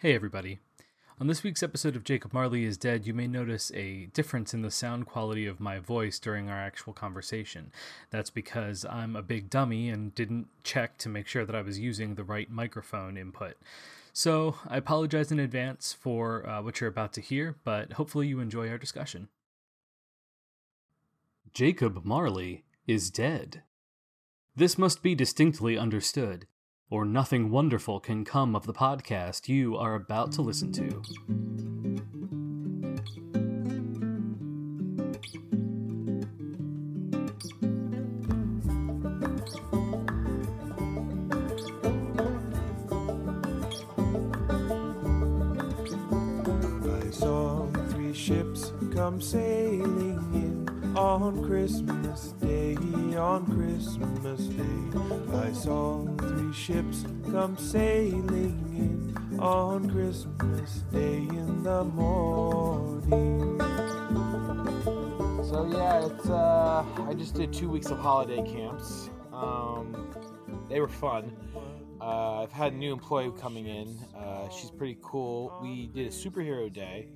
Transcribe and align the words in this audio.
Hey, 0.00 0.14
everybody. 0.14 0.60
On 1.20 1.26
this 1.26 1.42
week's 1.42 1.62
episode 1.62 1.94
of 1.94 2.04
Jacob 2.04 2.32
Marley 2.32 2.64
is 2.64 2.78
Dead, 2.78 3.06
you 3.06 3.12
may 3.12 3.26
notice 3.26 3.70
a 3.74 4.06
difference 4.14 4.54
in 4.54 4.62
the 4.62 4.70
sound 4.70 5.04
quality 5.04 5.46
of 5.46 5.60
my 5.60 5.78
voice 5.78 6.18
during 6.18 6.48
our 6.48 6.58
actual 6.58 6.94
conversation. 6.94 7.70
That's 8.08 8.30
because 8.30 8.86
I'm 8.86 9.14
a 9.14 9.20
big 9.20 9.50
dummy 9.50 9.90
and 9.90 10.14
didn't 10.14 10.48
check 10.64 10.96
to 11.00 11.10
make 11.10 11.26
sure 11.26 11.44
that 11.44 11.54
I 11.54 11.60
was 11.60 11.78
using 11.78 12.14
the 12.14 12.24
right 12.24 12.50
microphone 12.50 13.18
input. 13.18 13.58
So 14.14 14.54
I 14.66 14.78
apologize 14.78 15.30
in 15.30 15.38
advance 15.38 15.92
for 15.92 16.48
uh, 16.48 16.62
what 16.62 16.80
you're 16.80 16.88
about 16.88 17.12
to 17.12 17.20
hear, 17.20 17.56
but 17.62 17.92
hopefully 17.92 18.26
you 18.26 18.40
enjoy 18.40 18.70
our 18.70 18.78
discussion. 18.78 19.28
Jacob 21.52 22.06
Marley 22.06 22.64
is 22.86 23.10
dead. 23.10 23.64
This 24.56 24.78
must 24.78 25.02
be 25.02 25.14
distinctly 25.14 25.76
understood, 25.76 26.46
or 26.90 27.04
nothing 27.04 27.50
wonderful 27.50 28.00
can 28.00 28.24
come 28.24 28.56
of 28.56 28.66
the 28.66 28.72
podcast 28.72 29.48
you 29.48 29.76
are 29.76 29.94
about 29.94 30.32
to 30.32 30.42
listen 30.42 30.72
to. 30.72 31.02
I 47.06 47.10
saw 47.10 47.66
three 47.90 48.12
ships 48.12 48.72
come 48.92 49.20
sailing 49.20 50.18
in 50.34 50.49
on 50.96 51.44
Christmas 51.44 52.32
Day, 52.32 52.74
on 53.16 53.46
Christmas 53.46 54.40
Day. 54.40 55.36
I 55.38 55.52
saw 55.52 56.04
three 56.16 56.52
ships 56.52 57.04
come 57.30 57.56
sailing 57.56 58.58
in 58.76 59.38
on 59.38 59.88
Christmas 59.90 60.84
Day 60.92 61.18
in 61.18 61.62
the 61.62 61.84
morning. 61.84 63.58
So 65.44 65.68
yeah, 65.72 66.06
it's 66.06 66.28
uh, 66.28 66.84
I 67.08 67.14
just 67.14 67.34
did 67.34 67.52
two 67.52 67.68
weeks 67.68 67.90
of 67.90 67.98
holiday 67.98 68.42
camps. 68.42 69.10
Um, 69.32 70.12
they 70.68 70.80
were 70.80 70.88
fun. 70.88 71.36
Uh, 72.00 72.42
I've 72.42 72.52
had 72.52 72.72
a 72.72 72.76
new 72.76 72.92
employee 72.92 73.32
coming 73.38 73.66
in. 73.66 73.96
Uh, 74.16 74.48
she's 74.48 74.70
pretty 74.70 74.98
cool. 75.02 75.56
We 75.62 75.86
did 75.88 76.06
a 76.06 76.10
superhero 76.10 76.72
day, 76.72 77.08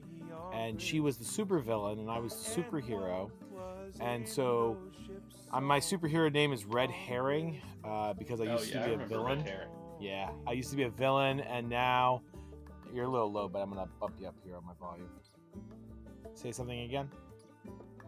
and 0.52 0.80
she 0.80 1.00
was 1.00 1.16
the 1.16 1.24
supervillain, 1.24 1.98
and 1.98 2.10
I 2.10 2.18
was 2.18 2.34
the 2.34 2.62
superhero. 2.62 3.30
And 4.00 4.28
so, 4.28 4.76
um, 5.52 5.64
my 5.64 5.78
superhero 5.80 6.32
name 6.32 6.52
is 6.52 6.64
Red 6.64 6.90
Herring 6.90 7.60
uh, 7.84 8.12
because 8.14 8.40
I 8.40 8.46
Oh, 8.46 8.52
used 8.58 8.74
yeah, 8.74 8.86
to 8.86 8.96
be 8.96 9.02
a 9.04 9.06
villain. 9.06 9.44
Yeah, 10.00 10.30
I 10.46 10.52
used 10.52 10.70
to 10.70 10.76
be 10.76 10.82
a 10.82 10.90
villain, 10.90 11.40
and 11.40 11.68
now 11.68 12.22
you're 12.92 13.04
a 13.04 13.08
little 13.08 13.30
low, 13.32 13.48
but 13.48 13.60
I'm 13.60 13.70
gonna 13.70 13.88
bump 14.00 14.14
you 14.20 14.26
up 14.26 14.34
here 14.44 14.56
on 14.56 14.64
my 14.66 14.72
volume. 14.80 15.08
Say 16.34 16.50
something 16.52 16.80
again. 16.80 17.08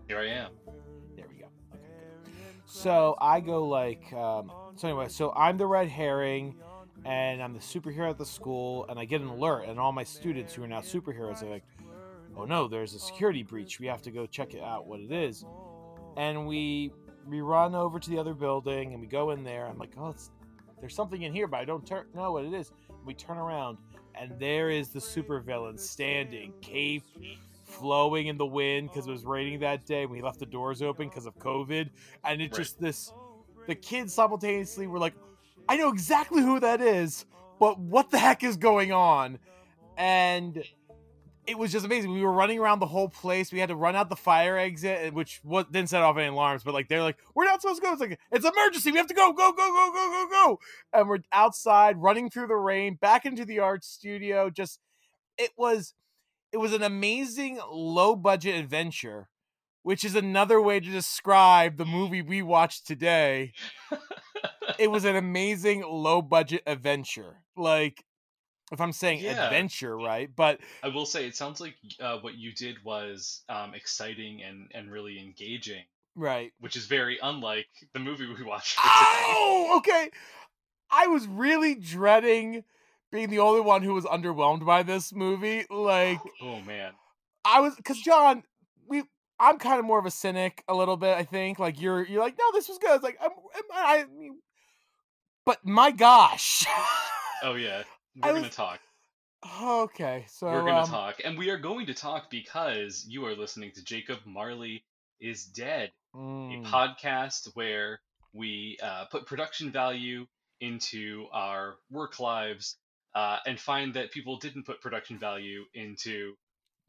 Here 0.08 0.18
I 0.18 0.26
am. 0.28 0.50
There 1.16 1.26
we 1.28 1.36
go. 1.36 1.46
Okay. 1.74 1.82
good. 2.24 2.32
So 2.66 3.16
I 3.20 3.40
go 3.40 3.66
like, 3.66 4.12
um, 4.12 4.50
so 4.74 4.88
anyway, 4.88 5.08
so 5.08 5.32
I'm 5.32 5.56
the 5.56 5.66
red 5.66 5.88
herring, 5.88 6.56
and 7.04 7.40
I'm 7.40 7.52
the 7.54 7.60
superhero 7.60 8.10
at 8.10 8.18
the 8.18 8.26
school, 8.26 8.84
and 8.88 8.98
I 8.98 9.04
get 9.04 9.20
an 9.20 9.28
alert, 9.28 9.68
and 9.68 9.78
all 9.78 9.92
my 9.92 10.04
students 10.04 10.52
who 10.54 10.64
are 10.64 10.68
now 10.68 10.80
superheroes 10.80 11.42
are 11.42 11.48
like, 11.50 11.64
oh 12.36 12.44
no, 12.44 12.66
there's 12.66 12.94
a 12.94 12.98
security 12.98 13.44
breach. 13.44 13.78
We 13.78 13.86
have 13.86 14.02
to 14.02 14.10
go 14.10 14.26
check 14.26 14.54
it 14.54 14.62
out, 14.62 14.86
what 14.86 15.00
it 15.00 15.12
is, 15.12 15.44
and 16.16 16.46
we 16.46 16.92
we 17.28 17.40
run 17.40 17.74
over 17.74 17.98
to 17.98 18.10
the 18.10 18.18
other 18.18 18.34
building, 18.34 18.92
and 18.92 19.00
we 19.00 19.06
go 19.08 19.30
in 19.30 19.42
there. 19.42 19.66
I'm 19.66 19.78
like, 19.78 19.92
oh, 19.98 20.10
it's, 20.10 20.30
there's 20.80 20.94
something 20.94 21.22
in 21.22 21.32
here, 21.32 21.48
but 21.48 21.58
I 21.58 21.64
don't 21.64 21.84
tur- 21.84 22.06
know 22.14 22.32
what 22.32 22.44
it 22.44 22.52
is. 22.52 22.70
We 23.04 23.14
turn 23.14 23.36
around, 23.36 23.78
and 24.14 24.32
there 24.38 24.70
is 24.70 24.90
the 24.90 25.00
supervillain 25.00 25.78
standing, 25.78 26.52
cape 26.60 27.02
flowing 27.64 28.28
in 28.28 28.36
the 28.38 28.46
wind 28.46 28.90
because 28.90 29.08
it 29.08 29.10
was 29.10 29.24
raining 29.24 29.58
that 29.60 29.86
day. 29.86 30.06
We 30.06 30.22
left 30.22 30.38
the 30.38 30.46
doors 30.46 30.82
open 30.82 31.08
because 31.08 31.26
of 31.26 31.36
COVID, 31.38 31.90
and 32.24 32.40
it 32.40 32.44
Right. 32.44 32.52
just 32.52 32.80
this. 32.80 33.12
The 33.66 33.74
kids 33.74 34.14
simultaneously 34.14 34.86
were 34.86 35.00
like, 35.00 35.14
"I 35.68 35.76
know 35.76 35.88
exactly 35.88 36.42
who 36.42 36.60
that 36.60 36.80
is, 36.80 37.26
but 37.58 37.80
what 37.80 38.10
the 38.10 38.18
heck 38.18 38.44
is 38.44 38.56
going 38.56 38.92
on?" 38.92 39.40
And 39.96 40.62
it 41.46 41.58
was 41.58 41.72
just 41.72 41.86
amazing. 41.86 42.12
We 42.12 42.22
were 42.22 42.32
running 42.32 42.58
around 42.58 42.80
the 42.80 42.86
whole 42.86 43.08
place. 43.08 43.52
We 43.52 43.60
had 43.60 43.68
to 43.68 43.76
run 43.76 43.96
out 43.96 44.08
the 44.08 44.16
fire 44.16 44.56
exit, 44.58 45.14
which 45.14 45.40
was, 45.44 45.66
didn't 45.70 45.90
set 45.90 46.02
off 46.02 46.16
any 46.16 46.28
alarms. 46.28 46.64
But 46.64 46.74
like 46.74 46.88
they're 46.88 47.02
like, 47.02 47.16
"We're 47.34 47.44
not 47.44 47.60
supposed 47.60 47.80
to 47.80 47.86
go." 47.86 47.92
It's 47.92 48.00
like 48.00 48.18
it's 48.32 48.44
emergency. 48.44 48.90
We 48.90 48.98
have 48.98 49.06
to 49.06 49.14
go, 49.14 49.32
go, 49.32 49.52
go, 49.52 49.56
go, 49.56 49.92
go, 49.92 50.10
go, 50.10 50.28
go. 50.30 50.58
And 50.92 51.08
we're 51.08 51.18
outside, 51.32 51.98
running 51.98 52.30
through 52.30 52.48
the 52.48 52.56
rain, 52.56 52.94
back 53.00 53.24
into 53.24 53.44
the 53.44 53.60
art 53.60 53.84
studio. 53.84 54.50
Just 54.50 54.80
it 55.38 55.50
was 55.56 55.94
it 56.52 56.58
was 56.58 56.72
an 56.72 56.82
amazing 56.82 57.60
low 57.70 58.16
budget 58.16 58.54
adventure 58.56 59.28
which 59.82 60.04
is 60.04 60.16
another 60.16 60.60
way 60.60 60.80
to 60.80 60.90
describe 60.90 61.76
the 61.76 61.84
movie 61.84 62.22
we 62.22 62.42
watched 62.42 62.86
today 62.86 63.52
it 64.78 64.90
was 64.90 65.04
an 65.04 65.16
amazing 65.16 65.82
low 65.86 66.22
budget 66.22 66.62
adventure 66.66 67.42
like 67.56 68.04
if 68.72 68.80
i'm 68.80 68.92
saying 68.92 69.20
Yeah. 69.20 69.44
adventure 69.46 69.96
right 69.96 70.30
but 70.34 70.60
I 70.82 70.88
will 70.88 71.06
say 71.06 71.26
it 71.26 71.36
sounds 71.36 71.60
like 71.60 71.74
uh, 72.00 72.18
what 72.18 72.34
you 72.34 72.52
did 72.52 72.84
was 72.84 73.42
um, 73.48 73.74
exciting 73.74 74.42
and, 74.42 74.70
and 74.74 74.90
really 74.90 75.18
engaging, 75.18 75.82
right 76.14 76.52
which 76.60 76.76
is 76.76 76.86
very 76.86 77.18
unlike 77.22 77.66
the 77.92 77.98
movie 78.00 78.26
we 78.26 78.44
watched 78.44 78.78
oh 78.82 79.74
okay 79.78 80.10
i 80.90 81.06
was 81.06 81.26
really 81.26 81.74
dreading 81.74 82.64
being 83.12 83.30
the 83.30 83.38
only 83.38 83.60
one 83.60 83.82
who 83.82 83.94
was 83.94 84.04
underwhelmed 84.04 84.64
by 84.66 84.82
this 84.82 85.12
movie 85.14 85.64
like 85.70 86.20
Oh 86.42 86.60
man, 86.60 86.92
I 87.44 87.60
was 87.60 87.74
because 87.76 87.98
John, 88.00 88.42
we 88.88 89.04
I'm 89.38 89.58
kind 89.58 89.78
of 89.78 89.84
more 89.84 89.98
of 89.98 90.06
a 90.06 90.10
cynic 90.10 90.64
a 90.68 90.74
little 90.74 90.96
bit. 90.96 91.16
I 91.16 91.22
think 91.24 91.58
like 91.58 91.80
you're 91.80 92.04
you're 92.04 92.20
like 92.22 92.36
no, 92.38 92.44
this 92.52 92.68
was 92.68 92.78
good. 92.78 92.94
It's 92.94 93.04
like 93.04 93.18
I'm, 93.22 93.30
I, 93.72 94.00
I 94.00 94.04
mean, 94.18 94.38
but 95.44 95.64
my 95.64 95.90
gosh. 95.92 96.66
oh 97.42 97.54
yeah, 97.54 97.82
We're 98.22 98.32
gonna 98.32 98.48
talk. 98.48 98.80
okay, 99.62 100.24
so 100.28 100.46
We're 100.46 100.60
gonna 100.60 100.80
um, 100.82 100.88
talk, 100.88 101.20
and 101.24 101.36
we 101.36 101.50
are 101.50 101.58
going 101.58 101.86
to 101.86 101.94
talk 101.94 102.30
because 102.30 103.04
you 103.08 103.26
are 103.26 103.34
listening 103.34 103.72
to 103.72 103.84
Jacob 103.84 104.18
Marley 104.24 104.84
is 105.20 105.44
dead, 105.44 105.92
mm, 106.14 106.66
a 106.66 106.68
podcast 106.68 107.50
where 107.54 108.00
we 108.32 108.78
uh, 108.82 109.04
put 109.10 109.26
production 109.26 109.70
value 109.70 110.26
into 110.60 111.26
our 111.32 111.76
work 111.90 112.18
lives 112.18 112.76
uh, 113.14 113.38
and 113.46 113.58
find 113.60 113.94
that 113.94 114.10
people 114.10 114.38
didn't 114.38 114.64
put 114.64 114.80
production 114.80 115.18
value 115.18 115.64
into 115.74 116.34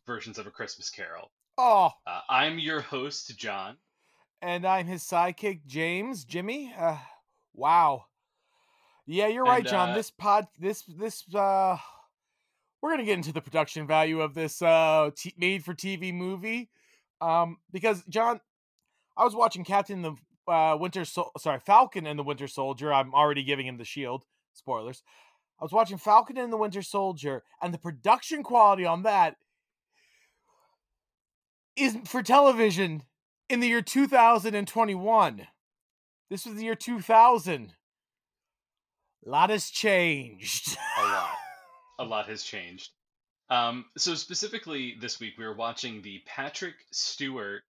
versions 0.06 0.38
of 0.38 0.48
a 0.48 0.52
Christmas 0.52 0.90
Carol. 0.90 1.32
oh, 1.58 1.92
Uh, 2.06 2.22
I'm 2.30 2.60
your 2.60 2.82
host, 2.82 3.38
John. 3.38 3.78
and 4.42 4.66
I'm 4.66 4.88
his 4.88 5.04
sidekick, 5.04 5.66
James, 5.66 6.24
Jimmy. 6.24 6.74
Uh, 6.78 6.98
wow. 7.54 8.06
Yeah, 9.08 9.28
you're 9.28 9.46
right, 9.46 9.66
John. 9.66 9.90
uh, 9.92 9.96
This 9.96 10.12
pod, 10.12 10.48
this 10.60 10.84
this 10.84 11.24
uh, 11.34 11.78
we're 12.82 12.92
gonna 12.92 13.06
get 13.06 13.14
into 13.18 13.32
the 13.32 13.42
production 13.42 13.88
value 13.88 14.20
of 14.22 14.34
this 14.34 14.62
uh 14.62 15.12
t- 15.16 15.34
made 15.38 15.64
for 15.64 15.74
TV 15.74 16.14
movie, 16.14 16.70
um, 17.22 17.58
because 17.72 18.04
John, 18.10 18.42
I 19.16 19.24
was 19.24 19.34
watching 19.34 19.64
Captain 19.64 20.02
the 20.02 20.16
uh, 20.52 20.76
Winter 20.78 21.06
Sol- 21.06 21.32
sorry 21.40 21.60
Falcon 21.60 22.06
and 22.06 22.20
the 22.20 22.24
Winter 22.24 22.48
Soldier. 22.48 22.94
I'm 22.94 23.14
already 23.14 23.44
giving 23.44 23.66
him 23.66 23.78
the 23.78 23.86
shield. 23.86 24.26
Spoilers. 24.54 25.02
I 25.60 25.64
was 25.64 25.72
watching 25.72 25.98
Falcon 25.98 26.38
and 26.38 26.52
the 26.54 26.58
Winter 26.58 26.82
Soldier, 26.82 27.44
and 27.62 27.74
the 27.74 27.80
production 27.80 28.44
quality 28.44 28.86
on 28.86 29.04
that 29.04 29.38
is 31.78 31.98
for 32.06 32.22
television 32.22 33.04
in 33.50 33.60
the 33.62 33.68
year 33.68 33.82
2021. 33.82 35.48
This 36.30 36.46
was 36.46 36.56
the 36.56 36.64
year 36.64 36.76
2000. 36.76 37.74
A 39.28 39.30
lot 39.30 39.50
has 39.50 39.70
changed. 39.70 40.78
A 41.00 41.04
lot. 41.04 41.36
A 42.00 42.04
lot 42.06 42.30
has 42.30 42.44
changed. 42.44 42.92
Um, 43.50 43.84
so 43.98 44.16
specifically 44.16 44.96
this 45.02 45.20
week, 45.20 45.34
we 45.38 45.44
were 45.46 45.56
watching 45.56 46.02
the 46.02 46.22
Patrick 46.26 46.76
Stewart 46.94 47.64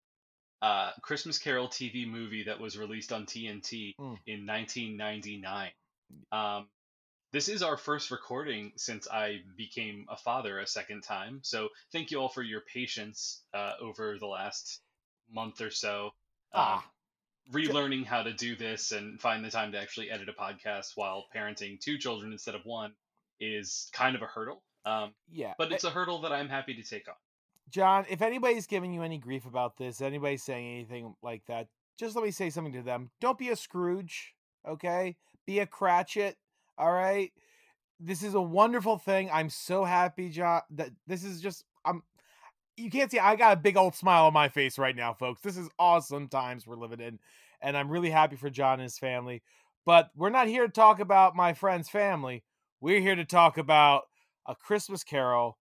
uh, 0.60 0.90
Christmas 1.02 1.38
Carol 1.38 1.68
TV 1.68 2.06
movie 2.06 2.44
that 2.44 2.60
was 2.60 2.76
released 2.76 3.10
on 3.12 3.24
TNT 3.24 3.94
Mm. 3.98 4.18
in 4.26 4.46
1999. 4.46 5.70
Um, 6.30 6.68
this 7.32 7.48
is 7.48 7.62
our 7.62 7.76
first 7.76 8.10
recording 8.10 8.72
since 8.76 9.08
I 9.10 9.40
became 9.56 10.06
a 10.10 10.16
father 10.16 10.58
a 10.60 10.66
second 10.66 11.02
time. 11.02 11.40
So 11.42 11.68
thank 11.92 12.10
you 12.10 12.18
all 12.20 12.28
for 12.28 12.42
your 12.42 12.62
patience 12.72 13.42
uh, 13.54 13.72
over 13.80 14.18
the 14.18 14.26
last 14.26 14.80
month 15.30 15.60
or 15.62 15.70
so. 15.70 16.10
Ah. 16.52 16.84
Relearning 17.52 18.04
how 18.04 18.22
to 18.22 18.32
do 18.32 18.56
this 18.56 18.92
and 18.92 19.20
find 19.20 19.44
the 19.44 19.50
time 19.50 19.72
to 19.72 19.78
actually 19.80 20.10
edit 20.10 20.28
a 20.28 20.32
podcast 20.32 20.92
while 20.96 21.26
parenting 21.34 21.78
two 21.80 21.96
children 21.98 22.32
instead 22.32 22.54
of 22.54 22.64
one 22.64 22.92
is 23.40 23.88
kind 23.92 24.16
of 24.16 24.22
a 24.22 24.26
hurdle. 24.26 24.62
Um, 24.84 25.14
Yeah. 25.28 25.54
but 25.58 25.70
eh, 25.70 25.76
it's 25.76 25.84
a 25.84 25.90
hurdle 25.90 26.20
that 26.22 26.32
I'm 26.32 26.48
happy 26.48 26.74
to 26.74 26.82
take 26.82 27.08
on. 27.08 27.14
John, 27.70 28.06
if 28.08 28.22
anybody's 28.22 28.66
giving 28.66 28.92
you 28.92 29.02
any 29.02 29.18
grief 29.18 29.46
about 29.46 29.76
this, 29.76 30.00
anybody's 30.00 30.42
saying 30.42 30.66
anything 30.72 31.14
like 31.22 31.44
that, 31.46 31.68
just 31.98 32.14
let 32.14 32.24
me 32.24 32.30
say 32.30 32.50
something 32.50 32.72
to 32.72 32.82
them. 32.82 33.10
Don't 33.20 33.38
be 33.38 33.48
a 33.48 33.56
Scrooge, 33.56 34.34
okay? 34.66 35.16
Be 35.46 35.58
a 35.60 35.66
Cratchit, 35.66 36.36
all 36.78 36.92
right? 36.92 37.32
This 37.98 38.22
is 38.22 38.34
a 38.34 38.40
wonderful 38.40 38.98
thing. 38.98 39.30
I'm 39.32 39.50
so 39.50 39.84
happy, 39.84 40.28
John, 40.28 40.62
that 40.70 40.90
this 41.06 41.24
is 41.24 41.40
just 41.40 41.64
I'm 41.84 42.02
you 42.76 42.90
can't 42.90 43.10
see 43.10 43.18
I 43.18 43.36
got 43.36 43.52
a 43.52 43.60
big 43.60 43.76
old 43.76 43.94
smile 43.94 44.26
on 44.26 44.32
my 44.32 44.48
face 44.48 44.78
right 44.78 44.96
now, 44.96 45.14
folks. 45.14 45.40
This 45.40 45.56
is 45.56 45.68
awesome 45.78 46.28
times 46.28 46.66
we're 46.66 46.76
living 46.76 47.00
in, 47.00 47.18
and 47.60 47.76
I'm 47.76 47.90
really 47.90 48.10
happy 48.10 48.36
for 48.36 48.50
John 48.50 48.74
and 48.74 48.82
his 48.82 48.98
family. 48.98 49.42
But 49.84 50.10
we're 50.16 50.30
not 50.30 50.48
here 50.48 50.66
to 50.66 50.72
talk 50.72 51.00
about 51.00 51.36
my 51.36 51.54
friend's 51.54 51.88
family. 51.88 52.42
We're 52.80 53.00
here 53.00 53.14
to 53.14 53.24
talk 53.24 53.56
about 53.56 54.02
a 54.46 54.54
Christmas 54.54 55.04
Carol 55.04 55.56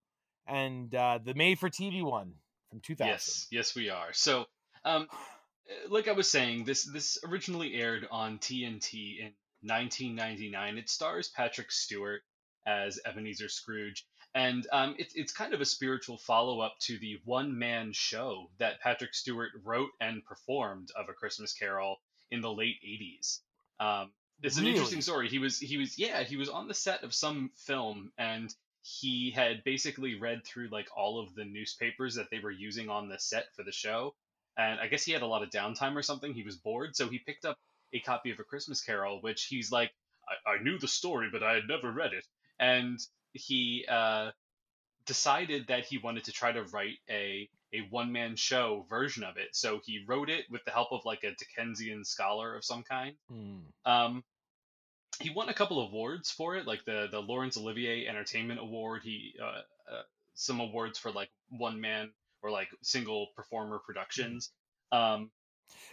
and 0.47 0.93
uh, 0.93 1.19
the 1.23 1.33
made 1.33 1.59
for 1.59 1.69
TV 1.69 2.03
one 2.03 2.33
from 2.69 2.79
2000. 2.79 3.07
Yes, 3.07 3.47
yes, 3.51 3.75
we 3.75 3.89
are. 3.89 4.13
So, 4.13 4.45
um, 4.83 5.07
uh, 5.11 5.89
like 5.89 6.07
I 6.07 6.13
was 6.13 6.29
saying, 6.29 6.65
this 6.65 6.83
this 6.83 7.17
originally 7.25 7.75
aired 7.75 8.07
on 8.11 8.39
TNT 8.39 9.19
in 9.19 9.31
1999. 9.61 10.77
It 10.77 10.89
stars 10.89 11.29
Patrick 11.29 11.71
Stewart 11.71 12.21
as 12.65 12.99
Ebenezer 13.05 13.49
Scrooge, 13.49 14.05
and 14.35 14.67
um, 14.73 14.95
it's 14.99 15.15
it's 15.15 15.31
kind 15.31 15.53
of 15.53 15.61
a 15.61 15.65
spiritual 15.65 16.17
follow 16.17 16.59
up 16.59 16.77
to 16.79 16.99
the 16.99 17.19
one 17.23 17.57
man 17.57 17.93
show 17.93 18.49
that 18.59 18.81
Patrick 18.81 19.13
Stewart 19.13 19.51
wrote 19.63 19.91
and 20.01 20.23
performed 20.25 20.91
of 20.95 21.07
A 21.07 21.13
Christmas 21.13 21.53
Carol 21.53 22.01
in 22.29 22.41
the 22.41 22.51
late 22.51 22.75
80s. 22.85 23.39
Um, 23.79 24.11
it's 24.43 24.57
an 24.57 24.67
interesting 24.67 25.01
story. 25.01 25.29
He 25.29 25.39
was 25.39 25.57
he 25.57 25.77
was 25.77 25.97
yeah 25.97 26.23
he 26.23 26.35
was 26.35 26.49
on 26.49 26.67
the 26.67 26.73
set 26.73 27.03
of 27.03 27.13
some 27.13 27.49
film 27.55 28.11
and 28.17 28.53
he 28.81 29.31
had 29.31 29.63
basically 29.63 30.15
read 30.15 30.45
through 30.45 30.67
like 30.67 30.89
all 30.95 31.19
of 31.19 31.33
the 31.33 31.45
newspapers 31.45 32.15
that 32.15 32.29
they 32.29 32.39
were 32.39 32.51
using 32.51 32.89
on 32.89 33.07
the 33.07 33.17
set 33.17 33.45
for 33.55 33.63
the 33.63 33.71
show. 33.71 34.13
And 34.57 34.81
i 34.81 34.87
guess 34.87 35.05
he 35.05 35.13
had 35.13 35.21
a 35.21 35.27
lot 35.27 35.43
of 35.43 35.49
downtime 35.49 35.95
or 35.95 36.03
something. 36.03 36.33
He 36.33 36.43
was 36.43 36.57
bored. 36.57 36.95
So 36.97 37.07
he 37.07 37.19
picked 37.19 37.45
up 37.45 37.57
a 37.93 38.01
copy 38.01 38.31
of 38.31 38.39
a 38.39 38.43
christmas 38.43 38.81
carol 38.81 39.21
which 39.21 39.45
he's 39.45 39.71
like 39.71 39.91
i, 40.27 40.55
I 40.55 40.63
knew 40.63 40.77
the 40.77 40.87
story 40.87 41.29
but 41.31 41.43
i 41.43 41.53
had 41.53 41.69
never 41.69 41.89
read 41.89 42.11
it. 42.13 42.25
And 42.59 42.99
he 43.35 43.85
uh, 43.89 44.31
decided 45.05 45.67
that 45.67 45.85
he 45.85 45.97
wanted 45.97 46.23
to 46.25 46.31
try 46.31 46.51
to 46.51 46.63
write 46.63 46.97
a 47.09 47.49
a 47.73 47.81
one 47.89 48.11
man 48.11 48.35
show 48.35 48.85
version 48.89 49.23
of 49.23 49.37
it 49.37 49.49
so 49.53 49.79
he 49.83 50.03
wrote 50.07 50.29
it 50.29 50.45
with 50.49 50.63
the 50.65 50.71
help 50.71 50.91
of 50.91 51.01
like 51.05 51.23
a 51.23 51.35
dickensian 51.35 52.03
scholar 52.03 52.55
of 52.55 52.63
some 52.63 52.83
kind 52.83 53.15
Hmm. 53.29 53.59
um, 53.85 54.23
he 55.21 55.29
won 55.29 55.49
a 55.49 55.53
couple 55.53 55.79
of 55.79 55.91
awards 55.91 56.31
for 56.31 56.55
it, 56.55 56.67
like 56.67 56.83
the 56.85 57.07
the 57.11 57.19
Laurence 57.19 57.57
Olivier 57.57 58.07
Entertainment 58.07 58.59
Award. 58.59 59.01
He 59.03 59.33
uh, 59.41 59.61
uh, 59.91 60.01
some 60.33 60.59
awards 60.59 60.99
for 60.99 61.11
like 61.11 61.29
one 61.49 61.79
man 61.79 62.11
or 62.41 62.51
like 62.51 62.69
single 62.83 63.27
performer 63.35 63.79
productions. 63.85 64.51
Um, 64.91 65.31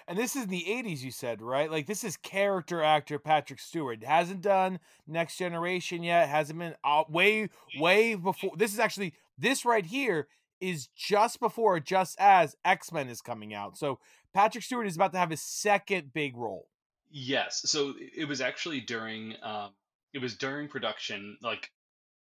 And 0.09 0.19
this 0.19 0.37
is 0.37 0.45
in 0.45 0.51
the 0.51 0.67
80s, 0.69 1.03
you 1.03 1.11
said, 1.11 1.41
right? 1.41 1.71
Like, 1.71 1.87
this 1.87 2.05
is 2.05 2.17
character 2.17 2.83
actor 2.83 3.19
Patrick 3.19 3.61
Stewart. 3.61 4.03
Hasn't 4.03 4.43
done 4.43 4.81
Next 5.07 5.37
Generation 5.39 6.03
yet. 6.03 6.29
Hasn't 6.29 6.59
been 6.59 6.75
uh, 6.85 7.05
way, 7.09 7.49
way 7.79 8.15
before. 8.15 8.53
This 8.57 8.73
is 8.73 8.79
actually, 8.79 9.15
this 9.39 9.65
right 9.65 9.87
here 9.87 10.27
is 10.61 10.89
just 10.97 11.41
before, 11.41 11.81
just 11.81 12.17
as 12.21 12.57
X 12.65 12.93
Men 12.93 13.09
is 13.09 13.21
coming 13.21 13.55
out. 13.55 13.77
So, 13.77 13.99
Patrick 14.35 14.65
Stewart 14.65 14.87
is 14.87 14.97
about 14.97 15.13
to 15.13 15.19
have 15.19 15.31
his 15.31 15.43
second 15.43 16.13
big 16.13 16.37
role. 16.37 16.69
yes, 17.11 17.63
so 17.67 17.95
it 18.17 18.27
was 18.27 18.41
actually 18.41 18.81
during 18.81 19.35
um, 19.43 19.71
it 20.13 20.19
was 20.21 20.37
during 20.37 20.69
production, 20.69 21.37
like 21.43 21.71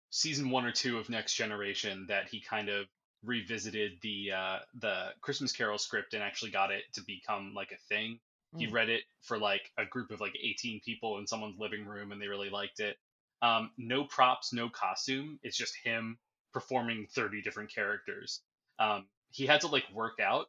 season 0.09 0.49
one 0.49 0.65
or 0.65 0.71
two 0.71 0.97
of 0.97 1.09
Next 1.09 1.35
Generation, 1.35 2.05
that 2.09 2.27
he 2.29 2.41
kind 2.41 2.69
of 2.69 2.87
revisited 3.23 3.93
the 4.01 4.31
uh, 4.31 4.59
the 4.79 5.09
Christmas 5.21 5.51
Carol 5.51 5.77
script 5.77 6.13
and 6.13 6.23
actually 6.23 6.51
got 6.51 6.71
it 6.71 6.83
to 6.93 7.01
become 7.01 7.53
like 7.55 7.71
a 7.71 7.77
thing. 7.89 8.19
He 8.57 8.67
Mm. 8.67 8.73
read 8.73 8.89
it 8.89 9.03
for 9.21 9.37
like 9.37 9.71
a 9.77 9.85
group 9.85 10.11
of 10.11 10.19
like 10.21 10.35
18 10.41 10.81
people 10.81 11.17
in 11.19 11.27
someone's 11.27 11.59
living 11.59 11.85
room 11.85 12.11
and 12.11 12.21
they 12.21 12.27
really 12.27 12.49
liked 12.49 12.79
it. 12.79 12.97
Um, 13.41 13.71
no 13.77 14.03
props, 14.05 14.53
no 14.53 14.69
costume. 14.69 15.39
It's 15.43 15.57
just 15.57 15.75
him 15.83 16.19
performing 16.53 17.07
30 17.07 17.41
different 17.41 17.73
characters. 17.73 18.41
Um, 18.79 19.07
he 19.31 19.45
had 19.45 19.61
to 19.61 19.67
like 19.67 19.85
work 19.93 20.19
out 20.19 20.47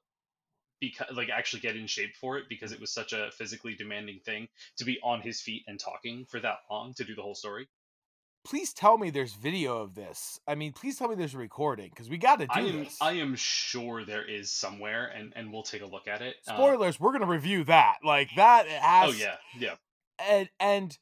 because 0.80 1.08
like 1.16 1.30
actually 1.30 1.60
get 1.60 1.76
in 1.76 1.86
shape 1.86 2.16
for 2.16 2.38
it 2.38 2.48
because 2.48 2.72
it 2.72 2.80
was 2.80 2.92
such 2.92 3.12
a 3.12 3.30
physically 3.32 3.75
demanding 3.75 4.20
thing 4.20 4.48
to 4.78 4.84
be 4.84 4.98
on 5.02 5.20
his 5.20 5.40
feet 5.40 5.64
and 5.68 5.78
talking 5.78 6.26
for 6.26 6.40
that 6.40 6.58
long 6.70 6.94
to 6.94 7.04
do 7.04 7.14
the 7.14 7.22
whole 7.22 7.34
story. 7.34 7.68
Please 8.44 8.72
tell 8.72 8.98
me 8.98 9.10
there's 9.10 9.34
video 9.34 9.78
of 9.78 9.94
this. 9.94 10.40
I 10.48 10.56
mean, 10.56 10.72
please 10.72 10.98
tell 10.98 11.08
me 11.08 11.14
there's 11.14 11.34
a 11.34 11.38
recording 11.38 11.90
because 11.90 12.10
we 12.10 12.18
got 12.18 12.40
to 12.40 12.46
do 12.46 12.52
I 12.52 12.60
am 12.60 12.84
this. 12.84 12.98
I 13.00 13.12
am 13.12 13.36
sure 13.36 14.04
there 14.04 14.28
is 14.28 14.50
somewhere 14.50 15.06
and 15.06 15.32
and 15.36 15.52
we'll 15.52 15.62
take 15.62 15.82
a 15.82 15.86
look 15.86 16.08
at 16.08 16.22
it. 16.22 16.36
Um, 16.48 16.56
Spoilers, 16.56 16.98
we're 16.98 17.10
going 17.12 17.20
to 17.20 17.26
review 17.26 17.62
that. 17.64 17.98
Like, 18.04 18.30
that 18.36 18.66
has. 18.66 19.10
oh 19.10 19.12
yeah, 19.12 19.36
yeah. 19.56 19.74
And, 20.18 20.48
and 20.58 20.98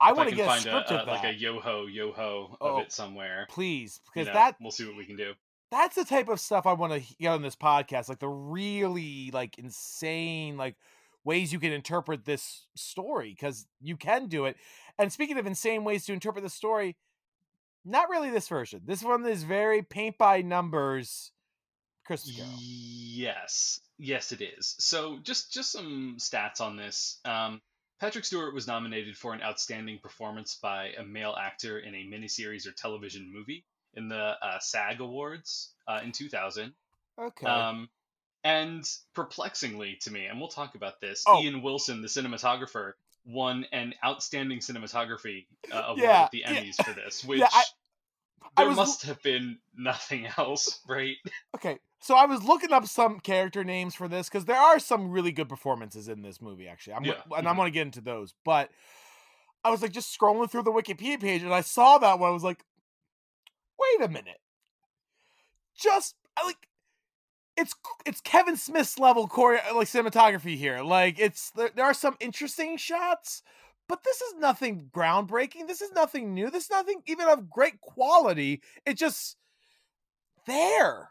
I 0.00 0.12
want 0.14 0.30
to 0.30 0.34
get 0.34 0.48
a 0.48 0.60
script 0.60 0.90
a, 0.90 1.00
of 1.02 1.08
like 1.08 1.20
a 1.20 1.26
that. 1.28 1.38
yo 1.38 1.60
ho 1.60 1.86
yo 1.86 2.10
ho 2.12 2.56
Oh, 2.60 2.76
of 2.76 2.82
it 2.84 2.92
somewhere. 2.92 3.46
Please, 3.50 4.00
you 4.04 4.10
because 4.14 4.26
know, 4.28 4.34
that 4.34 4.56
we'll 4.60 4.70
see 4.70 4.86
what 4.86 4.96
we 4.96 5.04
can 5.04 5.16
do. 5.16 5.34
that's 5.70 5.94
the 5.94 6.04
type 6.04 6.28
of 6.28 6.40
stuff 6.40 6.66
I 6.66 6.72
want 6.72 6.92
to 6.94 7.14
get 7.20 7.28
on 7.28 7.42
this 7.42 7.54
podcast, 7.56 8.08
like 8.08 8.18
the 8.18 8.28
really 8.28 9.30
like 9.32 9.58
insane 9.58 10.56
like 10.56 10.76
ways 11.24 11.52
you 11.52 11.58
can 11.58 11.72
interpret 11.72 12.24
this 12.24 12.66
story 12.74 13.30
because 13.30 13.66
you 13.80 13.96
can 13.96 14.26
do 14.26 14.44
it. 14.44 14.56
And 14.98 15.12
speaking 15.12 15.38
of 15.38 15.46
insane 15.46 15.84
ways 15.84 16.04
to 16.06 16.12
interpret 16.12 16.44
the 16.44 16.50
story, 16.50 16.96
not 17.84 18.08
really 18.08 18.30
this 18.30 18.48
version. 18.48 18.82
This 18.84 19.02
one 19.02 19.26
is 19.26 19.42
very 19.42 19.82
paint 19.82 20.18
by 20.18 20.42
numbers. 20.42 21.32
Christmas 22.04 22.36
Carol. 22.36 22.52
Yes, 22.58 23.80
yes, 23.98 24.32
it 24.32 24.42
is. 24.42 24.74
So 24.78 25.18
just 25.22 25.52
just 25.52 25.70
some 25.70 26.16
stats 26.18 26.60
on 26.60 26.76
this. 26.76 27.20
Um, 27.24 27.60
Patrick 28.00 28.24
Stewart 28.24 28.54
was 28.54 28.66
nominated 28.66 29.16
for 29.16 29.32
an 29.32 29.42
outstanding 29.42 30.00
performance 30.02 30.58
by 30.60 30.88
a 30.98 31.04
male 31.04 31.36
actor 31.40 31.78
in 31.78 31.94
a 31.94 31.98
miniseries 31.98 32.66
or 32.66 32.72
television 32.72 33.32
movie 33.32 33.64
in 33.94 34.08
the 34.08 34.34
uh, 34.42 34.58
SAG 34.58 35.00
Awards 35.00 35.74
uh, 35.86 36.00
in 36.02 36.10
2000. 36.10 36.72
Okay. 37.20 37.46
Um, 37.46 37.88
and 38.44 38.88
perplexingly 39.14 39.98
to 40.02 40.10
me, 40.12 40.26
and 40.26 40.38
we'll 40.38 40.48
talk 40.48 40.74
about 40.74 41.00
this, 41.00 41.24
Oh. 41.26 41.40
Ian 41.42 41.62
Wilson, 41.62 42.02
the 42.02 42.08
cinematographer, 42.08 42.92
won 43.24 43.64
an 43.72 43.94
outstanding 44.04 44.58
cinematography 44.58 45.46
uh, 45.72 45.82
award 45.86 45.98
Yeah, 46.00 46.22
at 46.22 46.30
the 46.32 46.38
yeah. 46.38 46.54
Emmys 46.60 46.84
for 46.84 46.92
this, 46.92 47.24
which 47.26 47.38
Yeah, 47.40 47.48
I- 47.52 47.64
I 48.56 48.62
there 48.62 48.68
was 48.68 48.76
must 48.76 49.02
have 49.04 49.22
been 49.22 49.58
nothing 49.76 50.26
else, 50.36 50.80
right? 50.88 51.16
Okay, 51.54 51.78
so 52.00 52.16
I 52.16 52.26
was 52.26 52.42
looking 52.42 52.72
up 52.72 52.84
some 52.86 53.20
character 53.20 53.62
names 53.64 53.94
for 53.94 54.08
this 54.08 54.28
because 54.28 54.44
there 54.44 54.56
are 54.58 54.78
some 54.80 55.10
really 55.10 55.30
good 55.32 55.48
performances 55.48 56.08
in 56.08 56.22
this 56.22 56.40
movie. 56.42 56.66
Actually, 56.66 56.94
I'm 56.94 57.04
Yeah, 57.04 57.22
and 57.36 57.48
I'm 57.48 57.54
going 57.56 57.66
to 57.68 57.70
get 57.74 57.82
into 57.86 58.00
those. 58.00 58.34
But 58.44 58.70
I 59.64 59.70
was 59.70 59.80
like 59.80 59.92
just 59.92 60.18
scrolling 60.18 60.50
through 60.50 60.64
the 60.64 60.72
Wikipedia 60.72 61.20
page 61.20 61.42
and 61.42 61.54
I 61.54 61.60
saw 61.60 61.98
that 61.98 62.18
one. 62.18 62.28
I 62.30 62.32
was 62.32 62.42
like, 62.42 62.64
wait 63.78 64.04
a 64.06 64.08
minute, 64.10 64.40
just 65.76 66.16
I 66.36 66.44
like 66.44 66.68
it's 67.56 67.74
it's 68.06 68.20
Kevin 68.20 68.56
Smith's 68.56 68.98
level 68.98 69.28
choreo 69.28 69.74
like 69.74 69.88
cinematography 69.88 70.56
here. 70.56 70.80
Like 70.82 71.18
it's 71.18 71.50
there, 71.50 71.70
there 71.74 71.84
are 71.84 71.94
some 71.94 72.16
interesting 72.20 72.76
shots. 72.76 73.42
But 73.88 74.04
this 74.04 74.20
is 74.22 74.34
nothing 74.38 74.88
groundbreaking. 74.94 75.66
This 75.66 75.82
is 75.82 75.92
nothing 75.92 76.32
new. 76.34 76.50
This 76.50 76.64
is 76.64 76.70
nothing 76.70 77.02
even 77.06 77.28
of 77.28 77.50
great 77.50 77.80
quality. 77.80 78.62
It's 78.86 79.00
just 79.00 79.36
there. 80.46 81.10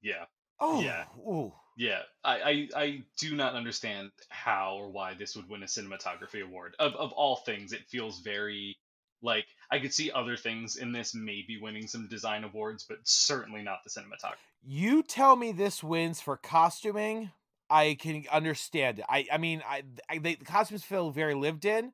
Yeah. 0.00 0.24
Oh, 0.60 0.80
Yeah. 0.80 1.04
Ooh. 1.18 1.52
Yeah, 1.76 2.00
I, 2.24 2.40
I 2.74 2.82
I 2.82 3.02
do 3.18 3.36
not 3.36 3.54
understand 3.54 4.10
how 4.30 4.78
or 4.80 4.90
why 4.90 5.14
this 5.14 5.36
would 5.36 5.48
win 5.48 5.62
a 5.62 5.66
cinematography 5.66 6.42
award. 6.42 6.74
Of 6.80 6.94
of 6.96 7.12
all 7.12 7.36
things, 7.36 7.72
it 7.72 7.86
feels 7.88 8.18
very 8.18 8.76
like 9.22 9.46
I 9.70 9.78
could 9.78 9.92
see 9.92 10.10
other 10.10 10.36
things 10.36 10.76
in 10.76 10.92
this 10.92 11.14
maybe 11.14 11.58
winning 11.60 11.86
some 11.86 12.08
design 12.08 12.44
awards, 12.44 12.84
but 12.88 12.98
certainly 13.04 13.62
not 13.62 13.80
the 13.84 13.90
cinematography. 13.90 14.36
You 14.66 15.02
tell 15.02 15.36
me 15.36 15.52
this 15.52 15.82
wins 15.82 16.20
for 16.20 16.36
costuming, 16.36 17.30
I 17.70 17.96
can 18.00 18.24
understand 18.32 19.00
it. 19.00 19.04
I 19.08 19.26
I 19.30 19.38
mean, 19.38 19.62
I, 19.68 19.82
I 20.08 20.18
they, 20.18 20.34
the 20.36 20.44
costumes 20.44 20.84
feel 20.84 21.10
very 21.10 21.34
lived 21.34 21.64
in, 21.64 21.92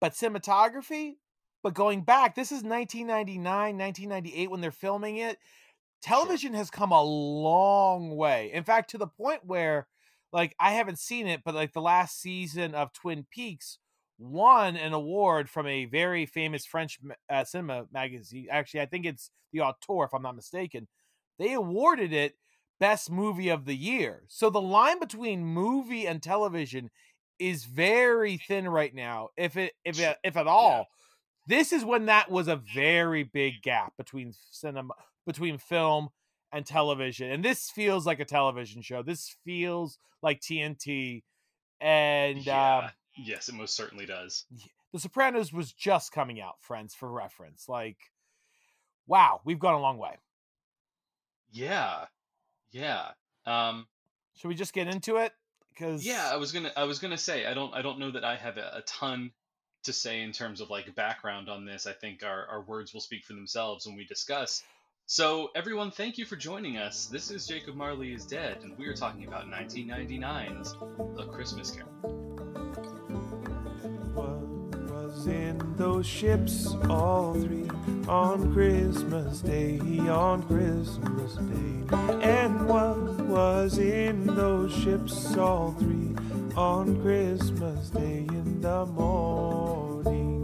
but 0.00 0.12
cinematography. 0.12 1.16
But 1.62 1.74
going 1.74 2.02
back, 2.02 2.34
this 2.34 2.50
is 2.50 2.64
1999, 2.64 3.44
1998 3.44 4.50
when 4.50 4.60
they're 4.60 4.72
filming 4.72 5.18
it. 5.18 5.38
Television 6.02 6.54
has 6.54 6.70
come 6.70 6.90
a 6.90 7.02
long 7.02 8.16
way. 8.16 8.50
In 8.52 8.64
fact, 8.64 8.90
to 8.90 8.98
the 8.98 9.06
point 9.06 9.42
where, 9.44 9.86
like, 10.32 10.56
I 10.58 10.72
haven't 10.72 10.98
seen 10.98 11.28
it, 11.28 11.42
but 11.44 11.54
like 11.54 11.72
the 11.72 11.80
last 11.80 12.20
season 12.20 12.74
of 12.74 12.92
Twin 12.92 13.26
Peaks 13.30 13.78
won 14.18 14.76
an 14.76 14.92
award 14.92 15.48
from 15.48 15.66
a 15.66 15.86
very 15.86 16.26
famous 16.26 16.64
French 16.64 16.98
uh, 17.30 17.44
cinema 17.44 17.86
magazine. 17.92 18.46
Actually, 18.50 18.80
I 18.80 18.86
think 18.86 19.06
it's 19.06 19.30
the 19.52 19.60
Auteur, 19.60 20.04
if 20.04 20.14
I'm 20.14 20.22
not 20.22 20.36
mistaken. 20.36 20.88
They 21.38 21.54
awarded 21.54 22.12
it 22.12 22.34
best 22.78 23.10
movie 23.10 23.48
of 23.48 23.64
the 23.64 23.76
year. 23.76 24.24
So 24.28 24.50
the 24.50 24.60
line 24.60 24.98
between 24.98 25.44
movie 25.44 26.06
and 26.06 26.22
television 26.22 26.90
is 27.38 27.64
very 27.64 28.36
thin 28.36 28.68
right 28.68 28.94
now, 28.94 29.28
if 29.36 29.56
it 29.56 29.72
if 29.84 29.98
it, 29.98 30.16
if 30.24 30.36
at 30.36 30.46
all. 30.46 30.88
This 31.48 31.72
is 31.72 31.84
when 31.84 32.06
that 32.06 32.30
was 32.30 32.46
a 32.46 32.56
very 32.56 33.24
big 33.24 33.62
gap 33.62 33.94
between 33.96 34.32
cinema 34.50 34.94
between 35.26 35.58
film 35.58 36.08
and 36.52 36.66
television. 36.66 37.30
And 37.30 37.44
this 37.44 37.70
feels 37.70 38.06
like 38.06 38.20
a 38.20 38.24
television 38.24 38.82
show. 38.82 39.02
This 39.02 39.34
feels 39.44 39.98
like 40.22 40.40
TNT 40.40 41.22
and 41.80 42.44
yeah. 42.44 42.78
um, 42.78 42.90
yes, 43.16 43.48
it 43.48 43.54
most 43.54 43.76
certainly 43.76 44.06
does. 44.06 44.44
The 44.92 45.00
Sopranos 45.00 45.52
was 45.52 45.72
just 45.72 46.12
coming 46.12 46.40
out, 46.40 46.60
friends, 46.60 46.94
for 46.94 47.10
reference. 47.10 47.68
Like, 47.68 47.96
wow, 49.06 49.40
we've 49.44 49.58
gone 49.58 49.74
a 49.74 49.80
long 49.80 49.98
way. 49.98 50.16
Yeah, 51.50 52.06
yeah. 52.70 53.10
Um, 53.46 53.86
Should 54.36 54.48
we 54.48 54.54
just 54.54 54.72
get 54.72 54.88
into 54.88 55.16
it? 55.16 55.32
Because 55.68 56.04
yeah, 56.04 56.30
I 56.30 56.36
was 56.36 56.52
gonna, 56.52 56.70
I 56.76 56.84
was 56.84 56.98
gonna 56.98 57.18
say, 57.18 57.46
I 57.46 57.54
don't, 57.54 57.74
I 57.74 57.82
don't 57.82 57.98
know 57.98 58.10
that 58.10 58.24
I 58.24 58.36
have 58.36 58.58
a, 58.58 58.76
a 58.76 58.82
ton 58.82 59.32
to 59.84 59.92
say 59.92 60.22
in 60.22 60.32
terms 60.32 60.60
of 60.60 60.70
like 60.70 60.94
background 60.94 61.48
on 61.48 61.64
this. 61.64 61.86
I 61.86 61.92
think 61.92 62.22
our, 62.24 62.46
our 62.46 62.62
words 62.62 62.92
will 62.92 63.00
speak 63.00 63.24
for 63.24 63.32
themselves 63.32 63.86
when 63.86 63.96
we 63.96 64.04
discuss. 64.04 64.62
So, 65.06 65.50
everyone, 65.54 65.90
thank 65.90 66.16
you 66.16 66.24
for 66.24 66.36
joining 66.36 66.78
us. 66.78 67.06
This 67.06 67.30
is 67.30 67.46
Jacob 67.46 67.74
Marley 67.74 68.14
is 68.14 68.24
Dead, 68.24 68.58
and 68.62 68.78
we 68.78 68.86
are 68.86 68.94
talking 68.94 69.26
about 69.26 69.46
1999's 69.46 70.76
A 71.18 71.26
Christmas 71.26 71.70
Carol. 71.70 73.01
What 75.22 75.28
was 75.28 75.36
in 75.36 75.76
those 75.76 76.04
ships, 76.04 76.66
all 76.90 77.34
three, 77.34 77.68
on 78.08 78.52
Christmas 78.52 79.40
Day, 79.40 79.78
on 80.08 80.42
Christmas 80.42 81.34
Day? 81.34 82.26
And 82.26 82.66
what 82.66 82.98
was 83.26 83.78
in 83.78 84.26
those 84.26 84.74
ships, 84.74 85.36
all 85.36 85.76
three, 85.78 86.16
on 86.56 87.00
Christmas 87.02 87.90
Day 87.90 88.26
in 88.30 88.62
the 88.62 88.84
morning? 88.84 90.42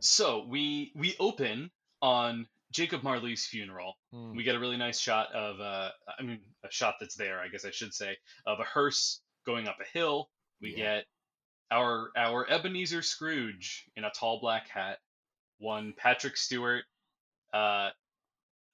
So 0.00 0.46
we 0.48 0.90
we 0.96 1.14
open 1.20 1.70
on 2.02 2.48
Jacob 2.72 3.04
Marley's 3.04 3.46
funeral. 3.46 3.94
Hmm. 4.12 4.34
We 4.34 4.42
get 4.42 4.56
a 4.56 4.58
really 4.58 4.76
nice 4.76 4.98
shot 4.98 5.32
of 5.32 5.60
uh 5.60 5.90
I 6.18 6.22
mean 6.24 6.40
a 6.64 6.72
shot 6.72 6.96
that's 6.98 7.14
there, 7.14 7.38
I 7.38 7.46
guess 7.46 7.64
I 7.64 7.70
should 7.70 7.94
say, 7.94 8.16
of 8.44 8.58
a 8.58 8.64
hearse 8.64 9.20
going 9.48 9.66
up 9.66 9.78
a 9.80 9.98
hill. 9.98 10.28
We 10.60 10.70
Yeah. 10.70 10.76
get 10.76 11.06
our 11.70 12.12
our 12.16 12.48
Ebenezer 12.48 13.02
Scrooge 13.02 13.88
in 13.96 14.04
a 14.04 14.10
tall 14.10 14.40
black 14.40 14.68
hat, 14.68 14.98
one 15.58 15.94
Patrick 15.94 16.36
Stewart, 16.36 16.84
uh 17.52 17.90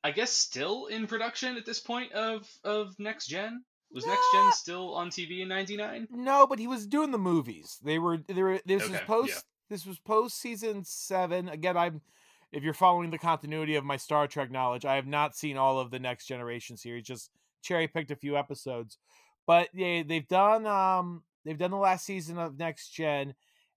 I 0.03 0.11
guess 0.11 0.33
still 0.33 0.87
in 0.87 1.07
production 1.07 1.57
at 1.57 1.65
this 1.65 1.81
point 1.81 2.13
of 2.13 2.51
of 2.65 2.99
Next 2.99 3.27
Gen. 3.27 3.65
Was 3.93 4.05
Next 4.05 4.27
Gen 4.35 4.53
still 4.53 4.95
on 4.95 5.09
TV 5.11 5.41
in 5.43 5.49
'99? 5.49 6.09
No, 6.11 6.47
but 6.49 6.59
he 6.59 6.67
was 6.67 6.87
doing 6.87 7.13
the 7.13 7.19
movies. 7.19 7.79
They 7.83 8.01
were 8.01 8.19
they 8.19 8.43
were 8.43 8.61
this 8.67 8.83
was 8.83 8.91
Okay, 8.91 8.99
yeah. 8.99 9.07
post 9.07 9.45
this 9.71 9.87
was 9.87 9.99
post 10.01 10.41
season 10.41 10.85
seven. 10.85 11.49
Again, 11.49 11.77
I'm 11.77 12.03
if 12.51 12.65
you're 12.65 12.75
following 12.75 13.11
the 13.11 13.19
continuity 13.19 13.77
of 13.77 13.85
my 13.85 13.97
Star 13.97 14.27
Trek 14.27 14.51
knowledge, 14.51 14.85
I 14.85 14.97
have 14.97 15.07
not 15.07 15.37
seen 15.37 15.57
all 15.57 15.79
of 15.79 15.93
the 15.93 16.01
next 16.01 16.27
generation 16.27 16.77
series, 16.77 17.05
just 17.05 17.31
cherry 17.63 17.87
picked 17.87 18.11
a 18.11 18.17
few 18.17 18.37
episodes. 18.37 18.99
But 19.47 19.69
yeah, 19.75 20.03
they've 20.03 20.27
done 20.27 20.67
um 20.67 21.23
they've 21.45 21.59
done 21.59 21.71
the 21.71 21.77
last 21.77 22.05
season 22.07 22.39
of 22.39 22.59
Next 22.59 22.91
Gen 22.91 23.35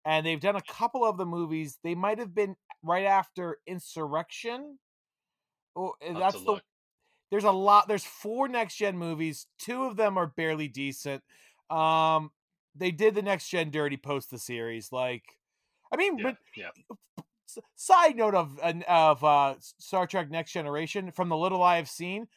and 0.05 0.25
they've 0.25 0.39
done 0.39 0.55
a 0.55 0.61
couple 0.61 1.03
of 1.05 1.17
the 1.17 1.25
movies. 1.25 1.79
They 1.83 1.95
might 1.95 2.19
have 2.19 2.33
been 2.35 2.55
right 2.83 3.05
after 3.05 3.59
Insurrection. 3.67 4.77
Oh, 5.75 5.93
I'll 6.13 6.19
that's 6.19 6.41
the 6.43 6.51
look. 6.51 6.63
there's 7.31 7.43
a 7.43 7.51
lot 7.51 7.87
there's 7.87 8.05
four 8.05 8.47
next 8.47 8.75
gen 8.77 8.97
movies 8.97 9.47
two 9.57 9.83
of 9.85 9.97
them 9.97 10.17
are 10.17 10.27
barely 10.27 10.67
decent 10.67 11.23
um 11.69 12.31
they 12.75 12.91
did 12.91 13.15
the 13.15 13.21
next 13.21 13.49
gen 13.49 13.71
dirty 13.71 13.97
post 13.97 14.31
the 14.31 14.39
series 14.39 14.91
like 14.91 15.23
i 15.91 15.97
mean 15.97 16.17
Yeah, 16.17 16.23
but 16.23 16.37
yeah. 16.55 16.69
side 17.75 18.15
note 18.15 18.35
of 18.35 18.59
an- 18.63 18.83
of 18.87 19.23
uh 19.23 19.55
star 19.59 20.07
trek 20.07 20.29
next 20.29 20.51
generation 20.51 21.11
from 21.11 21.29
the 21.29 21.37
little 21.37 21.61
i 21.63 21.77
have 21.77 21.89
seen 21.89 22.27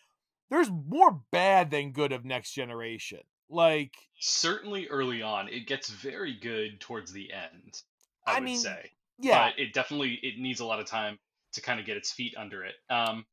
there's 0.51 0.71
more 0.71 1.21
bad 1.31 1.71
than 1.71 1.93
good 1.93 2.13
of 2.13 2.25
next 2.25 2.53
generation 2.53 3.21
like 3.51 3.95
Certainly 4.21 4.89
early 4.89 5.23
on, 5.23 5.49
it 5.49 5.67
gets 5.67 5.89
very 5.89 6.35
good 6.35 6.81
towards 6.81 7.13
the 7.13 7.33
end. 7.33 7.83
I, 8.27 8.33
I 8.33 8.35
would 8.35 8.45
mean, 8.45 8.59
say. 8.59 8.91
yeah 9.19 9.51
but 9.51 9.59
it 9.59 9.73
definitely 9.73 10.19
it 10.23 10.39
needs 10.39 10.61
a 10.61 10.65
lot 10.65 10.81
of 10.81 10.87
time 10.87 11.19
to 11.53 11.61
kind 11.61 11.81
of 11.81 11.87
get 11.87 11.97
its 11.97 12.13
feet 12.13 12.35
under 12.37 12.65
it. 12.65 12.75
Um, 12.91 13.25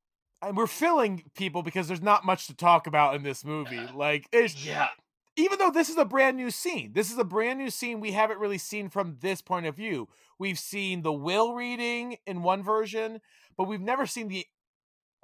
and 0.41 0.55
we're 0.55 0.67
filling 0.67 1.24
people 1.36 1.63
because 1.63 1.88
there's 1.88 2.01
not 2.01 2.25
much 2.25 2.48
to 2.48 2.55
talk 2.55 2.88
about 2.88 3.15
in 3.15 3.24
this 3.24 3.43
movie 3.43 3.88
like 3.93 4.27
it's 4.31 4.65
yeah, 4.65 4.89
even 5.36 5.60
though 5.60 5.72
this 5.72 5.89
is 5.89 5.98
a 5.98 6.05
brand 6.05 6.38
new 6.38 6.51
scene, 6.51 6.93
this 6.93 7.12
is 7.12 7.17
a 7.17 7.24
brand 7.24 7.60
new 7.60 7.69
scene 7.69 8.00
we 8.00 8.12
haven't 8.12 8.39
really 8.39 8.57
seen 8.57 8.89
from 8.89 9.17
this 9.22 9.41
point 9.41 9.65
of 9.65 9.75
view. 9.75 10.07
We've 10.38 10.60
seen 10.60 11.01
the 11.01 11.13
will 11.13 11.53
reading 11.53 12.17
in 12.25 12.43
one 12.43 12.63
version, 12.63 13.22
but 13.57 13.67
we've 13.67 13.81
never 13.81 14.05
seen 14.05 14.27
the 14.27 14.45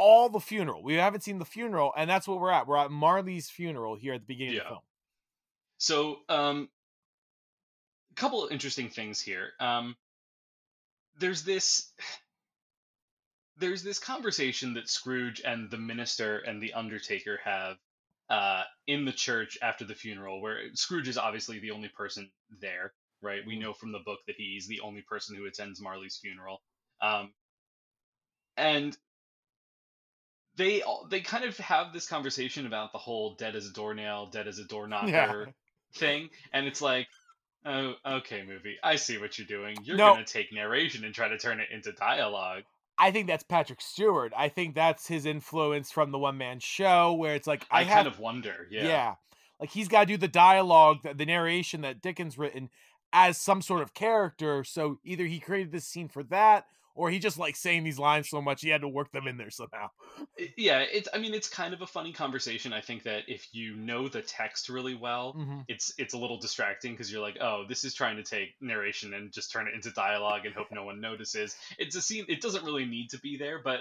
all 0.01 0.29
the 0.29 0.39
funeral. 0.39 0.81
We 0.81 0.95
haven't 0.95 1.21
seen 1.21 1.37
the 1.37 1.45
funeral, 1.45 1.93
and 1.95 2.09
that's 2.09 2.27
what 2.27 2.41
we're 2.41 2.49
at. 2.49 2.65
We're 2.65 2.77
at 2.77 2.89
Marley's 2.89 3.51
funeral 3.51 3.95
here 3.95 4.15
at 4.15 4.21
the 4.21 4.25
beginning 4.25 4.57
of 4.57 4.63
the 4.63 4.69
film. 4.69 4.79
So, 5.77 6.15
um, 6.27 6.69
a 8.11 8.15
couple 8.15 8.43
of 8.43 8.51
interesting 8.51 8.89
things 8.89 9.21
here. 9.21 9.51
Um, 9.59 9.95
there's 11.19 11.43
this, 11.43 11.91
there's 13.57 13.83
this 13.83 13.99
conversation 13.99 14.73
that 14.73 14.89
Scrooge 14.89 15.41
and 15.45 15.69
the 15.69 15.77
minister 15.77 16.39
and 16.39 16.61
the 16.61 16.73
Undertaker 16.73 17.39
have 17.43 17.77
uh, 18.31 18.63
in 18.87 19.05
the 19.05 19.11
church 19.11 19.59
after 19.61 19.85
the 19.85 19.93
funeral, 19.93 20.41
where 20.41 20.57
Scrooge 20.73 21.09
is 21.09 21.17
obviously 21.19 21.59
the 21.59 21.71
only 21.71 21.89
person 21.89 22.31
there, 22.59 22.91
right? 23.21 23.41
We 23.45 23.59
know 23.59 23.73
from 23.73 23.91
the 23.91 23.99
book 24.03 24.19
that 24.25 24.35
he's 24.35 24.67
the 24.67 24.79
only 24.79 25.03
person 25.07 25.35
who 25.35 25.45
attends 25.45 25.79
Marley's 25.79 26.17
funeral, 26.17 26.63
um, 27.03 27.33
and 28.57 28.97
they 30.57 30.83
they 31.09 31.21
kind 31.21 31.45
of 31.45 31.57
have 31.57 31.93
this 31.93 32.07
conversation 32.07 32.65
about 32.65 32.91
the 32.91 32.97
whole 32.97 33.35
dead 33.35 33.55
as 33.55 33.67
a 33.67 33.73
doornail, 33.73 34.27
dead 34.27 34.47
as 34.47 34.59
a 34.59 34.65
door 34.65 34.87
knocker 34.87 35.07
Yeah. 35.09 35.45
thing, 35.93 36.29
and 36.53 36.67
it's 36.67 36.81
like, 36.81 37.07
oh, 37.65 37.93
okay, 38.05 38.43
movie, 38.43 38.77
I 38.83 38.95
see 38.95 39.17
what 39.17 39.37
you're 39.37 39.47
doing. 39.47 39.77
You're 39.83 39.97
No. 39.97 40.13
gonna 40.13 40.25
take 40.25 40.51
narration 40.51 41.05
and 41.05 41.13
try 41.13 41.27
to 41.27 41.37
turn 41.37 41.59
it 41.59 41.69
into 41.71 41.91
dialogue. 41.93 42.63
I 42.97 43.11
think 43.11 43.27
that's 43.27 43.43
Patrick 43.43 43.81
Stewart. 43.81 44.33
I 44.37 44.49
think 44.49 44.75
that's 44.75 45.07
his 45.07 45.25
influence 45.25 45.91
from 45.91 46.11
the 46.11 46.19
one 46.19 46.37
man 46.37 46.59
show, 46.59 47.13
where 47.13 47.33
it's 47.33 47.47
like 47.47 47.65
I, 47.71 47.79
I, 47.79 47.83
have 47.83 47.93
kind 47.93 48.07
of 48.07 48.19
wonder, 48.19 48.67
yeah. 48.69 48.85
Yeah. 48.85 49.15
Like 49.59 49.69
he's 49.71 49.87
got 49.87 50.01
to 50.01 50.05
do 50.07 50.17
the 50.17 50.27
dialogue, 50.27 51.03
the, 51.03 51.13
the 51.13 51.25
narration 51.25 51.81
that 51.81 52.01
Dickens 52.01 52.37
written 52.37 52.69
as 53.13 53.37
some 53.37 53.61
sort 53.61 53.81
of 53.81 53.93
character. 53.93 54.63
So 54.63 54.99
either 55.03 55.25
he 55.25 55.39
created 55.39 55.71
this 55.71 55.85
scene 55.87 56.09
for 56.09 56.23
that 56.25 56.65
or 56.95 57.09
he 57.09 57.19
just 57.19 57.37
likes 57.37 57.59
saying 57.59 57.83
these 57.83 57.99
lines 57.99 58.29
so 58.29 58.41
much 58.41 58.61
he 58.61 58.69
had 58.69 58.81
to 58.81 58.87
work 58.87 59.11
them 59.11 59.27
in 59.27 59.37
there 59.37 59.49
somehow. 59.49 59.87
Yeah. 60.57 60.79
It's, 60.79 61.07
I 61.13 61.17
mean, 61.17 61.33
it's 61.33 61.49
kind 61.49 61.73
of 61.73 61.81
a 61.81 61.87
funny 61.87 62.13
conversation. 62.13 62.73
I 62.73 62.81
think 62.81 63.03
that 63.03 63.23
if 63.27 63.47
you 63.53 63.75
know 63.75 64.07
the 64.07 64.21
text 64.21 64.69
really 64.69 64.95
well, 64.95 65.33
Mhm. 65.33 65.65
it's 65.67 65.93
it's 65.97 66.13
a 66.13 66.17
little 66.17 66.37
distracting 66.37 66.93
because 66.93 67.11
you're 67.11 67.21
like, 67.21 67.37
oh, 67.41 67.65
this 67.67 67.83
is 67.83 67.93
trying 67.93 68.17
to 68.17 68.23
take 68.23 68.55
narration 68.61 69.13
and 69.13 69.31
just 69.31 69.51
turn 69.51 69.67
it 69.67 69.73
into 69.73 69.91
dialogue 69.91 70.45
and 70.45 70.53
hope 70.55 70.67
no 70.71 70.83
one 70.83 70.99
notices. 71.01 71.55
It's 71.77 71.95
a 71.95 72.01
scene. 72.01 72.25
It 72.27 72.41
doesn't 72.41 72.63
really 72.65 72.85
need 72.85 73.09
to 73.11 73.19
be 73.19 73.37
there, 73.37 73.59
but 73.63 73.79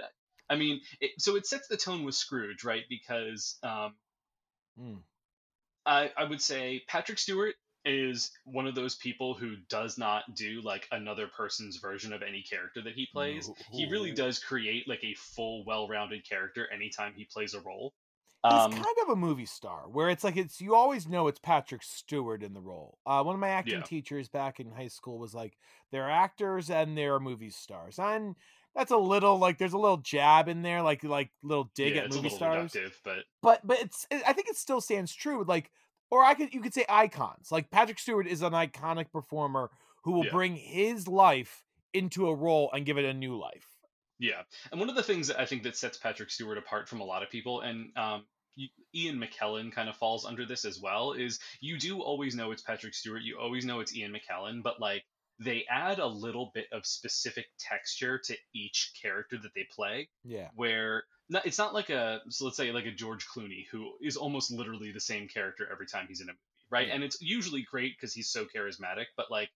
I 0.49 0.57
mean, 0.57 0.81
it, 1.01 1.13
so 1.19 1.37
it 1.37 1.47
sets 1.47 1.69
the 1.69 1.77
tone 1.77 2.05
with 2.05 2.15
Scrooge, 2.17 2.65
right? 2.65 2.85
Because 2.89 3.59
um, 3.63 3.95
Mm. 4.81 5.03
I 5.87 6.11
I 6.17 6.25
would 6.25 6.41
say 6.41 6.83
Patrick 6.87 7.19
Stewart 7.19 7.55
is 7.85 8.31
one 8.45 8.67
of 8.67 8.75
those 8.75 8.97
people 8.97 9.35
who 9.35 9.57
does 9.69 9.97
not 9.97 10.35
do 10.35 10.61
like 10.63 10.87
another 10.93 11.27
person's 11.29 11.79
version 11.79 12.13
of 12.13 12.23
any 12.23 12.43
character 12.43 12.83
that 12.83 12.95
he 12.95 13.07
plays. 13.13 13.51
He 13.73 13.87
really 13.91 14.13
does 14.13 14.39
create 14.39 14.87
like 14.89 15.03
a 15.03 15.15
full, 15.15 15.65
well-rounded 15.65 16.29
character 16.29 16.69
anytime 16.73 17.15
he 17.17 17.25
plays 17.25 17.55
a 17.55 17.61
role. 17.61 17.95
He's 18.45 18.53
Um, 18.53 18.73
kind 18.73 18.97
of 19.03 19.11
a 19.11 19.17
movie 19.17 19.45
star 19.47 19.83
where 19.89 20.09
it's 20.09 20.25
like 20.25 20.37
it's 20.37 20.61
you 20.63 20.75
always 20.75 21.07
know 21.07 21.29
it's 21.29 21.39
Patrick 21.39 21.83
Stewart 21.83 22.43
in 22.43 22.55
the 22.55 22.61
role. 22.63 22.99
Uh, 23.05 23.23
one 23.23 23.35
of 23.35 23.41
my 23.41 23.51
acting 23.51 23.75
Yeah. 23.75 23.83
teachers 23.83 24.29
back 24.29 24.61
in 24.61 24.71
high 24.73 24.89
school 24.89 25.19
was 25.19 25.35
like 25.35 25.59
they're 25.93 26.09
actors 26.11 26.71
and 26.71 26.97
they're 26.97 27.21
movie 27.21 27.51
stars. 27.51 27.99
And 27.99 28.37
that's 28.75 28.93
a 28.93 28.97
little 28.97 29.39
like 29.39 29.59
there's 29.59 29.75
a 29.75 29.79
little 29.79 29.99
jab 29.99 30.49
in 30.49 30.63
there, 30.63 30.81
like 30.81 31.05
like 31.05 31.31
little 31.43 31.71
dig 31.75 31.97
yeah, 31.97 32.03
at 32.05 32.15
movie 32.15 32.31
stars. 32.31 32.75
but 33.05 33.25
but 33.43 33.67
but 33.67 33.79
it's 33.81 34.07
it- 34.11 34.23
I 34.27 34.33
think 34.33 34.49
it 34.49 34.57
still 34.57 34.81
stands 34.81 35.15
true. 35.15 35.45
Like, 35.45 35.71
or 36.11 36.25
I 36.25 36.35
could 36.35 36.53
you 36.53 36.61
could 36.61 36.75
say 36.75 36.85
icons. 36.89 37.51
Like 37.51 37.71
Patrick 37.71 37.99
Stewart 37.99 38.27
is 38.27 38.43
an 38.43 38.53
iconic 38.53 39.11
performer 39.13 39.71
who 40.05 40.13
will 40.13 40.25
Yeah. 40.25 40.31
bring 40.33 40.57
his 40.57 41.07
life 41.09 41.65
into 41.93 42.29
a 42.29 42.35
role 42.35 42.71
and 42.73 42.87
give 42.87 42.99
it 42.99 43.05
a 43.05 43.15
new 43.15 43.37
life. 43.39 43.67
Yeah, 44.19 44.43
and 44.71 44.79
one 44.79 44.91
of 44.91 44.97
the 44.97 45.03
things 45.03 45.29
that 45.29 45.41
I 45.41 45.47
think 45.47 45.63
that 45.63 45.77
sets 45.77 45.97
Patrick 45.97 46.31
Stewart 46.31 46.59
apart 46.59 46.89
from 46.89 47.01
a 47.01 47.05
lot 47.05 47.23
of 47.23 47.31
people, 47.31 47.63
and 47.63 47.97
um, 47.97 48.27
Ian 48.95 49.19
McKellen 49.19 49.73
kind 49.73 49.89
of 49.89 49.97
falls 49.97 50.27
under 50.27 50.45
this 50.45 50.65
as 50.67 50.79
well. 50.79 51.13
Is 51.13 51.39
you 51.61 51.79
do 51.79 52.01
always 52.03 52.35
know 52.35 52.51
it's 52.51 52.61
Patrick 52.63 52.93
Stewart, 52.95 53.23
you 53.23 53.39
always 53.39 53.65
know 53.65 53.81
it's 53.81 53.97
Ian 53.97 54.13
McKellen, 54.13 54.63
but 54.63 54.79
like 54.81 55.05
they 55.39 55.65
add 55.71 56.01
a 56.01 56.07
little 56.07 56.51
bit 56.55 56.67
of 56.71 56.85
specific 56.85 57.47
texture 57.59 58.19
to 58.19 58.37
each 58.55 58.93
character 59.01 59.39
that 59.43 59.55
they 59.55 59.67
play. 59.71 60.09
Yeah. 60.23 60.49
Where 60.55 61.05
not, 61.31 61.47
it's 61.47 61.59
not 61.59 61.75
like 61.75 61.91
a 61.91 62.21
so 62.29 62.45
let's 62.45 62.57
say 62.57 62.73
like 62.73 62.87
a 62.87 62.91
George 62.91 63.27
Clooney 63.27 63.67
who 63.71 63.93
is 64.01 64.17
almost 64.17 64.51
literally 64.51 64.93
the 64.93 65.01
same 65.01 65.29
character 65.29 65.69
every 65.71 65.87
time 65.87 66.07
he's 66.09 66.21
in 66.21 66.29
a 66.29 66.33
movie, 66.33 66.39
right? 66.71 66.89
Yeah. 66.89 66.95
And 66.95 67.05
it's 67.05 67.21
usually 67.23 67.63
great 67.63 67.97
because 67.97 68.13
he's 68.13 68.29
so 68.29 68.45
charismatic, 68.45 69.07
but 69.17 69.31
like 69.31 69.51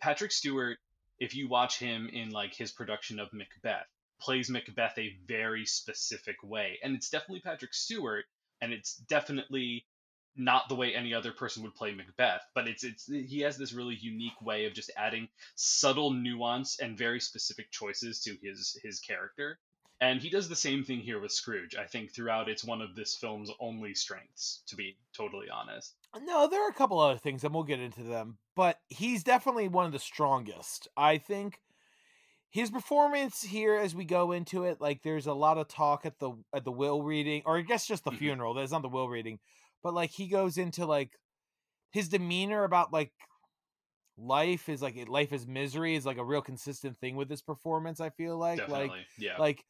Patrick 0.00 0.32
Stewart, 0.32 0.78
if 1.18 1.34
you 1.34 1.48
watch 1.48 1.78
him 1.78 2.08
in 2.12 2.30
like 2.30 2.54
his 2.54 2.72
production 2.72 3.18
of 3.20 3.32
Macbeth, 3.32 3.86
plays 4.20 4.50
Macbeth 4.50 4.98
a 4.98 5.16
very 5.26 5.64
specific 5.64 6.36
way, 6.42 6.78
and 6.82 6.94
it's 6.94 7.10
definitely 7.10 7.40
Patrick 7.40 7.74
Stewart, 7.74 8.24
and 8.60 8.72
it's 8.72 8.96
definitely 8.96 9.86
not 10.36 10.68
the 10.68 10.74
way 10.74 10.94
any 10.94 11.14
other 11.14 11.32
person 11.32 11.62
would 11.62 11.74
play 11.74 11.94
Macbeth, 11.94 12.42
but 12.54 12.68
it's 12.68 12.84
it's 12.84 13.06
he 13.06 13.40
has 13.40 13.56
this 13.56 13.72
really 13.72 13.94
unique 13.94 14.40
way 14.42 14.66
of 14.66 14.74
just 14.74 14.90
adding 14.96 15.28
subtle 15.54 16.10
nuance 16.12 16.78
and 16.78 16.98
very 16.98 17.20
specific 17.20 17.70
choices 17.70 18.20
to 18.22 18.36
his 18.42 18.78
his 18.82 19.00
character. 19.00 19.58
And 20.00 20.20
he 20.20 20.28
does 20.28 20.48
the 20.48 20.56
same 20.56 20.84
thing 20.84 21.00
here 21.00 21.20
with 21.20 21.32
Scrooge. 21.32 21.74
I 21.74 21.86
think 21.86 22.12
throughout 22.12 22.48
it's 22.48 22.64
one 22.64 22.82
of 22.82 22.94
this 22.94 23.16
film's 23.16 23.50
only 23.60 23.94
strengths, 23.94 24.62
to 24.66 24.76
be 24.76 24.98
totally 25.14 25.48
honest. 25.48 25.94
No, 26.22 26.46
there 26.48 26.62
are 26.64 26.70
a 26.70 26.74
couple 26.74 26.98
other 26.98 27.18
things, 27.18 27.44
and 27.44 27.54
we'll 27.54 27.64
get 27.64 27.80
into 27.80 28.02
them. 28.02 28.38
But 28.54 28.78
he's 28.88 29.24
definitely 29.24 29.68
one 29.68 29.86
of 29.86 29.92
the 29.92 29.98
strongest. 29.98 30.88
I 30.96 31.16
think 31.18 31.60
his 32.50 32.70
performance 32.70 33.42
here, 33.42 33.74
as 33.74 33.94
we 33.94 34.04
go 34.04 34.32
into 34.32 34.64
it, 34.64 34.80
like 34.80 35.02
there's 35.02 35.26
a 35.26 35.34
lot 35.34 35.58
of 35.58 35.68
talk 35.68 36.06
at 36.06 36.18
the 36.18 36.32
at 36.54 36.64
the 36.64 36.72
will 36.72 37.02
reading, 37.02 37.42
or 37.46 37.58
I 37.58 37.62
guess 37.62 37.86
just 37.86 38.04
the 38.04 38.10
Mhm. 38.10 38.18
funeral. 38.18 38.54
That's 38.54 38.72
not 38.72 38.82
the 38.82 38.88
will 38.88 39.08
reading, 39.08 39.40
but 39.82 39.94
like 39.94 40.10
he 40.10 40.28
goes 40.28 40.58
into 40.58 40.86
like 40.86 41.18
his 41.92 42.08
demeanor 42.08 42.64
about 42.64 42.92
like 42.92 43.12
life 44.18 44.68
is 44.68 44.80
like 44.80 44.96
life 45.08 45.32
is 45.32 45.46
misery 45.46 45.94
is 45.94 46.06
like 46.06 46.16
a 46.16 46.24
real 46.24 46.40
consistent 46.42 46.98
thing 46.98 47.16
with 47.16 47.28
this 47.28 47.42
performance. 47.42 48.00
I 48.00 48.10
feel 48.10 48.38
like 48.38 48.58
Definitely. 48.58 48.88
like 48.88 49.06
yeah. 49.18 49.36
like 49.38 49.64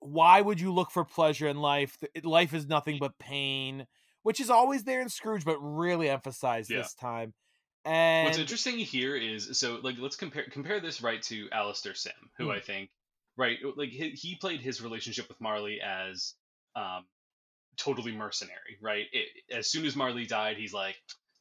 why 0.00 0.40
would 0.40 0.60
you 0.60 0.72
look 0.72 0.90
for 0.90 1.04
pleasure 1.04 1.48
in 1.48 1.56
life 1.56 1.96
life 2.22 2.54
is 2.54 2.66
nothing 2.66 2.98
but 2.98 3.18
pain 3.18 3.86
which 4.22 4.40
is 4.40 4.50
always 4.50 4.84
there 4.84 5.00
in 5.00 5.08
scrooge 5.08 5.44
but 5.44 5.58
really 5.58 6.08
emphasized 6.08 6.70
Yeah. 6.70 6.78
this 6.78 6.94
time 6.94 7.32
and 7.84 8.26
What's 8.26 8.38
interesting 8.38 8.78
here 8.78 9.16
is 9.16 9.58
so 9.58 9.78
like 9.82 9.96
let's 9.98 10.16
compare 10.16 10.46
compare 10.50 10.80
this 10.80 11.00
right 11.00 11.22
to 11.22 11.48
Alistair 11.52 11.94
Sim, 11.94 12.12
who 12.36 12.46
Hmm. 12.46 12.50
I 12.50 12.60
think 12.60 12.90
right 13.36 13.58
like 13.76 13.90
he, 13.90 14.10
he 14.10 14.34
played 14.36 14.60
his 14.60 14.82
relationship 14.82 15.28
with 15.28 15.40
Marley 15.40 15.80
as 15.80 16.34
um 16.74 17.04
totally 17.76 18.12
mercenary, 18.12 18.78
right? 18.80 19.06
It, 19.12 19.28
as 19.54 19.70
soon 19.70 19.84
as 19.84 19.94
Marley 19.94 20.26
died, 20.26 20.56
he's 20.56 20.72
like, 20.72 20.96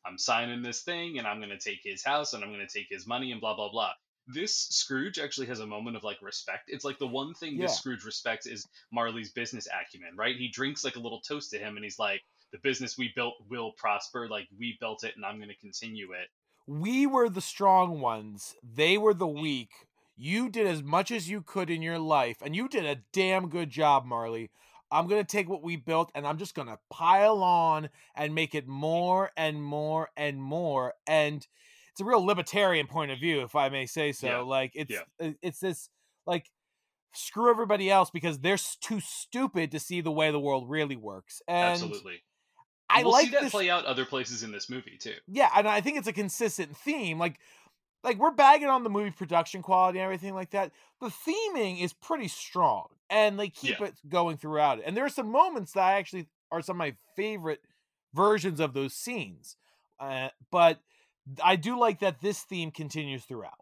I'm 0.05 0.17
signing 0.17 0.61
this 0.61 0.83
thing 0.83 1.17
and 1.17 1.25
I'm 1.25 1.39
gonna 1.39 1.57
take 1.57 1.79
his 1.83 2.03
house 2.03 2.33
and 2.33 2.43
I'm 2.43 2.51
gonna 2.51 2.67
take 2.67 2.87
his 2.89 3.07
money 3.07 3.31
and 3.31 3.41
blah 3.41 3.55
blah 3.55 3.71
blah. 3.71 3.91
This 4.27 4.55
Scrooge 4.55 5.19
actually 5.19 5.47
has 5.47 5.59
a 5.59 5.67
moment 5.67 5.95
of 5.97 6.03
like 6.03 6.21
respect. 6.21 6.63
It's 6.67 6.83
like 6.85 6.97
the 6.99 7.07
one 7.07 7.33
thing 7.35 7.55
Yeah. 7.55 7.67
this 7.67 7.77
Scrooge 7.77 8.03
respects 8.03 8.45
is 8.47 8.67
Marley's 8.91 9.31
business 9.31 9.67
acumen, 9.67 10.15
right? 10.17 10.35
He 10.35 10.47
drinks 10.49 10.83
like 10.83 10.95
a 10.95 10.99
little 10.99 11.21
toast 11.21 11.51
to 11.51 11.59
him 11.59 11.75
and 11.75 11.83
he's 11.83 11.99
like, 11.99 12.21
the 12.51 12.59
business 12.59 12.97
we 12.97 13.11
built 13.15 13.35
will 13.49 13.73
prosper. 13.73 14.27
Like 14.29 14.47
we 14.57 14.77
built 14.79 15.03
it 15.03 15.15
and 15.15 15.25
I'm 15.25 15.39
gonna 15.39 15.53
continue 15.61 16.11
it. 16.13 16.27
we 16.67 17.05
were 17.05 17.29
the 17.29 17.41
strong 17.41 17.99
ones 18.01 18.55
they 18.63 18.97
were 18.97 19.13
the 19.13 19.27
mm. 19.27 19.41
weak 19.41 19.69
you 20.17 20.49
did 20.49 20.65
as 20.65 20.81
much 20.81 21.11
as 21.11 21.29
you 21.29 21.41
could 21.41 21.69
in 21.69 21.81
your 21.81 21.99
life 21.99 22.37
and 22.41 22.55
you 22.55 22.67
did 22.67 22.85
a 22.85 23.01
damn 23.13 23.49
good 23.49 23.69
job 23.69 24.05
marley 24.05 24.49
i'm 24.91 25.07
going 25.07 25.21
to 25.23 25.27
take 25.27 25.47
what 25.49 25.61
we 25.61 25.75
built 25.75 26.09
and 26.15 26.25
i'm 26.25 26.37
just 26.39 26.55
going 26.55 26.67
to 26.67 26.79
pile 26.89 27.43
on 27.43 27.89
and 28.15 28.33
make 28.33 28.55
it 28.55 28.67
more 28.67 29.31
and 29.37 29.61
more 29.63 30.09
and 30.17 30.41
more 30.41 30.93
and 31.05 31.45
it's 31.95 32.01
a 32.01 32.05
real 32.05 32.25
libertarian 32.25 32.85
point 32.87 33.09
of 33.09 33.19
view 33.19 33.41
if 33.41 33.55
i 33.55 33.69
may 33.69 33.85
say 33.85 34.11
so 34.11 34.27
Yeah. 34.27 34.37
like 34.39 34.71
it's 34.75 34.91
Yeah. 34.91 35.31
it's 35.41 35.59
this 35.61 35.89
like 36.27 36.45
screw 37.13 37.49
everybody 37.49 37.89
else 37.89 38.09
because 38.09 38.39
they're 38.39 38.57
too 38.81 38.99
stupid 38.99 39.71
to 39.71 39.79
see 39.79 40.01
the 40.01 40.11
way 40.11 40.29
the 40.31 40.39
world 40.39 40.69
really 40.69 40.97
works 40.97 41.41
and 41.47 41.71
Absolutely. 41.71 42.21
i 42.89 43.01
we'll 43.03 43.13
like 43.13 43.25
see 43.27 43.31
that 43.31 43.43
this 43.43 43.51
play 43.51 43.69
out 43.69 43.85
other 43.85 44.03
places 44.05 44.43
in 44.43 44.51
this 44.51 44.69
movie 44.69 44.97
too. 44.99 45.15
yeah, 45.27 45.49
and 45.55 45.67
I 45.67 45.79
think 45.81 45.97
it's 45.97 46.07
a 46.07 46.13
consistent 46.13 46.75
theme. 46.75 47.17
Like, 47.17 47.39
like 48.03 48.17
we're 48.19 48.31
bagging 48.31 48.67
on 48.67 48.83
the 48.83 48.89
movie 48.89 49.11
production 49.11 49.61
quality 49.61 49.97
and 49.99 50.03
everything 50.03 50.33
like 50.35 50.51
that. 50.51 50.71
The 51.01 51.07
theming 51.07 51.81
is 51.81 51.93
pretty 51.93 52.27
strong, 52.27 52.87
and 53.09 53.39
they 53.39 53.49
keep 53.49 53.79
Yeah. 53.79 53.87
it 53.87 53.95
going 54.09 54.37
throughout 54.37 54.79
it. 54.79 54.83
And 54.85 54.95
there 54.95 55.05
are 55.05 55.09
some 55.09 55.31
moments 55.31 55.71
that 55.71 55.83
I 55.83 55.93
actually 55.93 56.27
are 56.51 56.61
some 56.61 56.75
of 56.75 56.79
my 56.79 56.95
favorite 57.15 57.61
versions 58.13 58.59
of 58.59 58.73
those 58.73 58.93
scenes. 58.93 59.57
Uh, 59.99 60.29
but 60.51 60.79
I 61.43 61.55
do 61.55 61.79
like 61.79 61.99
that 61.99 62.21
this 62.21 62.41
theme 62.41 62.71
continues 62.71 63.25
throughout. 63.25 63.59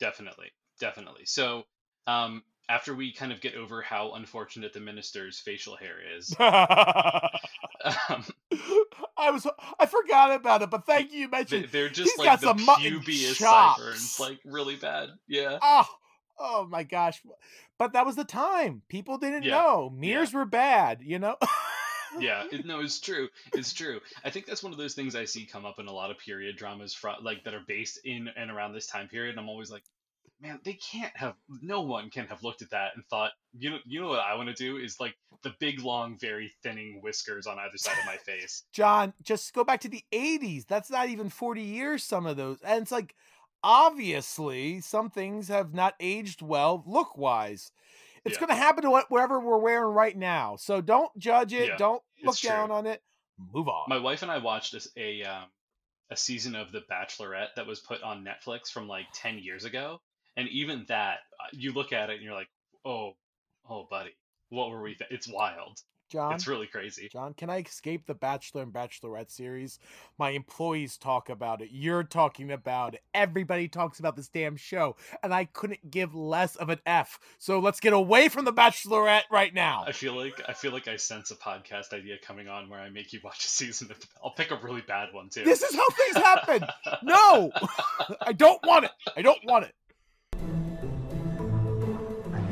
Definitely, 0.00 0.50
definitely. 0.80 1.24
So, 1.26 1.64
um, 2.06 2.42
after 2.68 2.94
we 2.94 3.12
kind 3.12 3.32
of 3.32 3.40
get 3.40 3.54
over 3.54 3.82
how 3.82 4.12
unfortunate 4.12 4.72
the 4.72 4.80
minister's 4.80 5.38
facial 5.38 5.76
hair 5.76 5.96
is, 6.16 6.34
um, 6.40 8.24
I 9.16 9.30
was 9.30 9.46
I 9.78 9.86
forgot 9.86 10.32
about 10.32 10.62
it, 10.62 10.70
but 10.70 10.86
thank 10.86 11.12
you. 11.12 11.20
You 11.20 11.26
they, 11.26 11.38
mentioned 11.38 11.64
they're 11.72 11.88
just 11.88 12.18
like 12.18 12.26
got 12.26 12.40
the 12.40 12.54
pubious 12.78 13.38
sideburns, 13.38 14.18
like 14.20 14.40
really 14.44 14.76
bad. 14.76 15.10
Yeah, 15.28 15.58
Oh, 15.62 15.86
oh 16.38 16.66
my 16.68 16.82
gosh. 16.82 17.22
But 17.78 17.92
that 17.92 18.06
was 18.06 18.16
the 18.16 18.24
time. 18.24 18.82
People 18.88 19.18
didn't 19.18 19.44
Yeah, 19.44 19.50
know. 19.50 19.90
Mirrors 19.90 20.32
were 20.32 20.44
bad, 20.44 21.00
you 21.02 21.18
know? 21.18 21.36
yeah. 22.18 22.44
It, 22.50 22.64
no, 22.66 22.80
it's 22.80 23.00
true. 23.00 23.28
It's 23.54 23.72
true. 23.72 24.00
I 24.24 24.30
think 24.30 24.46
that's 24.46 24.62
one 24.62 24.72
of 24.72 24.78
those 24.78 24.94
things 24.94 25.14
I 25.14 25.24
see 25.24 25.46
come 25.46 25.64
up 25.64 25.78
in 25.78 25.86
a 25.86 25.92
lot 25.92 26.10
of 26.10 26.18
period 26.18 26.56
dramas, 26.56 26.94
fro- 26.94 27.20
like 27.22 27.44
that 27.44 27.54
are 27.54 27.64
based 27.66 28.00
in 28.04 28.28
and 28.36 28.50
around 28.50 28.72
this 28.72 28.86
time 28.86 29.08
period. 29.08 29.30
And 29.30 29.40
I'm 29.40 29.48
always 29.48 29.70
like, 29.70 29.84
man, 30.40 30.58
they 30.64 30.74
can't 30.74 31.16
have. 31.16 31.34
No 31.62 31.82
one 31.82 32.10
can 32.10 32.26
have 32.26 32.42
looked 32.42 32.62
at 32.62 32.70
that 32.70 32.92
and 32.94 33.04
thought, 33.06 33.30
you 33.58 33.70
know, 33.70 33.78
you 33.86 34.00
know 34.00 34.08
what 34.08 34.20
I 34.20 34.34
want 34.34 34.48
to 34.48 34.54
do 34.54 34.76
is 34.76 34.98
like 35.00 35.14
the 35.42 35.54
big, 35.60 35.80
long, 35.80 36.18
very 36.18 36.52
thinning 36.62 37.00
whiskers 37.02 37.46
on 37.46 37.58
either 37.58 37.78
side 37.78 37.98
of 37.98 38.06
my 38.06 38.16
face. 38.16 38.64
John, 38.72 39.12
just 39.22 39.52
go 39.54 39.64
back 39.64 39.80
to 39.82 39.88
the 39.88 40.04
80s. 40.12 40.66
That's 40.66 40.90
not 40.90 41.08
even 41.08 41.28
40 41.28 41.62
years, 41.62 42.02
some 42.02 42.26
of 42.26 42.36
those. 42.36 42.58
And 42.62 42.82
it's 42.82 42.92
like, 42.92 43.14
obviously, 43.62 44.80
some 44.80 45.10
things 45.10 45.48
have 45.48 45.72
not 45.72 45.94
aged 46.00 46.42
well 46.42 46.82
look 46.86 47.16
wise. 47.16 47.72
It's 48.24 48.34
Yeah. 48.34 48.40
going 48.40 48.50
to 48.50 48.54
happen 48.56 48.82
to 48.84 48.90
what- 48.90 49.10
whatever 49.10 49.40
we're 49.40 49.58
wearing 49.58 49.92
right 49.94 50.16
now. 50.16 50.56
So 50.56 50.80
don't 50.80 51.16
judge 51.18 51.52
it. 51.52 51.68
Yeah, 51.68 51.76
don't 51.76 52.02
look 52.22 52.38
down 52.38 52.68
true. 52.68 52.76
on 52.76 52.86
it. 52.86 53.02
Move 53.52 53.68
on. 53.68 53.84
My 53.88 53.98
wife 53.98 54.22
and 54.22 54.30
I 54.30 54.38
watched 54.38 54.72
this, 54.72 54.88
a 54.96 55.22
um, 55.24 55.50
a 56.10 56.16
season 56.16 56.54
of 56.54 56.70
The 56.72 56.82
Bachelorette 56.90 57.54
that 57.56 57.66
was 57.66 57.80
put 57.80 58.02
on 58.02 58.24
Netflix 58.24 58.70
from 58.70 58.86
like 58.86 59.06
ten 59.14 59.38
years 59.38 59.64
ago, 59.64 60.00
and 60.36 60.48
even 60.50 60.84
that, 60.88 61.20
uh, 61.40 61.48
you 61.52 61.72
look 61.72 61.92
at 61.92 62.10
it 62.10 62.14
and 62.16 62.22
you're 62.22 62.34
like, 62.34 62.50
oh, 62.84 63.16
oh, 63.68 63.84
buddy, 63.90 64.14
what 64.50 64.70
were 64.70 64.82
we? 64.82 64.94
Th- 64.94 65.10
it's 65.10 65.26
wild. 65.26 65.80
John, 66.12 66.34
It's 66.34 66.46
really 66.46 66.66
crazy. 66.66 67.08
John, 67.10 67.32
can 67.32 67.48
I 67.48 67.60
escape 67.60 68.04
the 68.04 68.14
Bachelor 68.14 68.62
and 68.64 68.72
Bachelorette 68.72 69.30
series? 69.30 69.78
My 70.18 70.30
employees 70.30 70.98
talk 70.98 71.30
about 71.30 71.62
it. 71.62 71.70
You're 71.72 72.02
talking 72.04 72.52
about 72.52 72.92
it. 72.94 73.02
Everybody 73.14 73.66
talks 73.66 73.98
about 73.98 74.14
this 74.14 74.28
damn 74.28 74.56
show, 74.56 74.94
and 75.22 75.32
I 75.32 75.46
couldn't 75.46 75.90
give 75.90 76.14
less 76.14 76.54
of 76.56 76.68
an 76.68 76.80
F. 76.84 77.18
So 77.38 77.60
let's 77.60 77.80
get 77.80 77.94
away 77.94 78.28
from 78.28 78.44
the 78.44 78.52
Bachelorette 78.52 79.22
right 79.30 79.54
now. 79.54 79.84
I 79.86 79.92
feel 79.92 80.14
like 80.14 80.42
I 80.46 80.52
feel 80.52 80.72
like 80.72 80.86
I 80.86 80.96
sense 80.96 81.30
a 81.30 81.34
podcast 81.34 81.94
idea 81.94 82.16
coming 82.22 82.46
on 82.46 82.68
where 82.68 82.80
I 82.80 82.90
make 82.90 83.14
you 83.14 83.20
watch 83.24 83.44
a 83.46 83.48
season 83.48 83.90
of. 83.90 83.98
The, 83.98 84.06
I'll 84.22 84.32
pick 84.32 84.50
a 84.50 84.56
really 84.62 84.82
bad 84.82 85.14
one 85.14 85.30
too. 85.30 85.44
This 85.44 85.62
is 85.62 85.74
how 85.74 85.88
things 85.88 86.16
happen. 86.16 86.68
No, 87.02 87.50
I 88.20 88.32
don't 88.32 88.60
want 88.66 88.84
it. 88.84 88.90
I 89.16 89.22
don't 89.22 89.42
want 89.44 89.64
it. 89.64 89.74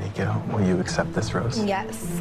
Nico, 0.03 0.43
will 0.51 0.67
you 0.67 0.81
accept 0.81 1.13
this 1.15 1.35
rose? 1.35 1.63
Yes. 1.63 2.21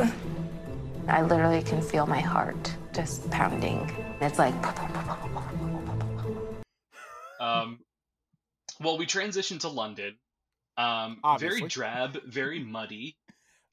I 1.09 1.21
literally 1.23 1.61
can 1.63 1.81
feel 1.81 2.05
my 2.05 2.19
heart 2.19 2.73
just 2.93 3.29
pounding. 3.31 3.89
It's 4.21 4.37
like, 4.39 4.53
Um, 7.39 7.79
well, 8.81 8.97
we 8.97 9.05
transitioned 9.05 9.61
to 9.61 9.69
London. 9.69 10.17
Um, 10.77 11.19
Obviously. 11.23 11.59
very 11.59 11.69
drab, 11.69 12.17
very 12.25 12.59
muddy. 12.63 13.17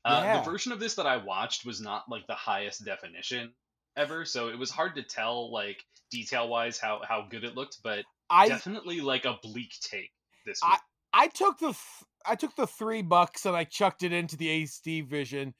Uh, 0.05 0.22
Yeah. 0.25 0.38
The 0.38 0.51
version 0.51 0.72
of 0.72 0.81
this 0.81 0.94
that 0.94 1.07
I 1.07 1.16
watched 1.16 1.64
was 1.64 1.81
not 1.81 2.05
like 2.09 2.27
the 2.27 2.35
highest 2.35 2.85
definition 2.85 3.53
ever, 3.96 4.25
so 4.25 4.49
it 4.49 4.59
was 4.59 4.70
hard 4.70 4.94
to 4.96 5.03
tell 5.03 5.53
like 5.53 5.83
detail 6.11 6.49
wise 6.49 6.79
how 6.79 7.01
how 7.09 7.27
good 7.29 7.42
it 7.44 7.55
looked, 7.57 7.79
but 7.83 8.05
I 8.31 8.49
definitely 8.49 9.01
like 9.01 9.25
a 9.25 9.37
bleak 9.42 9.72
take. 9.81 10.11
This 10.44 10.61
I- 10.62 10.79
I 11.12 11.29
took 11.29 11.59
the 11.59 11.68
th- 11.68 11.77
I 12.25 12.35
took 12.37 12.55
the 12.57 12.66
three 12.66 13.03
bucks 13.03 13.46
and 13.46 13.57
I 13.57 13.64
chucked 13.64 14.03
it 14.03 14.12
into 14.12 14.37
the 14.37 14.49
HD 14.64 15.01
vision, 15.01 15.55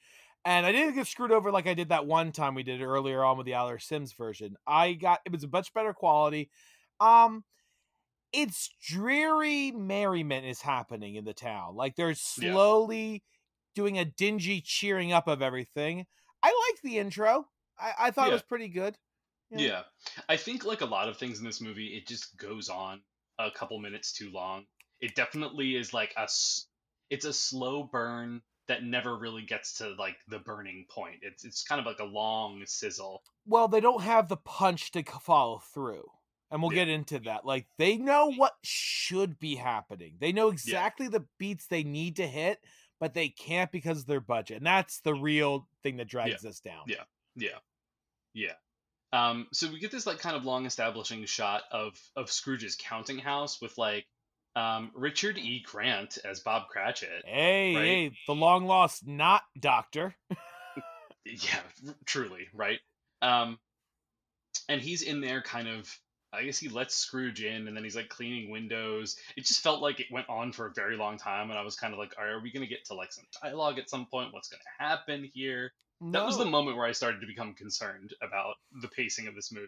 and 0.47 0.65
I 0.65 0.71
didn't 0.71 0.95
get 0.95 1.07
screwed 1.07 1.33
over 1.33 1.51
like 1.51 1.67
I 1.67 1.73
did 1.73 1.89
that 1.89 2.05
one 2.05 2.31
time 2.31 2.55
we 2.55 2.63
did 2.63 2.79
it 2.79 2.85
earlier 2.85 3.21
on 3.21 3.37
with 3.37 3.45
the 3.45 3.55
Aller 3.55 3.79
Sims 3.79 4.13
version. 4.13 4.55
I 4.65 4.93
got 4.93 5.19
it 5.25 5.31
was 5.33 5.43
a 5.43 5.47
much 5.49 5.73
better 5.73 5.93
quality. 5.93 6.49
Um, 7.01 7.43
it's 8.31 8.69
dreary 8.81 9.71
merriment 9.71 10.45
is 10.45 10.61
happening 10.61 11.15
in 11.15 11.25
the 11.25 11.33
town. 11.33 11.75
Like 11.75 11.97
they're 11.97 12.13
slowly 12.13 13.23
doing 13.75 13.99
a 13.99 14.05
dingy 14.05 14.61
cheering 14.61 15.11
up 15.11 15.27
of 15.27 15.41
everything. 15.41 16.05
I 16.41 16.47
like 16.47 16.81
the 16.81 16.97
intro. 16.97 17.45
I, 17.77 17.91
I 17.99 18.11
thought 18.11 18.27
Yeah. 18.27 18.31
it 18.31 18.33
was 18.35 18.43
pretty 18.43 18.69
good. 18.69 18.97
Yeah. 19.51 19.59
Yeah. 19.59 19.81
I 20.29 20.37
think 20.37 20.63
like 20.63 20.79
a 20.81 20.85
lot 20.85 21.09
of 21.09 21.17
things 21.17 21.39
in 21.39 21.45
this 21.45 21.59
movie, 21.59 21.87
it 21.87 22.07
just 22.07 22.37
goes 22.37 22.69
on 22.69 23.01
a 23.37 23.51
couple 23.51 23.77
minutes 23.79 24.13
too 24.13 24.31
long. 24.31 24.65
It 25.01 25.13
definitely 25.13 25.75
is 25.75 25.93
like 25.93 26.13
a 26.15 26.27
it's 27.09 27.25
a 27.25 27.33
slow 27.33 27.83
burn 27.83 28.41
that 28.67 28.83
never 28.83 29.17
really 29.17 29.43
gets 29.43 29.73
to 29.75 29.89
like 29.97 30.17
the 30.27 30.39
burning 30.39 30.85
point. 30.89 31.17
It's 31.21 31.45
it's 31.45 31.63
kind 31.63 31.79
of 31.79 31.85
like 31.85 31.99
a 31.99 32.03
long 32.05 32.65
sizzle. 32.65 33.23
Well, 33.45 33.67
they 33.67 33.79
don't 33.79 34.01
have 34.03 34.27
the 34.29 34.37
punch 34.37 34.91
to 34.91 35.03
follow 35.03 35.59
through. 35.73 36.09
And 36.49 36.61
we'll 36.61 36.71
Yeah. 36.71 36.85
get 36.85 36.89
into 36.89 37.19
that. 37.19 37.45
Like 37.45 37.67
they 37.77 37.97
know 37.97 38.31
what 38.31 38.55
should 38.63 39.37
be 39.39 39.55
happening. 39.55 40.15
They 40.19 40.31
know 40.31 40.49
exactly 40.49 41.07
the 41.09 41.25
beats 41.37 41.67
they 41.67 41.83
need 41.83 42.15
to 42.17 42.27
hit, 42.27 42.63
but 42.99 43.13
they 43.13 43.29
can't 43.29 43.71
because 43.71 43.99
of 44.01 44.05
their 44.07 44.21
budget. 44.21 44.57
And 44.57 44.65
that's 44.65 45.01
the 45.01 45.13
real 45.13 45.67
thing 45.83 45.97
that 45.97 46.07
drags 46.07 46.45
us 46.45 46.59
down. 46.61 46.83
Yeah. 46.87 47.03
Yeah. 47.35 47.59
Yeah. 48.33 48.53
Um 49.13 49.47
so 49.53 49.69
we 49.71 49.79
get 49.79 49.91
this 49.91 50.05
like 50.05 50.19
kind 50.19 50.35
of 50.35 50.45
long 50.45 50.65
establishing 50.65 51.25
shot 51.25 51.63
of 51.71 51.97
of 52.15 52.31
Scrooge's 52.31 52.75
counting 52.79 53.17
house 53.19 53.61
with 53.61 53.77
like 53.77 54.05
um 54.57 54.91
Richard 54.95 55.37
E. 55.37 55.63
Grant 55.65 56.17
as 56.25 56.39
Bob 56.39 56.67
Cratchit. 56.69 57.23
Hey, 57.25 57.75
Right. 57.75 57.85
hey, 57.85 58.11
the 58.25 58.33
long 58.35 58.65
lost 58.65 59.05
not 59.07 59.43
doctor. 59.59 60.15
yeah 61.25 61.59
truly 62.05 62.47
right 62.53 62.79
um 63.21 63.57
and 64.69 64.81
he's 64.81 65.01
in 65.01 65.19
there 65.19 65.41
kind 65.41 65.67
of 65.67 65.93
i 66.31 66.43
guess 66.43 66.57
he 66.57 66.69
lets 66.69 66.95
scrooge 66.95 67.43
in 67.43 67.67
and 67.67 67.75
then 67.75 67.83
he's 67.83 67.97
like 67.97 68.07
cleaning 68.07 68.49
windows 68.49 69.17
it 69.35 69.45
just 69.45 69.59
felt 69.61 69.81
like 69.81 69.99
it 69.99 70.05
went 70.09 70.29
on 70.29 70.53
for 70.53 70.67
a 70.67 70.73
very 70.73 70.95
long 70.95 71.17
time 71.17 71.49
and 71.49 71.59
i 71.59 71.63
was 71.63 71.75
kind 71.75 71.91
of 71.93 71.99
like 71.99 72.13
are 72.17 72.39
we 72.41 72.51
going 72.51 72.63
to 72.65 72.69
get 72.69 72.85
to 72.85 72.93
like 72.93 73.11
some 73.11 73.25
dialogue 73.43 73.77
at 73.77 73.89
some 73.89 74.05
point 74.05 74.33
what's 74.33 74.47
going 74.47 74.61
to 74.61 74.83
happen 74.83 75.29
here 75.33 75.73
that 76.13 76.25
was 76.25 76.37
the 76.37 76.45
moment 76.45 76.77
where 76.77 76.85
i 76.85 76.93
started 76.93 77.19
to 77.19 77.27
become 77.27 77.53
concerned 77.53 78.13
about 78.21 78.55
the 78.81 78.87
pacing 78.87 79.27
of 79.27 79.35
this 79.35 79.51
movie 79.51 79.67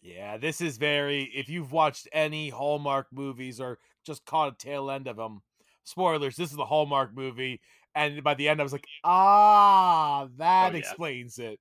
Yeah, 0.00 0.36
this 0.36 0.60
is 0.60 0.78
very. 0.78 1.24
If 1.34 1.48
you've 1.48 1.72
watched 1.72 2.08
any 2.12 2.50
Hallmark 2.50 3.08
movies 3.12 3.60
or 3.60 3.78
just 4.06 4.24
caught 4.24 4.52
a 4.52 4.56
tail 4.56 4.90
end 4.90 5.06
of 5.08 5.16
them, 5.16 5.42
spoilers. 5.84 6.36
This 6.36 6.50
is 6.50 6.56
the 6.56 6.64
Hallmark 6.64 7.14
movie, 7.14 7.60
and 7.94 8.22
by 8.22 8.34
the 8.34 8.48
end, 8.48 8.60
I 8.60 8.62
was 8.62 8.72
like, 8.72 8.86
ah, 9.04 10.28
that 10.36 10.70
Oh, 10.72 10.72
yeah. 10.72 10.78
explains 10.78 11.38
it. 11.38 11.60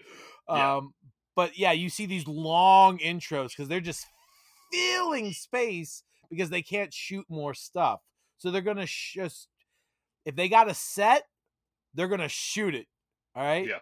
Yeah. 0.49 0.75
Um, 0.77 0.93
but 1.35 1.57
yeah, 1.57 1.71
you 1.71 1.89
see 1.89 2.05
these 2.05 2.27
long 2.27 2.99
intros 2.99 3.49
because 3.49 3.67
they're 3.67 3.79
just 3.79 4.05
filling 4.71 5.31
space 5.33 6.03
because 6.29 6.49
they 6.49 6.61
can't 6.61 6.93
shoot 6.93 7.25
more 7.29 7.53
stuff, 7.53 8.01
so 8.37 8.51
they're 8.51 8.61
gonna 8.61 8.85
sh- 8.85 9.13
just 9.15 9.47
if 10.25 10.35
they 10.35 10.47
got 10.49 10.69
a 10.69 10.73
set, 10.73 11.23
they're 11.93 12.07
gonna 12.07 12.29
shoot 12.29 12.75
it. 12.75 12.87
All 13.35 13.43
right. 13.43 13.67
Yeah. 13.67 13.79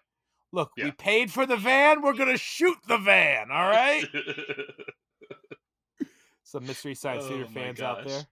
Look, 0.55 0.71
we 0.77 0.91
paid 0.91 1.31
for 1.31 1.45
the 1.45 1.57
van. 1.57 2.01
We're 2.01 2.13
gonna 2.13 2.37
shoot 2.37 2.77
the 2.87 2.97
van. 2.97 3.51
All 3.51 3.69
right. 3.69 4.05
Some 6.43 6.65
mystery 6.65 6.95
science 6.95 7.27
theater 7.27 7.45
Oh 7.47 7.51
fans 7.53 7.81
out 7.81 8.07
there. 8.07 8.23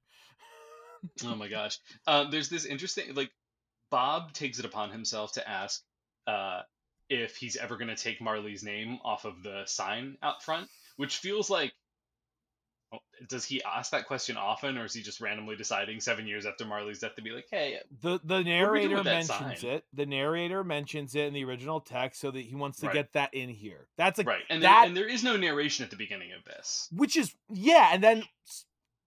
oh 1.26 1.36
my 1.36 1.50
gosh 1.50 1.78
uh, 2.08 2.30
there's 2.30 2.48
this 2.48 2.64
interesting 2.66 3.14
like 3.14 3.30
bob 3.92 4.32
takes 4.32 4.58
it 4.60 4.64
upon 4.64 4.90
himself 4.90 5.34
to 5.34 5.46
ask 5.48 5.84
uh, 6.28 6.62
if 7.10 7.36
he's 7.36 7.58
ever 7.58 7.76
going 7.76 7.90
to 7.90 7.96
take 8.02 8.22
marley's 8.22 8.64
name 8.64 9.00
off 9.04 9.26
of 9.26 9.44
the 9.44 9.64
sign 9.66 10.18
out 10.24 10.42
front 10.42 10.70
which 10.96 11.18
feels 11.18 11.50
like 11.50 11.74
does 13.30 13.46
he 13.46 13.62
ask 13.64 13.92
that 13.92 14.06
question 14.06 14.36
often 14.38 14.78
or 14.78 14.86
is 14.86 14.94
he 14.94 15.02
just 15.02 15.22
randomly 15.22 15.56
deciding 15.56 16.00
seven 16.00 16.28
years 16.28 16.46
after 16.46 16.66
marley's 16.66 17.00
death 17.00 17.16
to 17.16 17.22
be 17.22 17.32
like 17.32 17.46
hey 17.52 17.78
The 18.02 18.20
the 18.24 18.44
narrator 18.44 19.04
mentions 19.04 19.28
sign? 19.28 19.58
it. 19.64 19.86
The 19.94 20.06
narrator 20.06 20.64
mentions 20.64 21.16
it 21.16 21.26
in 21.26 21.34
the 21.34 21.44
original 21.44 21.80
text, 21.80 22.20
so 22.22 22.32
that 22.32 22.42
he 22.42 22.56
wants 22.56 22.80
to 22.80 22.88
Right. 22.88 22.94
get 22.94 23.14
that 23.14 23.34
in 23.34 23.50
here. 23.50 23.88
That's 23.98 24.20
a 24.20 24.24
right 24.24 24.44
and, 24.50 24.64
that 24.64 24.80
there, 24.82 24.88
and 24.88 24.98
there 24.98 25.08
is 25.10 25.24
no 25.24 25.38
narration 25.38 25.84
at 25.84 25.90
the 25.92 25.96
beginning 25.98 26.32
of 26.34 26.44
this 26.46 26.90
which 26.92 27.16
is 27.18 27.34
yeah, 27.50 27.90
and 27.94 28.04
then 28.04 28.24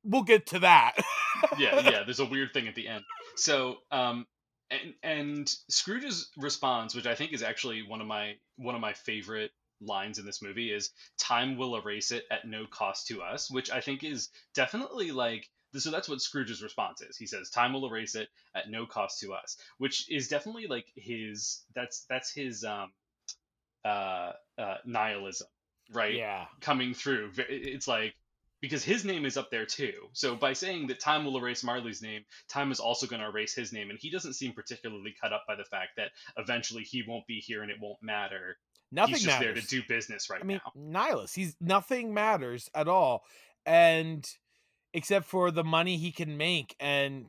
we'll 0.05 0.22
get 0.22 0.46
to 0.46 0.61
that. 0.61 0.94
yeah 1.59 1.81
yeah 1.81 2.03
there's 2.05 2.20
a 2.20 2.25
weird 2.25 2.53
thing 2.55 2.66
at 2.68 2.75
the 2.75 2.88
end 2.88 3.05
so 3.37 3.77
um 3.90 4.27
and 4.70 4.94
and 5.03 5.55
scrooge's 5.68 6.31
response 6.38 6.94
which 6.94 7.07
i 7.07 7.14
think 7.14 7.33
is 7.35 7.42
actually 7.42 7.83
one 7.87 8.01
of 8.01 8.07
my 8.07 8.35
one 8.57 8.75
of 8.75 8.81
my 8.81 8.94
favorite 8.94 9.51
lines 9.81 10.19
in 10.19 10.27
this 10.27 10.43
movie 10.43 10.73
is 10.73 10.91
time 11.19 11.57
will 11.57 11.77
erase 11.77 12.11
it 12.12 12.25
at 12.31 12.47
no 12.47 12.67
cost 12.67 13.07
to 13.09 13.23
us 13.23 13.51
which 13.51 13.71
i 13.71 13.81
think 13.81 14.05
is 14.05 14.31
definitely 14.55 15.12
like 15.12 15.49
so 15.75 15.91
that's 15.91 16.09
what 16.09 16.21
scrooge's 16.23 16.62
response 16.62 17.03
is 17.03 17.17
he 17.19 17.27
says 17.27 17.51
time 17.51 17.73
will 17.73 17.87
erase 17.87 18.15
it 18.15 18.29
at 18.55 18.71
no 18.71 18.87
cost 18.87 19.21
to 19.21 19.35
us 19.35 19.59
which 19.79 20.11
is 20.11 20.29
definitely 20.29 20.67
like 20.67 20.87
his 20.97 21.62
that's 21.75 22.07
that's 22.09 22.33
his 22.33 22.65
um 22.65 22.91
uh 23.85 24.33
uh 24.59 24.77
nihilism 24.87 25.47
right 25.93 26.15
Yeah. 26.15 26.47
coming 26.61 26.95
through. 26.95 27.33
It's 27.49 27.87
like 27.87 28.15
because 28.61 28.83
his 28.83 29.05
name 29.05 29.25
is 29.25 29.37
up 29.37 29.51
there 29.51 29.67
too. 29.67 29.93
So 30.12 30.35
by 30.35 30.55
saying 30.55 30.89
that 30.89 30.99
time 30.99 31.25
will 31.25 31.37
erase 31.39 31.62
Marley's 31.62 32.03
name, 32.03 32.25
time 32.49 32.73
is 32.73 32.81
also 32.81 33.07
going 33.07 33.21
to 33.21 33.29
erase 33.29 33.55
his 33.55 33.73
name, 33.73 33.91
and 33.91 33.99
he 34.01 34.11
doesn't 34.11 34.33
seem 34.33 34.53
particularly 34.53 35.15
cut 35.21 35.33
up 35.33 35.45
by 35.47 35.55
the 35.57 35.65
fact 35.65 35.91
that 35.99 36.11
eventually 36.37 36.83
he 36.83 37.05
won't 37.07 37.27
be 37.27 37.39
here 37.39 37.62
and 37.62 37.71
it 37.71 37.77
won't 37.81 38.03
matter. 38.03 38.57
Nothing 38.92 39.14
He's 39.14 39.25
just 39.25 39.40
matters. 39.40 39.55
there 39.55 39.62
to 39.62 39.68
do 39.68 39.83
business 39.88 40.31
right 40.31 40.40
I 40.40 40.44
mean, 40.44 40.61
now. 40.64 40.72
nihilist. 40.75 41.35
He's 41.35 41.57
nothing 41.61 42.14
matters 42.14 42.68
at 42.75 42.88
all, 42.88 43.25
and 43.64 44.25
except 44.94 45.27
for 45.27 45.51
the 45.51 45.64
money 45.64 45.96
he 45.96 46.12
can 46.12 46.37
make, 46.37 46.75
and 46.81 47.27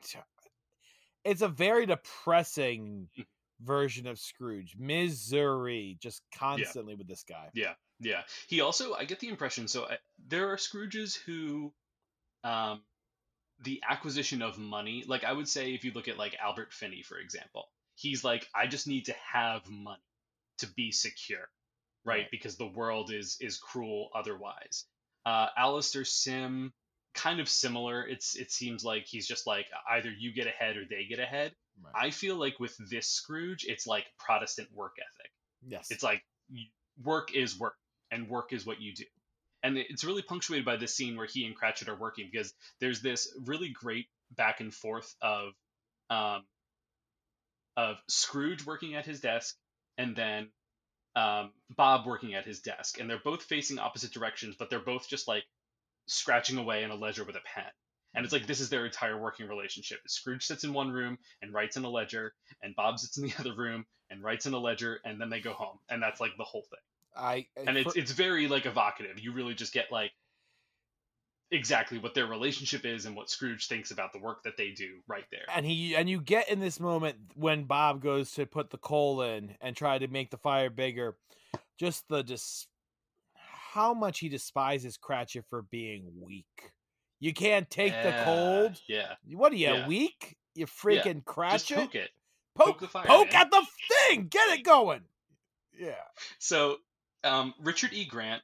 it's 1.26 1.42
a 1.42 1.48
very 1.50 1.86
depressing 1.86 3.10
Mm. 3.18 3.26
version 3.62 4.06
of 4.08 4.20
Scrooge. 4.20 4.76
Misery, 4.78 5.98
just 6.00 6.22
constantly 6.36 6.94
with 6.96 7.08
this 7.08 7.24
guy. 7.28 7.50
Yeah, 7.54 7.74
yeah. 8.00 8.22
He 8.48 8.62
also, 8.62 8.94
I 8.94 9.06
get 9.06 9.20
the 9.20 9.30
impression. 9.30 9.68
So 9.68 9.86
I, 9.86 9.98
there 10.28 10.50
are 10.52 10.58
Scrooges 10.58 11.18
who, 11.26 11.74
um, 12.44 12.84
the 13.62 13.82
acquisition 13.90 14.44
of 14.44 14.60
money. 14.60 15.04
Like 15.08 15.24
I 15.24 15.34
would 15.34 15.50
say, 15.50 15.74
if 15.74 15.84
you 15.84 15.92
look 15.92 16.08
at 16.08 16.18
like 16.20 16.36
Albert 16.40 16.72
Finney, 16.72 17.02
for 17.02 17.18
example, 17.18 17.68
he's 17.96 18.24
like, 18.24 18.48
I 18.54 18.68
just 18.68 18.86
need 18.88 19.06
to 19.06 19.16
have 19.34 19.68
money 19.68 19.98
to 20.60 20.68
be 20.76 20.92
secure, 20.92 21.48
right? 22.06 22.18
Right. 22.20 22.28
Because 22.32 22.58
the 22.58 22.68
world 22.68 23.12
is 23.12 23.38
is 23.40 23.58
cruel 23.58 24.10
otherwise. 24.16 24.86
Uh, 25.26 25.48
Alistair 25.58 26.06
Sim, 26.06 26.72
kind 27.14 27.40
of 27.40 27.50
similar. 27.50 28.06
It's 28.08 28.36
it 28.36 28.52
seems 28.52 28.84
like 28.84 29.06
he's 29.06 29.28
just 29.28 29.46
like 29.48 29.66
either 29.90 30.10
you 30.10 30.34
get 30.34 30.48
ahead 30.48 30.78
or 30.78 30.84
they 30.90 31.06
get 31.10 31.20
ahead. 31.20 31.54
Right. 31.84 32.08
I 32.08 32.10
feel 32.12 32.36
like 32.38 32.60
with 32.60 32.76
this 32.90 33.08
Scrooge, 33.08 33.66
it's 33.68 33.86
like 33.86 34.06
Protestant 34.18 34.70
work 34.74 34.94
ethic. 35.00 35.32
yes, 35.68 35.88
It's 35.92 36.04
like 36.04 36.24
work 37.04 37.34
is 37.36 37.60
work, 37.60 37.76
and 38.12 38.30
work 38.30 38.54
is 38.54 38.66
what 38.66 38.82
you 38.82 38.94
do. 38.96 39.04
And 39.64 39.78
it's 39.78 40.04
really 40.04 40.22
punctuated 40.22 40.66
by 40.66 40.78
this 40.78 40.96
scene 40.96 41.18
where 41.18 41.28
he 41.28 41.46
and 41.46 41.56
Cratchit 41.56 41.90
are 41.90 41.96
working 41.96 42.30
because 42.32 42.54
there's 42.80 43.02
this 43.02 43.32
really 43.46 43.70
great 43.70 44.08
back 44.36 44.60
and 44.60 44.74
forth 44.74 45.14
of, 45.22 45.50
um, 46.10 46.44
of 47.76 47.98
Scrooge 48.08 48.66
working 48.66 48.96
at 48.96 49.06
his 49.06 49.20
desk 49.20 49.56
and 49.98 50.16
then 50.16 50.50
um, 51.16 51.52
Bob 51.76 52.06
working 52.06 52.36
at 52.36 52.46
his 52.46 52.60
desk, 52.60 53.00
and 53.00 53.10
they're 53.10 53.20
both 53.24 53.44
facing 53.44 53.80
opposite 53.80 54.12
directions, 54.12 54.56
but 54.58 54.70
they're 54.70 54.80
both 54.80 55.08
just 55.10 55.28
like 55.28 55.44
scratching 56.06 56.58
away 56.58 56.84
in 56.84 56.92
a 56.92 56.96
ledger 56.96 57.24
with 57.24 57.36
a 57.36 57.42
pen. 57.56 57.66
And 58.14 58.24
it's 58.24 58.34
like 58.34 58.48
this 58.48 58.62
is 58.62 58.70
their 58.70 58.86
entire 58.86 59.20
working 59.20 59.48
relationship. 59.48 60.00
Scrooge 60.08 60.44
sits 60.44 60.64
in 60.64 60.74
one 60.74 60.92
room 60.92 61.18
and 61.42 61.54
writes 61.54 61.78
in 61.78 61.84
a 61.84 61.90
ledger, 61.90 62.34
and 62.62 62.76
Bob 62.76 63.00
sits 63.00 63.18
in 63.18 63.26
the 63.26 63.34
other 63.40 63.56
room 63.56 63.86
and 64.10 64.24
writes 64.24 64.46
in 64.46 64.54
a 64.54 64.60
ledger, 64.60 65.00
and 65.06 65.20
then 65.20 65.30
they 65.30 65.40
go 65.42 65.54
home, 65.54 65.78
and 65.90 66.02
that's 66.02 66.22
like 66.22 66.32
the 66.38 66.44
whole 66.44 66.64
thing. 66.64 66.80
I 67.16 67.48
And 67.56 67.78
it's 67.78 67.94
for- 67.94 68.00
it's 68.00 68.12
very 68.12 68.48
like 68.48 68.66
evocative. 68.66 69.20
You 69.20 69.34
really 69.34 69.56
just 69.56 69.74
get 69.74 69.92
like 69.92 70.12
exactly 71.52 71.98
what 71.98 72.14
their 72.14 72.26
relationship 72.28 72.86
is 72.86 73.06
and 73.06 73.16
what 73.16 73.30
Scrooge 73.30 73.68
thinks 73.68 73.92
about 73.92 74.12
the 74.14 74.20
work 74.20 74.44
that 74.44 74.58
they 74.58 74.72
do 74.72 74.98
right 75.08 75.24
there. 75.32 75.46
and 75.56 75.66
he 75.66 75.96
and 75.96 76.10
you 76.10 76.20
get 76.22 76.50
in 76.50 76.60
this 76.60 76.80
moment 76.80 77.18
when 77.36 77.64
Bob 77.64 78.02
goes 78.02 78.32
to 78.34 78.46
put 78.46 78.70
the 78.70 78.78
coal 78.78 79.22
in 79.22 79.56
and 79.62 79.76
try 79.76 79.98
to 79.98 80.08
make 80.08 80.30
the 80.32 80.38
fire 80.38 80.70
bigger, 80.70 81.16
just 81.80 82.08
the 82.10 82.22
dis- 82.24 82.68
how 83.74 83.94
much 83.94 84.20
he 84.20 84.30
despises 84.30 84.98
Cratchit 84.98 85.46
for 85.50 85.62
being 85.62 86.06
weak. 86.20 86.72
You 87.20 87.34
can't 87.34 87.70
take 87.70 87.94
the 87.94 88.22
cold. 88.26 88.80
Yeah. 88.88 89.14
What 89.34 89.52
are 89.52 89.56
you 89.56 89.68
Yeah. 89.74 89.88
weak? 89.88 90.36
You 90.56 90.66
freaking 90.66 91.16
Just 91.16 91.26
Cratchit. 91.26 91.78
poke 91.78 91.96
it. 91.96 92.10
poke, 92.56 92.66
poke 92.68 92.80
the 92.80 92.88
fire, 92.88 93.06
poke 93.06 93.32
man. 93.32 93.42
at 93.44 93.52
the 93.52 93.66
thing. 94.10 94.28
Get 94.28 94.58
it 94.60 94.64
going. 94.64 95.02
Yeah. 95.78 95.94
So, 96.40 96.78
um, 97.24 97.54
Richard 97.60 97.94
E. 97.94 98.06
Grant, 98.06 98.42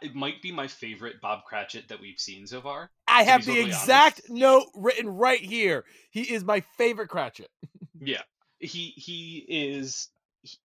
it 0.00 0.14
might 0.14 0.40
be 0.42 0.52
my 0.52 0.66
favorite 0.68 1.20
Bob 1.20 1.44
Cratchit 1.44 1.88
that 1.88 2.00
we've 2.00 2.18
seen 2.20 2.46
so 2.46 2.60
far. 2.60 2.90
I 3.08 3.24
have 3.24 3.44
the 3.44 3.58
exact 3.60 4.22
honest. 4.28 4.30
note 4.30 4.66
written 4.74 5.08
right 5.08 5.40
here. 5.40 5.84
He 6.10 6.22
is 6.22 6.44
my 6.44 6.60
favorite 6.78 7.08
Cratchit. 7.08 7.50
Yeah, 8.04 8.22
he 8.58 8.92
he 8.96 9.44
is. 9.48 10.08
he- 10.42 10.58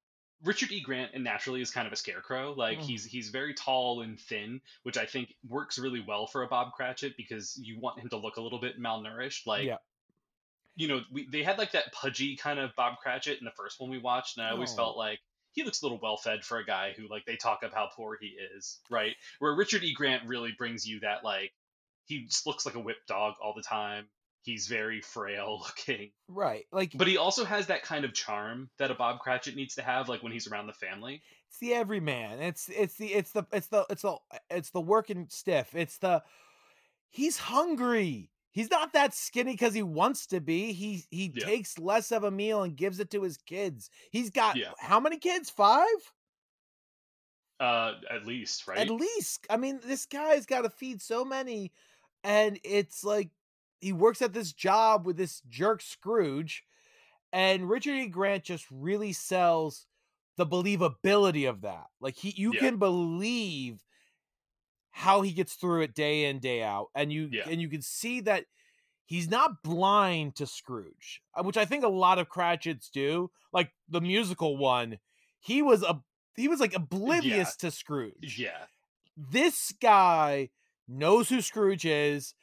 Richard 0.44 0.72
E. 0.72 0.82
Grant, 0.82 1.12
and 1.14 1.24
naturally 1.24 1.62
is 1.62 1.70
kind 1.70 1.86
of 1.86 1.94
a 1.94 1.96
scarecrow. 1.96 2.54
Like 2.54 2.80
Mm. 2.80 2.84
he's 2.84 3.06
he's 3.06 3.30
very 3.30 3.54
tall 3.54 4.02
and 4.02 4.20
thin, 4.20 4.60
which 4.82 4.98
I 4.98 5.06
think 5.06 5.36
works 5.48 5.78
really 5.78 6.04
well 6.08 6.26
for 6.26 6.42
a 6.42 6.48
Bob 6.48 6.72
Cratchit 6.74 7.16
because 7.16 7.56
you 7.62 7.80
want 7.80 8.00
him 8.00 8.10
to 8.10 8.18
look 8.18 8.38
a 8.38 8.42
little 8.42 8.60
bit 8.60 8.80
malnourished. 8.82 9.46
Like, 9.46 9.66
Yeah. 9.66 9.78
you 10.76 10.88
know, 10.88 11.02
we, 11.12 11.28
they 11.32 11.44
had 11.44 11.60
like 11.60 11.74
that 11.74 11.92
pudgy 11.94 12.36
kind 12.38 12.60
of 12.60 12.76
Bob 12.76 12.98
Cratchit 13.04 13.38
in 13.38 13.46
the 13.46 13.52
first 13.52 13.80
one 13.80 13.90
we 13.92 14.00
watched, 14.00 14.38
and 14.38 14.46
I 14.48 14.50
always 14.52 14.74
Oh. 14.74 14.78
felt 14.78 14.98
like 14.98 15.20
he 15.58 15.64
looks 15.64 15.82
a 15.82 15.86
little 15.86 16.00
well 16.00 16.18
fed 16.18 16.46
for 16.46 16.60
a 16.60 16.66
guy 16.66 16.94
who 16.96 17.08
like 17.10 17.26
they 17.26 17.36
talk 17.36 17.64
of 17.64 17.74
how 17.74 17.90
poor 17.96 18.16
he 18.22 18.36
is, 18.56 18.80
right? 18.92 19.16
Where 19.40 19.56
Richard 19.56 19.84
E. 19.84 19.92
Grant 19.92 20.28
really 20.28 20.54
brings 20.56 20.88
you 20.88 21.00
that 21.00 21.24
like 21.24 21.52
he 22.06 22.26
just 22.26 22.46
looks 22.46 22.64
like 22.64 22.76
a 22.76 22.80
whip 22.80 22.98
dog 23.08 23.34
all 23.42 23.54
the 23.56 23.64
time. 23.64 24.06
He's 24.44 24.68
very 24.68 25.02
frail 25.02 25.60
looking. 25.64 26.12
Right. 26.28 26.66
Like 26.72 26.92
But 26.96 27.08
he 27.08 27.18
also 27.18 27.44
has 27.44 27.68
that 27.68 27.82
kind 27.82 28.06
of 28.06 28.14
charm 28.14 28.70
that 28.78 28.92
a 28.92 28.94
Bob 28.94 29.20
Cratchit 29.20 29.56
needs 29.56 29.74
to 29.76 29.82
have, 29.82 30.08
like 30.08 30.22
when 30.22 30.32
he's 30.32 30.48
around 30.48 30.68
the 30.68 30.74
family. 30.74 31.24
it's 31.50 31.58
the 31.58 31.74
everyman. 31.74 32.40
It's 32.40 32.70
it's 32.70 32.96
the 32.96 33.08
it's 33.08 33.32
the 33.32 33.44
it's 33.52 33.68
the 33.68 33.86
it's 33.90 34.04
the 34.04 34.16
it's 34.52 34.70
the 34.70 34.82
working 34.82 35.26
stiff. 35.30 35.74
It's 35.74 35.98
the 35.98 36.22
he's 37.10 37.40
hungry. 37.40 38.30
He's 38.58 38.72
not 38.72 38.94
that 38.94 39.14
skinny 39.14 39.52
because 39.54 39.76
he 39.76 39.84
wants 39.84 40.26
to 40.28 40.42
be. 40.42 40.74
He 40.74 41.04
he 41.12 41.32
Yeah. 41.36 41.46
takes 41.46 41.78
less 41.78 42.12
of 42.12 42.24
a 42.24 42.32
meal 42.32 42.64
and 42.64 42.76
gives 42.76 43.00
it 43.00 43.12
to 43.12 43.22
his 43.22 43.38
kids. 43.38 43.92
He's 44.10 44.32
got 44.32 44.56
Yeah. 44.56 44.74
how 44.80 45.00
many 45.00 45.20
kids? 45.20 45.52
Five? 45.52 45.86
Uh, 47.60 48.00
at 48.10 48.26
least, 48.26 48.68
right? 48.68 48.80
At 48.80 48.90
least. 48.90 49.46
I 49.48 49.58
mean, 49.58 49.80
this 49.84 50.08
guy's 50.08 50.48
got 50.48 50.62
to 50.62 50.72
feed 50.72 51.04
so 51.04 51.24
many, 51.24 51.72
and 52.24 52.60
it's 52.64 53.04
like 53.04 53.30
he 53.80 53.94
works 53.94 54.24
at 54.24 54.34
this 54.34 54.54
job 54.54 55.06
with 55.06 55.18
this 55.18 55.42
jerk 55.42 55.80
Scrooge, 55.80 56.64
and 57.32 57.70
Richard 57.70 57.94
E. 57.94 58.08
Grant 58.08 58.44
just 58.44 58.66
really 58.72 59.14
sells 59.14 59.86
the 60.36 60.48
believability 60.48 61.48
of 61.48 61.62
that. 61.62 61.92
Like 62.00 62.16
he, 62.16 62.32
you 62.32 62.54
Yeah. 62.54 62.60
can 62.62 62.78
believe 62.78 63.86
how 64.98 65.22
he 65.22 65.32
gets 65.32 65.54
through 65.54 65.82
it 65.82 65.94
day 65.94 66.26
in 66.26 66.40
day 66.40 66.64
out, 66.64 66.88
and 66.96 67.12
you 67.14 67.30
Yeah. 67.32 67.48
and 67.50 67.62
you 67.62 67.70
can 67.70 67.82
see 67.84 68.20
that 68.22 68.46
he's 69.06 69.30
not 69.30 69.62
blind 69.64 70.36
to 70.38 70.48
Scrooge, 70.48 71.22
uh, 71.36 71.44
which 71.44 71.56
I 71.58 71.66
think 71.66 71.84
a 71.84 71.88
lot 71.88 72.18
of 72.20 72.30
Cratchits 72.30 72.90
do. 72.90 73.30
Like 73.54 73.72
the 73.88 74.02
musical 74.02 74.58
one, 74.58 74.98
he 75.40 75.62
was 75.62 75.84
a 75.84 76.02
he 76.36 76.48
was 76.48 76.60
like 76.60 76.74
oblivious 76.76 77.56
to 77.58 77.70
Scrooge 77.72 78.38
Yeah. 78.40 78.66
this 79.16 79.72
guy 79.82 80.50
knows 80.88 81.30
who 81.30 81.42
Scrooge 81.42 81.86
is 81.86 82.34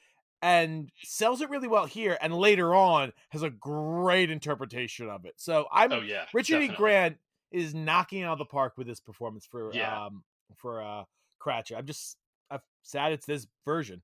and 0.43 0.91
sells 1.03 1.41
it 1.41 1.49
really 1.51 1.69
well 1.69 1.87
here 1.87 2.19
and 2.21 2.35
later 2.35 2.75
on 2.75 3.13
has 3.31 3.43
a 3.43 3.51
great 3.51 4.31
interpretation 4.31 5.09
of 5.09 5.25
it. 5.25 5.35
So 5.39 5.67
I'm 5.73 5.93
Oh 5.93 6.01
yeah. 6.01 6.27
Richard 6.33 6.63
E. 6.63 6.69
Grant 6.69 7.19
is 7.51 7.75
knocking 7.75 8.23
out 8.23 8.33
of 8.35 8.39
the 8.39 8.45
park 8.45 8.75
with 8.77 8.87
this 8.87 9.01
performance 9.01 9.47
for 9.47 9.73
Yeah. 9.75 10.07
um 10.07 10.23
for 10.57 10.83
uh 10.83 11.05
Cratchit. 11.41 11.77
I'm 11.79 11.87
just 11.87 12.17
I'm 12.51 12.61
sad 12.83 13.13
it's 13.13 13.27
this 13.27 13.47
version. 13.65 14.03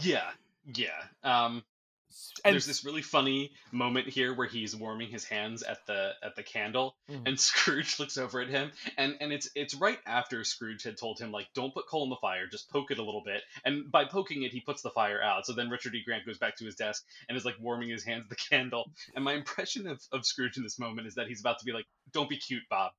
Yeah. 0.00 0.28
Yeah. 0.74 0.88
Um 1.22 1.62
And 2.44 2.52
there's 2.54 2.66
this 2.66 2.84
really 2.84 3.02
funny 3.02 3.52
moment 3.72 4.08
here 4.08 4.34
where 4.34 4.46
he's 4.48 4.74
warming 4.74 5.08
his 5.10 5.24
hands 5.24 5.62
at 5.62 5.78
the 5.86 6.12
at 6.22 6.34
the 6.34 6.42
candle 6.42 6.96
Mhm. 7.10 7.22
and 7.26 7.40
Scrooge 7.48 7.98
looks 8.00 8.16
over 8.18 8.40
at 8.40 8.48
him 8.48 8.72
and 8.96 9.16
and 9.20 9.32
it's 9.32 9.48
it's 9.54 9.74
right 9.74 9.98
after 10.06 10.42
Scrooge 10.44 10.82
had 10.82 10.96
told 10.96 11.18
him 11.20 11.30
like 11.30 11.46
don't 11.54 11.72
put 11.74 11.86
coal 11.86 12.04
in 12.04 12.10
the 12.10 12.16
fire 12.16 12.46
just 12.46 12.68
poke 12.70 12.90
it 12.90 12.98
a 12.98 13.02
little 13.02 13.22
bit 13.24 13.42
and 13.64 13.90
by 13.92 14.04
poking 14.04 14.42
it 14.42 14.52
he 14.52 14.60
puts 14.60 14.82
the 14.82 14.90
fire 14.90 15.22
out 15.22 15.46
so 15.46 15.52
then 15.52 15.68
Richard 15.70 15.94
E. 15.94 16.02
Grant 16.04 16.26
goes 16.26 16.38
back 16.38 16.56
to 16.56 16.64
his 16.64 16.74
desk 16.74 17.04
and 17.28 17.36
is 17.36 17.44
like 17.44 17.56
warming 17.60 17.90
his 17.90 18.04
hands 18.04 18.24
at 18.24 18.30
the 18.30 18.36
candle 18.36 18.90
and 19.14 19.24
my 19.24 19.34
impression 19.34 19.86
of, 19.86 20.00
of 20.12 20.24
Scrooge 20.26 20.56
in 20.56 20.62
this 20.62 20.78
moment 20.78 21.06
is 21.06 21.14
that 21.16 21.28
he's 21.28 21.40
about 21.40 21.58
to 21.60 21.64
be 21.64 21.72
like 21.72 21.86
don't 22.12 22.28
be 22.30 22.38
cute 22.38 22.64
Bob 22.70 22.92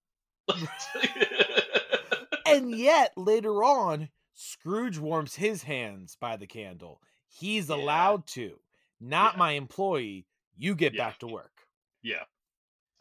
and 2.45 2.71
yet 2.75 3.11
later 3.17 3.63
on 3.63 4.09
Scrooge 4.39 4.99
warms 4.99 5.35
his 5.35 5.63
hands 5.63 6.15
by 6.15 6.37
the 6.37 6.45
candle. 6.45 7.01
He's 7.27 7.69
Yeah. 7.69 7.75
allowed 7.75 8.27
to. 8.27 8.59
Not 8.99 9.33
Yeah. 9.33 9.39
my 9.39 9.51
employee. 9.53 10.27
You 10.55 10.75
get 10.75 10.93
Yeah. 10.93 11.05
back 11.09 11.19
to 11.19 11.27
work. 11.27 11.67
Yeah. 12.03 12.23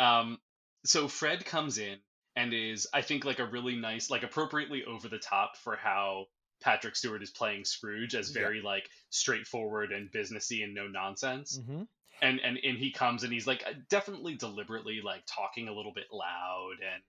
Um 0.01 0.41
so 0.85 1.09
Fred 1.09 1.45
comes 1.45 1.77
in 1.79 2.01
and 2.37 2.55
is 2.55 2.87
I 2.95 3.03
think 3.03 3.25
like 3.27 3.39
a 3.39 3.45
really 3.47 3.77
nice 3.77 4.09
like 4.11 4.23
appropriately 4.23 4.85
over 4.85 5.09
the 5.09 5.19
top 5.19 5.57
for 5.59 5.77
how 5.77 6.27
Patrick 6.61 6.97
Stewart 6.97 7.23
is 7.23 7.31
playing 7.31 7.67
Scrooge 7.67 8.15
as 8.15 8.31
very 8.31 8.63
like 8.63 8.89
straightforward 9.11 9.93
and 9.93 10.11
businessy 10.11 10.65
and 10.65 10.75
no 10.75 10.89
nonsense. 10.89 11.59
Mm-hmm. 11.59 11.83
And 12.23 12.41
and 12.41 12.57
and 12.57 12.79
he 12.79 12.91
comes 12.93 13.25
and 13.25 13.33
he's 13.33 13.47
like 13.47 13.63
definitely 13.91 14.37
deliberately 14.37 15.03
like 15.03 15.25
talking 15.27 15.69
a 15.69 15.73
little 15.75 15.93
bit 15.93 16.07
loud 16.11 16.77
and 16.81 17.03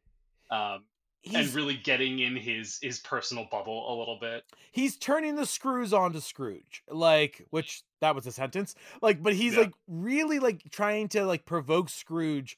um 0.52 0.86
and 1.34 1.54
really 1.54 1.76
getting 1.78 2.20
in 2.20 2.36
his 2.36 2.80
his 2.82 3.00
personal 3.00 3.48
bubble 3.52 3.94
a 3.94 3.98
little 3.98 4.18
bit. 4.20 4.44
he's 4.72 4.98
turning 4.98 5.36
the 5.36 5.46
screws 5.46 5.94
onto 5.94 6.20
Scrooge, 6.20 6.84
like 6.90 7.46
which 7.50 7.84
that 8.02 8.16
was 8.16 8.26
a 8.28 8.32
sentence, 8.32 8.76
like, 9.02 9.22
but 9.22 9.34
he's 9.34 9.54
Yeah. 9.54 9.62
like 9.62 9.74
really 9.88 10.40
like 10.40 10.62
trying 10.72 11.08
to 11.10 11.26
like 11.26 11.46
provoke 11.46 11.90
Scrooge, 11.90 12.58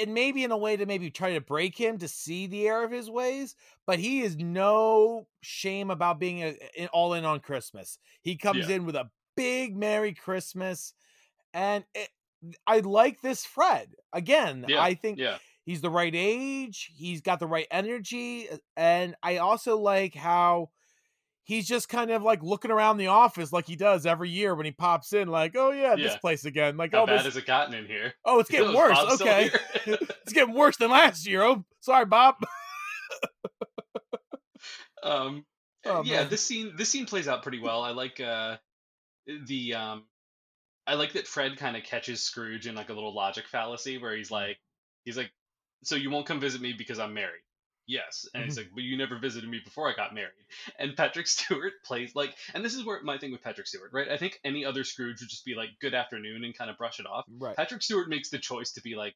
and 0.00 0.12
maybe 0.12 0.44
in 0.44 0.50
a 0.50 0.58
way 0.58 0.76
to 0.76 0.84
maybe 0.86 1.10
try 1.10 1.32
to 1.34 1.40
break 1.40 1.76
him 1.76 1.96
to 1.98 2.08
see 2.08 2.46
the 2.46 2.66
error 2.68 2.84
of 2.84 2.90
his 2.90 3.08
ways. 3.08 3.54
But 3.86 3.98
he 3.98 4.20
is 4.20 4.36
no 4.36 5.26
shame 5.40 5.90
about 5.90 6.18
being 6.20 6.42
a, 6.42 6.54
in- 6.74 6.88
all 6.88 7.14
in 7.14 7.24
on 7.24 7.40
Christmas. 7.40 7.98
He 8.22 8.36
comes 8.36 8.68
Yeah. 8.68 8.76
in 8.76 8.84
with 8.86 8.96
a 8.96 9.10
big 9.36 9.76
Merry 9.76 10.12
Christmas, 10.12 10.92
and 11.54 11.84
it, 11.94 12.08
I 12.66 12.80
like 12.80 13.20
this 13.22 13.44
Fred 13.46 13.94
again. 14.12 14.66
Yeah. 14.68 14.82
I 14.82 14.94
think. 14.94 15.18
He's 15.64 15.80
the 15.80 15.90
right 15.90 16.14
age 16.14 16.90
he's 16.96 17.20
got 17.20 17.38
the 17.38 17.46
right 17.46 17.66
energy 17.70 18.48
and 18.76 19.14
i 19.22 19.36
also 19.36 19.78
like 19.78 20.14
how 20.14 20.68
he's 21.42 21.66
just 21.66 21.88
kind 21.88 22.10
of 22.10 22.22
like 22.22 22.42
looking 22.42 22.70
around 22.70 22.96
the 22.96 23.08
office 23.08 23.52
like 23.52 23.66
he 23.66 23.76
does 23.76 24.06
every 24.06 24.28
year 24.30 24.54
when 24.54 24.66
he 24.66 24.72
pops 24.72 25.12
in 25.12 25.28
like 25.28 25.54
oh 25.56 25.70
yeah, 25.70 25.96
this 25.96 26.16
place 26.16 26.44
again 26.44 26.76
like 26.76 26.92
How 26.92 27.02
oh 27.02 27.06
bad 27.06 27.18
this, 27.20 27.24
has 27.26 27.36
it 27.36 27.46
gotten 27.46 27.74
in 27.74 27.86
here? 27.86 28.14
oh 28.24 28.38
it's 28.40 28.50
getting 28.52 28.74
worse 28.74 28.98
okay 29.20 29.50
it's 29.86 30.32
getting 30.32 30.54
worse 30.54 30.76
than 30.76 30.90
last 30.90 31.26
year 31.26 31.42
oh 31.42 31.64
sorry 31.80 32.04
bob 32.06 32.36
um 35.02 35.44
Oh, 35.86 36.02
yeah 36.04 36.20
man. 36.20 36.28
this 36.28 36.44
scene 36.44 36.74
this 36.76 36.90
scene 36.90 37.06
plays 37.06 37.26
out 37.26 37.42
pretty 37.42 37.58
well 37.58 37.82
i 37.82 37.90
like 37.90 38.20
uh 38.20 38.56
the 39.46 39.72
um 39.74 40.04
i 40.86 40.92
like 40.92 41.14
that 41.14 41.26
fred 41.26 41.56
kind 41.56 41.74
of 41.74 41.84
catches 41.84 42.20
scrooge 42.22 42.66
in 42.66 42.74
like 42.74 42.90
a 42.90 42.92
little 42.92 43.14
logic 43.14 43.46
fallacy 43.48 43.96
where 43.96 44.14
he's 44.14 44.30
like 44.30 44.58
he's 45.04 45.16
like 45.16 45.32
so 45.82 45.96
you 45.96 46.10
won't 46.10 46.26
come 46.26 46.40
visit 46.40 46.60
me 46.60 46.72
because 46.76 46.98
i'm 46.98 47.14
married. 47.14 47.40
Yes. 47.86 48.28
And 48.34 48.44
he's 48.44 48.54
mm-hmm. 48.54 48.66
like 48.66 48.74
but 48.74 48.84
you 48.84 48.96
never 48.96 49.18
visited 49.18 49.50
me 49.50 49.60
before 49.64 49.88
i 49.88 49.94
got 49.94 50.14
married. 50.14 50.30
And 50.78 50.96
patrick 50.96 51.26
stewart 51.26 51.72
plays 51.84 52.14
like 52.14 52.34
and 52.54 52.64
this 52.64 52.74
is 52.74 52.84
where 52.84 53.02
my 53.02 53.18
thing 53.18 53.32
with 53.32 53.42
patrick 53.42 53.66
stewart 53.66 53.90
right? 53.92 54.08
I 54.08 54.16
think 54.16 54.38
any 54.44 54.64
other 54.64 54.84
scrooge 54.84 55.20
would 55.20 55.28
just 55.28 55.44
be 55.44 55.54
like 55.54 55.70
good 55.80 55.94
afternoon 55.94 56.44
and 56.44 56.56
kind 56.56 56.70
of 56.70 56.78
brush 56.78 57.00
it 57.00 57.06
off. 57.06 57.24
Right. 57.38 57.56
Patrick 57.56 57.82
stewart 57.82 58.08
makes 58.08 58.30
the 58.30 58.38
choice 58.38 58.72
to 58.72 58.82
be 58.82 58.94
like 58.94 59.14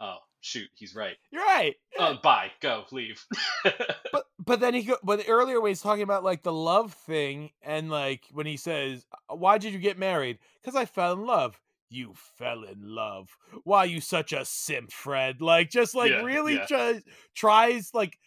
oh 0.00 0.16
shoot 0.40 0.68
he's 0.74 0.94
right. 0.94 1.16
You're 1.30 1.44
right. 1.44 1.74
Oh 1.98 2.18
bye. 2.22 2.50
Go. 2.60 2.84
Leave. 2.92 3.24
But 4.12 4.24
but 4.38 4.60
then 4.60 4.74
he 4.74 4.84
go 4.84 4.96
but 5.02 5.24
earlier 5.28 5.60
when 5.60 5.70
he's 5.70 5.82
talking 5.82 6.02
about 6.02 6.24
like 6.24 6.42
the 6.42 6.52
love 6.52 6.94
thing 6.94 7.50
and 7.62 7.90
like 7.90 8.24
when 8.32 8.46
he 8.46 8.56
says 8.56 9.04
why 9.28 9.58
did 9.58 9.72
you 9.72 9.78
get 9.78 9.98
married? 9.98 10.38
Because 10.62 10.76
i 10.76 10.84
fell 10.84 11.12
in 11.12 11.26
love 11.26 11.60
you 11.88 12.14
fell 12.14 12.64
in 12.64 12.80
love 12.80 13.28
why 13.64 13.84
you 13.84 14.00
such 14.00 14.32
a 14.32 14.44
simp 14.44 14.90
fred 14.92 15.40
like 15.40 15.70
just 15.70 15.94
like 15.94 16.12
Yeah, 16.12 16.16
really 16.16 16.58
yeah. 16.58 16.66
tries 16.66 17.02
tries 17.34 17.90
like 17.94 18.18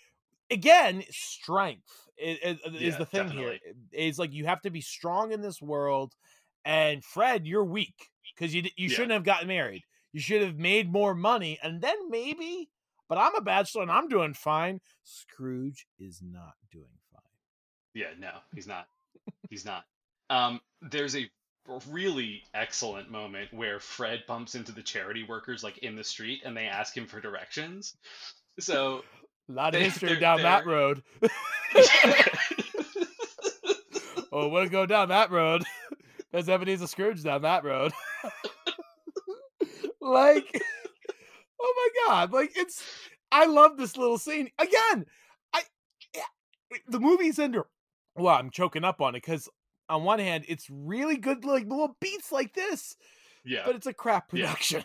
again 0.50 1.04
strength 1.10 2.08
is, 2.18 2.38
is, 2.66 2.76
is 2.76 2.98
Yeah, 2.98 2.98
the 2.98 3.06
thing 3.06 3.30
definitely. 3.30 3.32
here 3.32 3.60
is 3.92 4.20
like 4.20 4.34
you 4.34 4.46
have 4.46 4.62
to 4.62 4.70
be 4.72 4.82
strong 4.82 5.32
in 5.32 5.42
this 5.42 5.62
world 5.62 6.16
and 6.66 7.04
fred 7.04 7.46
you're 7.48 7.66
weak 7.66 8.10
because 8.36 8.54
you 8.54 8.64
you 8.78 8.90
shouldn't 8.90 9.14
have 9.14 9.24
gotten 9.24 9.48
married 9.48 9.84
you 10.12 10.20
should 10.20 10.42
have 10.42 10.58
made 10.58 10.92
more 10.92 11.16
money 11.16 11.60
and 11.64 11.82
then 11.82 12.10
maybe 12.10 12.70
but 13.08 13.18
i'm 13.18 13.36
a 13.36 13.42
bachelor 13.42 13.82
and 13.84 13.92
i'm 13.92 14.08
doing 14.08 14.34
fine 14.34 14.80
scrooge 15.04 15.88
is 16.00 16.22
not 16.22 16.56
doing 16.72 16.98
fine 17.12 17.22
Yeah, 17.94 18.14
no, 18.18 18.40
he's 18.54 18.68
not. 18.68 18.88
He's 19.50 19.66
not. 19.66 19.86
Um, 20.30 20.62
there's 20.82 21.16
a 21.16 21.30
really 21.88 22.44
excellent 22.54 23.10
moment 23.12 23.54
where 23.54 23.80
Fred 23.80 24.24
bumps 24.28 24.56
into 24.56 24.72
the 24.72 24.82
charity 24.82 25.24
workers 25.28 25.64
like 25.64 25.78
in 25.80 25.96
the 25.96 26.04
street 26.04 26.42
and 26.46 26.56
they 26.58 26.66
ask 26.66 26.96
him 26.98 27.06
for 27.08 27.20
directions. 27.22 27.96
So 28.60 29.04
a 29.50 29.52
lot 29.52 29.68
of 29.76 29.80
They- 29.80 29.86
history 29.86 30.10
they're- 30.10 30.20
down 30.20 30.42
that 30.42 30.66
they're- 30.66 30.74
road. 30.74 31.04
Oh 34.32 34.48
want 34.48 34.66
to 34.66 34.70
go 34.72 34.86
down 34.86 35.10
that 35.10 35.32
road. 35.32 35.64
There's 36.32 36.48
ebenezer 36.50 36.86
scrooge 36.86 37.24
down 37.24 37.42
that 37.42 37.64
road. 37.64 37.92
Like 40.02 40.62
oh 41.62 41.74
my 41.76 41.88
god 42.08 42.32
like 42.32 42.52
it's 42.56 42.84
i 43.32 43.46
love 43.46 43.76
this 43.78 43.98
little 43.98 44.18
scene. 44.18 44.50
Again 44.60 45.06
i 45.54 45.62
yeah, 46.16 46.22
the 46.88 47.00
movie's 47.00 47.38
under 47.40 47.66
well 48.16 48.36
i'm 48.36 48.50
choking 48.50 48.84
up 48.84 49.02
on 49.02 49.14
it 49.16 49.24
because 49.24 49.50
on 49.90 50.04
one 50.04 50.20
hand 50.20 50.46
it's 50.48 50.68
really 50.70 51.18
good 51.18 51.44
like 51.46 51.64
little 51.66 51.96
beats 52.00 52.32
like 52.32 52.54
this 52.54 52.96
yeah, 53.46 53.62
but 53.66 53.76
it's 53.76 53.88
a 53.88 53.94
crap 53.94 54.32
Yeah. 54.34 54.48
production 54.48 54.84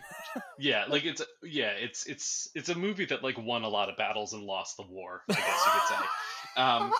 yeah, 0.58 0.84
like 0.88 1.04
it's 1.04 1.20
yeah, 1.42 1.70
it's 1.72 2.06
it's 2.06 2.48
it's 2.54 2.68
a 2.68 2.74
movie 2.74 3.04
that 3.06 3.22
like 3.22 3.36
won 3.36 3.62
a 3.64 3.68
lot 3.68 3.90
of 3.90 3.96
battles 3.96 4.32
and 4.32 4.44
lost 4.44 4.76
the 4.76 4.84
war, 4.86 5.22
I 5.28 5.34
guess 5.34 5.66
you 5.66 5.72
could 5.72 5.88
say. 5.88 6.62
Um, 6.62 6.92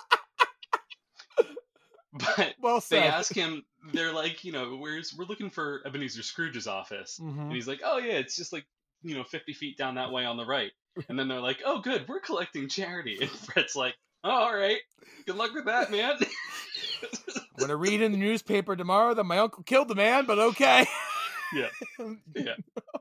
but 2.37 2.55
well 2.61 2.83
they 2.89 2.99
ask 3.03 3.33
him, 3.33 3.63
they're 3.93 4.13
like, 4.13 4.43
you 4.43 4.51
know, 4.51 4.75
where's 4.77 5.13
we're 5.17 5.25
looking 5.25 5.49
for 5.49 5.81
Ebenezer 5.85 6.23
Scrooge's 6.23 6.67
office, 6.67 7.19
Mhm. 7.21 7.39
and 7.43 7.51
he's 7.53 7.67
like, 7.67 7.81
oh 7.83 7.97
yeah, 7.97 8.13
it's 8.13 8.35
just 8.35 8.53
like 8.53 8.65
you 9.01 9.15
know, 9.15 9.23
fifty 9.23 9.53
feet 9.53 9.77
down 9.77 9.95
that 9.95 10.11
way 10.11 10.25
on 10.25 10.37
the 10.37 10.45
right. 10.45 10.71
And 11.09 11.19
then 11.19 11.27
they're 11.27 11.41
like, 11.41 11.61
"Oh, 11.65 11.79
good, 11.81 12.07
we're 12.07 12.21
collecting 12.21 12.69
charity." 12.69 13.17
And 13.21 13.29
Fred's 13.29 13.75
like, 13.75 13.95
oh, 14.23 14.29
"All 14.29 14.55
right, 14.55 14.79
good 15.25 15.35
luck 15.35 15.53
with 15.53 15.65
that, 15.65 15.91
man." 15.91 16.17
I'm 17.65 17.69
gonna 17.69 17.81
read 17.81 18.01
in 18.01 18.11
the 18.11 18.17
newspaper 18.19 18.75
tomorrow 18.75 19.15
that 19.15 19.23
my 19.23 19.39
uncle 19.39 19.63
killed 19.63 19.87
the 19.87 19.95
man, 19.95 20.25
but 20.25 20.37
okay. 20.37 20.87
Yeah. 21.53 21.69
Yeah. 22.35 22.55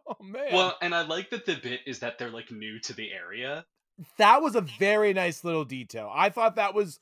oh 0.06 0.16
man. 0.22 0.52
well, 0.52 0.76
and 0.80 0.94
I 0.94 1.02
like 1.02 1.30
that 1.30 1.44
the 1.44 1.56
bit 1.56 1.80
is 1.86 1.98
that 2.00 2.18
they're 2.18 2.30
like 2.30 2.50
new 2.50 2.78
to 2.80 2.94
the 2.94 3.10
area. 3.12 3.64
that 4.18 4.42
was 4.42 4.54
a 4.54 4.60
very 4.60 5.12
nice 5.12 5.44
little 5.44 5.64
detail. 5.64 6.10
I 6.14 6.30
thought 6.30 6.56
that 6.56 6.74
was 6.74 7.00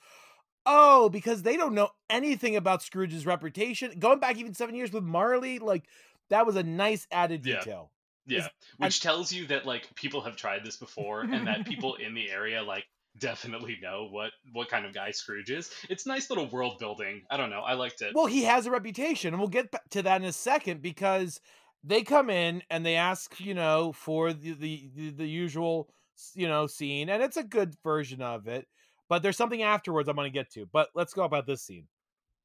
oh, 0.67 1.09
because 1.09 1.43
they 1.43 1.57
don't 1.57 1.75
know 1.75 1.91
anything 2.09 2.57
about 2.57 2.83
Scrooge's 2.83 3.27
reputation. 3.27 3.99
Going 3.99 4.19
back 4.19 4.39
even 4.39 4.55
seven 4.55 4.75
years 4.75 4.93
with 4.93 5.05
Marley, 5.05 5.59
like 5.59 5.85
that 6.31 6.47
was 6.47 6.57
a 6.57 6.63
nice 6.63 7.07
added 7.13 7.43
detail. 7.43 7.91
Yeah, 8.27 8.49
which 8.79 9.01
tells 9.01 9.33
you 9.33 9.47
that 9.49 9.67
like 9.67 9.95
people 9.95 10.23
have 10.23 10.37
tried 10.37 10.65
this 10.65 10.77
before, 10.77 11.21
and 11.21 11.47
that 11.47 11.65
people 11.67 11.97
in 11.97 12.15
the 12.15 12.31
area 12.31 12.63
like 12.63 12.87
definitely 13.19 13.79
know 13.83 14.09
what 14.11 14.33
what 14.53 14.69
kind 14.69 14.87
of 14.87 14.95
guy 14.95 15.11
Scrooge 15.11 15.51
is. 15.51 15.71
It's 15.89 16.07
nice 16.07 16.31
little 16.31 16.49
world 16.49 16.79
building. 16.79 17.23
I 17.31 17.37
don't 17.37 17.51
know. 17.51 17.61
I 17.61 17.75
liked 17.75 18.03
it. 18.03 18.15
Well, 18.15 18.27
he 18.27 18.45
has 18.45 18.67
a 18.67 18.71
reputation, 18.71 19.35
and 19.35 19.41
we'll 19.41 19.49
get 19.49 19.75
to 19.91 20.03
that 20.03 20.21
in 20.21 20.27
a 20.27 20.33
second 20.33 20.83
because 20.83 21.41
they 21.85 22.03
come 22.03 22.31
in 22.31 22.63
and 22.71 22.87
they 22.87 22.97
ask, 22.97 23.41
you 23.41 23.55
know, 23.55 23.93
for 23.93 24.33
the 24.33 24.53
the, 24.53 25.11
the, 25.11 25.27
usual, 25.29 25.89
you 26.35 26.49
know, 26.49 26.67
scene, 26.67 27.09
and 27.09 27.23
it's 27.23 27.37
a 27.37 27.43
good 27.45 27.75
version 27.83 28.23
of 28.23 28.47
it. 28.47 28.67
But 29.09 29.23
there's 29.23 29.37
something 29.37 29.63
afterwards 29.63 30.09
I'm 30.09 30.17
going 30.17 30.31
to 30.31 30.39
get 30.39 30.51
to. 30.53 30.67
But 30.73 30.89
let's 30.95 31.13
go 31.13 31.25
about 31.25 31.47
this 31.47 31.63
scene. 31.63 31.87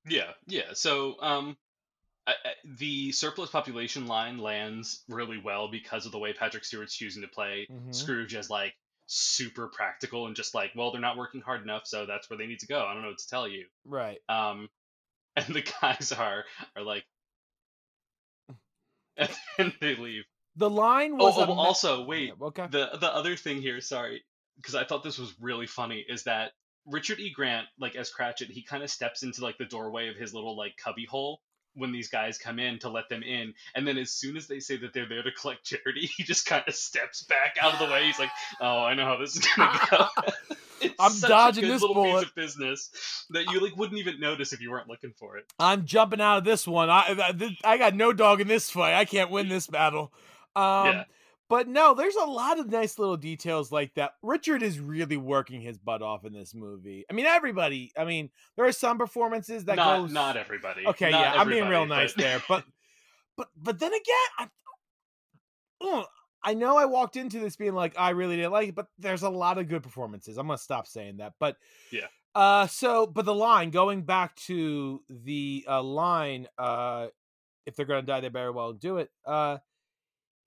Yeah, 0.08 0.32
yeah. 0.48 0.74
So, 0.74 1.16
um, 1.22 1.58
I, 2.26 2.32
I, 2.32 2.50
the 2.78 3.12
surplus 3.12 3.50
population 3.50 4.06
line 4.08 4.38
lands 4.38 5.04
really 5.08 5.38
well 5.38 5.70
because 5.70 6.06
of 6.06 6.12
the 6.12 6.20
way 6.20 6.34
Patrick 6.34 6.66
Stewart's 6.66 6.96
choosing 6.96 7.22
to 7.22 7.28
play 7.28 7.68
Mhm. 7.72 7.96
Scrooge 7.96 8.36
as 8.36 8.50
like 8.50 8.74
super 9.08 9.68
practical 9.68 10.28
and 10.28 10.36
just 10.36 10.54
like, 10.54 10.72
well, 10.76 10.92
they're 10.92 11.02
not 11.02 11.18
working 11.18 11.42
hard 11.42 11.64
enough, 11.64 11.84
so 11.86 12.06
that's 12.06 12.30
where 12.30 12.38
they 12.38 12.46
need 12.48 12.60
to 12.60 12.68
go. 12.68 12.86
I 12.86 12.94
don't 12.94 13.02
know 13.04 13.10
what 13.10 13.18
to 13.20 13.28
tell 13.28 13.48
you. 13.48 13.66
Right. 13.86 14.20
Um, 14.30 14.70
and 15.36 15.46
the 15.48 15.64
guys 15.82 16.12
are 16.12 16.44
are 16.76 16.84
like, 16.84 17.06
and 19.18 19.30
then 19.58 19.74
they 19.82 19.96
leave. 19.96 20.24
The 20.56 20.70
line 20.70 21.14
Oh, 21.14 21.26
was 21.26 21.38
oh, 21.38 21.46
me- 21.48 21.54
also 21.54 22.04
wait. 22.06 22.34
Yeah, 22.40 22.48
okay. 22.48 22.68
The 22.70 22.98
the 23.00 23.14
other 23.14 23.36
thing 23.36 23.62
here, 23.62 23.80
sorry, 23.82 24.24
because 24.58 24.76
I 24.76 24.84
thought 24.84 25.04
this 25.04 25.18
was 25.20 25.34
really 25.40 25.68
funny, 25.68 26.04
is 26.08 26.24
that 26.24 26.52
Richard 26.86 27.20
E. 27.20 27.32
Grant, 27.32 27.68
like 27.80 27.96
as 27.96 28.10
Cratchit, 28.10 28.50
he 28.50 28.64
kind 28.64 28.84
of 28.84 28.90
steps 28.90 29.24
into 29.24 29.44
like 29.44 29.58
the 29.58 29.66
doorway 29.66 30.10
of 30.10 30.16
his 30.16 30.34
little 30.34 30.58
like 30.58 30.76
cubby 30.78 31.06
hole 31.06 31.42
when 31.78 31.92
these 31.92 32.10
guys 32.10 32.38
come 32.38 32.60
in 32.60 32.80
to 32.80 32.90
let 32.90 33.08
them 33.10 33.24
in, 33.24 33.54
and 33.76 33.88
then 33.88 33.98
as 33.98 34.12
soon 34.12 34.36
as 34.36 34.48
they 34.48 34.60
say 34.60 34.78
that 34.78 34.94
they're 34.94 35.08
there 35.08 35.24
to 35.24 35.32
collect 35.32 35.64
charity, 35.64 36.08
he 36.18 36.24
just 36.24 36.46
kind 36.46 36.64
of 36.68 36.76
steps 36.76 37.24
back 37.24 37.58
out 37.62 37.74
of 37.74 37.80
the 37.80 37.86
way. 37.94 38.06
He's 38.06 38.20
like, 38.20 38.32
"Oh, 38.60 38.80
I 38.84 38.94
know 38.94 39.06
how 39.06 39.18
this 39.18 39.36
is 39.36 39.48
gonna 39.56 39.80
go." 39.90 40.08
I'm 41.00 41.20
dodging 41.22 41.68
this 41.68 41.82
little 41.82 41.96
bullet. 41.96 42.20
piece 42.20 42.30
of 42.30 42.36
business 42.36 43.26
that 43.32 43.52
you 43.52 43.60
like 43.60 43.76
wouldn't 43.76 44.00
even 44.00 44.20
notice 44.20 44.54
if 44.54 44.62
you 44.62 44.72
weren't 44.72 44.88
looking 44.88 45.14
for 45.18 45.38
it. 45.38 45.46
I'm 45.60 45.86
jumping 45.86 46.22
out 46.22 46.40
of 46.40 46.44
this 46.44 46.68
one. 46.68 46.90
I 46.90 47.16
I, 47.18 47.58
I 47.64 47.78
got 47.78 47.96
no 47.96 48.14
dog 48.14 48.42
in 48.42 48.48
this 48.48 48.70
fight. 48.70 48.94
I 48.94 49.06
can't 49.06 49.32
win 49.32 49.50
this 49.50 49.68
battle. 49.68 50.12
Um, 50.56 50.86
Yeah. 50.88 51.04
But 51.50 51.68
no, 51.70 51.94
there's 51.94 52.16
a 52.16 52.26
lot 52.26 52.60
of 52.60 52.70
nice 52.70 53.00
little 53.00 53.16
details 53.16 53.72
like 53.72 53.94
that. 53.96 54.12
Richard 54.22 54.62
is 54.62 54.80
really 54.82 55.16
working 55.16 55.62
his 55.62 55.78
butt 55.78 56.02
off 56.02 56.26
in 56.26 56.34
this 56.34 56.54
movie. 56.54 57.06
I 57.10 57.14
mean, 57.14 57.26
everybody. 57.26 57.92
I 57.98 58.04
mean, 58.04 58.30
there 58.58 58.66
are 58.66 58.72
some 58.74 58.98
performances 58.98 59.64
that 59.66 59.78
not 59.78 60.02
goes. 60.02 60.12
not 60.12 60.36
everybody. 60.36 60.86
Okay, 60.86 61.10
Not 61.12 61.22
yeah, 61.22 61.42
I'm 61.42 61.48
being 61.48 61.68
real 61.70 61.86
nice 61.86 62.14
but- 62.14 62.22
there, 62.22 62.44
but 62.50 62.66
but 63.38 63.48
but 63.56 63.80
then 63.80 63.94
again, 63.94 64.50
I, 65.82 66.04
I 66.44 66.54
know 66.54 66.78
I 66.78 66.86
walked 66.86 67.16
into 67.16 67.40
this 67.40 67.56
being 67.56 67.74
like 67.74 67.94
I 67.98 68.10
really 68.12 68.36
didn't 68.36 68.52
like 68.52 68.70
it, 68.70 68.76
but 68.76 68.88
there's 68.98 69.24
a 69.24 69.30
lot 69.30 69.58
of 69.58 69.68
good 69.68 69.84
performances. 69.84 70.38
I'm 70.38 70.48
gonna 70.48 70.58
stop 70.58 70.88
saying 70.88 71.18
that, 71.18 71.34
but 71.40 71.58
Yeah. 71.92 72.08
Uh, 72.36 72.68
so 72.68 73.08
but 73.08 73.26
the 73.26 73.34
line 73.34 73.72
going 73.72 74.04
back 74.04 74.36
to 74.36 75.02
the 75.10 75.66
uh, 75.68 75.82
line, 75.82 76.48
uh, 76.58 77.08
if 77.66 77.76
they're 77.76 77.86
gonna 77.86 78.02
die, 78.04 78.20
they 78.20 78.30
better 78.30 78.52
well 78.52 78.74
do 78.74 78.98
it. 78.98 79.10
Uh, 79.26 79.58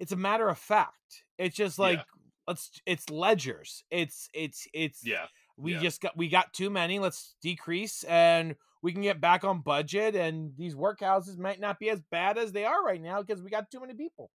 it's 0.01 0.13
a 0.13 0.17
matter 0.17 0.49
of 0.49 0.59
fact. 0.59 1.23
It's 1.39 1.55
just 1.57 1.79
like 1.79 1.99
Yeah. 1.99 2.05
let's. 2.49 2.71
It's 2.87 3.09
ledgers. 3.11 3.85
It's 3.91 4.29
it's 4.35 4.67
it's 4.75 5.07
yeah. 5.07 5.27
we 5.57 5.75
Yeah. 5.75 5.81
just 5.81 6.01
got 6.01 6.17
we 6.17 6.29
got 6.29 6.53
too 6.53 6.71
many 6.71 6.99
let's 6.99 7.37
decrease 7.43 8.03
and 8.05 8.57
we 8.83 8.93
can 8.93 9.03
get 9.03 9.21
back 9.21 9.45
on 9.45 9.61
budget 9.61 10.17
and 10.17 10.53
these 10.57 10.75
workhouses 10.75 11.37
might 11.39 11.61
not 11.61 11.79
be 11.79 11.91
as 11.91 12.01
bad 12.11 12.39
as 12.39 12.51
they 12.53 12.65
are 12.65 12.83
right 12.83 13.01
now 13.03 13.21
because 13.23 13.43
we 13.43 13.51
got 13.51 13.71
too 13.71 13.79
many 13.81 13.93
people 13.95 14.31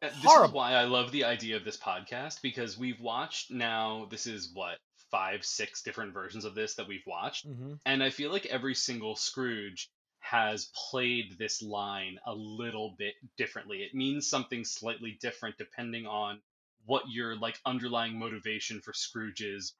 Uh, 0.00 0.08
This 0.08 0.18
is 0.18 0.24
Horrible. 0.24 0.54
why 0.54 0.72
I 0.72 0.84
love 0.84 1.10
the 1.12 1.24
idea 1.24 1.56
of 1.56 1.64
this 1.64 1.76
podcast 1.76 2.42
because 2.42 2.78
we've 2.78 3.00
watched 3.00 3.50
now. 3.50 4.06
This 4.10 4.26
is 4.26 4.50
what 4.54 4.78
five, 5.10 5.44
six 5.44 5.82
different 5.82 6.14
versions 6.14 6.44
of 6.44 6.54
this 6.54 6.74
that 6.76 6.88
we've 6.88 7.06
watched, 7.06 7.46
mm-hmm. 7.48 7.74
and 7.84 8.02
I 8.02 8.10
feel 8.10 8.30
like 8.32 8.46
every 8.46 8.74
single 8.74 9.14
Scrooge 9.14 9.90
has 10.22 10.70
played 10.90 11.36
this 11.38 11.60
line 11.62 12.18
a 12.26 12.34
little 12.34 12.94
bit 12.98 13.14
differently. 13.36 13.78
It 13.82 13.94
means 13.94 14.28
something 14.28 14.64
slightly 14.64 15.18
different 15.20 15.58
depending 15.58 16.06
on 16.06 16.40
what 16.86 17.02
your 17.10 17.36
like 17.36 17.60
underlying 17.66 18.18
motivation 18.18 18.80
for 18.80 18.92
Scrooge's 18.92 19.74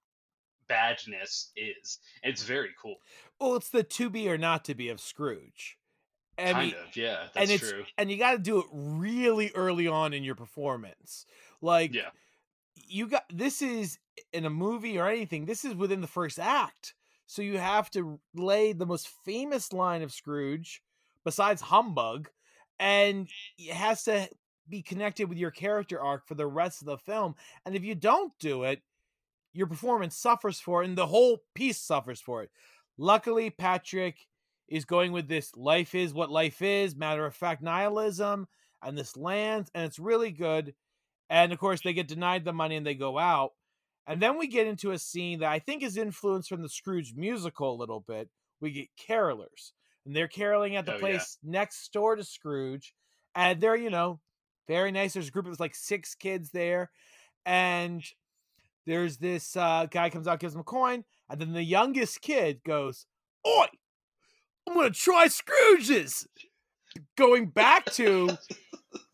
badness 0.69 1.51
is. 1.57 1.99
It's 2.23 2.43
very 2.45 2.71
cool. 2.81 2.97
well 3.41 3.57
it's 3.57 3.71
the 3.71 3.83
to 3.83 4.11
be 4.11 4.29
or 4.29 4.39
not 4.39 4.65
to 4.67 4.75
be 4.75 4.89
of 4.89 5.01
scrooge 5.01 5.79
I 6.39 6.53
kind 6.53 6.67
mean, 6.73 6.75
of, 6.89 6.97
yeah, 6.97 7.25
and 7.37 7.49
that's 7.51 7.63
it's 7.63 7.71
true. 7.71 7.85
and 7.99 8.11
you 8.11 8.17
got 8.19 8.33
to 8.33 8.39
do 8.39 8.59
it 8.61 8.67
really 8.73 9.51
early 9.55 9.87
on 9.87 10.13
in 10.13 10.25
your 10.25 10.35
performance 10.35 11.27
like 11.61 11.95
Yeah, 11.95 12.11
you 12.87 13.07
got 13.09 13.25
this 13.33 13.63
is 13.63 13.99
in 14.33 14.45
a 14.45 14.51
movie 14.51 14.99
or 14.99 15.09
anything 15.09 15.45
this 15.45 15.65
is 15.65 15.75
within 15.75 16.01
the 16.01 16.07
first 16.07 16.39
act 16.39 16.95
so 17.27 17.43
you 17.43 17.59
have 17.59 17.91
to 17.91 18.21
lay 18.35 18.73
the 18.73 18.87
most 18.87 19.09
famous 19.25 19.73
line 19.73 20.03
of 20.03 20.13
scrooge 20.13 20.83
besides 21.25 21.61
humbug 21.61 22.29
and 22.79 23.29
it 23.59 23.75
has 23.75 24.05
to 24.05 24.29
be 24.69 24.83
connected 24.83 25.29
with 25.29 25.39
your 25.39 25.51
character 25.51 26.01
arc 26.01 26.27
for 26.27 26.35
the 26.35 26.47
rest 26.47 26.83
of 26.83 26.87
the 26.87 26.99
film 26.99 27.35
and 27.67 27.75
if 27.75 27.85
you 27.85 27.95
don't 27.95 28.33
do 28.39 28.65
it 28.65 28.81
your 29.53 29.67
performance 29.67 30.17
suffers 30.17 30.61
for 30.61 30.83
it 30.83 30.89
and 30.89 30.97
the 30.97 31.07
whole 31.07 31.43
piece 31.55 31.79
suffers 31.79 32.21
for 32.21 32.43
it 32.43 32.51
luckily 32.99 33.51
patrick 33.51 34.27
is 34.69 34.85
going 34.85 35.13
with 35.13 35.29
this 35.29 35.55
life 35.57 35.95
is 35.95 36.15
what 36.15 36.31
life 36.31 36.63
is 36.63 36.97
matter 36.97 37.27
of 37.27 37.35
fact 37.35 37.63
nihilism 37.63 38.47
and 38.83 38.97
this 38.97 39.17
lands 39.17 39.71
and 39.75 39.85
it's 39.85 39.99
really 39.99 40.31
good 40.31 40.75
and 41.33 41.51
of 41.51 41.59
course, 41.59 41.81
they 41.81 41.95
get 41.95 42.09
denied 42.09 42.45
the 42.45 42.53
money 42.53 42.77
and 42.77 42.87
they 42.87 42.95
go 42.95 43.19
out. 43.19 43.53
And 44.07 44.21
then 44.21 44.37
we 44.39 44.47
get 44.49 44.67
into 44.67 44.91
a 44.91 44.99
scene 44.99 45.41
that 45.41 45.51
I 45.51 45.59
think 45.59 45.83
is 45.83 45.97
influenced 45.97 46.49
from 46.49 46.63
the 46.63 46.69
Scrooge 46.69 47.15
musical 47.17 47.73
a 47.75 47.79
little 47.79 48.01
bit. 48.01 48.29
We 48.61 48.71
get 48.73 48.89
carolers, 49.09 49.73
and 50.05 50.15
they're 50.15 50.29
caroling 50.29 50.77
at 50.77 50.87
the 50.87 50.93
Oh, 50.93 50.97
yeah. 50.97 51.01
place 51.01 51.39
next 51.43 51.93
door 51.93 52.17
to 52.17 52.25
Scrooge. 52.25 52.95
And 53.35 53.61
they're, 53.61 53.77
you 53.77 53.91
know, 53.91 54.21
very 54.69 54.93
nice. 54.93 55.15
There's 55.15 55.29
a 55.29 55.33
group 55.33 55.47
of 55.47 55.59
like 55.61 55.75
six 55.75 56.15
kids 56.15 56.51
there. 56.51 56.91
And 57.47 58.05
there's 58.87 59.19
this 59.19 59.57
uh, 59.57 59.87
guy 59.91 60.11
comes 60.11 60.27
out, 60.29 60.41
gives 60.41 60.53
them 60.55 60.61
a 60.61 60.65
coin. 60.65 61.05
And 61.31 61.41
then 61.41 61.53
the 61.53 61.63
youngest 61.65 62.21
kid 62.21 62.61
goes, 62.65 63.07
Oi, 63.47 63.67
I'm 64.69 64.75
going 64.75 64.93
to 64.93 64.99
try 64.99 65.29
Scrooge's. 65.29 66.27
Going 67.17 67.47
back 67.47 67.87
to, 67.93 68.37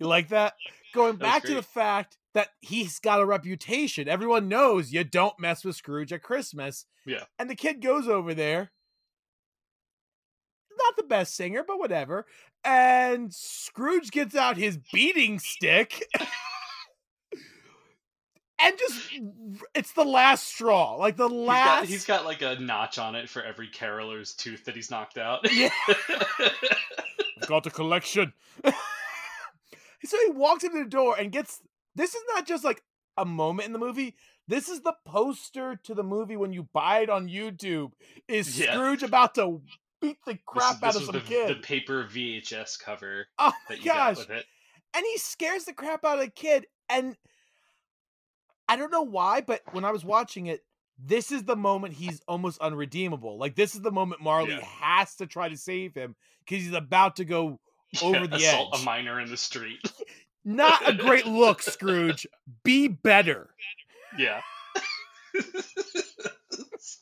you 0.01 0.07
like 0.07 0.29
that? 0.31 0.55
Going 0.95 1.13
That 1.19 1.21
back 1.23 1.43
to 1.45 1.55
the 1.55 1.63
fact 1.63 2.19
that 2.39 2.51
he's 2.61 3.01
got 3.01 3.21
a 3.21 3.27
reputation. 3.27 4.07
Everyone 4.09 4.47
knows 4.47 4.93
you 4.93 5.03
don't 5.03 5.37
mess 5.41 5.65
with 5.65 5.75
Scrooge 5.75 6.13
at 6.13 6.23
Christmas. 6.23 6.87
Yeah. 7.05 7.25
And 7.37 7.51
the 7.51 7.57
kid 7.57 7.83
goes 7.83 8.07
over 8.07 8.33
there. 8.33 8.71
Not 10.79 10.97
the 10.97 11.03
best 11.03 11.35
singer, 11.35 11.65
but 11.67 11.81
whatever. 11.81 12.27
And 12.63 13.35
Scrooge 13.35 14.13
gets 14.13 14.37
out 14.37 14.57
his 14.57 14.79
beating 14.93 15.41
stick. 15.41 16.05
and 18.61 18.79
just 18.79 19.19
it's 19.75 19.95
the 19.95 20.05
last 20.05 20.47
straw. 20.47 20.95
Like 20.95 21.17
the 21.17 21.29
he's 21.29 21.39
last 21.41 21.81
got, 21.81 21.89
he's 21.89 22.05
got 22.05 22.25
like 22.25 22.43
a 22.43 22.55
notch 22.61 23.01
on 23.01 23.17
it 23.17 23.29
for 23.29 23.43
every 23.43 23.67
caroler's 23.67 24.33
tooth 24.33 24.65
that 24.67 24.77
he's 24.77 24.93
knocked 24.93 25.19
out. 25.19 25.41
Yeah. 25.53 25.71
I've 26.39 27.49
got 27.49 27.67
a 27.67 27.71
collection. 27.71 28.33
so 30.05 30.17
he 30.25 30.31
walks 30.31 30.63
into 30.63 30.85
the 30.85 30.89
door 30.89 31.17
and 31.19 31.33
gets 31.33 31.61
this 31.99 32.15
is 32.15 32.23
not 32.35 32.47
just 32.47 32.65
like 32.65 32.83
a 33.19 33.25
moment 33.27 33.67
in 33.67 33.73
the 33.75 33.79
movie. 33.79 34.15
This 34.47 34.69
is 34.71 34.81
the 34.81 34.95
poster 35.05 35.79
to 35.85 35.95
the 35.95 36.03
movie 36.03 36.37
when 36.37 36.53
you 36.55 36.69
buy 36.73 37.01
it 37.01 37.11
on 37.11 37.29
YouTube. 37.29 37.93
Is 38.29 38.59
Yeah. 38.59 38.73
Scrooge 38.73 39.03
about 39.03 39.35
to 39.35 39.61
beat 40.01 40.17
the 40.27 40.39
crap 40.47 40.77
is- 40.77 40.83
out 40.83 40.93
this 40.95 40.97
of 41.03 41.03
some 41.07 41.15
the, 41.17 41.21
kid? 41.21 41.49
the 41.51 41.61
paper 41.61 42.05
VHS 42.11 42.79
cover 42.79 43.27
oh 43.39 43.49
my 43.69 43.75
that 43.75 43.79
you 43.81 43.85
got 43.85 44.15
gosh. 44.17 44.19
with 44.27 44.31
it. 44.31 44.47
And 44.95 45.05
he 45.05 45.19
scares 45.19 45.65
the 45.65 45.75
crap 45.75 46.05
out 46.05 46.19
of 46.19 46.25
the 46.25 46.31
kid. 46.31 46.65
And 46.89 47.15
I 48.69 48.77
don't 48.77 48.91
know 48.93 49.03
why, 49.03 49.41
but 49.43 49.61
when 49.73 49.85
I 49.85 49.91
was 49.93 50.05
watching 50.05 50.47
it, 50.47 50.61
this 50.99 51.31
is 51.31 51.45
the 51.45 51.57
moment 51.57 51.95
he's 51.95 52.21
almost 52.27 52.59
unredeemable. 52.61 53.39
Like 53.39 53.55
this 53.55 53.75
is 53.75 53.83
the 53.83 53.91
moment 53.93 54.23
Marley 54.23 54.53
Yeah. 54.53 54.65
has 54.65 55.15
to 55.17 55.27
try 55.27 55.49
to 55.49 55.57
save 55.57 55.95
him 55.95 56.17
because 56.45 56.65
he's 56.65 56.73
about 56.75 57.17
to 57.17 57.25
go 57.25 57.61
over 58.03 58.21
Yeah, 58.21 58.27
the 58.27 58.37
assault 58.37 58.75
edge. 58.75 58.83
a 58.83 58.85
minor 58.85 59.21
in 59.21 59.29
the 59.31 59.37
street. 59.37 59.81
Not 60.49 60.89
a 60.89 60.95
great 60.95 61.27
look, 61.27 61.61
Scrooge. 61.63 62.27
Be 62.65 62.89
better. 62.89 63.51
Yeah. 64.19 64.41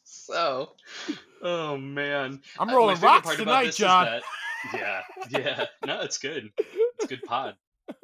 so, 0.04 0.72
oh 1.42 1.76
man, 1.76 2.40
I'm 2.58 2.70
Uh, 2.70 2.74
rolling 2.74 2.96
favorite 2.96 3.08
rocks 3.08 3.36
tonight, 3.36 3.72
John. 3.74 4.06
that- 4.06 4.22
yeah, 4.74 5.02
yeah. 5.30 5.64
No, 5.86 6.00
it's 6.00 6.18
good. 6.18 6.50
It's 6.58 7.06
good 7.06 7.22
pod. 7.22 7.54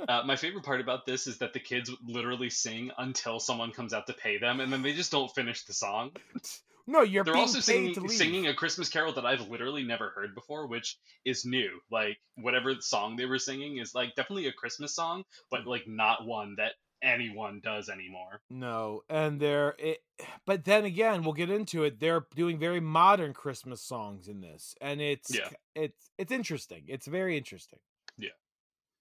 Uh, 0.08 0.22
my 0.24 0.36
favorite 0.36 0.64
part 0.64 0.80
about 0.80 1.06
this 1.06 1.26
is 1.26 1.38
that 1.38 1.52
the 1.52 1.58
kids 1.58 1.90
literally 2.06 2.48
sing 2.50 2.92
until 2.98 3.40
someone 3.40 3.72
comes 3.72 3.92
out 3.92 4.06
to 4.06 4.12
pay 4.12 4.38
them, 4.38 4.60
and 4.60 4.72
then 4.72 4.80
they 4.82 4.92
just 4.92 5.10
don't 5.10 5.34
finish 5.34 5.64
the 5.64 5.72
song. 5.74 6.12
No, 6.86 7.02
you're 7.02 7.24
They're 7.24 7.34
being 7.34 7.46
also 7.46 7.60
singing, 7.60 8.08
singing 8.08 8.48
a 8.48 8.54
Christmas 8.54 8.88
carol 8.88 9.12
that 9.14 9.24
I've 9.24 9.48
literally 9.48 9.84
never 9.84 10.10
heard 10.10 10.34
before, 10.34 10.66
which 10.66 10.98
is 11.24 11.44
new. 11.44 11.80
Like 11.90 12.18
whatever 12.36 12.74
song 12.80 13.16
they 13.16 13.26
were 13.26 13.38
singing 13.38 13.78
is 13.78 13.94
like 13.94 14.14
definitely 14.16 14.46
a 14.46 14.52
Christmas 14.52 14.94
song, 14.94 15.24
but 15.50 15.66
like 15.66 15.86
not 15.86 16.26
one 16.26 16.56
that 16.56 16.72
anyone 17.02 17.60
does 17.62 17.88
anymore. 17.88 18.40
No, 18.50 19.02
and 19.08 19.38
they're 19.40 19.74
it, 19.78 19.98
but 20.46 20.64
then 20.64 20.84
again, 20.84 21.22
we'll 21.22 21.32
get 21.34 21.50
into 21.50 21.84
it. 21.84 22.00
They're 22.00 22.26
doing 22.34 22.58
very 22.58 22.80
modern 22.80 23.32
Christmas 23.32 23.80
songs 23.82 24.28
in 24.28 24.40
this, 24.40 24.74
and 24.80 25.00
it's 25.00 25.34
Yeah. 25.34 25.48
it's 25.74 26.10
it's 26.18 26.32
interesting. 26.32 26.84
It's 26.88 27.06
very 27.06 27.36
interesting. 27.36 27.80
Yeah. 28.18 28.30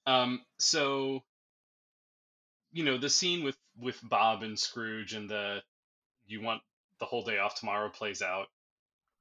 Um, 0.05 0.41
so 0.59 1.23
you 2.71 2.83
know 2.83 2.97
the 2.97 3.09
scene 3.09 3.43
with 3.43 3.57
with 3.79 3.99
Bob 4.03 4.43
and 4.43 4.57
Scrooge 4.57 5.13
and 5.13 5.29
the 5.29 5.63
you 6.27 6.41
want 6.41 6.61
the 7.01 7.05
whole 7.05 7.23
day 7.23 7.37
off 7.39 7.55
tomorrow 7.59 7.89
plays 7.89 8.21
out 8.21 8.47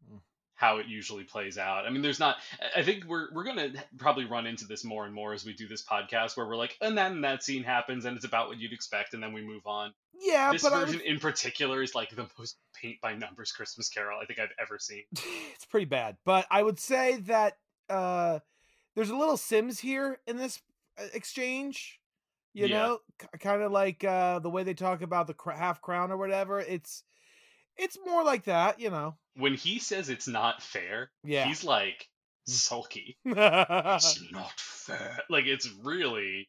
Mm. 0.09 0.21
how 0.55 0.79
it 0.79 0.87
usually 0.87 1.25
plays 1.25 1.59
out. 1.59 1.85
I 1.87 1.91
mean, 1.91 2.01
there's 2.03 2.21
not. 2.21 2.37
I- 2.77 2.83
think 2.83 3.05
we're 3.05 3.29
we're 3.33 3.45
gonna 3.45 3.73
probably 3.99 4.25
run 4.27 4.47
into 4.47 4.65
this 4.67 4.85
more 4.85 5.05
and 5.05 5.13
more 5.15 5.33
as 5.35 5.45
we 5.45 5.53
do 5.53 5.67
this 5.69 5.83
podcast, 5.85 6.37
where 6.37 6.47
we're 6.47 6.57
like, 6.57 6.77
and 6.81 6.97
then 6.97 7.21
that 7.23 7.43
scene 7.43 7.65
happens, 7.65 8.05
and 8.05 8.17
it's 8.17 8.25
about 8.25 8.49
what 8.49 8.59
you'd 8.59 8.73
expect, 8.73 9.13
and 9.15 9.23
then 9.23 9.33
we 9.33 9.43
move 9.43 9.67
on. 9.67 9.93
Yeah, 10.23 10.53
this 10.53 10.63
but 10.63 10.73
I 10.75 10.81
version 10.81 10.97
would- 10.99 11.07
in 11.07 11.19
particular 11.19 11.83
is 11.83 11.95
like 11.95 12.11
the 12.11 12.29
most 12.39 12.57
paint 12.75 13.01
by 13.01 13.15
numbers 13.15 13.53
Christmas 13.53 13.89
Carol 13.89 14.21
I 14.23 14.27
think 14.27 14.39
I've 14.39 14.53
ever 14.61 14.79
seen. 14.79 15.05
it's 15.55 15.65
pretty 15.67 15.87
bad. 15.87 16.17
But 16.25 16.47
I 16.51 16.63
would 16.63 16.79
say 16.79 17.17
that 17.23 17.59
uh 17.89 18.39
there's 18.95 19.11
a 19.11 19.17
little 19.17 19.37
Sims 19.37 19.81
here 19.81 20.19
in 20.27 20.37
this 20.37 20.61
uh, 20.99 21.05
exchange. 21.15 22.01
You 22.53 22.67
Yeah. 22.67 22.79
know, 22.79 22.99
kind 23.39 23.63
of 23.63 23.71
like 23.73 24.03
uh 24.05 24.39
the 24.41 24.51
way 24.51 24.63
they 24.63 24.75
talk 24.75 25.03
about 25.03 25.27
the 25.27 25.35
cr- 25.35 25.53
half 25.53 25.81
crown 25.83 26.11
or 26.11 26.17
whatever. 26.17 26.59
It's 26.61 27.03
it's 27.81 27.99
more 28.07 28.23
like 28.25 28.45
that, 28.45 28.79
you 28.81 28.91
know. 28.91 29.17
When 29.37 29.55
he 29.55 29.79
says 29.79 30.09
it's 30.09 30.29
not 30.29 30.63
fair, 30.63 31.11
Yeah. 31.25 31.47
he's 31.47 31.65
like 31.65 32.09
hmm. 32.47 32.53
sulky. 32.53 33.17
It's 33.25 34.33
not 34.33 34.53
fair. 34.59 35.19
Like 35.29 35.47
it's 35.47 35.69
really 35.83 36.49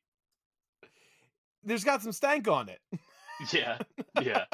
There's 1.64 1.84
got 1.84 2.02
some 2.02 2.12
stank 2.12 2.48
on 2.48 2.70
it. 2.70 2.80
yeah, 3.54 3.78
yeah. 4.22 4.46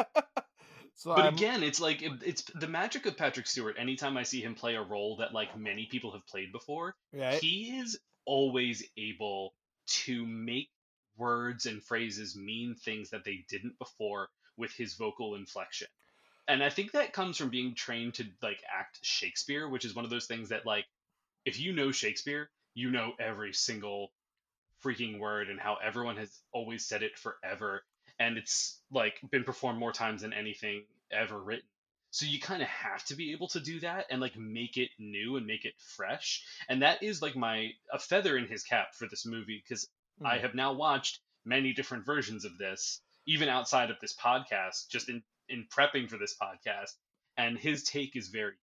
So 0.96 1.14
But 1.16 1.26
I'm- 1.26 1.34
again, 1.36 1.64
it's 1.64 1.80
like 1.80 2.02
it- 2.02 2.24
it's 2.26 2.44
the 2.56 2.68
magic 2.68 3.06
of 3.06 3.18
Patrick 3.18 3.48
Stewart. 3.48 3.76
Anytime 3.78 4.18
I 4.18 4.24
see 4.24 4.42
him 4.42 4.56
play 4.56 4.76
a 4.76 4.82
role 4.82 5.18
that 5.18 5.34
like 5.34 5.58
many 5.58 5.86
people 5.86 6.12
have 6.12 6.26
played 6.28 6.52
before, 6.52 6.96
Right. 7.14 7.40
he 7.42 7.78
is 7.80 8.00
always 8.26 8.84
able 8.98 9.54
to 10.04 10.26
make 10.26 10.70
words 11.18 11.66
and 11.66 11.82
phrases 11.84 12.36
mean 12.36 12.76
things 12.76 13.10
that 13.12 13.24
they 13.24 13.46
didn't 13.50 13.78
before 13.80 14.30
with 14.58 14.72
his 14.74 14.96
vocal 14.96 15.36
inflection. 15.36 15.88
And 16.48 16.64
I 16.64 16.70
think 16.70 16.94
that 16.94 17.14
comes 17.14 17.38
from 17.38 17.50
being 17.50 17.76
trained 17.76 18.16
to 18.16 18.26
like 18.42 18.62
act 18.74 19.00
Shakespeare, 19.02 19.68
which 19.68 19.86
is 19.86 19.96
one 19.96 20.06
of 20.06 20.12
those 20.12 20.28
things 20.28 20.50
that 20.50 20.66
like 20.66 20.86
if 21.46 21.60
you 21.60 21.74
know 21.74 21.92
Shakespeare, 21.92 22.50
you 22.74 22.92
know 22.92 23.14
every 23.20 23.54
single 23.54 24.12
freaking 24.84 25.20
word 25.20 25.50
and 25.50 25.60
how 25.60 25.78
everyone 25.84 26.18
has 26.18 26.42
always 26.54 26.86
said 26.86 27.04
it 27.04 27.18
forever 27.18 27.84
and 28.20 28.38
it's 28.38 28.82
like 28.92 29.20
been 29.32 29.44
performed 29.44 29.80
more 29.80 29.92
times 29.92 30.22
than 30.22 30.34
anything 30.34 30.84
ever 31.12 31.40
written. 31.40 31.68
So 32.12 32.26
you 32.26 32.40
kind 32.40 32.62
of 32.62 32.68
have 32.70 33.04
to 33.06 33.16
be 33.16 33.34
able 33.34 33.48
to 33.50 33.60
do 33.60 33.80
that 33.82 34.06
and 34.10 34.22
like 34.22 34.38
make 34.38 34.78
it 34.78 34.90
new 35.00 35.38
and 35.38 35.46
make 35.46 35.66
it 35.66 35.74
fresh. 35.80 36.44
And 36.70 36.82
that 36.82 37.04
is 37.04 37.22
like 37.22 37.36
my 37.36 37.72
a 37.92 38.00
feather 38.00 38.38
in 38.38 38.48
his 38.48 38.64
cap 38.64 38.96
for 38.96 39.08
this 39.08 39.26
movie 39.26 39.62
because 39.64 39.88
I 40.24 40.38
Mm. 40.38 40.42
have 40.42 40.56
now 40.56 40.74
watched 40.74 41.20
many 41.46 41.74
different 41.74 42.06
versions 42.06 42.46
of 42.46 42.58
this, 42.58 43.02
even 43.28 43.50
outside 43.50 43.92
of 43.92 44.00
this 44.00 44.16
podcast, 44.16 44.90
just 44.90 45.10
in 45.10 45.24
in 45.50 45.66
prepping 45.76 46.10
for 46.10 46.18
this 46.18 46.36
podcast. 46.42 46.92
And 47.38 47.58
his 47.58 47.84
take 47.84 48.16
is 48.16 48.30
very 48.30 48.54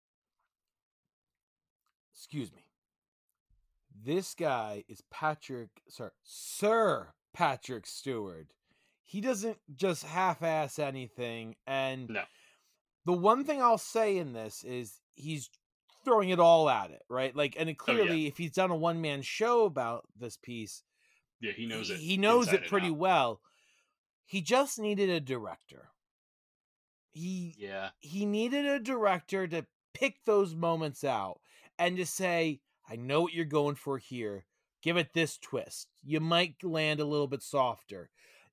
excuse 2.14 2.52
me. 2.52 2.62
This 4.04 4.34
guy 4.34 4.84
is 4.88 5.02
Patrick, 5.10 5.70
sorry, 5.88 6.10
Sir 6.22 7.08
Patrick 7.32 7.86
Stewart. 7.86 8.48
He 9.04 9.20
doesn't 9.20 9.58
just 9.76 10.04
half-ass 10.04 10.78
anything, 10.78 11.56
and 11.66 12.08
No. 12.08 12.24
the 13.04 13.12
one 13.12 13.44
thing 13.44 13.62
I'll 13.62 13.78
say 13.78 14.16
in 14.16 14.32
this 14.32 14.64
is 14.64 15.00
he's 15.14 15.48
throwing 16.04 16.30
it 16.30 16.40
all 16.40 16.68
at 16.68 16.90
it, 16.90 17.02
right? 17.08 17.34
Like, 17.34 17.54
and 17.58 17.68
it 17.68 17.76
Oh, 17.80 17.92
yeah. 17.92 17.94
clearly, 17.98 18.26
if 18.26 18.36
he's 18.36 18.52
done 18.52 18.70
a 18.70 18.76
one-man 18.76 19.22
show 19.22 19.64
about 19.64 20.06
this 20.16 20.36
piece, 20.36 20.82
yeah, 21.40 21.52
he 21.52 21.66
knows 21.66 21.90
it. 21.90 21.98
He 21.98 22.16
knows 22.16 22.52
it 22.52 22.66
pretty 22.68 22.90
well. 22.90 23.40
He 24.24 24.40
just 24.40 24.78
needed 24.78 25.10
a 25.10 25.20
director. 25.20 25.90
He 27.14 27.54
Yeah. 27.58 27.90
he 28.00 28.26
needed 28.26 28.66
a 28.66 28.78
director 28.80 29.46
to 29.48 29.66
pick 29.94 30.22
those 30.24 30.54
moments 30.54 31.04
out 31.04 31.40
and 31.78 31.96
to 31.96 32.04
say, 32.04 32.60
I 32.88 32.96
know 32.96 33.22
what 33.22 33.32
you're 33.32 33.44
going 33.46 33.76
for 33.76 33.96
here. 33.98 34.44
Give 34.82 34.96
it 34.98 35.14
this 35.14 35.38
twist. 35.38 35.88
You 36.02 36.20
might 36.20 36.62
land 36.62 37.00
a 37.00 37.04
little 37.06 37.26
bit 37.28 37.42
softer. 37.42 38.10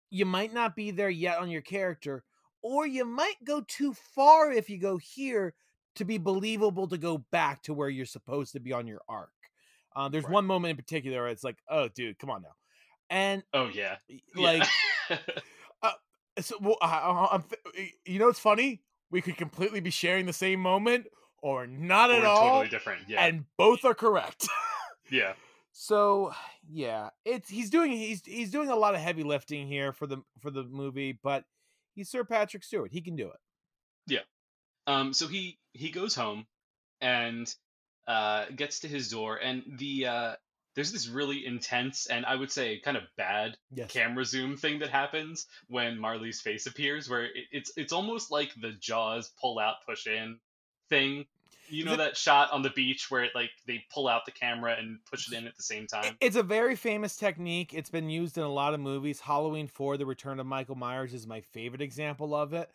You 0.10 0.26
might 0.26 0.54
not 0.54 0.76
be 0.76 0.92
there 0.92 1.10
yet 1.10 1.40
on 1.40 1.50
your 1.50 1.62
character, 1.62 2.24
or 2.62 2.86
you 2.88 3.04
might 3.04 3.44
go 3.44 3.62
too 3.62 3.94
far 3.94 4.52
if 4.52 4.70
you 4.70 4.78
go 4.78 4.98
here 4.98 5.54
to 5.96 6.06
be 6.06 6.18
believable 6.18 6.88
to 6.88 6.98
go 6.98 7.18
back 7.18 7.64
to 7.64 7.74
where 7.74 7.90
you're 7.90 8.06
supposed 8.06 8.54
to 8.54 8.60
be 8.62 8.72
on 8.72 8.88
your 8.88 9.02
arc. 9.10 9.32
Uh, 9.96 10.08
there's 10.08 10.24
Right. 10.24 10.34
one 10.34 10.46
moment 10.46 10.70
in 10.72 10.78
particular. 10.78 11.22
Where 11.24 11.28
it's 11.30 11.44
like, 11.44 11.58
oh, 11.68 11.90
dude, 11.90 12.18
come 12.20 12.30
on 12.30 12.44
now, 12.44 12.56
and 13.10 13.44
Oh 13.54 13.68
yeah. 13.68 13.98
like 14.36 14.64
Yeah. 15.10 15.18
so, 16.40 16.56
well, 16.62 16.78
I, 16.82 17.40
th- 17.76 17.92
you 18.06 18.20
know, 18.20 18.30
it's 18.30 18.40
funny. 18.40 18.82
We 19.10 19.22
could 19.22 19.38
completely 19.38 19.80
be 19.82 19.90
sharing 19.90 20.26
the 20.26 20.34
same 20.34 20.60
moment, 20.60 21.08
or 21.42 21.68
not 21.68 22.10
Or 22.10 22.14
at 22.14 22.24
all, 22.26 22.50
totally 22.50 22.70
different. 22.70 23.10
Yeah. 23.10 23.26
and 23.26 23.46
both 23.58 23.84
are 23.84 23.94
correct. 23.94 24.48
yeah. 25.12 25.34
so, 25.74 26.32
yeah, 26.70 27.10
it's 27.26 27.50
he's 27.50 27.70
doing 27.70 27.92
he's 27.92 28.24
he's 28.26 28.52
doing 28.52 28.70
a 28.70 28.76
lot 28.76 28.96
of 28.96 29.02
heavy 29.02 29.24
lifting 29.24 29.68
here 29.68 29.92
for 29.92 30.08
the 30.08 30.18
for 30.40 30.50
the 30.52 30.64
movie, 30.64 31.18
but 31.22 31.44
he's 31.94 32.10
Sir 32.10 32.24
Patrick 32.24 32.64
Stewart. 32.64 32.92
He 32.92 33.02
can 33.02 33.16
do 33.16 33.28
it. 33.28 33.40
Yeah. 34.08 34.20
Um, 34.88 35.14
so 35.14 35.28
he 35.28 35.58
he 35.74 35.90
goes 35.92 36.16
home 36.16 36.46
and 37.02 37.54
uh, 38.08 38.46
gets 38.56 38.80
to 38.82 38.88
his 38.88 39.10
door, 39.10 39.36
and 39.36 39.64
the 39.78 40.08
uh, 40.08 40.34
there's 40.76 40.92
this 40.92 41.08
really 41.08 41.46
intense 41.46 42.06
and 42.08 42.26
I 42.26 42.36
would 42.36 42.52
say 42.52 42.80
kind 42.80 42.96
of 42.98 43.04
bad 43.18 43.58
Yes. 43.74 43.92
camera 43.92 44.24
zoom 44.26 44.56
thing 44.58 44.80
that 44.80 44.90
happens 44.90 45.48
when 45.68 45.98
Marley's 46.00 46.42
face 46.42 46.66
appears, 46.68 47.10
where 47.10 47.26
it, 47.26 47.46
it's 47.52 47.72
it's 47.78 47.94
almost 47.94 48.32
like 48.32 48.52
the 48.62 48.72
Jaws 48.72 49.32
pull 49.40 49.60
out 49.60 49.76
push 49.86 50.08
in 50.08 50.40
thing. 50.90 51.26
You 51.70 51.86
know 51.86 51.94
it- 51.94 51.98
that 51.98 52.18
shot 52.18 52.52
on 52.52 52.62
the 52.64 52.70
beach 52.70 53.10
where 53.10 53.24
it 53.24 53.32
like 53.36 53.52
they 53.66 53.84
pull 53.94 54.08
out 54.10 54.26
the 54.26 54.32
camera 54.32 54.76
and 54.78 55.00
push 55.10 55.32
it 55.32 55.38
in 55.38 55.48
at 55.48 55.56
the 55.56 55.64
same 55.64 55.88
time. 55.88 56.18
It's 56.20 56.36
a 56.36 56.44
very 56.44 56.76
famous 56.76 57.16
technique. 57.16 57.74
It's 57.74 57.90
been 57.90 58.10
used 58.10 58.38
in 58.38 58.44
a 58.44 58.52
lot 58.52 58.74
of 58.74 58.80
movies. 58.82 59.22
Halloween 59.22 59.68
4 59.68 59.96
The 59.98 60.06
Return 60.06 60.40
of 60.40 60.46
Michael 60.46 60.76
Myers 60.76 61.14
is 61.14 61.26
my 61.28 61.40
favorite 61.42 61.82
example 61.82 62.36
of 62.36 62.54
it. 62.54 62.70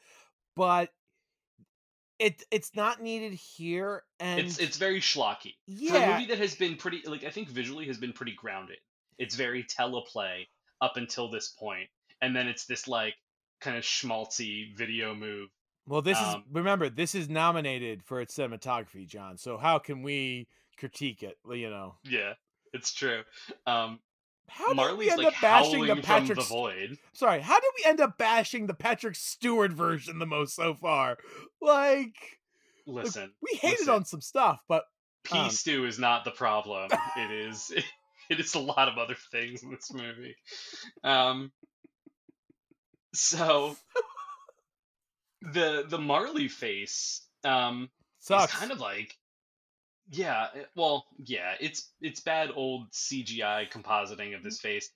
But 0.54 0.90
it 2.18 2.42
it's 2.50 2.74
not 2.74 3.02
needed 3.02 3.32
here 3.34 4.02
and 4.20 4.40
It's 4.40 4.58
it's 4.58 4.76
very 4.76 5.00
schlocky. 5.00 5.54
For 5.88 5.96
a 5.96 6.06
movie 6.12 6.26
that 6.26 6.38
has 6.38 6.54
been 6.54 6.76
pretty 6.76 7.02
like 7.06 7.24
I 7.24 7.30
think 7.30 7.48
visually 7.48 7.86
has 7.86 7.98
been 7.98 8.12
pretty 8.12 8.32
grounded. 8.32 8.78
It's 9.18 9.34
very 9.34 9.64
teleplay 9.64 10.46
up 10.80 10.96
until 10.96 11.30
this 11.30 11.48
point, 11.48 11.88
and 12.20 12.34
then 12.34 12.48
it's 12.48 12.66
this 12.66 12.86
like 12.88 13.14
kind 13.60 13.76
of 13.76 13.84
schmaltzy 13.84 14.76
video 14.76 15.14
move. 15.14 15.48
Well, 15.86 16.02
this 16.02 16.18
Um, 16.18 16.40
is 16.40 16.46
remember 16.52 16.90
this 16.90 17.14
is 17.14 17.28
nominated 17.28 18.02
for 18.04 18.20
its 18.20 18.36
cinematography, 18.36 19.06
John. 19.06 19.38
So 19.38 19.56
how 19.56 19.78
can 19.78 20.02
we 20.02 20.48
critique 20.76 21.22
it? 21.22 21.38
You 21.48 21.70
know, 21.70 21.98
Yeah, 22.04 22.34
it's 22.72 22.92
true. 22.92 23.22
Um, 23.66 24.00
how 24.48 24.72
did 24.72 24.98
we 24.98 25.10
end 25.10 25.18
like 25.18 25.28
up 25.28 25.40
bashing 25.40 25.86
the 25.86 25.96
Patrick? 25.96 26.38
the 26.38 26.44
void. 26.44 26.98
Sorry, 27.12 27.40
how 27.40 27.58
did 27.58 27.70
we 27.78 27.88
end 27.88 28.00
up 28.00 28.18
bashing 28.18 28.66
the 28.66 28.74
Patrick 28.74 29.16
Stewart 29.16 29.72
version 29.72 30.18
the 30.18 30.26
most 30.26 30.54
so 30.54 30.74
far? 30.74 31.18
Like, 31.60 32.14
Listen, 32.86 33.32
we 33.42 33.58
hated 33.58 33.80
listen. 33.80 33.94
on 33.94 34.04
some 34.04 34.20
stuff, 34.20 34.60
but 34.68 34.84
P 35.24 35.36
um, 35.36 35.50
stew 35.50 35.86
is 35.86 35.98
not 35.98 36.24
the 36.24 36.30
problem. 36.30 36.88
it 37.16 37.30
is 37.30 37.72
it 38.30 38.40
is 38.40 38.54
a 38.54 38.60
lot 38.60 38.88
of 38.88 38.98
other 38.98 39.16
things 39.32 39.62
in 39.62 39.70
this 39.70 39.92
movie. 39.92 40.36
Um, 41.02 41.50
so 43.12 43.76
the 45.52 45.84
the 45.88 45.98
Marley 45.98 46.48
face 46.48 47.22
um 47.44 47.90
sucks. 48.20 48.52
is 48.52 48.58
kind 48.58 48.72
of 48.72 48.80
like 48.80 49.16
yeah 50.10 50.48
it- 50.54 50.68
well 50.76 51.06
yeah 51.24 51.54
it's 51.60 51.90
it's 52.00 52.20
bad 52.20 52.50
old 52.54 52.90
cgi 52.92 53.68
compositing 53.70 54.34
of 54.36 54.42
this 54.42 54.60
face 54.60 54.90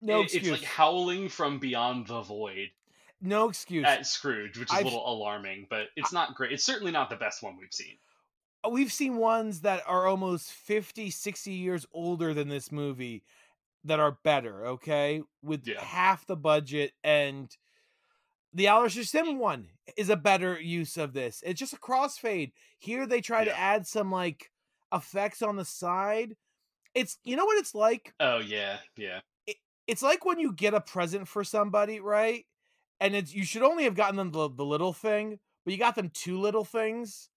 no 0.00 0.20
It- 0.20 0.24
excuse. 0.24 0.48
it's 0.48 0.60
like 0.62 0.70
howling 0.70 1.28
from 1.28 1.58
beyond 1.58 2.06
the 2.06 2.22
void 2.22 2.70
no 3.24 3.48
excuse. 3.48 3.86
at 3.86 4.04
Scrooge, 4.04 4.58
which 4.58 4.68
is 4.70 4.74
I've- 4.74 4.82
a 4.82 4.84
little 4.90 5.08
alarming, 5.08 5.68
but 5.70 5.86
it's 5.94 6.12
not 6.12 6.34
great. 6.34 6.50
It's 6.50 6.64
certainly 6.64 6.90
not 6.90 7.08
the 7.08 7.14
best 7.14 7.40
one 7.40 7.56
we've 7.56 7.72
seen. 7.72 7.96
Uh, 8.64 8.70
we've 8.70 8.92
seen 8.92 9.16
ones 9.16 9.60
that 9.60 9.84
are 9.86 10.08
almost 10.08 10.50
50, 10.50 11.08
60 11.10 11.52
years 11.52 11.86
older 11.92 12.34
than 12.34 12.48
this 12.48 12.72
movie 12.72 13.22
that 13.84 14.00
are 14.00 14.18
better, 14.24 14.66
okay? 14.66 15.22
With 15.40 15.66
Yeah. 15.68 15.80
half 15.84 16.26
the 16.26 16.34
budget 16.34 16.94
and 17.04 17.56
the 18.52 18.66
Alastair 18.66 19.04
Sim 19.04 19.38
one 19.38 19.68
is 19.96 20.08
a 20.08 20.16
better 20.16 20.60
use 20.60 20.96
of 20.96 21.12
this. 21.12 21.42
It's 21.46 21.60
just 21.60 21.72
a 21.74 21.78
crossfade. 21.78 22.52
Here 22.78 23.06
they 23.06 23.20
try 23.20 23.44
to 23.44 23.56
add 23.58 23.86
some 23.86 24.10
like 24.10 24.50
effects 24.92 25.42
on 25.42 25.56
the 25.56 25.64
side. 25.64 26.36
It's 26.94 27.18
you 27.24 27.36
know 27.36 27.44
what 27.44 27.58
it's 27.58 27.74
like? 27.74 28.14
Oh 28.20 28.38
yeah, 28.38 28.78
yeah. 28.96 29.20
it's 29.86 30.02
like 30.02 30.24
when 30.24 30.38
you 30.38 30.52
get 30.52 30.74
a 30.74 30.80
present 30.80 31.28
for 31.28 31.44
somebody, 31.44 32.00
right? 32.00 32.44
And 33.00 33.14
it's 33.14 33.34
you 33.34 33.44
should 33.44 33.62
only 33.62 33.84
have 33.84 33.94
gotten 33.94 34.16
them 34.16 34.30
the, 34.30 34.48
the 34.50 34.64
little 34.64 34.92
thing, 34.92 35.38
but 35.64 35.72
you 35.72 35.78
got 35.78 35.94
them 35.94 36.10
two 36.12 36.38
little 36.38 36.64
things, 36.64 37.28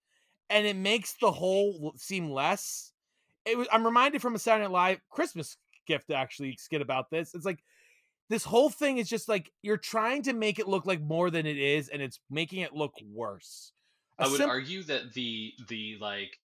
and 0.50 0.66
it 0.66 0.76
makes 0.76 1.14
the 1.20 1.32
whole 1.32 1.92
seem 1.96 2.30
less. 2.30 2.92
It 3.44 3.56
was, 3.56 3.68
I'm 3.72 3.84
reminded 3.84 4.22
from 4.22 4.34
a 4.34 4.38
Saturday 4.38 4.64
Night 4.64 4.72
Live 4.72 5.00
Christmas 5.10 5.56
gift 5.86 6.10
actually 6.10 6.56
skit 6.58 6.82
about 6.82 7.10
this. 7.10 7.34
It's 7.34 7.46
like 7.46 7.62
this 8.28 8.44
whole 8.44 8.70
thing 8.70 8.98
is 8.98 9.08
just 9.08 9.28
like 9.28 9.50
you're 9.62 9.76
trying 9.76 10.22
to 10.22 10.32
make 10.32 10.58
it 10.58 10.68
look 10.68 10.86
like 10.86 11.00
more 11.00 11.30
than 11.30 11.46
it 11.46 11.58
is, 11.58 11.88
and 11.88 12.02
it's 12.02 12.20
making 12.30 12.60
it 12.60 12.74
look 12.74 12.94
worse. 13.12 13.72
A 14.18 14.24
I 14.24 14.28
would 14.28 14.36
sim- 14.36 14.50
argue 14.50 14.82
that 14.84 15.12
the 15.14 15.52
the 15.68 15.98
like 16.00 16.38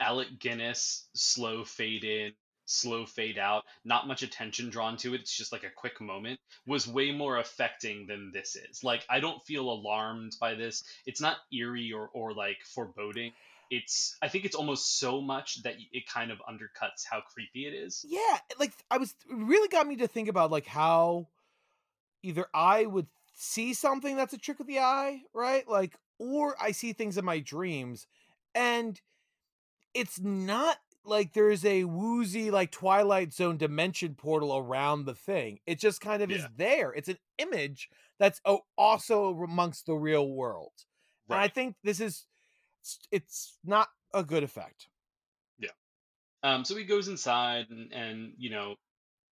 Alec 0.00 0.38
Guinness 0.38 1.08
slow 1.14 1.64
fade 1.64 2.04
in, 2.04 2.32
slow 2.66 3.06
fade 3.06 3.38
out, 3.38 3.64
not 3.84 4.08
much 4.08 4.22
attention 4.22 4.70
drawn 4.70 4.96
to 4.98 5.14
it. 5.14 5.20
It's 5.20 5.36
just 5.36 5.52
like 5.52 5.64
a 5.64 5.70
quick 5.70 6.00
moment 6.00 6.40
was 6.66 6.86
way 6.88 7.12
more 7.12 7.38
affecting 7.38 8.06
than 8.06 8.30
this 8.32 8.56
is. 8.56 8.82
Like 8.82 9.04
I 9.08 9.20
don't 9.20 9.44
feel 9.46 9.68
alarmed 9.68 10.36
by 10.40 10.54
this. 10.54 10.82
It's 11.06 11.20
not 11.20 11.36
eerie 11.52 11.92
or 11.92 12.08
or 12.12 12.32
like 12.34 12.58
foreboding. 12.74 13.32
It's 13.70 14.16
I 14.22 14.28
think 14.28 14.44
it's 14.44 14.54
almost 14.56 14.98
so 14.98 15.20
much 15.20 15.62
that 15.62 15.74
it 15.92 16.06
kind 16.06 16.30
of 16.30 16.38
undercuts 16.48 17.04
how 17.10 17.20
creepy 17.22 17.66
it 17.66 17.74
is. 17.74 18.04
yeah 18.08 18.38
like 18.58 18.72
i 18.90 18.98
was 18.98 19.14
really 19.30 19.68
got 19.68 19.86
me 19.86 19.96
to 19.96 20.06
think 20.06 20.28
about 20.28 20.50
like 20.50 20.66
how 20.66 21.26
either 22.22 22.46
i 22.54 22.84
would 22.86 23.06
see 23.34 23.74
something 23.74 24.16
that's 24.16 24.32
a 24.34 24.38
trick 24.38 24.60
of 24.60 24.66
the 24.66 24.78
eye 24.78 25.22
right 25.32 25.66
like 25.68 25.96
or 26.18 26.54
i 26.60 26.70
see 26.72 26.92
things 26.92 27.18
in 27.18 27.24
my 27.24 27.40
dreams 27.40 28.06
and 28.54 29.00
it's 29.94 30.20
not 30.20 30.76
like 31.04 31.32
there's 31.32 31.64
a 31.64 31.84
woozy 31.84 32.50
like 32.50 32.70
twilight 32.70 33.32
zone 33.32 33.56
dimension 33.56 34.14
portal 34.14 34.56
around 34.56 35.04
the 35.04 35.14
thing 35.14 35.58
it 35.66 35.78
just 35.78 36.00
kind 36.00 36.22
of 36.22 36.30
is 36.30 36.46
there 36.56 36.92
it's 36.92 37.08
an 37.08 37.18
image 37.38 37.90
that's 38.18 38.40
also 38.78 39.28
amongst 39.42 39.86
the 39.86 39.94
real 39.94 40.28
world 40.30 40.72
and 41.28 41.38
i 41.38 41.48
think 41.48 41.76
this 41.84 42.00
is 42.00 42.26
it's 43.10 43.58
not 43.64 43.88
a 44.12 44.22
good 44.22 44.42
effect 44.42 44.88
Yeah. 45.58 45.70
Um, 46.42 46.64
so 46.64 46.76
he 46.76 46.84
goes 46.84 47.08
inside 47.08 47.66
and, 47.70 47.92
and 47.92 48.32
you 48.36 48.50
know, 48.50 48.74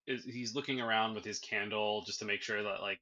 is, 0.06 0.24
he's 0.24 0.54
looking 0.54 0.80
around 0.80 1.14
with 1.14 1.24
his 1.24 1.38
candle 1.38 2.02
just 2.06 2.18
to 2.20 2.24
make 2.24 2.42
sure 2.42 2.62
that 2.62 2.80
like 2.80 2.98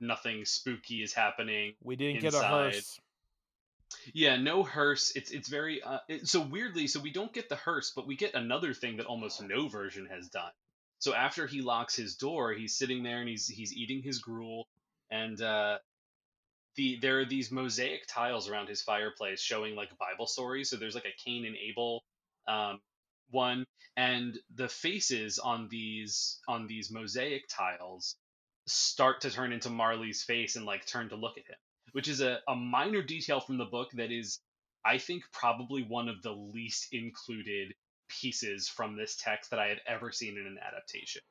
nothing 0.00 0.44
spooky 0.44 1.02
is 1.02 1.12
happening. 1.12 1.74
we 1.82 1.96
didn't 1.96 2.20
get 2.20 2.32
a 2.34 2.36
Inside. 2.36 2.72
hearse 2.72 3.00
Yeah, 4.12 4.36
no 4.36 4.62
hearse. 4.62 5.12
It's 5.16 5.30
it's 5.30 5.48
very 5.48 5.82
uh, 5.82 6.00
it, 6.08 6.28
so 6.28 6.40
weirdly. 6.40 6.86
So 6.88 7.00
we 7.00 7.12
don't 7.12 7.32
get 7.32 7.48
the 7.48 7.56
hearse, 7.56 7.92
but 7.94 8.06
we 8.06 8.16
get 8.16 8.34
another 8.34 8.74
thing 8.74 8.96
that 8.98 9.06
almost 9.06 9.42
no 9.42 9.68
version 9.68 10.06
has 10.06 10.28
done. 10.28 10.52
So 10.98 11.14
after 11.14 11.46
he 11.46 11.62
locks 11.62 11.94
his 11.96 12.16
door, 12.16 12.52
he's 12.52 12.76
sitting 12.76 13.02
there 13.02 13.20
and 13.20 13.28
he's 13.28 13.46
he's 13.46 13.72
eating 13.74 14.02
his 14.02 14.18
gruel, 14.18 14.68
and 15.10 15.40
uh, 15.40 15.78
the 16.76 16.98
there 17.00 17.20
are 17.20 17.24
these 17.24 17.50
mosaic 17.50 18.06
tiles 18.08 18.48
around 18.48 18.68
his 18.68 18.82
fireplace 18.82 19.40
showing 19.40 19.74
like 19.74 19.96
Bible 19.98 20.26
stories. 20.26 20.70
So 20.70 20.76
there's 20.76 20.94
like 20.94 21.06
a 21.06 21.22
Cain 21.24 21.44
and 21.46 21.56
Abel 21.56 22.04
um, 22.46 22.80
one, 23.30 23.66
and 23.96 24.38
the 24.54 24.68
faces 24.68 25.38
on 25.38 25.68
these 25.68 26.40
on 26.48 26.66
these 26.66 26.90
mosaic 26.90 27.48
tiles 27.48 28.16
start 28.66 29.22
to 29.22 29.30
turn 29.30 29.52
into 29.52 29.70
Marley's 29.70 30.22
face 30.22 30.56
and 30.56 30.66
like 30.66 30.86
turn 30.86 31.08
to 31.10 31.16
look 31.16 31.38
at 31.38 31.46
him 31.46 31.56
which 31.92 32.08
is 32.08 32.20
a, 32.20 32.38
a 32.48 32.54
minor 32.54 33.02
detail 33.02 33.40
from 33.40 33.58
the 33.58 33.64
book 33.64 33.90
that 33.92 34.10
is, 34.10 34.40
I 34.84 34.98
think, 34.98 35.24
probably 35.32 35.82
one 35.82 36.08
of 36.08 36.22
the 36.22 36.32
least 36.32 36.88
included 36.92 37.74
pieces 38.08 38.68
from 38.68 38.96
this 38.96 39.16
text 39.16 39.50
that 39.50 39.60
I 39.60 39.68
have 39.68 39.78
ever 39.86 40.10
seen 40.10 40.36
in 40.38 40.46
an 40.46 40.58
adaptation. 40.66 41.22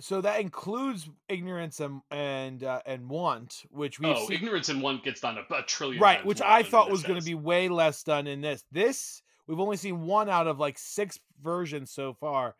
So 0.00 0.20
that 0.20 0.40
includes 0.40 1.08
ignorance 1.28 1.78
and 1.78 2.00
and 2.10 2.64
uh, 2.64 2.80
and 2.84 3.08
want, 3.08 3.62
which 3.70 4.00
we've 4.00 4.16
oh, 4.16 4.26
seen, 4.26 4.38
ignorance 4.38 4.68
and 4.68 4.82
want 4.82 5.04
gets 5.04 5.20
done 5.20 5.38
a, 5.38 5.54
a 5.54 5.62
trillion 5.62 6.02
right, 6.02 6.24
which 6.24 6.40
I 6.40 6.64
thought 6.64 6.90
was 6.90 7.04
going 7.04 7.20
to 7.20 7.24
be 7.24 7.34
way 7.34 7.68
less 7.68 8.02
done 8.02 8.26
in 8.26 8.40
this. 8.40 8.64
This 8.72 9.22
we've 9.46 9.60
only 9.60 9.76
seen 9.76 10.02
one 10.02 10.28
out 10.28 10.48
of 10.48 10.58
like 10.58 10.78
six 10.78 11.20
versions 11.40 11.92
so 11.92 12.12
far. 12.14 12.56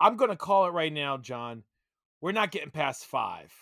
I'm 0.00 0.16
going 0.16 0.30
to 0.30 0.36
call 0.36 0.66
it 0.66 0.72
right 0.72 0.92
now, 0.92 1.16
John. 1.16 1.64
We're 2.20 2.32
not 2.32 2.52
getting 2.52 2.70
past 2.70 3.06
five. 3.06 3.52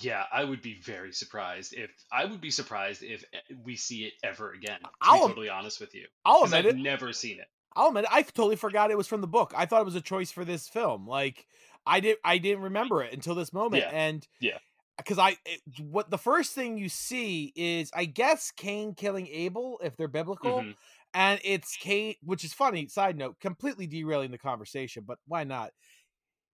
Yeah, 0.00 0.24
I 0.32 0.44
would 0.44 0.62
be 0.62 0.80
very 0.80 1.12
surprised 1.12 1.72
if 1.74 1.90
I 2.12 2.24
would 2.24 2.40
be 2.40 2.50
surprised 2.50 3.02
if 3.02 3.24
eh, 3.32 3.38
we 3.64 3.76
see 3.76 4.04
it 4.04 4.14
ever 4.24 4.52
again. 4.52 4.80
To 4.82 4.88
I'll- 5.00 5.20
be 5.22 5.28
totally 5.28 5.48
honest 5.48 5.80
with 5.80 5.94
you, 5.94 6.06
I'll 6.24 6.44
admit 6.44 6.66
I've 6.66 6.74
it. 6.74 6.76
never 6.76 7.12
seen 7.12 7.38
it. 7.40 7.46
I'll 7.76 7.88
admit 7.88 8.04
it. 8.04 8.10
I 8.12 8.22
totally 8.22 8.56
forgot 8.56 8.90
it 8.90 8.96
was 8.98 9.06
from 9.06 9.20
the 9.20 9.26
book. 9.28 9.52
I 9.56 9.66
thought 9.66 9.82
it 9.82 9.84
was 9.84 9.94
a 9.94 10.00
choice 10.00 10.30
for 10.32 10.44
this 10.44 10.68
film. 10.68 11.06
Like 11.06 11.46
I 11.86 12.00
did, 12.00 12.16
I 12.24 12.38
didn't 12.38 12.62
remember 12.64 13.02
it 13.02 13.12
until 13.12 13.34
this 13.34 13.52
moment. 13.52 13.84
Yeah, 13.84 13.90
And 13.92 14.26
yeah. 14.40 14.58
because 14.96 15.18
I, 15.18 15.36
it, 15.46 15.60
what 15.80 16.10
the 16.10 16.18
first 16.18 16.54
thing 16.54 16.76
you 16.76 16.88
see 16.88 17.52
is, 17.54 17.90
I 17.94 18.04
guess 18.06 18.50
Cain 18.50 18.94
killing 18.94 19.28
Abel 19.28 19.78
if 19.82 19.96
they're 19.96 20.08
biblical, 20.08 20.60
Mhm. 20.62 20.74
and 21.14 21.40
it's 21.44 21.76
Cain, 21.76 22.16
which 22.22 22.42
is 22.44 22.52
funny. 22.52 22.88
Side 22.88 23.16
note, 23.16 23.36
completely 23.40 23.86
derailing 23.86 24.32
the 24.32 24.38
conversation, 24.38 25.04
but 25.06 25.18
why 25.28 25.44
not? 25.44 25.70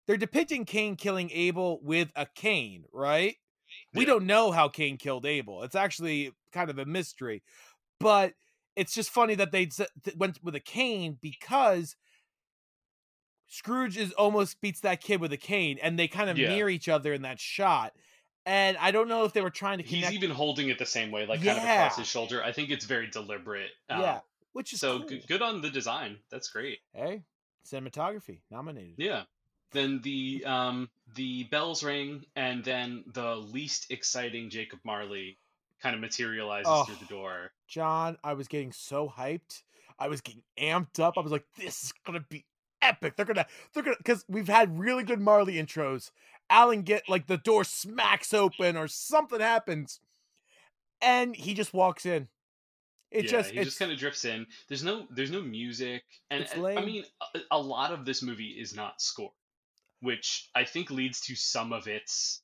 They're 0.07 0.17
depicting 0.17 0.65
Cain 0.65 0.95
killing 0.95 1.31
Abel 1.31 1.79
with 1.81 2.11
a 2.15 2.25
cane, 2.35 2.85
right? 2.93 3.35
We 3.93 4.05
don't 4.05 4.25
know 4.25 4.51
how 4.51 4.67
Cain 4.69 4.97
killed 4.97 5.25
Abel. 5.25 5.63
It's 5.63 5.75
actually 5.75 6.31
kind 6.51 6.69
of 6.69 6.77
a 6.77 6.85
mystery, 6.85 7.41
but 7.99 8.33
it's 8.75 8.93
just 8.93 9.09
funny 9.09 9.35
that 9.35 9.51
they 9.51 9.69
went 10.17 10.39
with 10.43 10.53
a 10.55 10.59
cane 10.59 11.17
because 11.21 11.95
Scrooge 13.47 13.97
is 13.97 14.11
almost 14.13 14.59
beats 14.59 14.81
that 14.81 15.01
kid 15.01 15.21
with 15.21 15.31
a 15.31 15.37
cane, 15.37 15.77
and 15.81 15.97
they 15.97 16.07
kind 16.07 16.29
of 16.29 16.37
Yeah. 16.37 16.49
near 16.49 16.67
each 16.69 16.89
other 16.89 17.13
in 17.13 17.21
that 17.23 17.39
shot. 17.39 17.95
And 18.45 18.77
I 18.77 18.91
don't 18.91 19.07
know 19.07 19.23
if 19.23 19.33
they 19.33 19.41
were 19.41 19.49
trying 19.49 19.77
to 19.79 19.83
He's 19.83 20.11
even 20.11 20.29
holding 20.31 20.69
it 20.69 20.77
the 20.77 20.85
same 20.85 21.09
way, 21.11 21.25
like 21.25 21.43
kind 21.43 21.57
of 21.57 21.63
across 21.63 21.97
his 21.97 22.07
shoulder. 22.07 22.43
I 22.43 22.51
think 22.51 22.69
it's 22.69 22.85
very 22.85 23.07
deliberate. 23.07 23.71
Um, 23.89 24.01
yeah, 24.01 24.19
which 24.53 24.73
is 24.73 24.79
So 24.79 25.03
cool. 25.03 25.19
good 25.27 25.41
on 25.41 25.61
the 25.61 25.69
design. 25.69 26.19
That's 26.29 26.49
great. 26.49 26.79
Hey, 26.93 27.23
cinematography 27.65 28.41
nominated. 28.51 28.95
Yeah. 28.97 29.23
Then 29.71 30.01
the 30.01 30.43
um 30.45 30.89
the 31.15 31.43
bells 31.45 31.83
ring, 31.83 32.25
and 32.35 32.63
then 32.63 33.03
the 33.13 33.35
least 33.35 33.91
exciting 33.91 34.49
Jacob 34.49 34.79
Marley 34.83 35.37
kind 35.81 35.95
of 35.95 36.01
materializes 36.01 36.67
Oh. 36.67 36.83
through 36.85 36.95
the 36.95 37.05
door. 37.05 37.51
John, 37.67 38.17
I 38.23 38.33
was 38.33 38.47
getting 38.47 38.71
so 38.71 39.09
hyped. 39.09 39.63
I 39.99 40.07
was 40.07 40.21
getting 40.21 40.43
amped 40.57 40.99
up. 40.99 41.15
I 41.17 41.21
was 41.21 41.31
like, 41.31 41.45
this 41.57 41.83
is 41.83 41.93
gonna 42.05 42.25
be 42.29 42.45
epic. 42.81 43.15
They're 43.15 43.25
gonna 43.25 43.47
they're 43.73 43.83
gonna 43.83 43.97
because 43.97 44.25
we've 44.27 44.47
had 44.47 44.79
really 44.79 45.03
good 45.03 45.19
Marley 45.19 45.55
intros. 45.55 46.11
Alan 46.49 46.83
get 46.83 47.09
like 47.09 47.27
the 47.27 47.37
door 47.37 47.63
smacks 47.63 48.33
open 48.33 48.77
or 48.77 48.87
something 48.87 49.39
happens. 49.39 49.99
And 51.01 51.35
he 51.35 51.53
just 51.53 51.73
walks 51.73 52.05
in. 52.05 52.29
It 53.11 53.25
yeah, 53.25 53.31
just 53.31 53.51
he 53.51 53.63
just 53.63 53.79
kind 53.79 53.91
of 53.91 53.97
drifts 53.97 54.25
in. 54.25 54.45
There's 54.67 54.83
no 54.83 55.07
there's 55.09 55.31
no 55.31 55.41
music, 55.41 56.03
and 56.29 56.45
and, 56.53 56.65
I 56.77 56.83
mean 56.83 57.05
a, 57.33 57.39
a 57.51 57.59
lot 57.61 57.91
of 57.91 58.05
this 58.05 58.21
movie 58.21 58.49
is 58.59 58.75
not 58.75 59.01
scored, 59.01 59.31
which 60.01 60.49
I 60.55 60.65
think 60.65 60.91
leads 60.91 61.21
to 61.21 61.35
some 61.35 61.73
of 61.73 61.87
its 61.87 62.41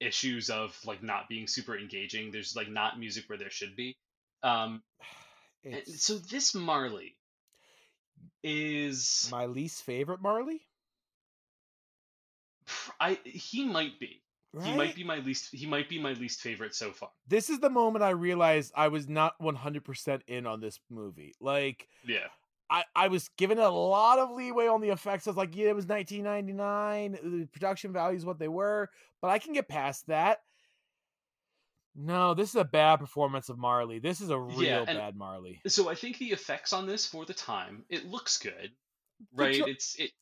issues 0.00 0.50
of 0.50 0.76
like 0.84 1.02
not 1.02 1.28
being 1.28 1.46
super 1.46 1.76
engaging. 1.78 2.30
There's 2.30 2.56
like 2.56 2.68
not 2.68 2.98
music 2.98 3.24
where 3.28 3.38
there 3.38 3.50
should 3.50 3.76
be. 3.76 3.96
Um, 4.42 4.82
so 5.96 6.14
this 6.16 6.54
Marley 6.54 7.16
is 8.42 9.28
my 9.30 9.46
least 9.46 9.82
favorite 9.82 10.22
Marley. 10.22 10.62
I 12.98 13.18
he 13.24 13.64
might 13.64 13.98
be. 14.00 14.22
Right? 14.52 14.66
He 14.66 14.76
might 14.76 14.94
be 14.96 15.04
my 15.04 15.18
least. 15.18 15.48
He 15.52 15.66
might 15.66 15.88
be 15.88 16.00
my 16.00 16.12
least 16.14 16.40
favorite 16.40 16.74
so 16.74 16.90
far. 16.90 17.10
This 17.28 17.50
is 17.50 17.60
the 17.60 17.70
moment 17.70 18.02
I 18.02 18.10
realized 18.10 18.72
I 18.74 18.88
was 18.88 19.08
not 19.08 19.38
100% 19.40 20.22
in 20.26 20.44
on 20.46 20.60
this 20.60 20.80
movie. 20.90 21.34
Like 21.40 21.86
Yeah, 22.04 22.26
I, 22.70 22.84
I 22.94 23.08
was 23.08 23.28
given 23.36 23.58
a 23.58 23.68
lot 23.68 24.18
of 24.20 24.30
leeway 24.30 24.68
on 24.68 24.80
the 24.80 24.90
effects. 24.90 25.26
I 25.26 25.30
was 25.30 25.36
like, 25.36 25.56
yeah, 25.56 25.70
it 25.70 25.74
was 25.76 25.86
1999. 25.86 27.40
The 27.40 27.46
production 27.46 27.92
values 27.92 28.24
what 28.24 28.38
they 28.38 28.48
were, 28.48 28.88
but 29.20 29.28
I 29.28 29.38
can 29.40 29.52
get 29.52 29.68
past 29.68 30.06
that. 30.06 30.38
No, 31.96 32.34
this 32.34 32.50
is 32.50 32.54
a 32.54 32.64
bad 32.64 33.00
performance 33.00 33.48
of 33.48 33.58
Marley. 33.58 33.98
This 33.98 34.20
is 34.20 34.30
a 34.30 34.38
real 34.38 34.62
Yeah, 34.62 34.84
bad 34.84 35.16
Marley. 35.16 35.60
so 35.66 35.88
I 35.88 35.96
think 35.96 36.18
the 36.18 36.30
effects 36.30 36.72
on 36.72 36.86
this 36.86 37.04
for 37.04 37.24
the 37.26 37.34
time 37.34 37.84
it 37.88 38.06
looks 38.06 38.38
good, 38.38 38.70
right? 39.34 39.60
it's 39.66 39.96
it. 39.98 40.12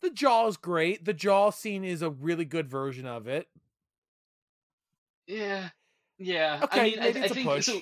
The 0.00 0.10
jaw 0.10 0.46
is 0.46 0.56
great. 0.56 1.04
The 1.04 1.12
jaw 1.14 1.50
scene 1.50 1.84
is 1.84 2.02
a 2.02 2.10
really 2.10 2.44
good 2.44 2.68
version 2.68 3.06
of 3.06 3.26
it. 3.26 3.48
Yeah, 5.26 5.70
yeah. 6.18 6.60
Okay, 6.64 6.80
I 6.80 6.84
mean, 6.84 6.98
I, 7.00 7.06
it's 7.08 7.18
I 7.18 7.24
a 7.24 7.28
think 7.28 7.46
push. 7.48 7.66
so. 7.66 7.80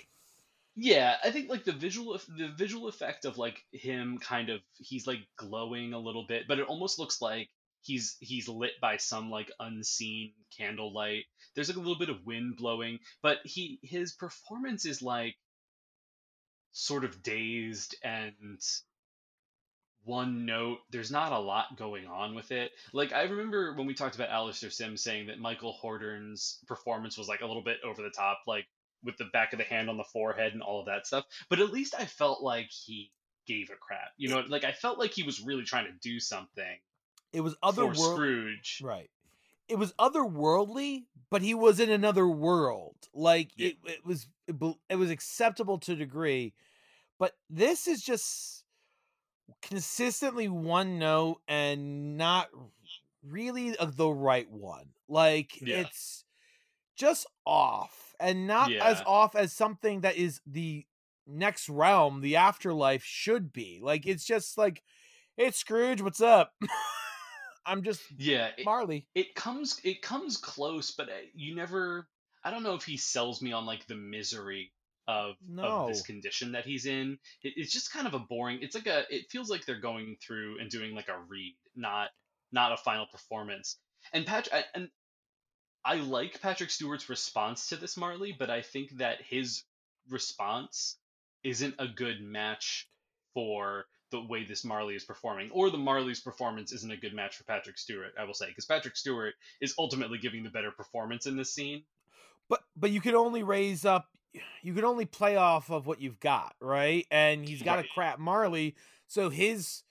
Yeah, 0.83 1.17
I 1.23 1.31
think 1.31 1.51
like 1.51 1.65
the 1.65 1.73
visual 1.73 2.19
the 2.39 2.49
visual 2.57 2.89
effect 2.89 3.27
of 3.27 3.37
like 3.37 3.63
him 3.71 4.19
kind 4.19 4.49
of 4.49 4.63
he's 4.79 5.07
like 5.07 5.21
glowing 5.37 5.93
a 5.93 5.99
little 5.99 6.25
bit, 6.27 6.49
but 6.49 6.59
it 6.59 6.67
almost 6.69 6.99
looks 6.99 7.21
like 7.21 7.51
he's 7.83 8.17
he's 8.21 8.49
lit 8.49 8.73
by 8.81 8.97
some 8.97 9.31
like 9.31 9.51
unseen 9.61 10.33
candlelight. 10.57 11.25
There's 11.55 11.69
like 11.69 11.77
a 11.77 11.81
little 11.81 11.99
bit 11.99 12.09
of 12.09 12.25
wind 12.25 12.57
blowing, 12.57 12.99
but 13.23 13.41
he 13.45 13.79
his 13.83 14.15
performance 14.15 14.87
is 14.87 15.03
like 15.03 15.37
sort 16.73 17.05
of 17.05 17.23
dazed 17.23 17.95
and 18.03 18.59
one 20.05 20.47
note. 20.47 20.79
There's 20.91 21.11
not 21.11 21.33
a 21.33 21.39
lot 21.39 21.77
going 21.77 22.07
on 22.07 22.35
with 22.35 22.53
it. 22.53 22.73
Like 22.95 23.13
I 23.13 23.25
remember 23.25 23.75
when 23.75 23.87
we 23.87 23.95
talked 23.95 24.15
about 24.15 24.31
Alastair 24.31 24.71
Sims 24.71 25.03
saying 25.03 25.27
that 25.27 25.39
Michael 25.39 25.73
Hordern's 25.75 26.59
performance 26.67 27.19
was 27.19 27.29
like 27.29 27.43
a 27.43 27.47
little 27.47 27.63
bit 27.63 27.79
over 27.85 28.01
the 28.01 28.11
top, 28.11 28.41
like 28.47 28.67
with 29.05 29.17
the 29.17 29.27
back 29.33 29.53
of 29.53 29.59
the 29.59 29.65
hand 29.65 29.89
on 29.89 29.97
the 29.97 30.05
forehead 30.05 30.53
and 30.53 30.63
all 30.63 30.81
of 30.81 30.87
that 30.87 31.07
stuff. 31.07 31.25
But 31.49 31.61
at 31.61 31.73
least 31.73 31.95
I 31.99 32.05
felt 32.05 32.43
like 32.43 32.71
he 32.71 33.11
gave 33.47 33.71
a 33.71 33.77
crap. 33.77 34.13
You 34.17 34.29
know, 34.29 34.45
like 34.49 34.65
I 34.65 34.73
felt 34.73 34.99
like 34.99 35.13
he 35.13 35.23
was 35.23 35.41
really 35.41 35.65
trying 35.65 35.87
to 35.87 35.93
do 36.01 36.21
something 36.21 36.79
It 37.33 37.41
was 37.41 37.57
otherworldly. 37.63 37.97
Scrooge. 38.15 38.81
Right. 38.83 39.11
It 39.69 39.79
was 39.79 39.93
otherworldly, 39.95 41.05
but 41.31 41.43
he 41.43 41.55
was 41.55 41.79
in 41.81 41.91
another 41.91 42.27
world. 42.29 42.97
Like 43.15 43.51
Yeah. 43.57 43.69
it, 43.69 43.77
it 43.85 44.07
was 44.07 44.27
it, 44.47 44.57
it 44.89 44.97
was 44.97 45.11
acceptable 45.11 45.79
to 45.79 45.93
a 45.93 45.97
degree. 45.97 46.55
But 47.19 47.33
this 47.49 47.87
is 47.87 48.03
just 48.03 48.65
consistently 49.63 50.49
one 50.49 50.99
note 50.99 51.41
and 51.49 52.17
not 52.17 52.49
really 53.27 53.77
the 53.81 54.11
right 54.11 54.51
one. 54.51 54.91
Like 55.09 55.61
Yeah. 55.61 55.81
it's 55.81 56.25
just 56.97 57.27
off 57.47 58.10
and 58.21 58.47
not 58.47 58.73
as 58.73 59.03
off 59.07 59.35
as 59.35 59.53
something 59.53 60.03
that 60.03 60.17
is 60.17 60.41
the 60.47 60.85
next 61.27 61.69
realm, 61.69 62.21
the 62.21 62.37
afterlife 62.37 63.05
should 63.05 63.53
be. 63.53 63.81
Like 63.83 64.07
it's 64.07 64.25
just 64.25 64.59
like, 64.59 64.83
hey 65.37 65.51
Scrooge, 65.51 66.03
what's 66.03 66.21
up? 66.21 66.53
I'm 67.67 67.83
just 67.83 68.03
Yeah, 68.17 68.51
it, 68.57 68.65
Marley. 68.65 69.07
it 69.15 69.35
comes 69.35 69.81
it 69.85 70.03
comes 70.03 70.37
close, 70.37 70.91
but 70.91 71.09
uh, 71.09 71.23
you 71.35 71.55
never. 71.55 72.09
I 72.43 72.51
don't 72.51 72.63
know 72.63 72.75
if 72.75 72.85
he 72.85 72.97
sells 72.97 73.43
me 73.43 73.53
on 73.53 73.67
like 73.67 73.87
the 73.87 73.97
misery 73.97 74.73
of 75.07 75.35
of 75.59 75.89
this 75.89 76.03
condition 76.03 76.53
that 76.53 76.65
he's 76.65 76.87
in. 76.87 77.19
It, 77.43 77.55
it's 77.57 77.73
just 77.73 77.93
kind 77.93 78.07
of 78.07 78.15
a 78.15 78.19
boring. 78.19 78.61
It's 78.63 78.75
like 78.75 78.87
a. 78.87 79.05
It 79.11 79.27
feels 79.31 79.51
like 79.51 79.67
they're 79.67 79.81
going 79.81 80.17
through 80.27 80.59
and 80.61 80.71
doing 80.71 80.95
like 80.95 81.09
a 81.09 81.19
read, 81.29 81.57
not 81.77 82.09
not 82.53 82.73
a 82.73 82.77
final 82.77 83.07
performance. 83.07 83.77
And 84.13 84.27
Patrick 84.27 84.65
and 84.75 84.89
I 85.85 85.95
like 85.97 86.41
Patrick 86.41 86.71
Stewart's 86.71 87.09
response 87.09 87.69
to 87.69 87.77
this 87.77 87.97
Marley, 87.97 88.35
but 88.39 88.51
I 88.51 88.63
think 88.63 88.99
that 88.99 89.23
his 89.23 89.65
response 90.09 90.99
isn't 91.43 91.75
a 91.79 91.89
good 91.89 92.21
match 92.21 92.89
for 93.35 93.87
the 94.11 94.21
way 94.21 94.45
this 94.45 94.65
Marley 94.65 94.97
is 94.97 95.05
performing, 95.05 95.51
or 95.53 95.71
the 95.71 95.79
Marley's 95.79 96.21
performance 96.21 96.73
isn't 96.73 96.91
a 96.93 96.97
good 96.97 97.15
match 97.15 97.37
for 97.37 97.45
Patrick 97.45 97.79
Stewart. 97.79 98.13
I 98.19 98.25
will 98.25 98.35
say 98.35 98.47
because 98.49 98.67
Patrick 98.67 98.97
Stewart 98.97 99.35
is 99.61 99.75
ultimately 99.79 100.19
giving 100.19 100.43
the 100.43 100.51
better 100.51 100.73
performance 100.73 101.27
in 101.27 101.37
this 101.37 101.55
scene. 101.55 101.85
But 102.49 102.63
but 102.77 102.91
you 102.91 103.01
can 103.01 103.15
only 103.15 103.43
raise 103.43 103.85
up 103.85 104.09
you 104.63 104.75
can 104.75 104.85
only 104.85 105.07
play 105.07 105.37
off 105.37 105.71
of 105.71 105.87
what 105.87 106.01
you've 106.01 106.21
got, 106.21 106.55
right? 106.61 107.07
And 107.11 107.47
he's 107.47 107.63
got 107.63 107.77
Right. 107.77 107.85
a 107.87 107.89
crap 107.89 108.19
Marley, 108.19 108.75
so 109.07 109.31
his 109.31 109.83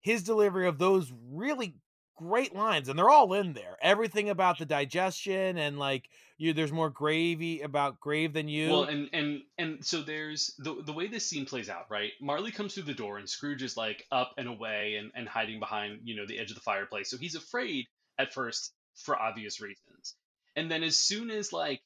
his 0.00 0.22
delivery 0.22 0.66
of 0.68 0.78
those 0.78 1.12
really 1.30 1.74
great 2.16 2.54
lines 2.54 2.88
and 2.88 2.98
they're 2.98 3.10
all 3.10 3.32
in 3.34 3.52
there. 3.52 3.76
Everything 3.80 4.30
about 4.30 4.58
the 4.58 4.66
digestion 4.66 5.58
and 5.58 5.78
like 5.78 6.08
you 6.38 6.52
there's 6.52 6.72
more 6.72 6.90
gravy 6.90 7.60
about 7.62 8.00
grave 8.00 8.32
than 8.32 8.48
you. 8.48 8.70
Well, 8.70 8.84
and 8.84 9.08
and 9.12 9.42
and 9.58 9.84
so 9.84 10.02
there's 10.02 10.54
the 10.58 10.82
the 10.84 10.92
way 10.92 11.06
this 11.06 11.26
scene 11.26 11.46
plays 11.46 11.68
out, 11.68 11.86
right? 11.90 12.12
Marley 12.20 12.50
comes 12.50 12.74
through 12.74 12.84
the 12.84 12.94
door, 12.94 13.18
and 13.18 13.28
Scrooge 13.28 13.62
is 13.62 13.76
like 13.76 14.04
up 14.10 14.34
and 14.36 14.48
away 14.48 14.96
and 14.96 15.12
and 15.14 15.28
hiding 15.28 15.60
behind 15.60 16.00
you 16.04 16.16
know 16.16 16.26
the 16.26 16.38
edge 16.38 16.50
of 16.50 16.56
the 16.56 16.62
fireplace. 16.62 17.10
So 17.10 17.16
he's 17.16 17.34
afraid 17.34 17.86
at 18.18 18.34
first 18.34 18.72
for 18.96 19.20
obvious 19.20 19.60
reasons, 19.60 20.14
and 20.56 20.70
then 20.70 20.82
as 20.82 20.96
soon 20.96 21.30
as 21.30 21.52
like 21.52 21.80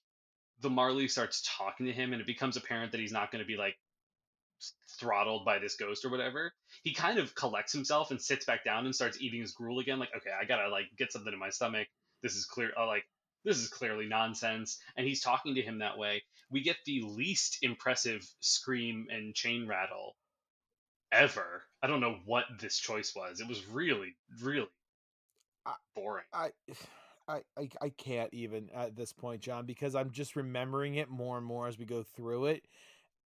the 0.61 0.70
Marley 0.70 1.09
starts 1.09 1.49
talking 1.57 1.87
to 1.87 1.93
him, 1.93 2.12
and 2.12 2.20
it 2.20 2.26
becomes 2.26 2.57
apparent 2.57 2.93
that 2.93 3.01
he's 3.01 3.12
not 3.12 3.31
going 3.31 3.43
to 3.43 3.49
be 3.49 3.57
like 3.57 3.76
throttled 4.98 5.44
by 5.44 5.58
this 5.58 5.76
ghost 5.76 6.04
or 6.04 6.11
whatever, 6.11 6.52
he 6.82 6.94
kind 6.94 7.18
of 7.18 7.34
collects 7.34 7.72
himself 7.72 8.11
and 8.11 8.20
sits 8.20 8.44
back 8.44 8.64
down 8.64 8.84
and 8.84 8.94
starts 8.94 9.20
eating 9.20 9.40
his 9.40 9.52
gruel 9.52 9.78
again. 9.78 9.98
Like, 9.98 10.14
okay, 10.16 10.30
I 10.38 10.44
gotta 10.44 10.68
like 10.68 10.86
get 10.96 11.12
something 11.12 11.32
in 11.32 11.38
my 11.38 11.50
stomach. 11.50 11.88
This 12.22 12.34
is 12.36 12.44
clear. 12.44 12.70
Uh, 12.78 12.86
like, 12.86 13.04
this 13.44 13.58
is 13.58 13.68
clearly 13.68 14.06
nonsense. 14.06 14.78
And 14.96 15.06
he's 15.06 15.22
talking 15.22 15.54
to 15.54 15.62
him 15.62 15.78
that 15.78 15.98
way. 15.98 16.22
We 16.50 16.62
get 16.62 16.76
the 16.84 17.02
least 17.06 17.58
impressive 17.62 18.26
scream 18.40 19.06
and 19.11 19.34
chain 19.34 19.66
rattle 19.66 20.16
ever. 21.12 21.62
I 21.82 21.86
don't 21.86 22.00
know 22.00 22.18
what 22.24 22.44
this 22.61 22.78
choice 22.78 23.14
was. 23.14 23.40
It 23.40 23.48
was 23.48 23.66
really, 23.66 24.16
really 24.42 24.68
boring. 25.94 26.24
I, 26.32 26.50
I, 27.28 27.40
I, 27.56 27.68
I 27.80 27.88
can't 27.90 28.32
even 28.34 28.70
at 28.74 28.96
this 28.96 29.12
point, 29.12 29.40
John, 29.40 29.66
because 29.66 29.94
I'm 29.94 30.11
just 30.11 30.36
remembering 30.36 30.96
it 30.96 31.08
more 31.08 31.36
and 31.38 31.46
more 31.46 31.68
as 31.68 31.78
we 31.78 31.84
go 31.84 32.02
through 32.02 32.46
it, 32.46 32.64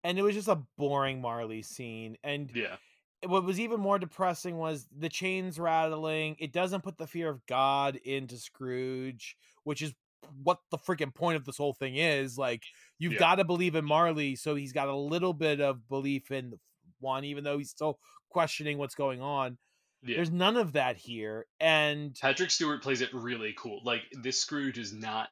and 0.04 0.18
it 0.18 0.22
was 0.22 0.36
just 0.36 0.48
a 0.48 0.62
boring 0.78 1.22
Marley 1.22 1.62
scene. 1.62 2.18
And 2.24 2.52
Yeah. 2.54 2.78
what 3.26 3.44
was 3.44 3.60
even 3.60 3.80
more 3.80 4.00
depressing 4.00 4.58
was 4.58 4.88
the 4.96 5.10
chains 5.10 5.60
rattling. 5.60 6.36
It 6.40 6.52
doesn't 6.52 6.82
put 6.84 6.98
the 6.98 7.08
fear 7.08 7.30
of 7.30 7.46
God 7.46 7.96
into 7.98 8.38
Scrooge, 8.38 9.36
which 9.64 9.82
is 9.82 9.94
what 10.42 10.60
the 10.72 10.78
freaking 10.78 11.14
point 11.14 11.36
of 11.36 11.46
this 11.46 11.58
whole 11.58 11.74
thing 11.74 11.96
is. 11.96 12.38
Like 12.38 12.64
you've 12.98 13.14
Yeah. 13.14 13.20
got 13.20 13.36
to 13.36 13.44
believe 13.44 13.76
in 13.76 13.86
Marley, 13.86 14.36
so 14.36 14.56
he's 14.56 14.74
got 14.74 14.88
a 14.88 14.96
little 14.96 15.34
bit 15.34 15.60
of 15.62 15.88
belief 15.90 16.32
in 16.32 16.60
one, 17.00 17.26
even 17.26 17.44
though 17.44 17.58
he's 17.58 17.70
still 17.70 18.00
questioning 18.30 18.78
what's 18.78 18.96
going 18.96 19.22
on. 19.22 19.58
Yeah. 20.06 20.18
There's 20.18 20.32
none 20.32 20.58
of 20.58 20.74
that 20.74 20.98
here, 20.98 21.46
and 21.62 22.14
Patrick 22.20 22.52
Stewart 22.52 22.82
plays 22.84 23.00
it 23.02 23.14
really 23.14 23.54
cool. 23.58 23.82
Like 23.86 24.02
this 24.12 24.40
Scrooge 24.42 24.78
is 24.78 24.92
not 24.92 25.30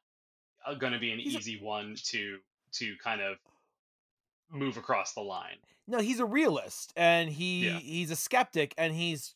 uh, 0.66 0.76
going 0.76 0.94
to 0.94 1.00
be 1.00 1.12
an 1.12 1.20
He's 1.20 1.36
a- 1.36 1.40
easy 1.40 1.60
one 1.62 1.96
to 2.06 2.40
to 2.74 2.96
kind 3.04 3.20
of 3.20 3.38
move 4.52 4.78
across 4.78 5.14
the 5.14 5.22
line. 5.22 5.58
no, 5.88 6.00
he's 6.00 6.20
a 6.20 6.26
realist, 6.26 6.94
and 6.96 7.30
he 7.30 7.66
Yeah. 7.68 7.80
he's 7.80 8.12
a 8.12 8.16
skeptic, 8.16 8.74
and 8.78 8.94
he's 8.94 9.34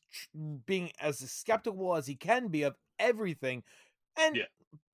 being 0.66 0.91
as 0.99 1.20
skeptical 1.32 1.95
as 1.95 2.07
he 2.07 2.16
can 2.16 2.47
be 2.47 2.63
of 2.63 2.76
everything. 2.99 3.63
And 4.16 4.36
Yeah. 4.38 4.45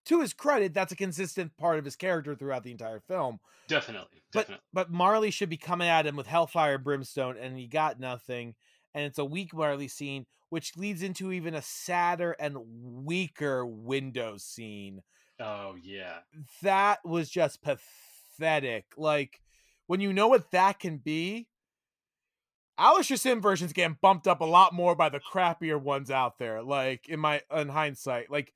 to 0.06 0.22
his 0.22 0.34
credit, 0.34 0.74
that's 0.74 0.92
a 0.92 0.96
consistent 0.96 1.56
part 1.58 1.78
of 1.78 1.86
his 1.86 1.96
character 1.96 2.36
throughout 2.36 2.64
the 2.64 2.72
entire 2.72 3.00
film. 3.00 3.40
Definitely, 3.68 4.22
But 4.32 4.42
definitely. 4.48 4.66
but 4.74 4.92
Marley 4.92 5.30
should 5.32 5.50
be 5.50 5.58
coming 5.58 5.88
at 5.88 6.08
him 6.08 6.16
with 6.16 6.28
hellfire 6.28 6.78
brimstone, 6.80 7.38
and 7.38 7.58
he 7.58 7.68
got 7.68 8.00
nothing. 8.00 8.56
And 8.94 9.06
it's 9.06 9.20
a 9.20 9.26
weak 9.26 9.54
Marley 9.54 9.88
scene, 9.88 10.26
which 10.50 10.76
leads 10.76 11.04
into 11.04 11.32
even 11.32 11.54
a 11.54 11.62
sadder 11.62 12.32
and 12.40 12.58
weaker 13.06 13.66
window 13.66 14.38
scene. 14.38 15.04
Oh 15.40 15.76
yeah. 15.76 16.20
That 16.62 17.06
was 17.06 17.30
just 17.30 17.62
pathetic. 17.62 18.86
Like 18.98 19.42
when 19.88 20.02
you 20.02 20.14
know 20.14 20.28
what 20.28 20.52
that 20.52 20.80
can 20.80 20.98
be, 20.98 21.48
Alastair 22.78 23.18
Sim 23.18 23.42
versions 23.42 23.74
getting 23.74 23.98
bumped 24.02 24.28
up 24.28 24.42
a 24.42 24.46
lot 24.46 24.74
more 24.74 24.96
by 24.96 25.10
the 25.10 25.20
crappier 25.20 25.80
ones 25.80 26.10
out 26.10 26.40
there. 26.40 26.64
Like 26.64 27.08
in 27.10 27.20
my 27.20 27.42
in 27.56 27.70
hindsight, 27.70 28.32
like 28.32 28.54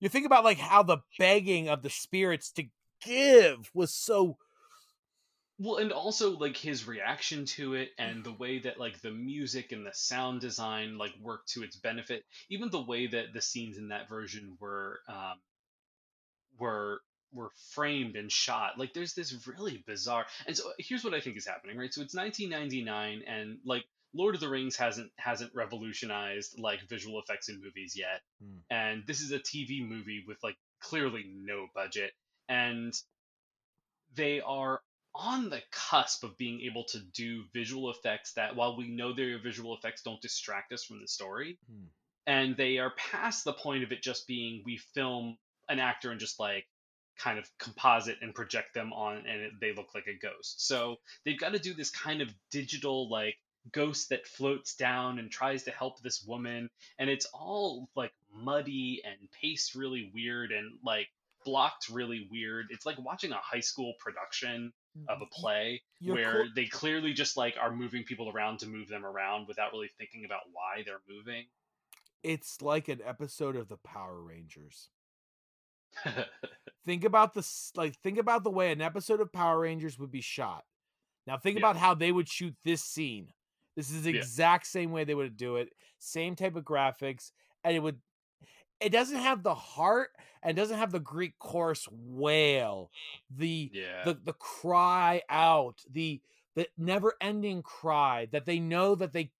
you 0.00 0.08
think 0.08 0.26
about 0.26 0.44
like 0.44 0.58
how 0.58 0.82
the 0.82 0.98
begging 1.18 1.68
of 1.68 1.82
the 1.82 1.90
spirits 1.90 2.52
to 2.52 2.64
give 3.02 3.70
was 3.74 3.94
so 3.94 4.36
Well, 5.58 5.76
and 5.76 5.90
also 5.92 6.36
like 6.36 6.56
his 6.56 6.86
reaction 6.86 7.46
to 7.56 7.74
it 7.74 7.90
and 7.98 8.22
the 8.22 8.32
way 8.32 8.58
that 8.58 8.78
like 8.78 9.00
the 9.00 9.10
music 9.10 9.72
and 9.72 9.86
the 9.86 9.94
sound 9.94 10.40
design 10.42 10.98
like 10.98 11.14
worked 11.22 11.48
to 11.52 11.62
its 11.62 11.76
benefit. 11.76 12.24
Even 12.50 12.70
the 12.70 12.82
way 12.82 13.06
that 13.06 13.32
the 13.32 13.40
scenes 13.40 13.78
in 13.78 13.88
that 13.88 14.08
version 14.08 14.56
were 14.60 15.00
um 15.08 15.40
were 16.58 17.00
were 17.32 17.50
framed 17.72 18.16
and 18.16 18.30
shot. 18.30 18.78
Like 18.78 18.94
there's 18.94 19.14
this 19.14 19.34
really 19.46 19.82
bizarre. 19.86 20.26
And 20.46 20.56
so 20.56 20.70
here's 20.78 21.04
what 21.04 21.14
I 21.14 21.20
think 21.20 21.36
is 21.36 21.46
happening, 21.46 21.76
right? 21.76 21.92
So 21.92 22.02
it's 22.02 22.14
1999 22.14 23.22
and 23.26 23.58
like 23.64 23.84
Lord 24.14 24.34
of 24.34 24.40
the 24.40 24.48
Rings 24.48 24.76
hasn't 24.76 25.10
hasn't 25.16 25.52
revolutionized 25.54 26.58
like 26.58 26.80
visual 26.88 27.20
effects 27.20 27.48
in 27.48 27.60
movies 27.62 27.94
yet. 27.96 28.22
Hmm. 28.42 28.58
And 28.70 29.02
this 29.06 29.20
is 29.20 29.32
a 29.32 29.38
TV 29.38 29.86
movie 29.86 30.24
with 30.26 30.38
like 30.42 30.56
clearly 30.80 31.24
no 31.28 31.66
budget 31.74 32.12
and 32.48 32.94
they 34.14 34.40
are 34.40 34.80
on 35.14 35.48
the 35.48 35.62
cusp 35.72 36.24
of 36.24 36.36
being 36.36 36.60
able 36.62 36.84
to 36.84 36.98
do 37.14 37.42
visual 37.54 37.90
effects 37.90 38.34
that 38.34 38.54
while 38.54 38.76
we 38.76 38.88
know 38.88 39.14
their 39.14 39.38
visual 39.38 39.74
effects 39.74 40.02
don't 40.02 40.20
distract 40.20 40.72
us 40.72 40.84
from 40.84 41.00
the 41.00 41.08
story 41.08 41.58
Hmm. 41.70 41.86
and 42.26 42.56
they 42.56 42.78
are 42.78 42.92
past 42.96 43.44
the 43.44 43.52
point 43.54 43.82
of 43.84 43.92
it 43.92 44.02
just 44.02 44.26
being 44.26 44.62
we 44.64 44.76
film 44.94 45.38
an 45.68 45.78
actor 45.78 46.10
and 46.10 46.20
just 46.20 46.38
like 46.38 46.66
kind 47.18 47.38
of 47.38 47.50
composite 47.58 48.16
and 48.22 48.34
project 48.34 48.74
them 48.74 48.92
on 48.92 49.18
and 49.18 49.42
it, 49.42 49.52
they 49.60 49.72
look 49.74 49.94
like 49.94 50.06
a 50.06 50.18
ghost 50.18 50.66
so 50.66 50.96
they've 51.24 51.38
got 51.38 51.52
to 51.52 51.58
do 51.58 51.74
this 51.74 51.90
kind 51.90 52.20
of 52.20 52.32
digital 52.50 53.08
like 53.10 53.36
ghost 53.72 54.10
that 54.10 54.26
floats 54.26 54.76
down 54.76 55.18
and 55.18 55.30
tries 55.30 55.64
to 55.64 55.70
help 55.70 56.00
this 56.00 56.24
woman 56.24 56.70
and 56.98 57.10
it's 57.10 57.26
all 57.32 57.88
like 57.96 58.12
muddy 58.32 59.02
and 59.04 59.16
paced 59.32 59.74
really 59.74 60.10
weird 60.14 60.52
and 60.52 60.78
like 60.84 61.08
blocked 61.46 61.88
really 61.88 62.28
weird. 62.30 62.66
It's 62.70 62.84
like 62.84 62.98
watching 62.98 63.32
a 63.32 63.36
high 63.36 63.60
school 63.60 63.94
production 63.98 64.72
of 65.08 65.20
a 65.20 65.24
mm-hmm. 65.24 65.40
play 65.40 65.82
You're 66.00 66.14
where 66.14 66.32
co- 66.32 66.48
they 66.54 66.66
clearly 66.66 67.14
just 67.14 67.36
like 67.36 67.54
are 67.60 67.74
moving 67.74 68.02
people 68.02 68.30
around 68.30 68.58
to 68.58 68.66
move 68.66 68.88
them 68.88 69.06
around 69.06 69.46
without 69.46 69.72
really 69.72 69.90
thinking 69.96 70.24
about 70.26 70.40
why 70.52 70.82
they're 70.84 71.02
moving. 71.08 71.44
It's 72.22 72.60
like 72.60 72.88
an 72.88 73.00
episode 73.06 73.56
of 73.56 73.68
the 73.68 73.76
Power 73.76 74.20
Rangers. 74.20 74.88
Think 76.86 77.04
about 77.04 77.34
the 77.34 77.44
like 77.74 77.96
think 78.02 78.16
about 78.18 78.44
the 78.44 78.50
way 78.50 78.70
an 78.70 78.80
episode 78.80 79.20
of 79.20 79.32
Power 79.32 79.58
Rangers 79.60 79.98
would 79.98 80.10
be 80.12 80.20
shot. 80.20 80.64
Now 81.26 81.36
think 81.36 81.56
Yeah. 81.58 81.62
about 81.66 81.76
how 81.76 81.94
they 81.94 82.12
would 82.12 82.28
shoot 82.28 82.54
this 82.64 82.82
scene. 82.84 83.32
This 83.74 83.90
is 83.90 84.04
the 84.04 84.12
Yeah. 84.12 84.20
exact 84.20 84.66
same 84.68 84.92
way 84.92 85.02
they 85.02 85.14
would 85.14 85.36
do 85.36 85.56
it. 85.56 85.70
Same 85.98 86.36
type 86.36 86.54
of 86.54 86.64
graphics 86.64 87.32
and 87.64 87.74
it 87.74 87.80
would 87.80 88.00
it 88.78 88.90
doesn't 88.90 89.18
have 89.18 89.42
the 89.42 89.54
heart 89.54 90.10
and 90.42 90.56
doesn't 90.56 90.78
have 90.78 90.92
the 90.92 91.00
Greek 91.00 91.38
chorus 91.40 91.88
wail. 91.90 92.92
The 93.30 93.70
yeah. 93.72 94.04
the 94.04 94.14
the 94.14 94.34
cry 94.34 95.22
out, 95.28 95.82
the 95.90 96.20
the 96.54 96.68
never 96.78 97.14
ending 97.20 97.62
cry 97.62 98.26
that 98.30 98.46
they 98.46 98.60
know 98.60 98.94
that 98.94 99.12
they 99.12 99.32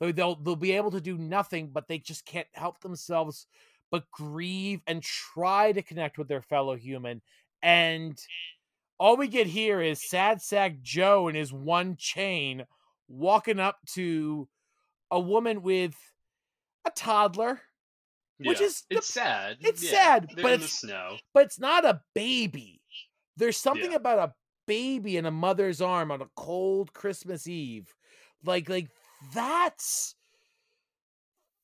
they- 0.00 0.12
they'll 0.12 0.34
they'll 0.34 0.56
be 0.56 0.72
able 0.72 0.90
to 0.90 1.00
do 1.00 1.16
nothing, 1.18 1.68
but 1.70 1.86
they 1.86 1.98
just 1.98 2.24
can't 2.24 2.48
help 2.54 2.80
themselves 2.80 3.46
but 3.90 4.10
grieve 4.10 4.80
and 4.86 5.02
try 5.02 5.72
to 5.72 5.82
connect 5.82 6.18
with 6.18 6.28
their 6.28 6.42
fellow 6.42 6.76
human. 6.76 7.20
And 7.62 8.18
all 8.98 9.16
we 9.16 9.28
get 9.28 9.46
here 9.46 9.80
is 9.80 10.08
sad 10.08 10.40
sack 10.42 10.80
Joe 10.82 11.28
in 11.28 11.34
his 11.34 11.52
one 11.52 11.96
chain 11.96 12.64
walking 13.08 13.58
up 13.58 13.78
to 13.94 14.48
a 15.10 15.18
woman 15.18 15.62
with 15.62 15.94
a 16.84 16.90
toddler, 16.90 17.60
which 18.38 18.60
Yeah. 18.60 18.66
is 18.66 18.82
the- 18.88 18.96
it's 18.96 19.08
sad. 19.08 19.58
it's 19.60 19.82
Yeah, 19.82 19.90
sad, 19.90 20.30
they're 20.34 20.42
but 20.42 20.48
the 20.50 20.54
it's- 20.64 20.72
snow. 20.80 21.18
but 21.34 21.44
it's 21.46 21.58
not 21.58 21.84
a 21.84 22.02
baby. 22.14 22.80
There's 23.36 23.56
something 23.56 23.90
Yeah. 23.90 23.96
about 23.96 24.18
a 24.30 24.34
baby 24.66 25.16
in 25.16 25.26
a 25.26 25.30
mother's 25.30 25.80
arm 25.80 26.10
on 26.12 26.22
a 26.22 26.30
cold 26.36 26.92
Christmas 26.92 27.46
Eve. 27.48 27.92
Like 28.44 28.68
like 28.68 28.88
that's 29.34 30.14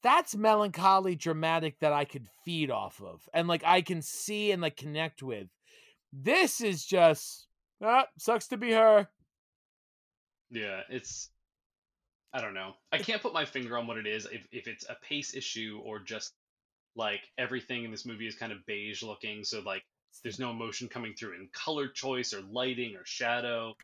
that's 0.07 0.37
melancholy 0.37 1.17
dramatic 1.17 1.81
that 1.81 1.93
I 1.93 2.05
could 2.05 2.29
feed 2.45 2.71
off 2.71 3.03
of 3.03 3.29
and 3.35 3.49
like 3.49 3.65
I 3.65 3.83
can 3.83 4.03
see 4.03 4.53
and 4.53 4.63
like 4.63 4.77
connect 4.77 5.21
with. 5.21 5.49
This 6.13 6.61
is 6.61 6.85
just 6.87 7.49
ah, 7.83 8.07
sucks 8.17 8.47
to 8.49 8.57
be 8.57 8.71
her. 8.71 9.09
Yeah, 10.49 10.83
it's 10.89 11.31
I 12.33 12.41
don't 12.41 12.55
know. 12.55 12.75
I 12.93 12.99
can't 12.99 13.21
put 13.21 13.35
my 13.35 13.45
finger 13.45 13.77
on 13.77 13.89
what 13.89 13.99
it 13.99 14.07
is 14.07 14.27
if 14.27 14.47
if 14.53 14.69
it's 14.69 14.85
a 14.89 14.97
pace 15.03 15.35
issue 15.35 15.81
or 15.85 15.99
just 15.99 16.35
like 16.95 17.23
everything 17.37 17.85
in 17.85 17.91
this 17.91 18.07
movie 18.07 18.29
is 18.29 18.37
kind 18.37 18.53
of 18.53 18.65
beige 18.65 19.03
looking, 19.03 19.43
so 19.43 19.61
like 19.61 19.83
there's 20.23 20.39
no 20.39 20.51
emotion 20.51 20.87
coming 20.89 21.15
through 21.15 21.35
in 21.35 21.49
color 21.53 21.89
choice 21.89 22.33
or 22.33 22.43
lighting 22.43 22.95
or 22.95 23.05
shadow. 23.05 23.75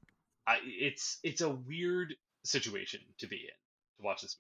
I 0.47 0.59
it's 0.63 1.19
it's 1.25 1.41
a 1.41 1.51
weird 1.51 2.15
situation 2.45 3.01
to 3.19 3.27
be 3.27 3.39
in 3.39 3.99
to 3.99 4.07
watch 4.07 4.23
this 4.23 4.37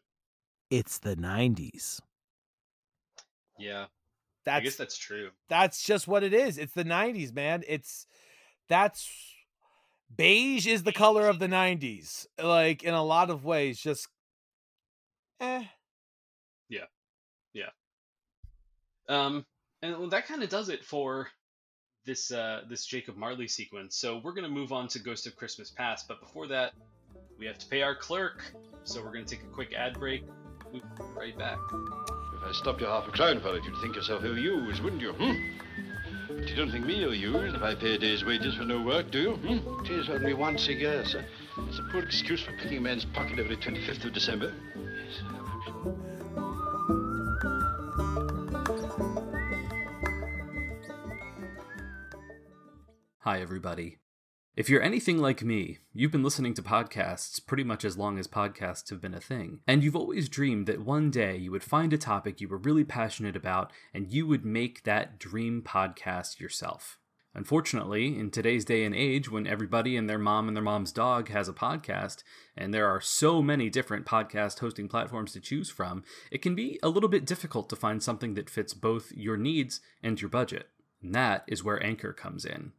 It's 0.72 0.98
the 1.00 1.14
90s. 1.16 2.00
movie. 3.58 3.68
Yeah, 3.68 3.82
I 3.84 3.88
That's 4.46 4.64
guess 4.64 4.76
that's 4.76 4.96
true. 4.96 5.28
that's 5.50 5.82
just 5.82 6.08
what 6.08 6.22
it 6.24 6.32
is. 6.32 6.56
It's 6.56 6.72
the 6.72 6.82
90s, 6.84 7.30
man. 7.34 7.62
It's 7.68 8.06
that's 8.70 9.06
beige 10.16 10.66
is 10.66 10.82
the 10.82 10.92
color 10.92 11.28
of 11.28 11.38
the 11.38 11.46
90s. 11.46 12.26
Like 12.42 12.82
in 12.84 12.94
a 12.94 13.04
lot 13.04 13.28
of 13.28 13.44
ways 13.44 13.78
just 13.80 14.08
eh. 15.40 15.64
Yeah. 16.70 16.86
Yeah. 17.52 17.68
Um, 19.10 19.44
and 19.82 19.98
well, 19.98 20.08
that 20.08 20.26
kind 20.26 20.42
of 20.42 20.48
does 20.48 20.70
it 20.70 20.86
for 20.86 21.28
this 22.06 22.32
uh, 22.32 22.62
this 22.70 22.86
Jacob 22.86 23.18
Marley 23.18 23.46
sequence. 23.46 23.96
So 23.98 24.22
we're 24.24 24.32
gonna 24.32 24.48
move 24.48 24.72
on 24.72 24.88
to 24.88 24.98
Ghost 24.98 25.26
of 25.26 25.36
Christmas 25.36 25.70
Past, 25.70 26.08
but 26.08 26.18
before 26.20 26.46
that, 26.48 26.72
we 27.38 27.44
have 27.44 27.58
to 27.58 27.66
pay 27.68 27.82
our 27.82 27.94
clerk. 27.94 28.54
So 28.84 29.02
we're 29.02 29.12
gonna 29.12 29.26
take 29.26 29.42
a 29.42 29.54
quick 29.54 29.74
ad 29.74 29.98
break. 29.98 30.24
We'll 30.72 30.80
be 30.80 30.86
right 31.14 31.38
back. 31.38 31.58
If 31.72 32.42
I 32.42 32.52
stopped 32.52 32.80
you 32.80 32.86
half 32.86 33.06
a 33.06 33.10
crown 33.10 33.40
for 33.40 33.54
it, 33.56 33.64
you'd 33.64 33.76
think 33.82 33.94
yourself 33.94 34.24
ill-used, 34.24 34.82
wouldn't 34.82 35.02
you? 35.02 35.12
Hmm? 35.12 35.32
But 36.28 36.48
you 36.48 36.56
don't 36.56 36.70
think 36.70 36.86
me 36.86 37.04
ill-used 37.04 37.54
if 37.54 37.62
I 37.62 37.74
pay 37.74 37.94
a 37.94 37.98
day's 37.98 38.24
wages 38.24 38.54
for 38.54 38.64
no 38.64 38.80
work, 38.82 39.10
do 39.10 39.20
you? 39.20 39.32
Hmm? 39.32 39.84
It 39.84 39.90
is 39.90 40.08
only 40.08 40.32
once 40.32 40.68
a 40.68 40.72
year, 40.72 41.04
sir. 41.04 41.24
It's 41.68 41.78
a 41.78 41.82
poor 41.92 42.02
excuse 42.02 42.42
for 42.42 42.52
picking 42.52 42.78
a 42.78 42.80
man's 42.80 43.04
pocket 43.04 43.38
every 43.38 43.56
25th 43.56 44.04
of 44.06 44.14
December. 44.14 44.54
Yes, 44.76 45.22
Hi, 53.18 53.40
everybody. 53.40 53.98
If 54.54 54.68
you're 54.68 54.82
anything 54.82 55.16
like 55.16 55.42
me, 55.42 55.78
you've 55.94 56.12
been 56.12 56.22
listening 56.22 56.52
to 56.54 56.62
podcasts 56.62 57.44
pretty 57.44 57.64
much 57.64 57.86
as 57.86 57.96
long 57.96 58.18
as 58.18 58.28
podcasts 58.28 58.90
have 58.90 59.00
been 59.00 59.14
a 59.14 59.20
thing, 59.20 59.60
and 59.66 59.82
you've 59.82 59.96
always 59.96 60.28
dreamed 60.28 60.66
that 60.66 60.84
one 60.84 61.10
day 61.10 61.38
you 61.38 61.50
would 61.50 61.64
find 61.64 61.90
a 61.94 61.98
topic 61.98 62.38
you 62.38 62.48
were 62.48 62.58
really 62.58 62.84
passionate 62.84 63.34
about 63.34 63.72
and 63.94 64.12
you 64.12 64.26
would 64.26 64.44
make 64.44 64.82
that 64.82 65.18
dream 65.18 65.62
podcast 65.64 66.38
yourself. 66.38 66.98
Unfortunately, 67.34 68.08
in 68.18 68.30
today's 68.30 68.66
day 68.66 68.84
and 68.84 68.94
age, 68.94 69.30
when 69.30 69.46
everybody 69.46 69.96
and 69.96 70.06
their 70.06 70.18
mom 70.18 70.48
and 70.48 70.54
their 70.54 70.62
mom's 70.62 70.92
dog 70.92 71.30
has 71.30 71.48
a 71.48 71.54
podcast, 71.54 72.22
and 72.54 72.74
there 72.74 72.88
are 72.88 73.00
so 73.00 73.40
many 73.40 73.70
different 73.70 74.04
podcast 74.04 74.58
hosting 74.58 74.86
platforms 74.86 75.32
to 75.32 75.40
choose 75.40 75.70
from, 75.70 76.04
it 76.30 76.42
can 76.42 76.54
be 76.54 76.78
a 76.82 76.90
little 76.90 77.08
bit 77.08 77.24
difficult 77.24 77.70
to 77.70 77.76
find 77.76 78.02
something 78.02 78.34
that 78.34 78.50
fits 78.50 78.74
both 78.74 79.12
your 79.12 79.38
needs 79.38 79.80
and 80.02 80.20
your 80.20 80.28
budget. 80.28 80.68
And 81.02 81.14
that 81.14 81.44
is 81.46 81.64
where 81.64 81.82
Anchor 81.82 82.12
comes 82.12 82.44
in. 82.44 82.72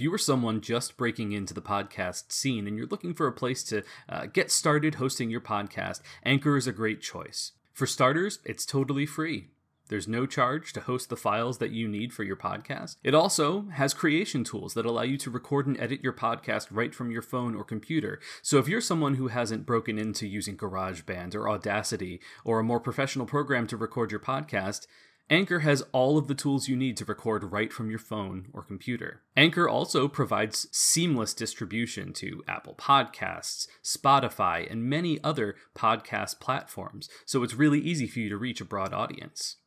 If 0.00 0.04
you 0.04 0.14
are 0.14 0.16
someone 0.16 0.62
just 0.62 0.96
breaking 0.96 1.32
into 1.32 1.52
the 1.52 1.60
podcast 1.60 2.32
scene 2.32 2.66
and 2.66 2.74
you're 2.78 2.86
looking 2.86 3.12
for 3.12 3.26
a 3.26 3.32
place 3.32 3.62
to 3.64 3.82
uh, 4.08 4.24
get 4.32 4.50
started 4.50 4.94
hosting 4.94 5.28
your 5.28 5.42
podcast, 5.42 6.00
Anchor 6.24 6.56
is 6.56 6.66
a 6.66 6.72
great 6.72 7.02
choice. 7.02 7.52
For 7.74 7.86
starters, 7.86 8.38
it's 8.46 8.64
totally 8.64 9.04
free. 9.04 9.48
There's 9.88 10.08
no 10.08 10.24
charge 10.24 10.72
to 10.72 10.80
host 10.80 11.10
the 11.10 11.18
files 11.18 11.58
that 11.58 11.72
you 11.72 11.86
need 11.86 12.14
for 12.14 12.22
your 12.22 12.36
podcast. 12.36 12.96
It 13.04 13.14
also 13.14 13.66
has 13.74 13.92
creation 13.92 14.42
tools 14.42 14.72
that 14.72 14.86
allow 14.86 15.02
you 15.02 15.18
to 15.18 15.30
record 15.30 15.66
and 15.66 15.78
edit 15.78 16.02
your 16.02 16.14
podcast 16.14 16.68
right 16.70 16.94
from 16.94 17.10
your 17.10 17.20
phone 17.20 17.54
or 17.54 17.62
computer. 17.62 18.20
So 18.40 18.56
if 18.56 18.68
you're 18.68 18.80
someone 18.80 19.16
who 19.16 19.28
hasn't 19.28 19.66
broken 19.66 19.98
into 19.98 20.26
using 20.26 20.56
GarageBand 20.56 21.34
or 21.34 21.46
Audacity 21.46 22.22
or 22.42 22.58
a 22.58 22.64
more 22.64 22.80
professional 22.80 23.26
program 23.26 23.66
to 23.66 23.76
record 23.76 24.12
your 24.12 24.20
podcast, 24.20 24.86
Anchor 25.32 25.60
has 25.60 25.84
all 25.92 26.18
of 26.18 26.26
the 26.26 26.34
tools 26.34 26.68
you 26.68 26.74
need 26.74 26.96
to 26.96 27.04
record 27.04 27.52
right 27.52 27.72
from 27.72 27.88
your 27.88 28.00
phone 28.00 28.48
or 28.52 28.64
computer. 28.64 29.22
Anchor 29.36 29.68
also 29.68 30.08
provides 30.08 30.66
seamless 30.72 31.34
distribution 31.34 32.12
to 32.14 32.42
Apple 32.48 32.74
Podcasts, 32.74 33.68
Spotify, 33.80 34.68
and 34.68 34.82
many 34.82 35.22
other 35.22 35.54
podcast 35.72 36.40
platforms, 36.40 37.08
so 37.24 37.44
it's 37.44 37.54
really 37.54 37.78
easy 37.78 38.08
for 38.08 38.18
you 38.18 38.28
to 38.28 38.36
reach 38.36 38.60
a 38.60 38.64
broad 38.64 38.92
audience. 38.92 39.58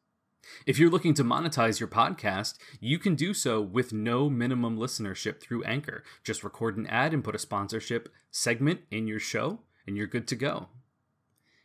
If 0.65 0.77
you're 0.77 0.89
looking 0.89 1.13
to 1.13 1.23
monetize 1.23 1.79
your 1.79 1.87
podcast, 1.87 2.57
you 2.81 2.99
can 2.99 3.15
do 3.15 3.33
so 3.33 3.61
with 3.61 3.93
no 3.93 4.29
minimum 4.29 4.77
listenership 4.77 5.39
through 5.39 5.63
Anchor. 5.63 6.03
Just 6.25 6.43
record 6.43 6.75
an 6.75 6.87
ad 6.87 7.13
and 7.13 7.23
put 7.23 7.35
a 7.35 7.39
sponsorship 7.39 8.09
segment 8.31 8.81
in 8.91 9.07
your 9.07 9.19
show, 9.19 9.59
and 9.87 9.95
you're 9.95 10.07
good 10.07 10.27
to 10.27 10.35
go. 10.35 10.67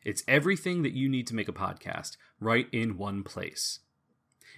It's 0.05 0.22
everything 0.28 0.82
that 0.82 0.92
you 0.92 1.09
need 1.09 1.26
to 1.26 1.34
make 1.34 1.49
a 1.49 1.53
podcast 1.53 2.16
right 2.38 2.68
in 2.70 2.96
one 2.96 3.24
place. 3.24 3.80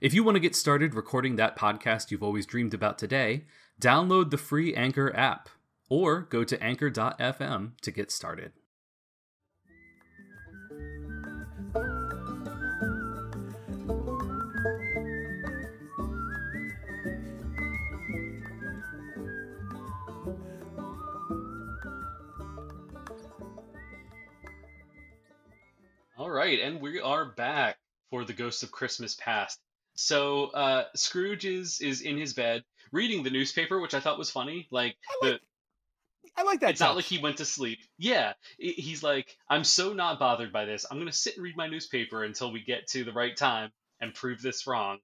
If 0.00 0.14
you 0.14 0.24
want 0.24 0.36
to 0.36 0.40
get 0.40 0.56
started 0.56 0.94
recording 0.94 1.36
that 1.36 1.58
podcast 1.58 2.10
you've 2.10 2.22
always 2.22 2.46
dreamed 2.46 2.72
about 2.72 2.96
today, 2.96 3.44
download 3.78 4.30
the 4.30 4.38
free 4.38 4.74
Anchor 4.74 5.14
app 5.14 5.50
or 5.90 6.22
go 6.22 6.42
to 6.42 6.62
anchor.fm 6.62 7.78
to 7.82 7.90
get 7.90 8.10
started. 8.10 8.52
All 26.16 26.30
right, 26.30 26.58
and 26.58 26.80
we 26.80 27.00
are 27.00 27.26
back 27.26 27.76
for 28.08 28.24
the 28.24 28.32
Ghost 28.32 28.62
of 28.62 28.72
Christmas 28.72 29.14
Past. 29.14 29.60
So 30.00 30.46
uh, 30.46 30.84
Scrooge 30.96 31.44
is 31.44 31.80
is 31.80 32.00
in 32.00 32.16
his 32.16 32.32
bed 32.32 32.64
reading 32.90 33.22
the 33.22 33.30
newspaper, 33.30 33.80
which 33.80 33.92
I 33.94 34.00
thought 34.00 34.18
was 34.18 34.30
funny. 34.30 34.66
Like, 34.70 34.96
I 35.22 35.26
like 35.26 35.40
the, 35.40 35.40
I 36.38 36.42
like 36.42 36.60
that. 36.60 36.70
it's 36.70 36.80
not 36.80 36.96
like 36.96 37.04
he 37.04 37.18
went 37.18 37.36
to 37.36 37.44
sleep. 37.44 37.80
Yeah, 37.98 38.32
he's 38.58 39.02
like, 39.02 39.36
I'm 39.48 39.62
so 39.62 39.92
not 39.92 40.18
bothered 40.18 40.52
by 40.52 40.64
this. 40.64 40.86
I'm 40.90 40.98
gonna 40.98 41.12
sit 41.12 41.34
and 41.36 41.44
read 41.44 41.56
my 41.56 41.66
newspaper 41.68 42.24
until 42.24 42.50
we 42.50 42.62
get 42.64 42.86
to 42.88 43.04
the 43.04 43.12
right 43.12 43.36
time 43.36 43.70
and 44.00 44.14
prove 44.14 44.40
this 44.40 44.66
wrong. 44.66 44.98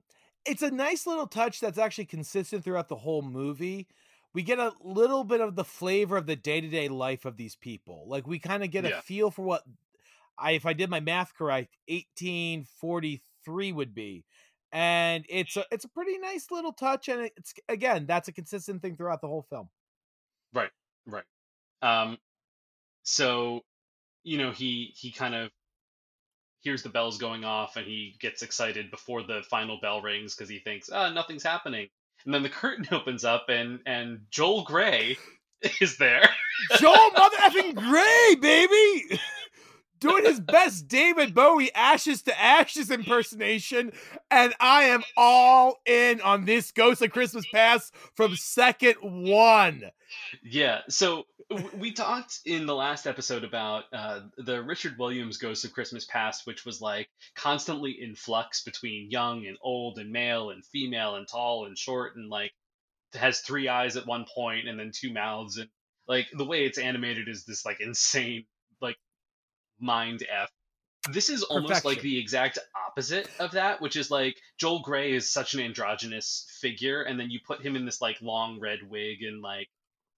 it's 0.46 0.62
a 0.62 0.70
nice 0.70 1.06
little 1.06 1.26
touch 1.26 1.60
that's 1.60 1.76
actually 1.78 2.06
consistent 2.06 2.64
throughout 2.64 2.88
the 2.88 2.96
whole 2.96 3.20
movie. 3.22 3.86
We 4.32 4.42
get 4.42 4.58
a 4.58 4.72
little 4.82 5.24
bit 5.24 5.40
of 5.42 5.56
the 5.56 5.64
flavor 5.64 6.16
of 6.16 6.24
the 6.26 6.36
day 6.36 6.60
to 6.62 6.68
day 6.68 6.88
life 6.88 7.26
of 7.26 7.36
these 7.36 7.54
people. 7.56 8.04
Like 8.08 8.26
we 8.26 8.38
kind 8.38 8.64
of 8.64 8.70
get 8.70 8.84
Yeah. 8.84 8.98
a 8.98 9.02
feel 9.02 9.30
for 9.30 9.42
what 9.42 9.62
I, 10.38 10.52
if 10.52 10.64
I 10.66 10.72
did 10.72 10.88
my 10.90 11.00
math 11.00 11.34
correct, 11.34 11.76
1843 11.88 13.72
would 13.72 13.94
be. 13.94 14.24
And 14.76 15.24
it's 15.30 15.56
a 15.56 15.64
it's 15.70 15.86
a 15.86 15.88
pretty 15.88 16.18
nice 16.18 16.48
little 16.50 16.72
touch, 16.72 17.08
and 17.08 17.30
it's 17.34 17.54
again 17.66 18.04
that's 18.06 18.28
a 18.28 18.32
consistent 18.32 18.82
thing 18.82 18.94
throughout 18.94 19.22
the 19.22 19.26
whole 19.26 19.46
film. 19.48 19.70
Right, 20.52 20.68
right. 21.06 21.24
Um, 21.80 22.18
so 23.02 23.62
you 24.22 24.36
know 24.36 24.50
he 24.50 24.92
he 24.94 25.10
kind 25.10 25.34
of 25.34 25.50
hears 26.60 26.82
the 26.82 26.90
bells 26.90 27.16
going 27.16 27.44
off 27.44 27.76
and 27.76 27.86
he 27.86 28.16
gets 28.20 28.42
excited 28.42 28.90
before 28.90 29.22
the 29.22 29.42
final 29.48 29.78
bell 29.80 30.02
rings 30.02 30.34
because 30.34 30.50
he 30.50 30.58
thinks 30.58 30.90
ah 30.92 31.08
nothing's 31.10 31.44
happening 31.44 31.86
and 32.24 32.34
then 32.34 32.42
the 32.42 32.48
curtain 32.62 32.86
opens 32.90 33.24
up 33.24 33.46
and 33.48 33.78
and 33.86 34.18
joel 34.30 34.64
grey 34.64 35.16
is 35.80 35.96
there 35.96 36.28
Joel 36.78 37.10
mother 37.12 37.36
effing 37.38 37.74
Grey, 37.74 38.34
baby. 38.40 39.20
Doing 39.98 40.24
his 40.24 40.40
best 40.40 40.88
David 40.88 41.34
Bowie 41.34 41.74
ashes 41.74 42.22
to 42.22 42.40
ashes 42.40 42.90
impersonation, 42.90 43.92
and 44.30 44.54
I 44.60 44.84
am 44.84 45.02
all 45.16 45.80
in 45.86 46.20
on 46.20 46.44
this 46.44 46.70
Ghost 46.70 47.02
of 47.02 47.10
Christmas 47.10 47.46
Past 47.52 47.94
from 48.14 48.36
second 48.36 48.96
one. 49.00 49.90
Yeah. 50.42 50.80
So 50.88 51.24
we 51.78 51.92
talked 51.92 52.40
in 52.44 52.66
the 52.66 52.74
last 52.74 53.06
episode 53.06 53.44
about 53.44 53.84
uh, 53.92 54.20
the 54.36 54.62
Richard 54.62 54.98
Williams 54.98 55.38
Ghost 55.38 55.64
of 55.64 55.72
Christmas 55.72 56.04
Past, 56.04 56.46
which 56.46 56.64
was 56.64 56.80
like 56.80 57.08
constantly 57.34 57.96
in 58.00 58.14
flux 58.14 58.62
between 58.64 59.10
young 59.10 59.46
and 59.46 59.56
old 59.62 59.98
and 59.98 60.10
male 60.10 60.50
and 60.50 60.64
female 60.66 61.16
and 61.16 61.26
tall 61.26 61.66
and 61.66 61.78
short 61.78 62.16
and 62.16 62.28
like 62.28 62.52
has 63.14 63.40
three 63.40 63.68
eyes 63.68 63.96
at 63.96 64.06
one 64.06 64.26
point 64.34 64.68
and 64.68 64.78
then 64.78 64.90
two 64.92 65.12
mouths 65.12 65.56
and 65.56 65.68
like 66.08 66.26
the 66.36 66.44
way 66.44 66.64
it's 66.64 66.78
animated 66.78 67.28
is 67.28 67.44
this 67.44 67.64
like 67.64 67.80
insane 67.80 68.44
mind 69.78 70.26
f. 70.30 70.50
This 71.10 71.30
is 71.30 71.42
almost 71.44 71.84
like 71.84 72.00
the 72.00 72.18
exact 72.18 72.58
opposite 72.88 73.28
of 73.38 73.52
that, 73.52 73.80
which 73.80 73.96
is 73.96 74.10
like 74.10 74.36
Joel 74.58 74.80
Grey 74.80 75.12
is 75.12 75.30
such 75.30 75.54
an 75.54 75.60
androgynous 75.60 76.46
figure, 76.60 77.02
and 77.02 77.18
then 77.18 77.30
you 77.30 77.38
put 77.46 77.62
him 77.62 77.76
in 77.76 77.84
this 77.84 78.00
like 78.00 78.20
long 78.20 78.58
red 78.58 78.80
wig 78.88 79.22
and 79.22 79.40
like 79.40 79.68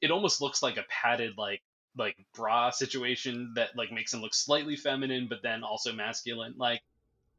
it 0.00 0.10
almost 0.10 0.40
looks 0.40 0.62
like 0.62 0.76
a 0.76 0.84
padded 0.88 1.36
like 1.36 1.62
like 1.96 2.16
bra 2.34 2.70
situation 2.70 3.52
that 3.56 3.70
like 3.76 3.90
makes 3.92 4.14
him 4.14 4.20
look 4.20 4.34
slightly 4.34 4.76
feminine 4.76 5.26
but 5.28 5.42
then 5.42 5.64
also 5.64 5.92
masculine 5.92 6.54
like 6.56 6.80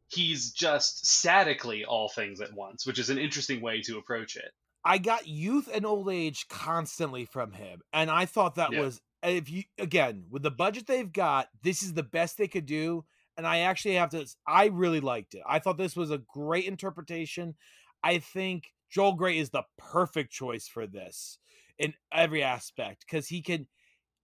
he's 0.10 0.52
just 0.52 1.06
statically 1.06 1.86
all 1.86 2.10
things 2.10 2.42
at 2.42 2.54
once 2.54 2.86
which 2.86 3.00
is 3.00 3.10
an 3.10 3.18
interesting 3.18 3.62
way 3.62 3.82
to 3.82 3.98
approach 3.98 4.36
it 4.36 4.52
I 4.84 4.98
got 4.98 5.28
youth 5.28 5.70
and 5.74 5.86
old 5.86 6.10
age 6.10 6.48
constantly 6.48 7.26
from 7.26 7.52
him, 7.52 7.82
and 7.92 8.10
I 8.10 8.26
thought 8.26 8.56
that 8.56 8.72
Yeah. 8.72 8.80
was 8.80 9.02
if 9.24 9.50
you 9.50 9.64
again 9.78 10.26
with 10.30 10.44
the 10.44 10.52
budget 10.52 10.88
they've 10.88 11.12
got, 11.12 11.48
this 11.64 11.84
is 11.84 11.94
the 11.94 12.04
best 12.04 12.38
they 12.38 12.48
could 12.48 12.66
do. 12.66 13.06
And 13.38 13.48
I 13.48 13.60
actually 13.60 13.96
have 13.96 14.10
to. 14.12 14.26
I 14.48 14.66
really 14.66 15.00
liked 15.00 15.34
it. 15.34 15.44
I 15.48 15.60
thought 15.60 15.78
this 15.78 15.96
was 15.96 16.12
a 16.12 16.18
great 16.34 16.66
interpretation. 16.66 17.56
I 18.04 18.20
think 18.20 18.74
Joel 18.90 19.14
Grey 19.14 19.38
is 19.38 19.50
the 19.50 19.64
perfect 19.78 20.32
choice 20.32 20.68
for 20.68 20.86
this 20.88 21.38
in 21.78 21.94
every 22.12 22.44
aspect 22.44 23.06
because 23.10 23.28
he 23.28 23.42
can. 23.42 23.68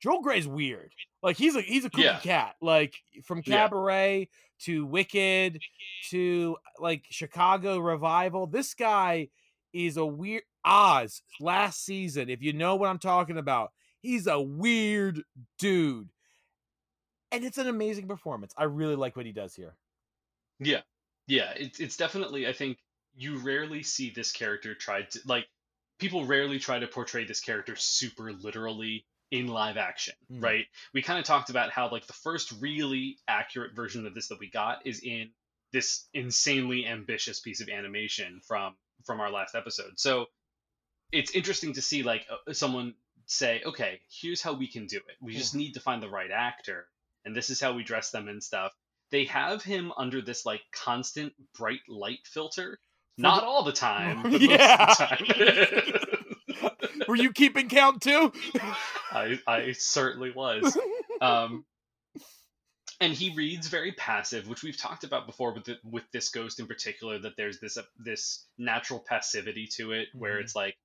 Joel 0.01 0.21
Grey's 0.21 0.47
weird. 0.47 0.91
Like 1.23 1.37
he's 1.37 1.55
a 1.55 1.61
he's 1.61 1.85
a 1.85 1.89
cookie 1.89 2.03
Yeah. 2.03 2.19
cat. 2.19 2.55
Like 2.61 2.95
from 3.23 3.41
Yeah. 3.45 3.55
Cabaret 3.63 4.29
to 4.63 4.85
Wicked 4.85 5.59
to 6.09 6.57
like 6.79 7.05
Chicago 7.09 7.79
Revival. 7.79 8.47
This 8.47 8.73
guy 8.73 9.29
is 9.73 9.97
a 9.97 10.05
weird 10.05 10.43
Oz 10.65 11.21
last 11.39 11.85
season. 11.85 12.29
If 12.29 12.41
you 12.41 12.53
know 12.53 12.75
what 12.75 12.89
I'm 12.89 12.99
talking 12.99 13.37
about, 13.37 13.71
he's 14.05 14.27
a 14.27 14.39
weird 14.39 15.21
dude. 15.59 16.09
And 17.31 17.43
it's 17.43 17.57
an 17.57 17.67
amazing 17.67 18.07
performance. 18.07 18.53
I 18.57 18.63
really 18.65 18.95
like 18.95 19.15
what 19.15 19.25
he 19.25 19.31
does 19.31 19.55
here. 19.55 19.73
Yeah, 20.59 20.81
yeah. 21.27 21.51
It's 21.55 21.79
it's 21.79 21.97
definitely. 21.97 22.47
I 22.47 22.53
think 22.53 22.77
you 23.15 23.37
rarely 23.37 23.83
see 23.83 24.09
this 24.09 24.31
character 24.31 24.73
tried 24.75 25.11
to 25.11 25.19
like. 25.25 25.45
People 25.97 26.25
rarely 26.25 26.59
try 26.59 26.79
to 26.79 26.87
portray 26.87 27.25
this 27.25 27.39
character 27.39 27.75
super 27.77 28.31
literally 28.33 29.05
in 29.31 29.47
live 29.47 29.77
action, 29.77 30.13
Mm. 30.31 30.43
right? 30.43 30.65
We 30.93 31.01
kind 31.01 31.19
of 31.19 31.25
talked 31.25 31.49
about 31.49 31.71
how 31.71 31.89
like 31.89 32.05
the 32.05 32.13
first 32.13 32.53
really 32.59 33.17
accurate 33.27 33.73
version 33.75 34.05
of 34.05 34.13
this 34.13 34.27
that 34.27 34.39
we 34.39 34.49
got 34.49 34.85
is 34.85 35.01
in 35.01 35.31
this 35.71 36.07
insanely 36.13 36.85
ambitious 36.85 37.39
piece 37.39 37.59
of 37.59 37.69
animation 37.69 38.39
from 38.47 38.75
from 39.05 39.19
our 39.19 39.31
last 39.31 39.55
episode. 39.55 39.93
So 39.99 40.27
it's 41.11 41.31
interesting 41.31 41.73
to 41.73 41.81
see 41.81 42.03
like 42.03 42.25
uh, 42.29 42.53
someone 42.53 42.93
say, 43.27 43.61
okay, 43.65 43.99
here's 44.21 44.41
how 44.41 44.53
we 44.53 44.67
can 44.67 44.87
do 44.87 44.97
it. 44.97 45.15
We 45.21 45.33
just 45.33 45.55
need 45.55 45.73
to 45.73 45.79
find 45.79 46.01
the 46.01 46.09
right 46.09 46.31
actor, 46.31 46.87
and 47.25 47.35
this 47.35 47.49
is 47.49 47.59
how 47.59 47.73
we 47.73 47.83
dress 47.83 48.11
them 48.11 48.27
and 48.27 48.41
stuff. 48.43 48.71
They 49.11 49.25
have 49.25 49.63
him 49.63 49.91
under 49.97 50.21
this 50.21 50.45
like 50.45 50.61
constant 50.71 51.33
bright 51.57 51.81
light 51.87 52.19
filter. 52.25 52.79
Not 53.17 53.43
all 53.43 53.63
the 53.63 53.71
time, 53.71 54.23
but 54.31 54.41
Yeah. 54.41 54.85
most 54.87 54.99
of 55.01 55.17
the 55.19 55.33
time. 56.55 57.01
Were 57.07 57.15
you 57.15 57.31
keeping 57.31 57.69
count 57.69 58.01
too? 58.01 58.33
I 59.11 59.39
I 59.47 59.71
certainly 59.73 60.31
was. 60.31 60.77
Um, 61.21 61.65
and 62.99 63.13
he 63.13 63.33
reads 63.35 63.67
very 63.67 63.91
passive, 63.91 64.47
which 64.47 64.63
we've 64.63 64.77
talked 64.77 65.03
about 65.03 65.25
before 65.27 65.53
with 65.53 65.65
the, 65.65 65.77
with 65.83 66.03
this 66.11 66.29
ghost 66.29 66.59
in 66.59 66.67
particular. 66.67 67.19
That 67.19 67.35
there's 67.37 67.59
this 67.59 67.77
uh, 67.77 67.83
this 67.97 68.45
natural 68.57 68.99
passivity 68.99 69.67
to 69.77 69.91
it, 69.91 70.07
where 70.13 70.37
Mhm. 70.37 70.41
it's 70.41 70.55
like 70.55 70.75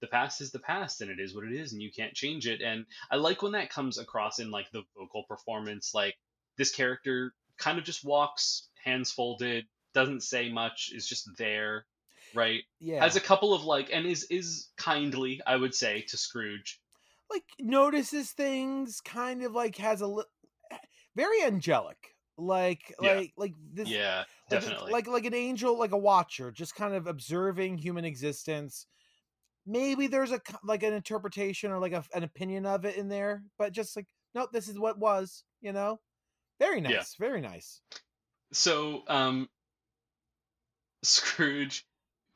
the 0.00 0.06
past 0.06 0.40
is 0.40 0.50
the 0.50 0.58
past, 0.58 1.00
and 1.00 1.10
it 1.10 1.20
is 1.20 1.34
what 1.34 1.44
it 1.44 1.52
is, 1.52 1.72
and 1.72 1.82
you 1.82 1.90
can't 1.92 2.14
change 2.14 2.46
it. 2.46 2.60
And 2.62 2.86
I 3.10 3.16
like 3.16 3.42
when 3.42 3.52
that 3.52 3.70
comes 3.70 3.98
across 3.98 4.38
in 4.38 4.50
like 4.50 4.70
the 4.72 4.82
vocal 4.96 5.24
performance. 5.28 5.92
Like 5.94 6.16
this 6.56 6.70
character 6.74 7.34
kind 7.58 7.78
of 7.78 7.84
just 7.84 8.04
walks, 8.04 8.68
hands 8.84 9.10
folded, 9.12 9.66
doesn't 9.94 10.22
say 10.22 10.50
much, 10.50 10.90
is 10.94 11.06
just 11.06 11.28
there, 11.36 11.84
right? 12.34 12.62
yeah. 12.80 13.02
Has 13.02 13.16
a 13.16 13.20
couple 13.20 13.52
of 13.54 13.64
like, 13.64 13.90
and 13.92 14.06
is 14.06 14.24
is 14.30 14.68
kindly, 14.76 15.40
I 15.46 15.56
would 15.56 15.74
say, 15.74 16.02
to 16.08 16.16
Scrooge. 16.16 16.80
like 17.30 17.44
notices 17.58 18.30
things, 18.32 19.00
kind 19.00 19.42
of 19.42 19.52
like 19.52 19.76
has 19.76 20.00
a 20.00 20.06
li- 20.06 20.24
very 21.16 21.42
angelic. 21.44 22.14
Like 22.38 22.94
Yeah. 23.02 23.14
like 23.16 23.32
like 23.36 23.54
this 23.74 23.88
Yeah, 23.88 24.18
like, 24.18 24.26
definitely. 24.48 24.92
like 24.92 25.06
like 25.06 25.24
an 25.26 25.34
angel, 25.34 25.78
like 25.78 25.92
a 25.92 25.98
watcher, 25.98 26.50
just 26.50 26.74
kind 26.74 26.94
of 26.94 27.06
observing 27.06 27.76
human 27.78 28.04
existence. 28.06 28.86
Maybe 29.66 30.06
there's 30.06 30.32
a 30.32 30.40
like 30.64 30.82
an 30.82 30.92
interpretation 30.94 31.70
or 31.70 31.78
like 31.78 31.92
a, 31.92 32.04
an 32.14 32.24
opinion 32.24 32.66
of 32.66 32.84
it 32.84 32.96
in 32.96 33.08
there, 33.08 33.42
but 33.58 33.72
just 33.72 33.96
like 33.96 34.06
nope, 34.34 34.50
this 34.52 34.68
is 34.68 34.78
what 34.78 34.98
was, 34.98 35.44
you 35.60 35.72
know. 35.72 36.00
Very 36.58 36.80
nice, 36.80 36.92
Yeah. 36.92 37.26
very 37.26 37.40
nice. 37.40 37.80
So, 38.52 39.02
um, 39.08 39.48
Scrooge 41.02 41.86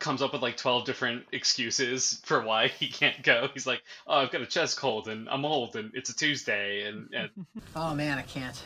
comes 0.01 0.23
up 0.23 0.33
with 0.33 0.43
like 0.43 0.57
12 0.57 0.85
different 0.85 1.25
excuses 1.33 2.21
for 2.25 2.43
why 2.43 2.69
he 2.69 2.89
can't 2.89 3.23
go. 3.23 3.49
He's 3.55 3.67
like, 3.67 3.83
oh, 4.07 4.19
I've 4.19 4.31
got 4.31 4.43
a 4.43 4.47
chest 4.47 4.79
cold 4.79 5.09
and 5.09 5.29
I'm 5.29 5.45
old 5.45 5.77
and 5.77 5.91
it's 5.95 6.11
a 6.11 6.17
Tuesday. 6.17 6.83
And, 6.83 7.09
and 7.15 7.31
Oh 7.77 7.95
man, 7.95 8.19
I 8.19 8.23
can't. 8.23 8.61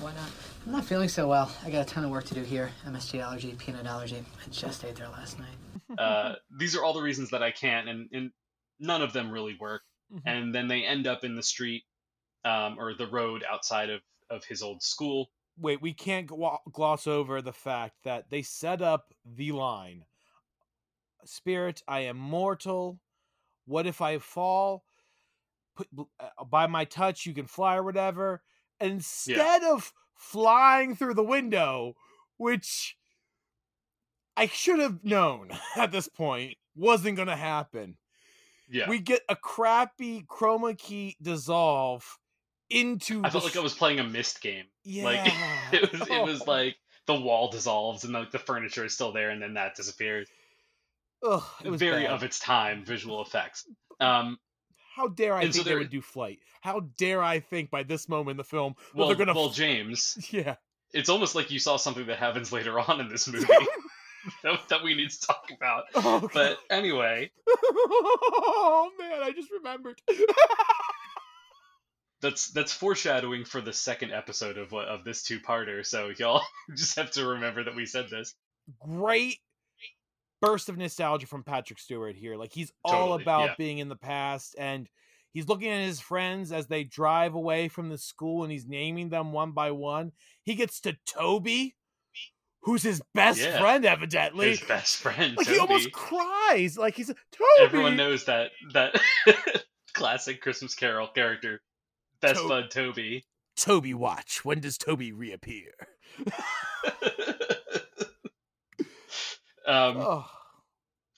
Why 0.00 0.12
not? 0.12 0.28
I'm 0.66 0.72
not 0.72 0.84
feeling 0.84 1.08
so 1.08 1.28
well. 1.28 1.50
I 1.64 1.70
got 1.70 1.82
a 1.82 1.84
ton 1.84 2.04
of 2.04 2.10
work 2.10 2.24
to 2.24 2.34
do 2.34 2.42
here. 2.42 2.70
MSG 2.86 3.20
allergy, 3.20 3.54
peanut 3.58 3.86
allergy. 3.86 4.24
I 4.44 4.50
just 4.50 4.84
ate 4.84 4.96
there 4.96 5.08
last 5.08 5.38
night. 5.38 5.56
uh, 5.98 6.34
these 6.58 6.76
are 6.76 6.84
all 6.84 6.92
the 6.92 7.02
reasons 7.02 7.30
that 7.30 7.42
I 7.42 7.50
can't. 7.50 7.88
And, 7.88 8.08
and 8.12 8.30
none 8.80 9.02
of 9.02 9.12
them 9.12 9.30
really 9.30 9.56
work. 9.60 9.82
And 10.26 10.54
then 10.54 10.68
they 10.68 10.84
end 10.84 11.06
up 11.06 11.24
in 11.24 11.34
the 11.34 11.42
street 11.42 11.82
um, 12.44 12.76
or 12.78 12.94
the 12.94 13.06
road 13.06 13.44
outside 13.50 13.90
of, 13.90 14.00
of 14.30 14.44
his 14.44 14.62
old 14.62 14.82
school. 14.82 15.30
Wait, 15.58 15.82
we 15.82 15.92
can't 15.92 16.30
gloss 16.72 17.06
over 17.06 17.42
the 17.42 17.52
fact 17.52 17.94
that 18.04 18.30
they 18.30 18.42
set 18.42 18.82
up 18.82 19.12
the 19.24 19.52
line 19.52 20.04
Spirit, 21.26 21.82
I 21.88 22.00
am 22.00 22.16
mortal. 22.16 23.00
What 23.66 23.86
if 23.86 24.00
I 24.00 24.18
fall? 24.18 24.84
Put, 25.74 25.88
uh, 26.20 26.44
by 26.44 26.66
my 26.66 26.84
touch, 26.84 27.26
you 27.26 27.34
can 27.34 27.46
fly 27.46 27.76
or 27.76 27.82
whatever. 27.82 28.42
Instead 28.80 29.62
of 29.64 29.92
flying 30.16 30.94
through 30.96 31.14
the 31.14 31.22
window, 31.24 31.94
which 32.36 32.96
I 34.36 34.46
should 34.46 34.80
have 34.80 35.04
known 35.04 35.50
at 35.76 35.92
this 35.92 36.08
point 36.08 36.56
wasn't 36.76 37.16
going 37.16 37.28
to 37.28 37.36
happen, 37.36 37.96
Yeah. 38.68 38.88
we 38.88 38.98
get 38.98 39.22
a 39.28 39.36
crappy 39.36 40.22
chroma 40.28 40.76
key 40.76 41.16
dissolve 41.22 42.18
into 42.70 43.22
I 43.24 43.30
felt 43.30 43.44
like 43.44 43.56
I 43.56 43.60
was 43.60 43.74
playing 43.74 44.00
a 44.00 44.04
Myst 44.04 44.40
game. 44.40 44.64
Like 44.86 45.24
Yeah. 45.26 45.68
it 45.72 45.92
was, 45.92 46.00
it 46.02 46.08
Oh. 46.10 46.24
was 46.24 46.46
like 46.46 46.76
the 47.06 47.14
wall 47.14 47.50
dissolves 47.50 48.04
and 48.04 48.12
like 48.12 48.30
the 48.30 48.38
furniture 48.38 48.84
is 48.84 48.94
still 48.94 49.12
there 49.12 49.30
and 49.30 49.40
then 49.40 49.54
that 49.54 49.76
disappears. 49.76 50.28
Ugh, 51.22 51.42
it 51.62 51.70
was 51.70 51.78
very 51.80 52.02
bad. 52.04 52.12
of 52.12 52.22
its 52.22 52.38
time 52.38 52.84
visual 52.84 53.22
effects. 53.22 53.66
Um, 54.00 54.38
How 54.94 55.08
dare 55.08 55.34
I 55.34 55.42
And 55.42 55.52
so 55.52 55.58
think 55.64 55.68
they 55.68 55.74
would 55.74 55.90
do 55.90 56.00
flight? 56.00 56.38
How 56.60 56.80
dare 56.96 57.22
I 57.22 57.40
think 57.40 57.70
by 57.70 57.82
this 57.82 58.08
moment 58.08 58.32
in 58.32 58.36
the 58.36 58.44
film 58.44 58.76
well, 58.94 59.08
they're 59.08 59.16
gonna 59.16 59.34
well, 59.34 59.50
James, 59.50 60.16
yeah. 60.30 60.54
it's 60.92 61.08
almost 61.08 61.34
like 61.34 61.50
you 61.50 61.58
saw 61.58 61.76
something 61.76 62.06
that 62.06 62.18
happens 62.18 62.52
later 62.52 62.78
on 62.78 63.00
in 63.00 63.08
this 63.08 63.26
movie 63.26 63.46
that, 64.44 64.68
that 64.68 64.84
we 64.84 64.94
need 64.94 65.10
to 65.10 65.20
talk 65.20 65.50
about. 65.54 65.84
Oh, 65.96 66.28
But 66.32 66.58
anyway, 66.70 67.30
oh 67.48 68.90
man, 68.98 69.20
I 69.22 69.32
just 69.32 69.50
remembered. 69.50 70.00
that's 72.20 72.48
that's 72.52 72.72
foreshadowing 72.72 73.44
for 73.44 73.60
the 73.60 73.72
second 73.72 74.12
episode 74.12 74.58
of 74.58 74.70
what 74.70 74.86
of 74.86 75.02
this 75.04 75.24
two-parter. 75.24 75.84
So 75.84 76.10
y'all 76.16 76.42
just 76.76 76.96
have 76.96 77.10
to 77.12 77.26
remember 77.26 77.64
that 77.64 77.74
we 77.74 77.86
said 77.86 78.10
this. 78.10 78.34
Great 78.86 79.40
burst 80.44 80.68
of 80.68 80.76
nostalgia 80.76 81.26
from 81.26 81.42
Patrick 81.44 81.78
Stewart 81.78 82.16
here. 82.16 82.36
Like 82.36 82.52
he's 82.52 82.72
all 82.84 82.92
Totally, 83.08 83.22
about 83.22 83.44
yeah. 83.44 83.54
being 83.58 83.78
in 83.78 83.88
the 83.88 83.96
past 83.96 84.54
and 84.58 84.88
he's 85.32 85.48
looking 85.48 85.70
at 85.70 85.82
his 85.84 86.00
friends 86.00 86.52
as 86.52 86.66
they 86.66 86.84
drive 86.84 87.34
away 87.34 87.68
from 87.68 87.88
the 87.88 87.98
school 87.98 88.42
and 88.44 88.52
he's 88.52 88.66
naming 88.66 89.08
them 89.08 89.32
one 89.32 89.52
by 89.52 89.70
one. 89.72 90.12
He 90.42 90.54
gets 90.54 90.80
to 90.82 90.96
Toby, 91.06 91.74
who's 92.62 92.82
his 92.82 93.02
best 93.14 93.40
Yeah. 93.40 93.58
friend, 93.60 93.84
evidently. 93.84 94.50
His 94.50 94.60
best 94.60 94.96
friend. 94.98 95.36
like 95.36 95.46
Toby. 95.46 95.54
he 95.56 95.60
almost 95.60 95.92
cries. 95.92 96.78
Like 96.78 96.94
he's 96.96 97.08
Toby. 97.08 97.44
Everyone 97.60 97.96
knows 97.96 98.24
that 98.26 98.50
that 98.72 98.94
classic 99.94 100.40
Christmas 100.40 100.74
Carol 100.74 101.08
character, 101.08 101.60
best 102.20 102.40
To- 102.40 102.48
bud 102.48 102.70
Toby. 102.70 103.24
Toby 103.56 103.94
watch. 103.94 104.44
When 104.44 104.58
does 104.60 104.76
Toby 104.78 105.12
reappear? 105.12 105.72
Um, 109.66 109.96
Oh. 109.96 110.26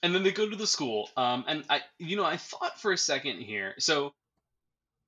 And 0.03 0.13
then 0.13 0.23
they 0.23 0.31
go 0.31 0.49
to 0.49 0.55
the 0.55 0.67
school. 0.67 1.09
Um, 1.17 1.43
and 1.47 1.63
I, 1.69 1.81
you 1.99 2.17
know, 2.17 2.25
I 2.25 2.37
thought 2.37 2.79
for 2.79 2.91
a 2.91 2.97
second 2.97 3.39
here. 3.41 3.73
So 3.79 4.13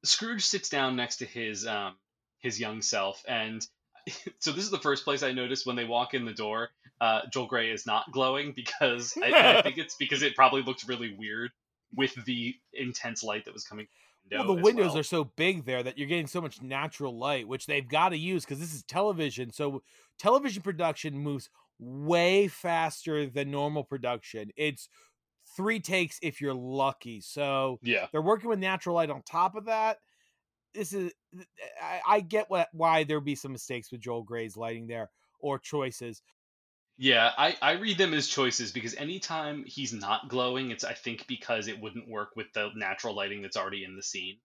Scrooge 0.04 0.46
sits 0.46 0.70
down 0.70 0.96
next 0.96 1.18
to 1.18 1.26
his 1.26 1.66
um 1.66 1.96
his 2.40 2.60
young 2.60 2.82
self, 2.82 3.24
and 3.28 3.66
so 4.40 4.52
this 4.52 4.64
is 4.64 4.72
the 4.72 4.80
first 4.80 5.04
place 5.04 5.24
I 5.24 5.32
noticed 5.32 5.66
when 5.66 5.76
they 5.76 5.86
walk 5.86 6.14
in 6.14 6.26
the 6.26 6.34
door. 6.34 6.70
Uh, 7.02 7.22
Joel 7.32 7.48
Grey 7.48 7.72
is 7.72 7.86
not 7.86 8.12
glowing 8.12 8.54
because 8.56 9.18
I, 9.22 9.58
I 9.58 9.62
think 9.64 9.78
it's 9.78 9.96
because 9.96 10.22
it 10.22 10.36
probably 10.36 10.64
looked 10.64 10.88
really 10.88 11.16
weird 11.18 11.52
with 11.96 12.14
the 12.26 12.56
intense 12.74 13.24
light 13.24 13.46
that 13.46 13.54
was 13.54 13.64
coming. 13.64 13.88
Well, 14.32 14.56
the 14.56 14.62
windows 14.62 14.90
well. 14.90 15.00
are 15.00 15.04
so 15.04 15.24
big 15.24 15.66
there 15.66 15.82
that 15.82 15.98
you're 15.98 16.08
getting 16.08 16.28
so 16.28 16.40
much 16.40 16.62
natural 16.62 17.18
light, 17.18 17.48
which 17.48 17.66
they've 17.66 17.88
got 17.88 18.10
to 18.10 18.18
use 18.18 18.46
because 18.46 18.60
this 18.60 18.76
is 18.76 18.84
television. 18.84 19.52
So 19.52 19.82
television 20.20 20.62
production 20.62 21.18
moves 21.18 21.50
way 21.80 22.48
faster 22.48 23.26
than 23.26 23.52
normal 23.52 23.84
production. 23.84 24.52
It's 24.56 24.90
three 25.56 25.80
takes 25.80 26.20
if 26.22 26.42
you're 26.42 26.54
lucky. 26.54 27.22
So 27.22 27.80
yeah. 27.82 28.08
they're 28.12 28.22
working 28.22 28.50
with 28.50 28.60
natural 28.60 28.96
light 28.96 29.10
on 29.10 29.22
top 29.24 29.56
of 29.56 29.66
that. 29.66 29.98
This 30.74 30.94
is 30.94 31.12
I, 31.82 32.02
I 32.08 32.20
get 32.20 32.50
what 32.50 32.70
why 32.74 33.04
there'd 33.04 33.26
be 33.26 33.36
some 33.36 33.52
mistakes 33.52 33.92
with 33.92 34.02
Joel 34.02 34.24
Grey's 34.24 34.56
lighting 34.56 34.88
there 34.88 35.10
or 35.40 35.58
choices. 35.58 36.22
Yeah, 37.02 37.32
I, 37.38 37.56
I 37.62 37.72
read 37.72 37.98
them 37.98 38.14
as 38.14 38.28
choices 38.28 38.74
because 38.74 38.94
anytime 38.96 39.64
he's 39.66 39.94
not 39.94 40.28
glowing, 40.28 40.70
it's 40.70 40.84
I 40.84 40.94
think 40.94 41.26
because 41.28 41.70
it 41.70 41.80
wouldn't 41.80 42.10
work 42.10 42.36
with 42.36 42.52
the 42.54 42.72
natural 42.76 43.16
lighting 43.16 43.42
that's 43.42 43.56
already 43.56 43.86
in 43.86 43.96
the 43.96 44.04
scene. 44.04 44.38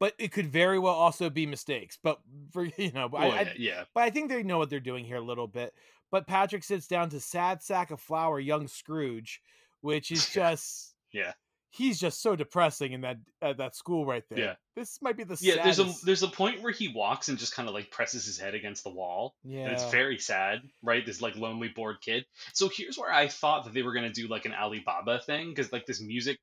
But 0.00 0.14
it 0.18 0.32
could 0.32 0.50
very 0.50 0.78
well 0.78 0.94
also 0.94 1.30
be 1.30 1.46
mistakes. 1.46 1.98
But 2.02 2.18
for 2.52 2.64
you 2.76 2.90
know, 2.92 3.04
I, 3.04 3.06
Well, 3.06 3.32
I- 3.32 3.42
yeah, 3.42 3.52
yeah. 3.56 3.84
But 3.94 4.02
I 4.02 4.10
think 4.10 4.28
they 4.28 4.42
know 4.42 4.58
what 4.58 4.70
they're 4.70 4.80
doing 4.80 5.04
here 5.04 5.16
a 5.16 5.22
little 5.22 5.46
bit. 5.46 5.72
But 6.10 6.26
Patrick 6.26 6.64
sits 6.64 6.86
down 6.86 7.10
to 7.10 7.20
sad 7.20 7.62
sack 7.62 7.90
of 7.90 8.00
flour, 8.00 8.40
young 8.40 8.68
Scrooge, 8.68 9.40
which 9.80 10.10
is 10.10 10.28
just 10.32 10.94
Yeah. 11.12 11.32
he's 11.70 12.00
just 12.00 12.20
so 12.20 12.34
depressing 12.34 12.92
in 12.92 13.00
that 13.02 13.18
at 13.40 13.58
that 13.58 13.76
school 13.76 14.04
right 14.04 14.24
there. 14.28 14.38
Yeah. 14.38 14.54
This 14.74 14.98
might 15.02 15.16
be 15.16 15.24
the 15.24 15.36
Yeah, 15.40 15.62
there's 15.62 15.78
a 15.78 15.92
there's 16.04 16.22
a 16.22 16.28
point 16.28 16.62
where 16.62 16.72
he 16.72 16.88
walks 16.88 17.28
and 17.28 17.38
just 17.38 17.54
kind 17.54 17.68
of 17.68 17.74
like 17.74 17.90
presses 17.90 18.24
his 18.24 18.38
head 18.38 18.54
against 18.54 18.82
the 18.82 18.90
wall. 18.90 19.34
Yeah, 19.44 19.64
and 19.64 19.72
it's 19.72 19.90
very 19.90 20.18
sad, 20.18 20.60
right? 20.82 21.04
This 21.04 21.20
like 21.20 21.36
lonely 21.36 21.68
bored 21.68 22.00
kid. 22.00 22.24
So 22.54 22.68
here's 22.68 22.98
where 22.98 23.12
I 23.12 23.28
thought 23.28 23.64
that 23.64 23.74
they 23.74 23.82
were 23.82 23.92
gonna 23.92 24.12
do 24.12 24.26
like 24.26 24.46
an 24.46 24.54
Ali 24.54 24.82
Baba 24.84 25.20
thing, 25.24 25.50
because 25.50 25.72
like 25.72 25.86
this 25.86 26.00
music 26.00 26.38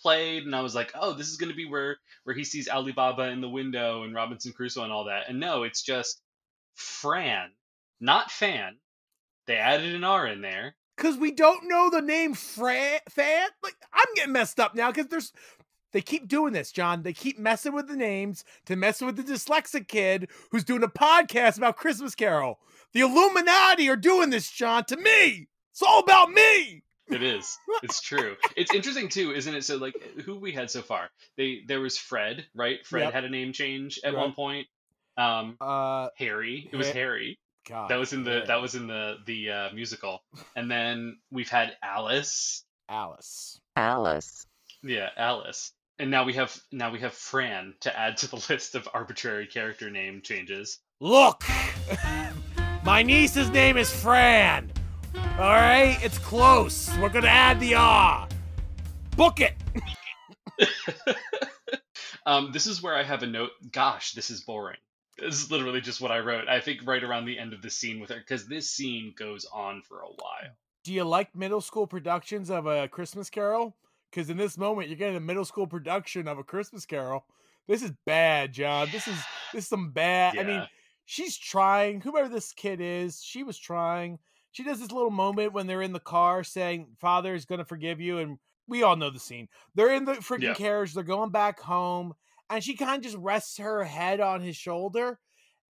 played 0.00 0.44
and 0.44 0.54
I 0.54 0.60
was 0.60 0.74
like, 0.74 0.92
oh, 0.94 1.12
this 1.14 1.28
is 1.28 1.36
gonna 1.36 1.54
be 1.54 1.66
where 1.68 1.96
where 2.24 2.36
he 2.36 2.44
sees 2.44 2.68
Ali 2.68 2.92
Baba 2.92 3.24
in 3.30 3.40
the 3.40 3.48
window 3.48 4.04
and 4.04 4.14
Robinson 4.14 4.52
Crusoe 4.52 4.84
and 4.84 4.92
all 4.92 5.04
that. 5.06 5.28
And 5.28 5.40
no, 5.40 5.62
it's 5.64 5.82
just 5.82 6.20
Fran, 6.74 7.50
not 8.00 8.30
fan. 8.30 8.76
They 9.46 9.56
added 9.56 9.94
an 9.94 10.04
R 10.04 10.26
in 10.26 10.40
there. 10.40 10.74
Cause 10.96 11.16
we 11.16 11.30
don't 11.30 11.68
know 11.68 11.90
the 11.90 12.02
name 12.02 12.34
Fran 12.34 12.98
Fan. 13.08 13.48
Like 13.62 13.76
I'm 13.92 14.06
getting 14.16 14.32
messed 14.32 14.58
up 14.58 14.74
now 14.74 14.90
because 14.90 15.06
there's 15.06 15.32
they 15.92 16.00
keep 16.02 16.28
doing 16.28 16.52
this, 16.52 16.70
John. 16.72 17.02
They 17.02 17.12
keep 17.12 17.38
messing 17.38 17.72
with 17.72 17.88
the 17.88 17.96
names 17.96 18.44
to 18.66 18.76
mess 18.76 19.00
with 19.00 19.16
the 19.16 19.22
dyslexic 19.22 19.86
kid 19.88 20.28
who's 20.50 20.64
doing 20.64 20.82
a 20.82 20.88
podcast 20.88 21.56
about 21.56 21.76
Christmas 21.76 22.14
Carol. 22.14 22.58
The 22.92 23.00
Illuminati 23.00 23.88
are 23.88 23.96
doing 23.96 24.30
this, 24.30 24.50
John, 24.50 24.84
to 24.86 24.96
me. 24.96 25.48
It's 25.72 25.82
all 25.82 26.00
about 26.00 26.30
me. 26.30 26.82
It 27.10 27.22
is. 27.22 27.56
It's 27.82 28.02
true. 28.02 28.36
It's 28.56 28.74
interesting 28.74 29.08
too, 29.08 29.32
isn't 29.32 29.54
it? 29.54 29.64
So 29.64 29.76
like 29.76 29.94
who 30.26 30.36
we 30.38 30.52
had 30.52 30.68
so 30.70 30.82
far. 30.82 31.08
They 31.36 31.60
there 31.66 31.80
was 31.80 31.96
Fred, 31.96 32.44
right? 32.54 32.84
Fred 32.84 33.04
Yep. 33.04 33.12
had 33.14 33.24
a 33.24 33.30
name 33.30 33.52
change 33.52 34.00
at 34.04 34.12
Right. 34.14 34.20
one 34.20 34.32
point. 34.34 34.66
Um 35.16 35.56
Uh 35.60 36.08
Harry. 36.18 36.68
It 36.72 36.76
was 36.76 36.88
Ha- 36.88 36.92
Harry. 36.94 37.38
God. 37.66 37.90
That 37.90 37.96
was 37.96 38.12
in 38.12 38.24
the 38.24 38.30
Harry. 38.30 38.46
that 38.46 38.60
was 38.60 38.74
in 38.74 38.86
the 38.86 39.16
the 39.26 39.50
uh, 39.50 39.68
musical. 39.74 40.22
And 40.56 40.70
then 40.70 41.18
we've 41.30 41.48
had 41.48 41.76
Alice. 41.82 42.64
Alice. 42.88 43.60
Alice. 43.76 44.46
Yeah, 44.82 45.10
Alice. 45.16 45.72
And 45.98 46.10
now 46.10 46.24
we 46.24 46.34
have 46.34 46.58
now 46.72 46.90
we 46.92 47.00
have 47.00 47.12
Fran 47.12 47.74
to 47.80 47.98
add 47.98 48.18
to 48.18 48.30
the 48.30 48.36
list 48.48 48.74
of 48.74 48.88
arbitrary 48.92 49.46
character 49.46 49.90
name 49.90 50.20
changes. 50.22 50.78
Look, 51.00 51.44
my 52.84 53.02
niece's 53.02 53.50
name 53.50 53.76
is 53.76 53.90
Fran. 53.90 54.72
All 55.14 55.44
right, 55.54 55.98
it's 56.02 56.18
close. 56.18 56.90
We're 56.98 57.08
gonna 57.08 57.28
add 57.28 57.60
the 57.60 57.74
R. 57.74 58.28
Book 59.16 59.40
it. 59.40 59.54
Um, 62.26 62.52
this 62.52 62.66
is 62.66 62.82
where 62.82 62.94
I 62.94 63.02
have 63.04 63.22
a 63.22 63.26
note. 63.26 63.52
Gosh, 63.72 64.12
this 64.12 64.28
is 64.28 64.42
boring. 64.42 64.76
This 65.18 65.42
is 65.42 65.50
literally 65.50 65.80
just 65.80 66.00
what 66.00 66.12
I 66.12 66.20
wrote. 66.20 66.48
I 66.48 66.60
think 66.60 66.86
right 66.86 67.02
around 67.02 67.24
the 67.24 67.38
end 67.38 67.52
of 67.52 67.62
the 67.62 67.70
scene 67.70 68.00
with 68.00 68.10
her, 68.10 68.18
because 68.18 68.46
this 68.46 68.70
scene 68.70 69.14
goes 69.16 69.44
on 69.52 69.82
for 69.82 70.00
a 70.00 70.06
while. 70.06 70.52
Do 70.84 70.92
you 70.92 71.04
like 71.04 71.34
middle 71.34 71.60
school 71.60 71.86
productions 71.86 72.50
of 72.50 72.66
a 72.66 72.88
Christmas 72.88 73.28
Carol? 73.30 73.76
Because 74.10 74.30
in 74.30 74.36
this 74.36 74.56
moment, 74.56 74.88
you're 74.88 74.96
getting 74.96 75.16
a 75.16 75.20
middle 75.20 75.44
school 75.44 75.66
production 75.66 76.28
of 76.28 76.38
a 76.38 76.44
Christmas 76.44 76.86
Carol. 76.86 77.26
This 77.66 77.82
is 77.82 77.92
bad, 78.06 78.52
John. 78.52 78.88
This 78.90 79.06
is 79.06 79.18
this 79.52 79.64
is 79.64 79.68
some 79.68 79.90
bad. 79.90 80.38
I 80.38 80.44
mean, 80.44 80.66
she's 81.04 81.36
trying. 81.36 82.00
Whoever 82.00 82.28
this 82.28 82.52
kid 82.52 82.80
is, 82.80 83.22
she 83.22 83.42
was 83.42 83.58
trying. 83.58 84.18
She 84.52 84.64
does 84.64 84.80
this 84.80 84.90
little 84.92 85.10
moment 85.10 85.52
when 85.52 85.66
they're 85.66 85.82
in 85.82 85.92
the 85.92 86.00
car 86.00 86.42
saying, 86.42 86.96
"Father 86.98 87.34
is 87.34 87.44
going 87.44 87.58
to 87.58 87.66
forgive 87.66 88.00
you," 88.00 88.18
and 88.18 88.38
we 88.66 88.82
all 88.82 88.96
know 88.96 89.10
the 89.10 89.18
scene. 89.18 89.48
They're 89.74 89.92
in 89.92 90.06
the 90.06 90.14
freaking 90.14 90.42
Yeah. 90.42 90.54
carriage. 90.54 90.94
They're 90.94 91.02
going 91.02 91.30
back 91.30 91.60
home, 91.60 92.14
and 92.50 92.62
she 92.62 92.76
kind 92.76 92.96
of 92.96 93.02
just 93.02 93.16
rests 93.16 93.58
her 93.58 93.84
head 93.84 94.20
on 94.20 94.40
his 94.40 94.56
shoulder. 94.56 95.18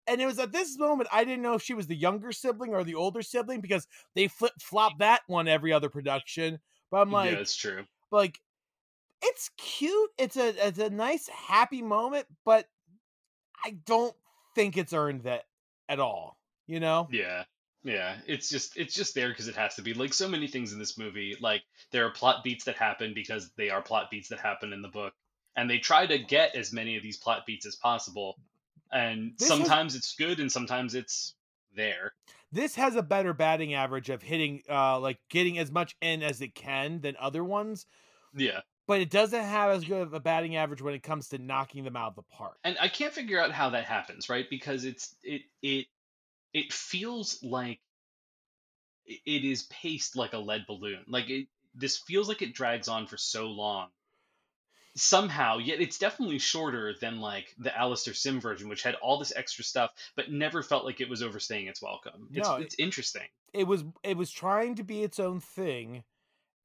And 0.07 0.21
it 0.21 0.26
was 0.26 0.39
at 0.39 0.51
this 0.51 0.78
moment 0.78 1.09
I 1.13 1.24
didn't 1.24 1.43
know 1.43 1.53
if 1.53 1.61
she 1.61 1.74
was 1.74 1.88
the 1.88 1.95
younger 1.95 2.32
sibling 2.32 2.74
or 2.74 2.84
the 2.84 2.95
older 2.95 3.21
sibling 3.21 3.61
because 3.61 3.88
they 4.15 4.28
flip 4.28 4.53
flop 4.59 4.93
that 4.99 5.21
one 5.28 5.47
every 5.47 5.71
other 5.71 5.89
production. 5.89 6.59
But 6.91 7.01
I'm 7.01 7.11
like, 7.11 7.32
yeah, 7.32 7.38
it's 7.38 7.55
true. 7.55 7.86
like 8.11 8.39
it's 9.21 9.49
cute. 9.57 10.09
It's 10.17 10.38
a 10.38 10.67
it's 10.67 10.80
a 10.80 10.89
nice 10.89 11.28
happy 11.30 11.82
moment, 11.82 12.26
but 12.43 12.67
I 13.65 13.78
don't 13.86 14.15
think 14.55 14.78
it's 14.78 14.93
earned 14.93 15.24
that 15.24 15.43
at 15.88 15.99
all. 15.99 16.38
You 16.67 16.80
know? 16.80 17.07
Yeah. 17.11 17.43
Yeah, 17.86 18.15
it's 18.26 18.47
just 18.49 18.78
it's 18.78 18.93
just 18.93 19.13
there 19.13 19.28
because 19.30 19.49
it 19.49 19.55
has 19.55 19.76
to 19.76 19.82
be. 19.82 19.93
Like 19.93 20.13
so 20.13 20.30
many 20.30 20.47
things 20.47 20.71
in 20.71 20.80
this 20.80 20.97
movie, 20.97 21.36
like 21.41 21.63
there 21.91 22.05
are 22.05 22.11
plot 22.11 22.41
beats 22.43 22.63
that 22.63 22.78
happen 22.78 23.13
because 23.13 23.51
they 23.57 23.69
are 23.69 23.82
plot 23.82 24.09
beats 24.09 24.30
that 24.30 24.39
happen 24.39 24.71
in 24.71 24.82
the 24.82 24.88
book, 24.88 25.13
and 25.56 25.70
they 25.70 25.78
try 25.80 26.06
to 26.06 26.18
get 26.20 26.56
as 26.56 26.74
many 26.74 26.97
of 26.97 27.04
these 27.04 27.18
plot 27.18 27.45
beats 27.45 27.66
as 27.66 27.76
possible. 27.76 28.38
And 28.91 29.34
This 29.38 29.49
has- 29.49 29.58
sometimes 29.58 29.95
it's 29.95 30.16
good, 30.16 30.39
and 30.39 30.51
sometimes 30.51 30.95
it's 30.95 31.36
there. 31.76 32.14
This 32.51 32.76
has 32.76 32.95
a 32.95 33.01
better 33.01 33.34
batting 33.34 33.74
average 33.74 34.10
of 34.10 34.22
hitting 34.22 34.62
uh 34.70 34.99
like 34.99 35.20
getting 35.30 35.58
as 35.58 35.72
much 35.72 35.95
in 36.01 36.22
as 36.22 36.39
it 36.41 36.54
can 36.54 37.01
than 37.01 37.16
other 37.20 37.43
ones, 37.43 37.88
Yeah, 38.36 38.62
but 38.86 39.01
it 39.01 39.10
doesn't 39.10 39.43
have 39.43 39.72
as 39.72 39.84
good 39.84 40.01
of 40.04 40.14
a 40.14 40.20
batting 40.20 40.56
average 40.56 40.80
when 40.82 40.93
it 40.93 41.01
comes 41.01 41.30
to 41.30 41.39
knocking 41.39 41.84
them 41.84 41.95
out 41.95 42.10
of 42.10 42.16
the 42.16 42.22
park. 42.24 42.60
and 42.64 42.78
I 42.80 42.89
can't 42.89 43.12
figure 43.14 43.39
out 43.41 43.51
how 43.51 43.72
that 43.72 43.86
happens, 43.86 44.30
right? 44.30 44.47
Because 44.47 44.86
it's 44.86 45.16
it 45.24 45.41
it 45.64 45.88
it 46.54 46.72
feels 46.72 47.41
like 47.41 47.80
it 49.06 49.43
is 49.43 49.64
paced 49.64 50.16
like 50.16 50.34
a 50.34 50.38
lead 50.38 50.66
balloon. 50.68 51.04
Like 51.08 51.30
it, 51.30 51.47
this 51.74 51.97
feels 51.97 52.28
like 52.28 52.41
it 52.43 52.54
drags 52.54 52.88
on 52.88 53.08
for 53.08 53.18
so 53.18 53.47
long. 53.47 53.89
Somehow, 54.96 55.58
yet 55.58 55.82
it's 55.82 55.98
definitely 55.98 56.38
shorter 56.39 56.94
than 57.02 57.20
like 57.20 57.56
the 57.58 57.76
Alastair 57.76 58.14
Sim 58.14 58.39
version, 58.39 58.70
which 58.70 58.84
had 58.84 58.96
all 58.96 59.18
this 59.18 59.34
extra 59.36 59.64
stuff, 59.64 59.91
but 60.16 60.32
never 60.32 60.62
felt 60.62 60.86
like 60.86 61.02
it 61.02 61.10
was 61.10 61.24
overstaying 61.24 61.66
its 61.68 61.82
welcome. 61.82 62.30
It's, 62.32 62.48
No, 62.48 62.56
it's 62.58 62.76
interesting. 62.78 63.24
it 63.54 63.66
was 63.66 63.84
it 64.04 64.18
was 64.18 64.30
trying 64.32 64.76
to 64.76 64.84
be 64.84 65.02
its 65.04 65.20
own 65.20 65.39
thing 65.39 66.04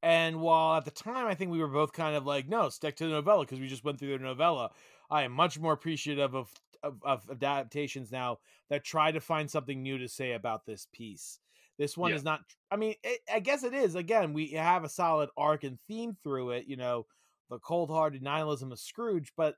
and 0.01 0.39
while 0.39 0.77
at 0.77 0.85
the 0.85 0.91
time 0.91 1.27
i 1.27 1.35
think 1.35 1.51
we 1.51 1.59
were 1.59 1.67
both 1.67 1.91
kind 1.91 2.15
of 2.15 2.25
like 2.25 2.47
no 2.47 2.69
stick 2.69 2.95
to 2.95 3.05
the 3.05 3.11
novella 3.11 3.43
because 3.43 3.59
we 3.59 3.67
just 3.67 3.83
went 3.83 3.99
through 3.99 4.17
the 4.17 4.23
novella 4.23 4.71
i 5.09 5.23
am 5.23 5.31
much 5.31 5.59
more 5.59 5.73
appreciative 5.73 6.33
of, 6.33 6.49
of 6.83 7.01
of 7.03 7.29
adaptations 7.29 8.11
now 8.11 8.37
that 8.69 8.83
try 8.83 9.11
to 9.11 9.19
find 9.19 9.51
something 9.51 9.83
new 9.83 9.97
to 9.97 10.07
say 10.07 10.31
about 10.33 10.65
this 10.65 10.87
piece 10.93 11.39
this 11.77 11.97
one 11.97 12.11
Yeah. 12.11 12.15
is 12.15 12.23
not 12.23 12.41
i 12.71 12.77
mean 12.77 12.95
it, 13.03 13.19
i 13.31 13.39
guess 13.41 13.63
it 13.63 13.73
is 13.73 13.95
again 13.95 14.31
we 14.33 14.51
have 14.51 14.83
a 14.85 14.89
solid 14.89 15.29
arc 15.37 15.63
and 15.65 15.77
theme 15.87 16.15
through 16.23 16.51
it 16.51 16.65
you 16.67 16.77
know 16.77 17.05
the 17.49 17.59
cold-hearted 17.59 18.21
nihilism 18.21 18.71
of 18.71 18.79
scrooge 18.79 19.31
but 19.35 19.55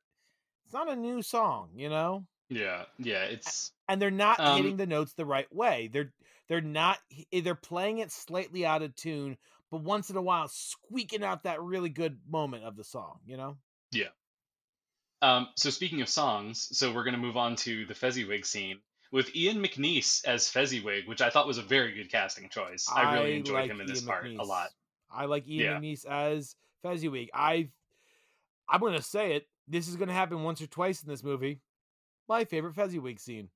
it's 0.66 0.74
not 0.74 0.90
a 0.90 0.96
new 0.96 1.22
song 1.22 1.70
you 1.76 1.90
know 1.90 2.26
Yeah, 2.50 2.86
yeah, 2.98 3.24
it's 3.26 3.72
and 3.88 4.02
they're 4.02 4.12
not 4.12 4.40
Um, 4.40 4.58
hitting 4.58 4.78
the 4.78 4.86
notes 4.86 5.14
the 5.14 5.26
right 5.26 5.52
way. 5.54 5.88
They're 5.88 6.14
they're 6.50 6.60
not 6.62 7.00
they're 7.32 7.56
playing 7.56 8.00
it 8.00 8.12
slightly 8.12 8.66
out 8.66 8.82
of 8.82 8.94
tune, 8.96 9.38
but 9.70 9.84
once 9.84 10.10
in 10.10 10.18
a 10.18 10.22
while 10.22 10.50
squeaking 10.50 11.24
out 11.24 11.44
that 11.44 11.62
really 11.62 11.90
good 11.90 12.20
moment 12.28 12.66
of 12.66 12.76
the 12.76 12.84
song, 12.84 13.20
you 13.26 13.38
know? 13.38 13.58
Yeah. 13.92 14.10
Um, 15.22 15.50
so 15.56 15.70
speaking 15.70 16.02
of 16.02 16.10
songs, 16.10 16.76
so 16.78 16.92
we're 16.94 17.04
going 17.04 17.14
to 17.14 17.20
move 17.20 17.38
on 17.38 17.56
to 17.58 17.86
the 17.86 17.94
Fezziwig 17.94 18.46
scene 18.46 18.80
with 19.12 19.36
Ian 19.36 19.64
McNeice 19.64 20.26
as 20.26 20.50
Fezziwig, 20.50 21.08
which 21.08 21.22
I 21.22 21.30
thought 21.30 21.48
was 21.48 21.58
a 21.58 21.64
very 21.64 21.94
good 21.94 22.10
casting 22.10 22.50
choice. 22.50 22.88
I 22.92 23.14
really 23.14 23.36
enjoyed 23.36 23.56
like 23.56 23.70
him 23.70 23.82
in 23.82 23.88
this 23.88 24.00
Ian 24.00 24.08
part 24.08 24.26
a 24.26 24.44
lot. 24.44 24.70
I 25.12 25.26
like 25.26 25.48
Ian 25.48 25.60
Yeah. 25.60 25.80
McNeice 25.80 26.06
as 26.06 26.56
Fezziwig. 26.82 27.30
I, 27.34 27.70
I'm 28.72 28.80
going 28.80 28.94
to 28.96 29.02
say 29.02 29.36
it. 29.36 29.48
This 29.68 29.88
is 29.88 29.96
going 29.98 30.08
to 30.08 30.14
happen 30.14 30.44
once 30.44 30.62
or 30.62 30.68
twice 30.68 31.04
in 31.04 31.10
this 31.10 31.24
movie. 31.24 31.60
My 32.28 32.46
favorite 32.46 32.76
Fezziwig 32.76 33.20
scene. 33.20 33.50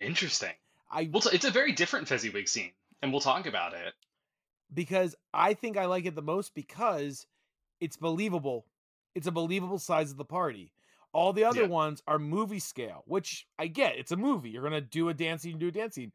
Interesting. 0.00 0.52
I 0.90 1.08
Well, 1.10 1.22
it's 1.32 1.44
a 1.44 1.50
very 1.50 1.72
different 1.72 2.08
Fezziwig 2.08 2.48
scene, 2.48 2.72
and 3.02 3.12
we'll 3.12 3.20
talk 3.20 3.46
about 3.46 3.74
it. 3.74 3.94
because 4.72 5.14
I 5.32 5.54
think 5.54 5.76
I 5.76 5.86
like 5.86 6.04
it 6.06 6.14
the 6.16 6.22
most 6.22 6.54
because 6.54 7.26
it's 7.80 7.96
believable. 7.96 8.66
It's 9.14 9.26
a 9.26 9.32
believable 9.32 9.78
size 9.78 10.10
of 10.10 10.16
the 10.16 10.24
party. 10.24 10.72
All 11.12 11.32
the 11.32 11.44
other 11.44 11.62
Yeah. 11.62 11.68
ones 11.68 12.02
are 12.08 12.18
movie 12.18 12.58
scale, 12.58 13.04
which 13.06 13.46
I 13.58 13.68
get. 13.68 13.96
It's 13.96 14.10
a 14.10 14.16
movie. 14.16 14.50
You're 14.50 14.64
gonna 14.64 14.80
do 14.80 15.08
a 15.10 15.14
dancing, 15.14 15.58
do 15.58 15.68
a 15.68 15.72
dancing. 15.72 16.12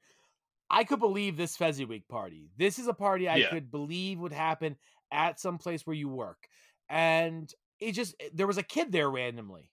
I 0.70 0.84
could 0.84 1.00
believe 1.00 1.38
this 1.38 1.56
Fezziwig 1.56 2.08
party. 2.10 2.50
This 2.58 2.78
is 2.80 2.88
a 2.88 2.94
party 2.94 3.28
I 3.30 3.38
Yeah. 3.38 3.50
could 3.50 3.72
believe 3.72 4.20
would 4.20 4.34
happen 4.34 4.78
at 5.12 5.40
some 5.40 5.58
place 5.58 5.88
where 5.88 5.96
you 5.96 6.10
work. 6.10 6.48
And 6.90 7.52
it 7.80 7.94
just 7.94 8.16
there 8.34 8.48
was 8.48 8.58
a 8.58 8.64
kid 8.64 8.92
there 8.92 9.10
randomly. 9.10 9.70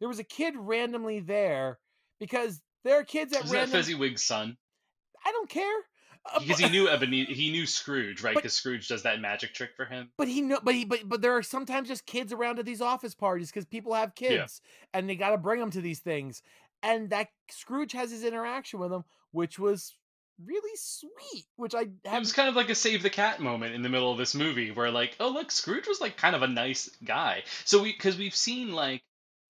There 0.00 0.08
was 0.08 0.18
a 0.18 0.24
kid 0.24 0.54
randomly 0.56 1.20
there 1.20 1.78
because 2.20 2.60
there 2.84 2.98
are 2.98 3.04
kids 3.04 3.32
at 3.32 3.44
that 3.44 3.52
random. 3.52 3.70
Fezziwig's 3.70 4.22
son? 4.22 4.56
I 5.24 5.32
don't 5.32 5.48
care. 5.48 5.76
Uh, 6.32 6.40
Because 6.40 6.58
he 6.58 6.68
knew 6.68 6.88
Ebenezer, 6.88 7.32
he 7.32 7.50
knew 7.50 7.66
Scrooge, 7.66 8.22
right? 8.22 8.34
Because 8.34 8.52
Scrooge 8.52 8.88
does 8.88 9.04
that 9.04 9.20
magic 9.20 9.54
trick 9.54 9.70
for 9.76 9.84
him. 9.84 10.10
But 10.18 10.28
he 10.28 10.42
know, 10.42 10.58
but 10.62 10.74
he, 10.74 10.84
but 10.84 11.08
but 11.08 11.22
there 11.22 11.36
are 11.36 11.42
sometimes 11.42 11.88
just 11.88 12.04
kids 12.06 12.32
around 12.32 12.58
at 12.58 12.64
these 12.66 12.80
office 12.80 13.14
parties 13.14 13.50
because 13.50 13.64
people 13.64 13.94
have 13.94 14.12
Yeah. 14.18 14.40
kids 14.40 14.60
and 14.92 15.08
they 15.08 15.14
got 15.16 15.30
to 15.30 15.38
bring 15.38 15.60
them 15.60 15.70
to 15.70 15.80
these 15.80 16.00
things. 16.00 16.42
And 16.82 17.10
that 17.10 17.28
Scrooge 17.50 17.92
has 17.92 18.10
his 18.10 18.24
interaction 18.24 18.80
with 18.80 18.90
them, 18.90 19.04
which 19.30 19.58
was 19.58 19.94
really 20.44 20.76
sweet. 20.76 21.46
Which 21.56 21.74
I 21.74 21.82
It 21.82 22.18
was 22.18 22.32
kind 22.32 22.48
of 22.48 22.56
like 22.56 22.70
a 22.70 22.74
save 22.74 23.02
the 23.02 23.10
cat 23.10 23.40
moment 23.40 23.74
in 23.74 23.82
the 23.82 23.88
middle 23.88 24.10
of 24.10 24.18
this 24.18 24.34
movie, 24.34 24.70
where 24.70 24.90
like, 24.90 25.16
oh 25.20 25.28
look, 25.28 25.50
Scrooge 25.50 25.88
was 25.88 26.00
like 26.00 26.16
kind 26.16 26.36
of 26.36 26.42
a 26.42 26.48
nice 26.48 26.90
guy. 27.04 27.42
So 27.64 27.82
we, 27.82 27.92
because 27.92 28.16
we've 28.18 28.34
seen 28.34 28.72
like, 28.72 29.02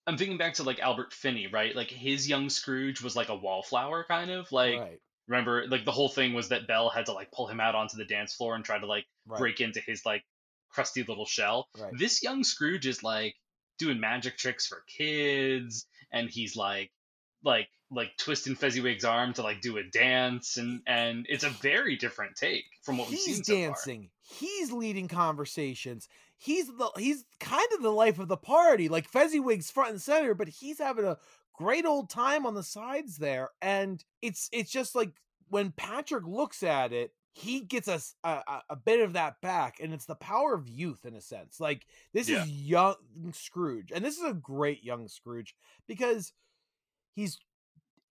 I'm 0.07 0.17
thinking 0.17 0.39
back 0.39 0.55
to 0.55 0.63
like 0.63 0.81
Albert 0.81 1.13
Finney, 1.13 1.49
right? 1.49 1.75
Like 1.75 1.91
his 1.91 2.29
young 2.29 2.49
Scrooge 2.51 3.03
was 3.03 3.17
like 3.17 3.29
a 3.29 3.37
wallflower, 3.37 4.05
kind 4.05 4.31
of 4.31 4.51
like. 4.53 4.79
right, 4.79 5.01
Remember, 5.29 5.67
like 5.67 5.85
the 5.85 5.91
whole 5.91 6.09
thing 6.09 6.35
was 6.35 6.51
that 6.51 6.69
Belle 6.69 6.89
had 6.89 7.07
to 7.07 7.13
like 7.13 7.33
pull 7.33 7.49
him 7.49 7.59
out 7.59 7.75
onto 7.75 7.97
the 7.97 8.05
dance 8.05 8.33
floor 8.33 8.55
and 8.55 8.65
try 8.65 8.79
to 8.79 8.87
like 8.87 9.07
right, 9.27 9.41
break 9.41 9.61
into 9.61 9.81
his 9.81 10.07
like 10.07 10.23
crusty 10.71 11.03
little 11.03 11.27
shell. 11.27 11.69
right. 11.81 11.93
This 11.99 12.23
young 12.23 12.45
Scrooge 12.45 12.87
is 12.87 13.03
like 13.03 13.35
doing 13.79 13.99
magic 13.99 14.37
tricks 14.37 14.67
for 14.67 14.85
kids, 14.87 15.87
and 16.13 16.31
he's 16.31 16.55
like, 16.55 16.93
like, 17.43 17.69
like 17.91 18.17
twisting 18.17 18.55
Fezziwig's 18.57 19.05
arm 19.05 19.33
to 19.35 19.43
like 19.43 19.61
do 19.61 19.77
a 19.79 19.83
dance, 19.85 20.57
and 20.57 20.81
and 20.87 21.27
it's 21.29 21.45
a 21.45 21.51
very 21.51 21.97
different 21.97 22.37
take 22.37 22.65
from 22.83 22.99
what 22.99 23.09
we've 23.09 23.19
He's 23.19 23.37
seen 23.37 23.45
so 23.45 23.53
far. 23.55 23.63
dancing. 23.63 24.11
He's 24.23 24.73
leading 24.73 25.09
conversations. 25.09 26.09
He's 26.39 26.67
the 26.67 26.91
he's 26.99 27.25
kind 27.41 27.69
of 27.75 27.83
the 27.83 27.93
life 27.93 28.19
of 28.19 28.29
the 28.29 28.37
party. 28.37 28.89
Like 28.89 29.09
Fezziwig's 29.09 29.71
front 29.71 29.91
and 29.91 30.03
center, 30.03 30.35
but 30.35 30.49
he's 30.49 30.79
having 30.79 31.05
a 31.05 31.19
great 31.55 31.87
old 31.87 32.11
time 32.11 32.45
on 32.45 32.55
the 32.55 32.63
sides 32.63 33.17
there. 33.19 33.51
And 33.63 34.05
it's 34.21 34.49
it's 34.53 34.71
just 34.71 34.95
like 34.95 35.13
when 35.49 35.71
Patrick 35.71 36.27
looks 36.27 36.63
at 36.65 36.93
it, 36.93 37.13
he 37.35 37.61
gets 37.61 37.87
us 37.87 38.15
a, 38.25 38.41
a, 38.49 38.63
a 38.71 38.77
bit 38.77 39.01
of 39.01 39.13
that 39.13 39.41
back, 39.41 39.77
and 39.81 39.95
it's 39.95 40.07
the 40.07 40.15
power 40.17 40.55
of 40.55 40.69
youth 40.69 41.05
in 41.07 41.15
a 41.15 41.21
sense. 41.21 41.61
Like 41.61 41.87
this 42.13 42.29
Yeah. 42.29 42.43
is 42.43 42.51
young 42.51 42.97
Scrooge, 43.33 43.93
and 43.95 44.05
this 44.05 44.19
is 44.19 44.25
a 44.25 44.35
great 44.35 44.83
young 44.83 45.07
Scrooge 45.07 45.55
because 45.87 46.33
he's 47.15 47.39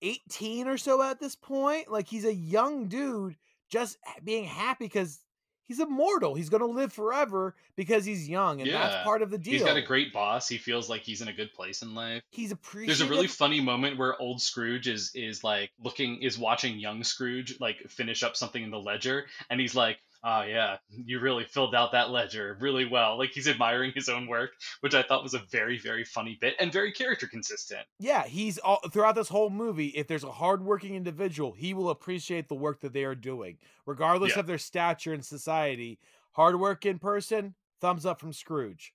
18 0.04 0.68
or 0.68 0.76
so 0.76 1.02
at 1.02 1.18
this 1.18 1.34
point. 1.34 1.90
Like 1.90 2.06
he's 2.08 2.24
a 2.24 2.34
young 2.34 2.86
dude 2.88 3.36
just 3.70 3.96
being 4.22 4.44
happy 4.44 4.84
because 4.84 5.20
he's 5.64 5.80
immortal. 5.80 6.34
He's 6.34 6.50
going 6.50 6.60
to 6.60 6.66
live 6.66 6.92
forever 6.92 7.54
because 7.74 8.04
he's 8.04 8.28
young, 8.28 8.60
and 8.60 8.68
Yeah. 8.68 8.86
that's 8.86 9.02
part 9.04 9.22
of 9.22 9.30
the 9.30 9.38
deal. 9.38 9.54
He's 9.54 9.62
got 9.62 9.76
a 9.76 9.82
great 9.82 10.12
boss. 10.12 10.48
He 10.48 10.58
feels 10.58 10.88
like 10.90 11.00
he's 11.02 11.22
in 11.22 11.28
a 11.28 11.32
good 11.32 11.52
place 11.54 11.82
in 11.82 11.94
life. 11.94 12.22
He's 12.30 12.54
There's 12.74 13.00
a 13.00 13.06
really 13.06 13.26
funny 13.26 13.60
moment 13.60 13.98
where 13.98 14.20
old 14.20 14.40
Scrooge 14.42 14.86
is 14.88 15.10
is 15.14 15.42
like 15.42 15.70
looking 15.82 16.22
is 16.22 16.38
watching 16.38 16.78
young 16.78 17.02
Scrooge 17.02 17.58
like 17.60 17.78
finish 17.88 18.22
up 18.22 18.36
something 18.36 18.62
in 18.62 18.70
the 18.70 18.78
ledger 18.80 19.26
and 19.50 19.60
he's 19.60 19.74
like, 19.74 19.98
"Oh 20.24 20.42
yeah, 20.42 20.78
you 20.88 21.20
really 21.20 21.44
filled 21.44 21.74
out 21.74 21.92
that 21.92 22.10
ledger 22.10 22.56
really 22.60 22.84
well." 22.86 23.18
Like 23.18 23.30
he's 23.30 23.46
admiring 23.46 23.92
his 23.94 24.08
own 24.08 24.26
work, 24.26 24.50
which 24.80 24.94
I 24.94 25.02
thought 25.02 25.22
was 25.22 25.34
a 25.34 25.42
very 25.50 25.78
very 25.78 26.04
funny 26.04 26.38
bit 26.40 26.54
and 26.58 26.72
very 26.72 26.90
character 26.92 27.26
consistent. 27.26 27.86
yeah, 28.00 28.24
he's 28.26 28.58
all 28.58 28.80
throughout 28.90 29.14
this 29.14 29.28
whole 29.28 29.50
movie. 29.50 29.88
If 29.88 30.06
there's 30.08 30.24
a 30.24 30.32
hardworking 30.32 30.94
individual, 30.94 31.52
he 31.52 31.74
will 31.74 31.90
appreciate 31.90 32.48
the 32.48 32.54
work 32.54 32.80
that 32.80 32.92
they 32.92 33.04
are 33.04 33.14
doing, 33.14 33.58
regardless 33.86 34.32
Yeah. 34.34 34.40
of 34.40 34.46
their 34.46 34.58
stature 34.58 35.12
in 35.14 35.22
society. 35.22 35.98
Hardworking 36.32 36.98
person, 36.98 37.54
thumbs 37.80 38.04
up 38.06 38.18
from 38.20 38.32
Scrooge. 38.32 38.92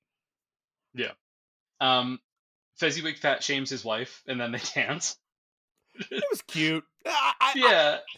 Yeah 0.93 1.11
um 1.81 2.19
Fezziwig 2.77 3.17
fat 3.17 3.43
shames 3.43 3.69
his 3.69 3.85
wife 3.85 4.23
and 4.27 4.39
then 4.39 4.51
they 4.51 4.59
dance. 4.73 5.17
It 5.95 6.23
was 6.29 6.41
cute. 6.43 6.83
I, 7.05 7.33
I, 7.39 7.53
Yeah, 7.55 7.97
I 7.99 8.17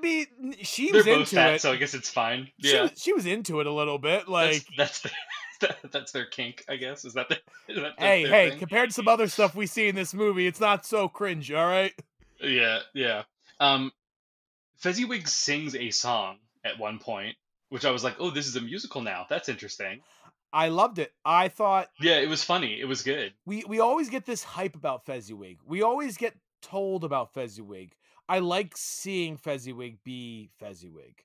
mean, 0.00 0.54
she 0.62 0.86
they're 0.90 0.98
was 1.00 1.06
both 1.06 1.20
into 1.20 1.36
fat, 1.36 1.54
it. 1.54 1.60
so 1.60 1.72
I 1.72 1.76
guess 1.76 1.94
it's 1.94 2.10
fine. 2.10 2.48
She 2.60 2.72
Yeah, 2.74 2.82
was, 2.82 2.92
she 2.96 3.12
was 3.12 3.26
into 3.26 3.60
it 3.60 3.66
a 3.66 3.72
little 3.72 3.98
bit. 3.98 4.28
Like, 4.28 4.64
that's 4.76 5.00
that's 5.00 5.14
their, 5.60 5.76
that's 5.92 6.12
their 6.12 6.26
kink, 6.26 6.64
I 6.68 6.76
guess. 6.76 7.04
Is 7.04 7.14
that 7.14 7.28
the 7.28 7.36
is 7.68 7.76
that 7.80 7.96
their- 7.98 8.08
hey, 8.08 8.22
their 8.24 8.32
hey, 8.32 8.50
thing? 8.50 8.58
compared 8.58 8.88
to 8.90 8.94
some 8.94 9.08
other 9.08 9.28
stuff 9.28 9.54
we 9.54 9.66
see 9.66 9.88
in 9.88 9.94
this 9.94 10.14
movie, 10.14 10.46
it's 10.46 10.60
not 10.60 10.84
so 10.86 11.08
cringe. 11.08 11.50
All 11.52 11.66
right. 11.66 11.92
Yeah, 12.40 12.80
yeah. 12.94 13.22
Um, 13.60 13.92
Fezziwig 14.78 15.28
sings 15.28 15.74
a 15.74 15.90
song 15.90 16.38
at 16.64 16.78
one 16.78 16.98
point, 16.98 17.36
which 17.68 17.84
I 17.84 17.90
was 17.90 18.04
like, 18.04 18.16
"Oh, 18.18 18.30
this 18.30 18.46
is 18.46 18.56
a 18.56 18.60
musical 18.60 19.00
now. 19.00 19.26
That's 19.28 19.48
interesting." 19.48 20.00
I 20.52 20.68
loved 20.68 21.00
it. 21.00 21.12
I 21.24 21.48
thought 21.48 21.88
Yeah, 22.00 22.18
it 22.20 22.28
was 22.28 22.44
funny. 22.44 22.80
It 22.80 22.84
was 22.84 23.02
good. 23.02 23.32
we 23.44 23.64
we 23.66 23.80
always 23.80 24.08
get 24.08 24.24
this 24.24 24.44
hype 24.44 24.76
about 24.76 25.04
Fezziwig. 25.04 25.58
We 25.66 25.82
always 25.82 26.16
get 26.16 26.34
told 26.62 27.02
about 27.04 27.32
Fezziwig. 27.34 27.92
I 28.28 28.38
like 28.38 28.76
seeing 28.76 29.36
Fezziwig 29.36 29.98
be 30.04 30.50
Fezziwig. 30.58 31.24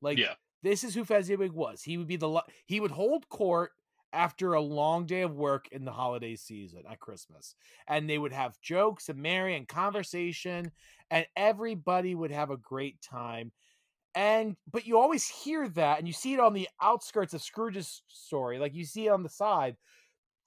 Like 0.00 0.18
Yeah. 0.18 0.34
this 0.62 0.84
is 0.84 0.94
who 0.94 1.04
Fezziwig 1.04 1.52
was. 1.52 1.82
He 1.82 1.96
would 1.98 2.06
be 2.06 2.16
the 2.16 2.28
lo- 2.28 2.42
he 2.66 2.80
would 2.80 2.90
hold 2.92 3.28
court 3.28 3.72
after 4.12 4.54
a 4.54 4.60
long 4.60 5.04
day 5.06 5.22
of 5.22 5.34
work 5.36 5.68
in 5.72 5.84
the 5.84 5.92
holiday 5.92 6.36
season 6.36 6.84
at 6.88 7.00
Christmas. 7.00 7.54
And 7.86 8.08
they 8.08 8.18
would 8.18 8.32
have 8.32 8.60
jokes 8.60 9.08
and 9.08 9.18
merry 9.20 9.56
and 9.56 9.66
conversation 9.68 10.72
and 11.10 11.26
everybody 11.36 12.14
would 12.14 12.30
have 12.30 12.50
a 12.50 12.56
great 12.56 13.00
time. 13.02 13.52
And 14.14 14.56
but 14.70 14.86
you 14.86 14.98
always 14.98 15.28
hear 15.28 15.68
that 15.70 15.98
and 15.98 16.06
you 16.06 16.14
see 16.14 16.34
it 16.34 16.40
on 16.40 16.54
the 16.54 16.68
outskirts 16.80 17.34
of 17.34 17.42
Scrooge's 17.42 18.02
story. 18.08 18.58
Like 18.58 18.74
you 18.74 18.84
see 18.84 19.06
it 19.06 19.10
on 19.10 19.22
the 19.22 19.28
side. 19.28 19.76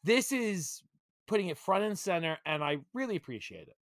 This 0.03 0.31
is 0.31 0.81
putting 1.27 1.49
it 1.49 1.57
front 1.57 1.83
and 1.83 1.99
center 1.99 2.39
and 2.45 2.63
I 2.63 2.79
really 2.93 3.15
appreciate 3.17 3.67
it. 3.67 3.75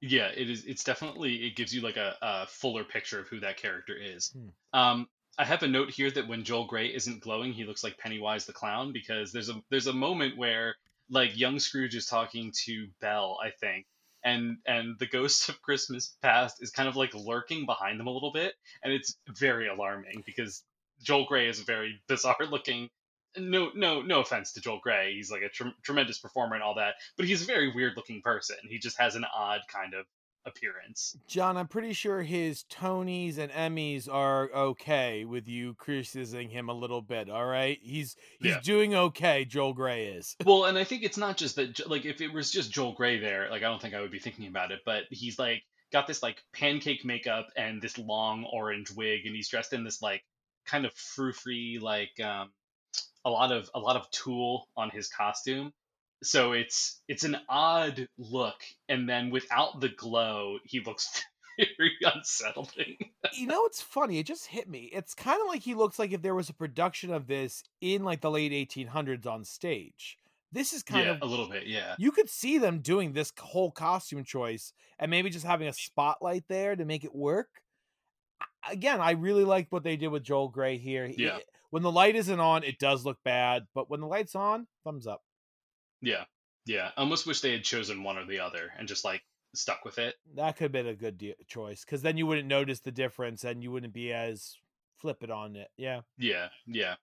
Yeah, 0.00 0.28
it 0.34 0.48
is. 0.48 0.64
It's 0.64 0.84
definitely 0.84 1.46
it 1.46 1.56
gives 1.56 1.74
you 1.74 1.82
like 1.82 1.96
a, 1.96 2.16
a 2.22 2.46
fuller 2.46 2.84
picture 2.84 3.20
of 3.20 3.28
who 3.28 3.40
that 3.40 3.58
character 3.58 3.94
is. 3.94 4.32
Hmm. 4.32 4.78
Um, 4.78 5.08
I 5.38 5.44
have 5.44 5.62
a 5.62 5.68
note 5.68 5.90
here 5.90 6.10
that 6.10 6.28
when 6.28 6.44
Joel 6.44 6.66
Grey 6.66 6.88
isn't 6.88 7.20
glowing, 7.22 7.52
he 7.52 7.64
looks 7.64 7.84
like 7.84 7.98
Pennywise 7.98 8.46
the 8.46 8.52
clown 8.52 8.92
because 8.92 9.32
there's 9.32 9.48
a 9.48 9.62
there's 9.70 9.86
a 9.86 9.92
moment 9.92 10.36
where 10.36 10.76
like 11.10 11.38
young 11.38 11.58
Scrooge 11.58 11.94
is 11.94 12.06
talking 12.06 12.52
to 12.64 12.88
Belle, 13.00 13.38
I 13.42 13.50
think, 13.50 13.86
and 14.24 14.58
and 14.66 14.98
the 14.98 15.06
ghost 15.06 15.48
of 15.50 15.60
Christmas 15.62 16.16
past 16.22 16.62
is 16.62 16.70
kind 16.70 16.88
of 16.88 16.96
like 16.96 17.14
lurking 17.14 17.66
behind 17.66 18.00
them 18.00 18.06
a 18.06 18.12
little 18.12 18.32
bit, 18.32 18.54
and 18.82 18.92
it's 18.92 19.16
very 19.28 19.68
alarming 19.68 20.22
because 20.24 20.62
Joel 21.02 21.26
Grey 21.26 21.48
is 21.48 21.60
a 21.60 21.64
very 21.64 22.00
bizarre 22.08 22.46
looking. 22.50 22.88
No, 23.38 23.70
no, 23.74 24.02
no 24.02 24.20
offense 24.20 24.52
to 24.52 24.60
Joel 24.60 24.80
Grey. 24.82 25.14
He's 25.14 25.30
like 25.30 25.42
a 25.42 25.48
trem 25.48 25.74
tremendous 25.82 26.18
performer 26.18 26.54
and 26.54 26.62
all 26.64 26.74
that, 26.76 26.94
but 27.16 27.26
he's 27.26 27.42
a 27.42 27.46
very 27.46 27.72
weird 27.72 27.92
looking 27.96 28.22
person. 28.22 28.56
He 28.68 28.78
just 28.78 28.98
has 28.98 29.14
an 29.16 29.24
odd 29.34 29.60
kind 29.72 29.94
of 29.94 30.06
appearance. 30.46 31.16
John, 31.28 31.56
I'm 31.56 31.68
pretty 31.68 31.92
sure 31.92 32.22
his 32.22 32.64
Tonys 32.64 33.38
and 33.38 33.52
Emmys 33.52 34.08
are 34.10 34.50
okay 34.52 35.24
with 35.24 35.46
you 35.48 35.74
criticizing 35.74 36.48
him 36.48 36.68
a 36.68 36.72
little 36.74 37.02
bit. 37.02 37.28
All 37.30 37.44
right, 37.46 37.78
he's 37.82 38.16
he's 38.40 38.52
Yeah. 38.52 38.60
doing 38.62 38.94
okay. 38.94 39.44
Joel 39.44 39.74
Grey 39.74 40.06
is. 40.06 40.36
Well, 40.44 40.64
and 40.64 40.76
I 40.78 40.84
think 40.84 41.02
it's 41.02 41.18
not 41.18 41.36
just 41.36 41.56
that. 41.56 41.88
Like, 41.88 42.04
if 42.06 42.20
it 42.20 42.32
was 42.32 42.50
just 42.50 42.72
Joel 42.72 42.92
Grey 42.94 43.18
there, 43.18 43.48
like 43.50 43.62
I 43.62 43.66
don't 43.68 43.80
think 43.80 43.94
I 43.94 44.00
would 44.00 44.10
be 44.10 44.18
thinking 44.18 44.46
about 44.48 44.72
it. 44.72 44.80
But 44.84 45.04
he's 45.10 45.38
like 45.38 45.62
got 45.92 46.06
this 46.06 46.22
like 46.22 46.42
pancake 46.52 47.04
makeup 47.04 47.48
and 47.56 47.80
this 47.82 47.98
long 47.98 48.44
orange 48.52 48.90
wig, 48.90 49.26
and 49.26 49.34
he's 49.36 49.48
dressed 49.48 49.72
in 49.72 49.84
this 49.84 50.00
like 50.02 50.24
kind 50.66 50.84
of 50.84 50.92
frou-free 50.94 51.78
like 51.80 52.18
um, 52.20 52.50
a 53.24 53.30
lot 53.30 53.52
of 53.52 53.70
a 53.74 53.78
lot 53.78 53.96
of 53.96 54.10
tulle 54.10 54.66
on 54.76 54.90
his 54.90 55.08
costume. 55.08 55.72
So 56.22 56.52
it's 56.52 57.00
it's 57.08 57.24
an 57.24 57.36
odd 57.48 58.06
look, 58.18 58.56
and 58.88 59.08
then 59.08 59.30
without 59.30 59.80
the 59.80 59.88
glow, 59.88 60.58
he 60.64 60.80
looks 60.80 61.24
very 61.58 61.92
unsettling. 62.14 62.96
you 63.34 63.46
know 63.46 63.64
it's 63.66 63.82
funny 63.82 64.18
it 64.18 64.26
just 64.26 64.46
hit 64.46 64.66
me 64.68 64.88
it's 64.94 65.14
kind 65.14 65.40
of 65.42 65.46
like 65.48 65.60
he 65.60 65.74
looks 65.74 65.98
like 65.98 66.10
if 66.12 66.22
there 66.22 66.34
was 66.34 66.48
a 66.48 66.54
production 66.54 67.12
of 67.12 67.26
this 67.26 67.62
in 67.82 68.02
like 68.02 68.22
the 68.22 68.30
late 68.30 68.50
1800s 68.52 69.26
on 69.26 69.44
stage 69.44 70.16
this 70.52 70.72
is 70.72 70.82
kind 70.82 71.04
yeah, 71.06 71.12
of 71.12 71.22
a 71.22 71.26
little 71.26 71.48
bit, 71.48 71.66
yeah. 71.66 71.94
you 71.98 72.10
could 72.12 72.28
see 72.30 72.56
them 72.58 72.80
doing 72.80 73.12
this 73.12 73.30
whole 73.38 73.70
costume 73.70 74.24
choice 74.24 74.72
and 74.98 75.10
maybe 75.10 75.28
just 75.28 75.44
having 75.44 75.68
a 75.68 75.72
spotlight 75.72 76.44
there 76.48 76.74
to 76.76 76.84
make 76.86 77.04
it 77.04 77.14
work 77.14 77.48
again 78.70 79.00
i 79.00 79.10
really 79.12 79.44
liked 79.44 79.70
what 79.70 79.84
they 79.84 79.96
did 79.96 80.08
with 80.08 80.22
joel 80.22 80.48
grey 80.48 80.76
here 80.78 81.06
He- 81.08 81.24
Yeah. 81.24 81.38
When 81.70 81.82
the 81.82 81.90
light 81.92 82.16
isn't 82.16 82.40
on 82.40 82.62
it 82.64 82.78
does 82.78 83.04
look 83.04 83.18
bad 83.24 83.66
but 83.74 83.88
when 83.90 84.00
the 84.00 84.06
light's 84.06 84.34
on 84.34 84.66
thumbs 84.84 85.06
up 85.06 85.22
Yeah. 86.02 86.24
Yeah. 86.66 86.90
I 86.96 87.00
almost 87.00 87.26
wish 87.26 87.40
they 87.40 87.52
had 87.52 87.64
chosen 87.64 88.02
one 88.02 88.18
or 88.18 88.26
the 88.26 88.40
other 88.40 88.70
and 88.78 88.86
just 88.88 89.04
like 89.04 89.22
stuck 89.54 89.84
with 89.84 89.98
it. 89.98 90.14
that 90.36 90.56
could 90.56 90.64
have 90.64 90.72
been 90.72 90.86
a 90.86 90.94
good 90.94 91.18
de- 91.18 91.34
choice 91.48 91.84
because 91.84 92.02
then 92.02 92.16
you 92.16 92.26
wouldn't 92.26 92.46
notice 92.48 92.80
the 92.80 92.92
difference 92.92 93.42
and 93.44 93.62
you 93.62 93.70
wouldn't 93.72 93.92
be 93.92 94.12
as 94.12 94.56
flippant 94.98 95.32
on 95.32 95.56
it 95.56 95.68
yeah 95.76 96.00
Yeah, 96.18 96.48
yeah. 96.66 96.94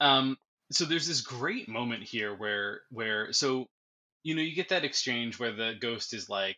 Um 0.00 0.36
so 0.72 0.84
there's 0.84 1.06
this 1.06 1.20
great 1.20 1.68
moment 1.68 2.02
here 2.02 2.34
where 2.34 2.80
where 2.90 3.32
so 3.32 3.66
you 4.22 4.34
know 4.34 4.42
you 4.42 4.54
get 4.54 4.70
that 4.70 4.84
exchange 4.84 5.38
where 5.38 5.52
the 5.52 5.74
ghost 5.80 6.12
is 6.14 6.28
like 6.28 6.56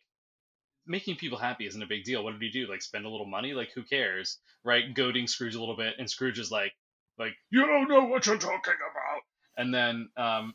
making 0.86 1.16
people 1.16 1.36
happy 1.38 1.66
isn't 1.66 1.82
a 1.82 1.86
big 1.86 2.04
deal. 2.04 2.22
What 2.22 2.32
did 2.32 2.42
he 2.42 2.50
do? 2.50 2.68
Like 2.70 2.80
spend 2.82 3.04
a 3.04 3.08
little 3.08 3.26
money? 3.26 3.52
Like 3.54 3.70
who 3.74 3.82
cares? 3.82 4.38
Right? 4.64 4.94
Goading 4.94 5.26
Scrooge 5.26 5.54
a 5.56 5.60
little 5.60 5.76
bit 5.76 5.94
and 5.98 6.08
Scrooge 6.08 6.38
is 6.38 6.50
like 6.50 6.72
like 7.18 7.34
you 7.50 7.66
don't 7.66 7.88
know 7.88 8.04
what 8.04 8.26
you're 8.26 8.38
talking 8.38 8.74
about. 8.90 9.22
And 9.56 9.72
then 9.74 10.08
um 10.16 10.54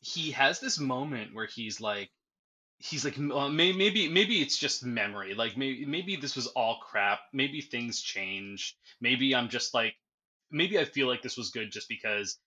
he 0.00 0.32
has 0.32 0.60
this 0.60 0.78
moment 0.78 1.34
where 1.34 1.46
he's 1.46 1.80
like 1.80 2.10
he's 2.78 3.04
like 3.04 3.18
uh, 3.18 3.48
may- 3.48 3.72
maybe 3.72 4.08
maybe 4.08 4.42
it's 4.42 4.58
just 4.58 4.84
memory. 4.84 5.34
Like 5.34 5.56
maybe 5.56 5.86
maybe 5.86 6.16
this 6.16 6.36
was 6.36 6.46
all 6.48 6.78
crap. 6.80 7.20
Maybe 7.32 7.60
things 7.60 8.00
change 8.00 8.76
maybe 9.00 9.34
i'm 9.34 9.48
just 9.48 9.74
like 9.74 9.94
maybe 10.52 10.78
i 10.78 10.84
feel 10.84 11.08
like 11.08 11.20
this 11.20 11.36
was 11.36 11.50
good 11.50 11.72
just 11.72 11.88
because 11.88 12.38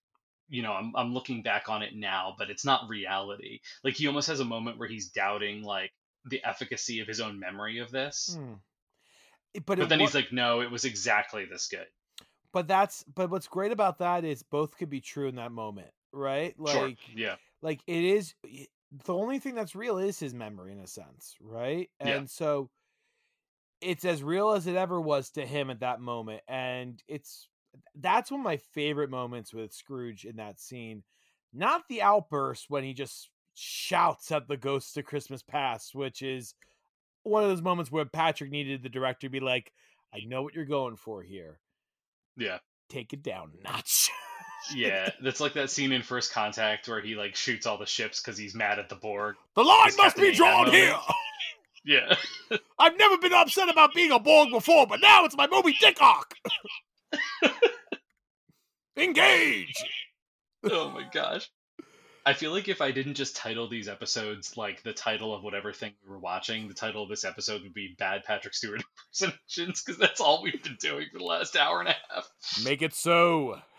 you 0.47 0.63
know 0.63 0.71
i'm, 0.71 0.93
I'm 0.95 1.13
looking 1.13 1.43
back 1.43 1.67
on 1.67 1.83
it 1.83 1.93
now 1.93 2.35
but 2.37 2.49
it's 2.49 2.63
not 2.63 2.87
reality. 2.87 3.59
Like 3.83 3.95
he 3.95 4.07
almost 4.07 4.29
has 4.29 4.39
a 4.39 4.45
moment 4.45 4.77
where 4.77 4.87
he's 4.87 5.09
doubting 5.09 5.61
like 5.63 5.91
the 6.25 6.41
efficacy 6.43 7.01
of 7.01 7.07
his 7.07 7.19
own 7.19 7.37
memory 7.39 7.79
of 7.79 7.91
this. 7.91 8.37
Hmm. 8.39 8.53
It- 9.53 9.65
but, 9.65 9.77
then 9.89 9.99
wa- 9.99 10.05
he's 10.05 10.15
like 10.15 10.31
no 10.31 10.61
it 10.61 10.71
was 10.71 10.85
exactly 10.85 11.45
this 11.45 11.67
good 11.67 11.87
but 12.53 12.67
that's 12.67 13.03
but 13.15 13.29
what's 13.29 13.47
great 13.47 13.71
about 13.71 13.99
that 13.99 14.23
is 14.23 14.43
both 14.43 14.77
could 14.77 14.89
be 14.89 15.01
true 15.01 15.27
in 15.27 15.35
that 15.35 15.51
moment 15.51 15.89
right? 16.13 16.55
Like 16.57 16.73
sure 16.73 16.91
yeah. 17.15 17.35
like 17.61 17.81
it 17.87 18.03
is 18.03 18.33
the 19.05 19.13
only 19.13 19.39
thing 19.39 19.55
that's 19.55 19.75
real 19.75 19.97
is 19.97 20.19
his 20.19 20.33
memory 20.33 20.71
in 20.71 20.79
a 20.79 20.87
sense 20.87 21.35
right? 21.41 21.89
Yeah. 22.01 22.17
and 22.17 22.29
so 22.29 22.69
it's 23.81 24.05
as 24.05 24.23
real 24.23 24.51
as 24.51 24.67
it 24.67 24.75
ever 24.75 24.99
was 24.99 25.29
to 25.31 25.45
him 25.45 25.69
at 25.69 25.81
that 25.81 26.01
moment 26.01 26.41
and 26.47 27.01
it's 27.07 27.47
that's 27.95 28.31
one 28.31 28.39
of 28.39 28.45
my 28.45 28.57
favorite 28.57 29.11
moments 29.11 29.53
with 29.53 29.73
scrooge 29.73 30.25
in 30.25 30.37
that 30.37 30.59
scene. 30.59 31.03
Not 31.53 31.83
the 31.87 32.01
outburst 32.01 32.65
when 32.69 32.83
he 32.83 32.93
just 32.93 33.29
shouts 33.59 34.31
at 34.31 34.47
the 34.47 34.55
ghosts 34.55 34.95
of 34.97 35.05
christmas 35.05 35.41
past 35.41 35.95
which 35.95 36.21
is 36.21 36.53
one 37.23 37.41
of 37.41 37.49
those 37.49 37.59
moments 37.59 37.91
where 37.91 38.05
patrick 38.05 38.51
needed 38.51 38.83
the 38.83 38.89
director 38.89 39.25
to 39.25 39.31
be 39.31 39.39
like 39.39 39.73
i 40.13 40.19
know 40.27 40.43
what 40.43 40.53
you're 40.53 40.63
going 40.63 40.95
for 40.95 41.23
here 41.23 41.59
yeah 42.37 42.57
take 42.89 43.13
it 43.13 43.23
down 43.23 43.51
a 43.59 43.71
notch 43.71 44.09
yeah 44.75 45.09
that's 45.23 45.39
like 45.39 45.53
that 45.53 45.69
scene 45.69 45.91
in 45.91 46.01
first 46.01 46.31
contact 46.33 46.87
where 46.87 47.01
he 47.01 47.15
like 47.15 47.35
shoots 47.35 47.65
all 47.65 47.77
the 47.77 47.85
ships 47.85 48.21
because 48.21 48.37
he's 48.37 48.55
mad 48.55 48.79
at 48.79 48.89
the 48.89 48.95
borg 48.95 49.35
the 49.55 49.63
line 49.63 49.87
His 49.87 49.97
must 49.97 50.17
be 50.17 50.33
drawn 50.33 50.71
here 50.71 50.95
yeah 51.85 52.15
I've 52.79 52.97
never 52.97 53.17
been 53.17 53.33
upset 53.33 53.69
about 53.69 53.93
being 53.93 54.11
a 54.11 54.19
Borg 54.19 54.49
before, 54.51 54.87
but 54.87 55.01
now 55.01 55.25
it's 55.25 55.35
my 55.35 55.47
Moby 55.47 55.75
Dick 55.79 55.97
arc. 56.01 56.33
Engage. 58.97 59.73
oh 60.63 60.89
my 60.91 61.03
gosh. 61.11 61.49
I 62.27 62.33
feel 62.33 62.51
like 62.51 62.67
if 62.67 62.81
I 62.81 62.91
didn't 62.91 63.13
just 63.13 63.37
title 63.37 63.69
these 63.69 63.87
episodes 63.87 64.57
like 64.57 64.83
the 64.83 64.91
title 64.91 65.33
of 65.33 65.43
whatever 65.43 65.71
thing 65.71 65.93
we 66.03 66.11
were 66.11 66.19
watching, 66.19 66.67
the 66.67 66.73
title 66.73 67.01
of 67.01 67.07
this 67.07 67.23
episode 67.23 67.63
would 67.63 67.73
be 67.73 67.95
Bad 67.97 68.25
Patrick 68.25 68.53
Stewart 68.53 68.83
Impersonations, 69.21 69.81
because 69.81 69.97
that's 69.97 70.19
all 70.19 70.43
we've 70.43 70.61
been 70.61 70.75
doing 70.77 71.05
for 71.09 71.19
the 71.19 71.23
last 71.23 71.55
hour 71.55 71.79
and 71.79 71.87
a 71.87 71.95
half. 72.09 72.29
Make 72.65 72.81
it 72.81 72.93
so. 72.93 73.61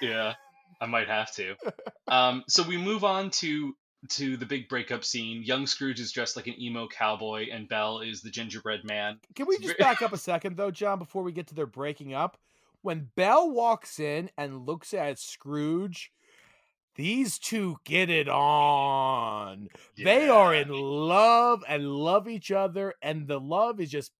Yeah, 0.00 0.34
I 0.80 0.86
might 0.86 1.08
have 1.08 1.32
to. 1.36 1.54
Um, 2.08 2.42
so 2.48 2.62
we 2.62 2.76
move 2.76 3.04
on 3.04 3.30
to 3.30 3.74
to 4.10 4.36
the 4.36 4.44
big 4.44 4.68
breakup 4.68 5.04
scene. 5.04 5.42
Young 5.42 5.66
Scrooge 5.66 6.00
is 6.00 6.10
dressed 6.10 6.36
like 6.36 6.46
an 6.48 6.60
emo 6.60 6.88
cowboy, 6.88 7.46
and 7.50 7.68
Belle 7.68 8.00
is 8.00 8.20
the 8.20 8.28
gingerbread 8.28 8.84
man. 8.84 9.20
Can 9.34 9.46
we 9.46 9.56
just 9.58 9.78
back 9.78 10.02
up 10.02 10.12
a 10.12 10.18
second 10.18 10.56
though, 10.56 10.72
John, 10.72 10.98
before 10.98 11.22
we 11.22 11.32
get 11.32 11.46
to 11.46 11.54
their 11.54 11.66
breaking 11.66 12.12
up? 12.12 12.36
When 12.82 13.08
Belle 13.14 13.50
walks 13.50 14.00
in 14.00 14.30
and 14.36 14.66
looks 14.66 14.92
at 14.92 15.18
Scrooge, 15.18 16.10
these 16.96 17.38
two 17.38 17.76
get 17.84 18.10
it 18.10 18.28
on. 18.28 19.68
They 19.96 20.28
are 20.28 20.54
in 20.54 20.68
love 20.68 21.64
and 21.68 21.86
love 21.86 22.28
each 22.28 22.50
other, 22.50 22.94
and 23.02 23.26
the 23.26 23.40
love 23.40 23.80
is 23.80 23.90
just 23.90 24.12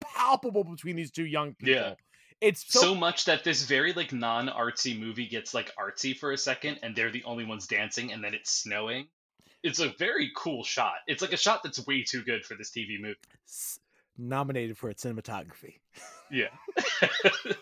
palpable 0.00 0.64
between 0.64 0.96
these 0.96 1.10
two 1.10 1.26
young 1.26 1.54
people. 1.54 1.74
Yeah. 1.74 1.94
It's 2.40 2.72
so, 2.72 2.80
so, 2.80 2.94
much 2.94 3.24
that 3.24 3.42
this 3.42 3.64
very 3.64 3.92
like 3.92 4.12
non-artsy 4.12 4.98
movie 4.98 5.26
gets 5.26 5.54
like 5.54 5.74
artsy 5.74 6.16
for 6.16 6.30
a 6.30 6.38
second 6.38 6.78
and 6.84 6.94
they're 6.94 7.10
the 7.10 7.24
only 7.24 7.44
ones 7.44 7.66
dancing 7.66 8.12
and 8.12 8.22
then 8.22 8.32
it's 8.32 8.52
snowing 8.52 9.08
it's 9.64 9.80
a 9.80 9.88
very 9.98 10.30
cool 10.36 10.62
shot 10.62 10.98
it's 11.08 11.20
like 11.20 11.32
a 11.32 11.36
shot 11.36 11.64
that's 11.64 11.84
way 11.88 12.04
too 12.04 12.22
good 12.22 12.44
for 12.44 12.54
this 12.54 12.70
tv 12.70 13.00
movie 13.00 13.16
s- 13.44 13.80
nominated 14.16 14.78
for 14.78 14.88
its 14.88 15.04
cinematography. 15.04 15.80
yeah 16.30 16.46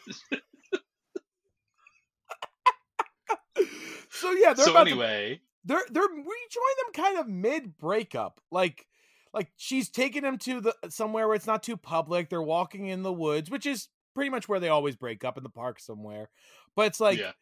So 4.16 4.32
yeah, 4.32 4.54
they're 4.54 4.64
so 4.64 4.70
about 4.72 4.84
to 4.84 4.90
anyway 4.90 5.40
they're 5.66 5.84
they're 5.90 6.08
we 6.14 6.22
join 6.22 6.24
them 6.24 7.04
kind 7.04 7.18
of 7.18 7.28
mid 7.28 7.76
breakup 7.76 8.40
like 8.50 8.86
like 9.34 9.50
she's 9.56 9.90
taking 9.90 10.24
him 10.24 10.38
to 10.38 10.60
the 10.60 10.74
uh, 10.82 10.88
somewhere 10.88 11.26
where 11.26 11.36
it's 11.36 11.46
not 11.46 11.62
too 11.62 11.76
public 11.76 12.30
they're 12.30 12.40
walking 12.40 12.86
in 12.86 13.02
the 13.02 13.12
woods 13.12 13.50
which 13.50 13.66
is 13.66 13.88
pretty 14.14 14.30
much 14.30 14.48
where 14.48 14.60
they 14.60 14.68
always 14.68 14.96
break 14.96 15.24
up 15.24 15.36
in 15.36 15.42
the 15.42 15.50
park 15.50 15.78
somewhere 15.78 16.30
but 16.74 16.86
it's 16.86 17.00
like 17.00 17.18
yeah. 17.18 17.32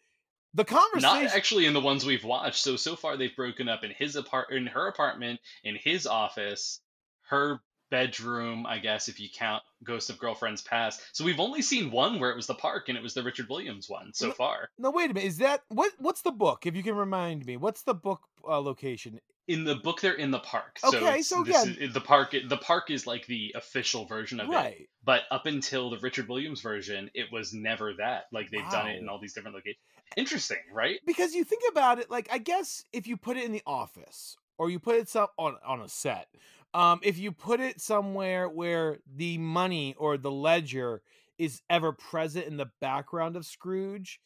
the 0.54 0.64
conversation 0.64 1.24
not 1.24 1.36
actually 1.36 1.66
in 1.66 1.74
the 1.74 1.80
ones 1.80 2.04
we've 2.04 2.24
watched 2.24 2.62
so 2.62 2.74
so 2.74 2.96
far 2.96 3.16
they've 3.16 3.36
broken 3.36 3.68
up 3.68 3.84
in 3.84 3.90
his 3.90 4.16
apart 4.16 4.50
in 4.50 4.66
her 4.66 4.88
apartment 4.88 5.38
in 5.62 5.76
his 5.76 6.06
office 6.06 6.80
her 7.28 7.60
bedroom 7.94 8.66
i 8.66 8.78
guess 8.78 9.06
if 9.08 9.20
you 9.20 9.28
count 9.32 9.62
ghost 9.84 10.10
of 10.10 10.18
girlfriends 10.18 10.62
past. 10.62 11.00
So 11.12 11.24
we've 11.24 11.38
only 11.38 11.62
seen 11.62 11.90
one 11.92 12.18
where 12.18 12.30
it 12.30 12.36
was 12.36 12.46
the 12.48 12.54
park 12.54 12.88
and 12.88 12.96
it 12.98 13.02
was 13.02 13.14
the 13.14 13.22
richard 13.22 13.48
williams 13.48 13.88
one 13.88 14.12
so 14.14 14.28
No- 14.28 14.32
far. 14.32 14.68
no 14.78 14.90
wait 14.90 15.10
a 15.10 15.14
minute. 15.14 15.28
Is 15.28 15.38
that 15.38 15.60
what 15.68 15.92
what's 15.98 16.22
the 16.22 16.32
book 16.32 16.66
if 16.66 16.74
you 16.74 16.82
can 16.82 16.96
remind 16.96 17.46
me? 17.46 17.56
What's 17.56 17.82
the 17.82 17.94
book 17.94 18.22
uh, 18.48 18.58
location? 18.60 19.20
In 19.46 19.64
the 19.64 19.74
book 19.76 20.00
they're 20.00 20.14
in 20.14 20.30
the 20.30 20.38
park. 20.40 20.78
So, 20.78 20.88
Okay, 20.96 21.20
so 21.22 21.44
this 21.44 21.62
again- 21.64 21.76
is, 21.80 21.92
the 21.94 22.00
park 22.00 22.34
the 22.48 22.56
park 22.56 22.90
is 22.90 23.06
like 23.06 23.26
the 23.26 23.52
official 23.54 24.06
version 24.06 24.40
of 24.40 24.50
it. 24.50 24.88
But 25.04 25.22
up 25.30 25.46
until 25.46 25.90
the 25.90 25.98
richard 25.98 26.28
williams 26.28 26.62
version 26.62 27.10
it 27.14 27.26
was 27.30 27.52
never 27.54 27.92
that. 27.98 28.24
Like 28.32 28.50
they've 28.50 28.70
done 28.70 28.88
it 28.88 28.98
in 29.00 29.08
all 29.08 29.20
these 29.20 29.34
different 29.34 29.54
locations 29.54 29.78
interesting 30.16 30.58
right? 30.72 30.98
Because 31.06 31.34
you 31.34 31.44
think 31.44 31.62
about 31.70 31.98
it 31.98 32.10
like 32.10 32.28
i 32.32 32.38
guess 32.38 32.84
if 32.92 33.06
you 33.06 33.16
put 33.16 33.36
it 33.36 33.44
in 33.44 33.52
the 33.52 33.62
office 33.66 34.36
or 34.58 34.70
you 34.70 34.78
put 34.78 34.96
it 34.96 35.08
some 35.08 35.26
on 35.38 35.56
on 35.66 35.80
a 35.80 35.88
set 35.88 36.28
um 36.74 37.00
if 37.02 37.18
you 37.18 37.32
put 37.32 37.60
it 37.60 37.80
somewhere 37.80 38.48
where 38.48 38.98
the 39.16 39.38
money 39.38 39.94
or 39.98 40.16
the 40.16 40.30
ledger 40.30 41.02
is 41.38 41.62
ever 41.70 41.92
present 41.92 42.46
in 42.46 42.56
the 42.56 42.70
background 42.80 43.36
of 43.36 43.46
scrooge 43.46 44.20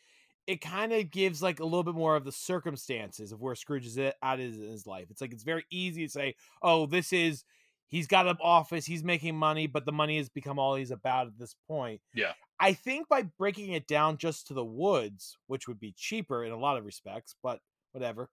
it 0.46 0.60
kind 0.62 0.92
of 0.92 1.10
gives 1.10 1.42
like 1.42 1.60
a 1.60 1.64
little 1.64 1.84
bit 1.84 1.94
more 1.94 2.16
of 2.16 2.24
the 2.24 2.32
circumstances 2.32 3.32
of 3.32 3.40
where 3.40 3.54
scrooge 3.54 3.86
is 3.86 3.98
at 3.98 4.16
at 4.22 4.40
in 4.40 4.52
his 4.52 4.86
life 4.86 5.06
it's 5.10 5.20
like 5.20 5.32
it's 5.32 5.44
very 5.44 5.64
easy 5.70 6.06
to 6.06 6.10
say 6.10 6.34
oh 6.62 6.86
this 6.86 7.12
is 7.12 7.44
he's 7.86 8.06
got 8.06 8.26
an 8.26 8.38
office 8.42 8.84
he's 8.84 9.04
making 9.04 9.36
money 9.36 9.66
but 9.66 9.84
the 9.86 9.92
money 9.92 10.16
has 10.16 10.28
become 10.28 10.58
all 10.58 10.74
he's 10.74 10.90
about 10.90 11.26
at 11.26 11.38
this 11.38 11.54
point 11.66 12.00
Yeah. 12.14 12.32
I 12.60 12.72
think 12.72 13.08
by 13.08 13.22
breaking 13.22 13.72
it 13.72 13.86
down 13.86 14.16
just 14.16 14.48
to 14.48 14.54
the 14.54 14.64
woods, 14.64 15.36
which 15.46 15.68
would 15.68 15.78
be 15.78 15.94
cheaper 15.96 16.44
in 16.44 16.52
a 16.52 16.58
lot 16.58 16.76
of 16.76 16.84
respects, 16.84 17.36
but 17.40 17.60
whatever, 17.92 18.30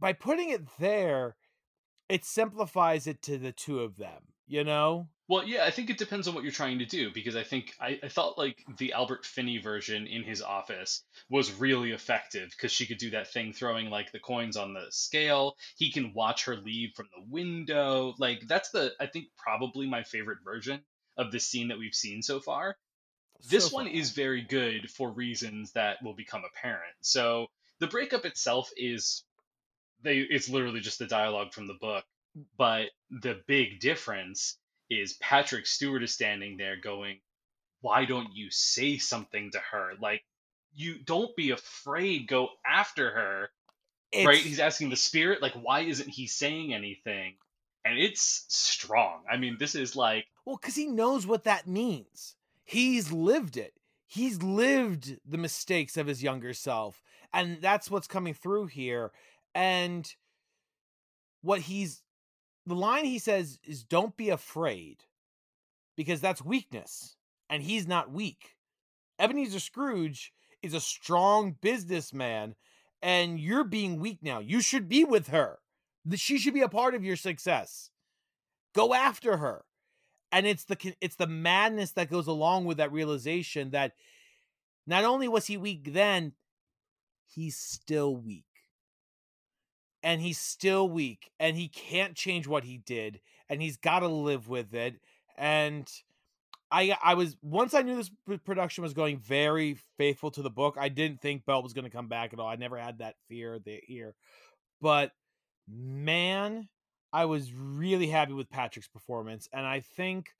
by 0.00 0.14
putting 0.14 0.50
it 0.50 0.62
there, 0.78 1.36
it 2.08 2.24
simplifies 2.24 3.06
it 3.06 3.22
to 3.22 3.38
the 3.38 3.52
two 3.52 3.80
of 3.80 3.96
them, 3.96 4.22
you 4.46 4.64
know? 4.64 5.08
Well, 5.28 5.42
yeah, 5.44 5.64
I 5.64 5.72
think 5.72 5.90
it 5.90 5.98
depends 5.98 6.28
on 6.28 6.34
what 6.34 6.44
you're 6.44 6.52
trying 6.52 6.78
to 6.78 6.84
do 6.84 7.10
because 7.12 7.34
I 7.34 7.42
think 7.42 7.72
I, 7.80 7.98
I 8.00 8.08
thought 8.08 8.38
like 8.38 8.64
the 8.78 8.92
Albert 8.92 9.26
Finney 9.26 9.58
version 9.58 10.06
in 10.06 10.22
his 10.22 10.40
office 10.40 11.02
was 11.28 11.52
really 11.52 11.90
effective 11.90 12.50
because 12.50 12.70
she 12.70 12.86
could 12.86 12.98
do 12.98 13.10
that 13.10 13.32
thing 13.32 13.52
throwing 13.52 13.90
like 13.90 14.12
the 14.12 14.20
coins 14.20 14.56
on 14.56 14.72
the 14.72 14.86
scale. 14.90 15.56
He 15.76 15.90
can 15.90 16.12
watch 16.14 16.44
her 16.44 16.56
leave 16.56 16.92
from 16.94 17.08
the 17.12 17.24
window. 17.28 18.14
Like 18.18 18.46
that's 18.46 18.70
the 18.70 18.92
I 19.00 19.06
think 19.06 19.26
probably 19.36 19.88
my 19.88 20.04
favorite 20.04 20.38
version 20.44 20.80
of 21.16 21.32
the 21.32 21.40
scene 21.40 21.68
that 21.68 21.78
we've 21.78 21.94
seen 21.94 22.22
so 22.22 22.38
far. 22.38 22.76
This 23.50 23.70
So 23.70 23.74
one 23.74 23.86
far. 23.86 23.94
is 23.94 24.12
very 24.12 24.42
good 24.42 24.90
for 24.90 25.10
reasons 25.10 25.72
that 25.72 26.02
will 26.04 26.14
become 26.14 26.42
apparent. 26.44 26.94
So 27.00 27.48
the 27.80 27.88
breakup 27.88 28.24
itself 28.24 28.70
is 28.76 29.24
they 30.06 30.18
it's 30.18 30.48
literally 30.48 30.80
just 30.80 30.98
the 30.98 31.06
dialogue 31.06 31.52
from 31.52 31.66
the 31.66 31.74
book, 31.80 32.04
but 32.58 32.90
the 33.10 33.40
big 33.46 33.80
difference 33.80 34.58
is 34.90 35.14
Patrick 35.14 35.66
Stewart 35.66 36.02
is 36.02 36.12
standing 36.12 36.56
there 36.56 36.76
going, 36.76 37.20
"Why 37.80 38.04
don't 38.04 38.34
you 38.34 38.50
say 38.50 38.98
something 38.98 39.50
to 39.52 39.58
her? 39.58 39.92
Like, 40.00 40.22
you 40.74 40.98
don't 41.04 41.34
be 41.36 41.50
afraid. 41.50 42.28
Go 42.28 42.48
after 42.66 43.10
her." 43.10 43.50
right? 44.24 44.38
He's 44.38 44.60
asking 44.60 44.90
the 44.90 44.96
spirit, 44.96 45.42
like, 45.42 45.54
why 45.54 45.80
isn't 45.80 46.08
he 46.08 46.26
saying 46.26 46.72
anything? 46.72 47.34
And 47.84 47.98
it's 47.98 48.44
strong. 48.48 49.22
I 49.30 49.36
mean, 49.36 49.56
this 49.58 49.74
is 49.74 49.94
like 49.94 50.26
well, 50.44 50.56
because 50.56 50.74
he 50.74 50.86
knows 50.86 51.26
what 51.26 51.44
that 51.44 51.66
means. 51.66 52.34
He's 52.64 53.12
lived 53.12 53.56
it. 53.56 53.74
He's 54.06 54.42
lived 54.42 55.18
the 55.24 55.38
mistakes 55.38 55.96
of 55.96 56.06
his 56.06 56.22
younger 56.22 56.52
self, 56.52 57.02
and 57.32 57.60
that's 57.60 57.90
what's 57.90 58.08
coming 58.08 58.34
through 58.34 58.66
here. 58.66 59.12
And 59.56 60.06
what 61.40 61.62
he's 61.62 62.02
the 62.66 62.74
line 62.74 63.06
he 63.06 63.18
says 63.18 63.58
is 63.64 63.84
don't 63.84 64.14
be 64.14 64.28
afraid 64.28 64.98
because 65.96 66.20
that's 66.20 66.44
weakness 66.44 67.16
and 67.48 67.62
he's 67.62 67.88
not 67.88 68.12
weak. 68.12 68.56
Ebenezer 69.18 69.58
scrooge 69.58 70.34
is 70.60 70.74
a 70.74 70.80
strong 70.80 71.56
businessman 71.62 72.54
and 73.00 73.40
you're 73.40 73.64
being 73.64 73.98
weak 73.98 74.18
now. 74.20 74.40
You 74.40 74.60
should 74.60 74.90
be 74.90 75.04
with 75.04 75.28
her. 75.28 75.58
She 76.16 76.36
should 76.36 76.52
be 76.52 76.60
a 76.60 76.68
part 76.68 76.94
of 76.94 77.02
your 77.02 77.16
success. 77.16 77.88
Go 78.74 78.92
after 78.92 79.38
her. 79.38 79.64
And 80.32 80.46
it's 80.46 80.64
the 80.64 80.94
it's 81.00 81.16
the 81.16 81.26
madness 81.26 81.92
that 81.92 82.10
goes 82.10 82.26
along 82.26 82.66
with 82.66 82.76
that 82.76 82.92
realization 82.92 83.70
that 83.70 83.92
not 84.86 85.04
only 85.04 85.28
was 85.28 85.46
he 85.46 85.56
weak 85.56 85.94
then 85.94 86.32
he's 87.24 87.56
still 87.56 88.14
weak 88.14 88.44
and 90.06 90.20
he's 90.20 90.38
still 90.38 90.88
weak 90.88 91.32
and 91.40 91.56
he 91.56 91.66
can't 91.66 92.14
change 92.14 92.46
what 92.46 92.62
he 92.62 92.78
did 92.78 93.20
and 93.50 93.60
he's 93.60 93.76
got 93.76 93.98
to 93.98 94.06
live 94.06 94.48
with 94.48 94.72
it 94.72 95.00
and 95.36 95.90
I 96.70 96.96
I 97.02 97.14
was 97.14 97.36
once 97.42 97.74
I 97.74 97.82
knew 97.82 97.96
this 97.96 98.10
production 98.44 98.82
was 98.82 98.94
going 98.94 99.18
very 99.18 99.76
faithful 99.98 100.30
to 100.32 100.42
the 100.42 100.50
book. 100.50 100.76
I 100.78 100.88
didn't 100.88 101.20
think 101.20 101.44
Belle 101.44 101.62
was 101.62 101.72
going 101.72 101.84
to 101.84 101.90
come 101.90 102.08
back 102.08 102.32
at 102.32 102.38
all. 102.38 102.48
I 102.48 102.56
never 102.56 102.76
had 102.76 102.98
that 102.98 103.16
fear 103.28 103.58
that 103.58 103.80
here, 103.84 104.14
but 104.80 105.10
man, 105.68 106.68
I 107.12 107.24
was 107.24 107.52
really 107.52 108.06
happy 108.06 108.32
with 108.32 108.50
Patrick's 108.50 108.88
performance, 108.88 109.48
and 109.52 109.66
I 109.66 109.80
think 109.80 110.30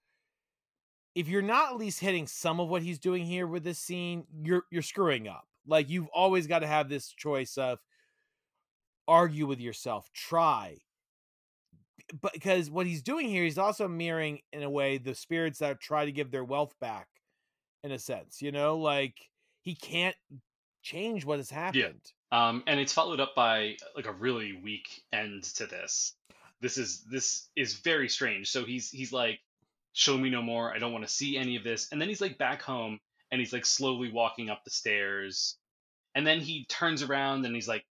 if 1.14 1.28
you're 1.28 1.43
not 1.43 1.70
at 1.70 1.76
least 1.76 2.01
hitting 2.01 2.26
some 2.26 2.60
of 2.60 2.68
what 2.68 2.82
he's 2.82 2.98
doing 2.98 3.24
here 3.24 3.47
with 3.47 3.64
this 3.64 3.78
scene, 3.78 4.26
you're 4.43 4.64
you're 4.70 4.82
screwing 4.82 5.28
up. 5.28 5.47
Like 5.66 5.90
you've 5.90 6.09
always 6.09 6.47
got 6.47 6.60
to 6.60 6.66
have 6.66 6.88
this 6.88 7.09
choice 7.09 7.56
of 7.56 7.78
argue 9.08 9.46
with 9.46 9.60
yourself, 9.60 10.08
try. 10.12 10.78
But 12.20 12.32
because 12.32 12.70
what 12.70 12.86
he's 12.86 13.02
doing 13.02 13.28
here, 13.28 13.44
he's 13.44 13.58
also 13.58 13.88
mirroring 13.88 14.40
in 14.52 14.62
a 14.62 14.70
way 14.70 14.98
the 14.98 15.14
spirits 15.14 15.58
that 15.58 15.80
try 15.80 16.04
to 16.04 16.12
give 16.12 16.30
their 16.30 16.44
wealth 16.44 16.74
back, 16.80 17.08
in 17.82 17.90
a 17.90 17.98
sense. 17.98 18.40
You 18.40 18.52
know, 18.52 18.76
like 18.76 19.14
he 19.62 19.74
can't 19.74 20.16
change 20.82 21.24
what 21.24 21.38
has 21.38 21.50
happened. 21.50 22.00
Yeah. 22.32 22.48
Um, 22.48 22.62
and 22.66 22.78
it's 22.78 22.92
followed 22.92 23.20
up 23.20 23.34
by 23.34 23.76
like 23.94 24.06
a 24.06 24.12
really 24.12 24.60
weak 24.62 25.02
end 25.12 25.42
to 25.56 25.66
this. 25.66 26.14
This 26.60 26.78
is 26.78 27.04
this 27.10 27.48
is 27.56 27.74
very 27.74 28.08
strange. 28.08 28.50
So 28.50 28.64
he's 28.64 28.90
he's 28.90 29.12
like, 29.12 29.40
show 29.92 30.16
me 30.16 30.30
no 30.30 30.42
more. 30.42 30.72
I 30.72 30.78
don't 30.78 30.92
want 30.92 31.06
to 31.06 31.12
see 31.12 31.36
any 31.36 31.56
of 31.56 31.64
this. 31.64 31.88
And 31.90 32.00
then 32.00 32.08
he's 32.08 32.20
like 32.20 32.38
back 32.38 32.62
home 32.62 33.00
and 33.30 33.40
he's 33.40 33.52
like 33.52 33.66
slowly 33.66 34.10
walking 34.12 34.50
up 34.50 34.62
the 34.64 34.70
stairs. 34.70 35.56
And 36.14 36.26
then 36.26 36.40
he 36.40 36.66
turns 36.66 37.02
around 37.02 37.44
and 37.44 37.54
he's 37.54 37.68
like, 37.68 37.84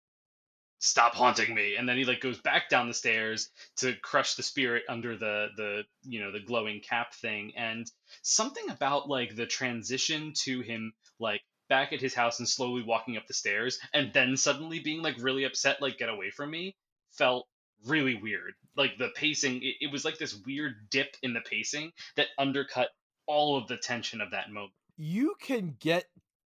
stop 0.85 1.15
haunting 1.15 1.53
me. 1.53 1.75
And 1.75 1.87
then 1.87 1.97
he 1.97 2.05
like 2.05 2.21
goes 2.21 2.39
back 2.39 2.69
down 2.69 2.87
the 2.87 2.93
stairs 2.93 3.49
to 3.77 3.93
crush 4.01 4.35
the 4.35 4.43
spirit 4.43 4.83
under 4.87 5.17
the 5.17 5.47
the 5.57 5.83
you 6.03 6.21
know 6.21 6.31
the 6.31 6.39
glowing 6.39 6.81
cap 6.81 7.13
thing. 7.13 7.53
And 7.57 7.89
something 8.21 8.69
about 8.69 9.09
like 9.09 9.35
the 9.35 9.45
transition 9.45 10.33
to 10.43 10.61
him 10.61 10.93
like 11.19 11.41
back 11.67 11.93
at 11.93 12.01
his 12.01 12.13
house 12.13 12.39
and 12.39 12.47
slowly 12.47 12.83
walking 12.83 13.17
up 13.17 13.25
the 13.27 13.33
stairs 13.33 13.79
and 13.93 14.13
then 14.13 14.37
suddenly 14.37 14.79
being 14.79 15.01
like 15.01 15.15
really 15.19 15.45
upset 15.45 15.81
like 15.81 15.97
get 15.97 16.09
away 16.09 16.29
from 16.29 16.51
me 16.51 16.75
felt 17.11 17.47
really 17.85 18.15
weird. 18.15 18.53
Like 18.75 18.97
the 18.97 19.09
pacing 19.15 19.63
it, 19.63 19.75
it 19.81 19.91
was 19.91 20.05
like 20.05 20.17
this 20.17 20.39
weird 20.45 20.89
dip 20.89 21.15
in 21.23 21.33
the 21.33 21.41
pacing 21.41 21.91
that 22.15 22.27
undercut 22.37 22.89
all 23.27 23.57
of 23.57 23.67
the 23.67 23.77
tension 23.77 24.21
of 24.21 24.31
that 24.31 24.51
moment. 24.51 24.73
You 24.97 25.35
can 25.41 25.75
get 25.79 26.05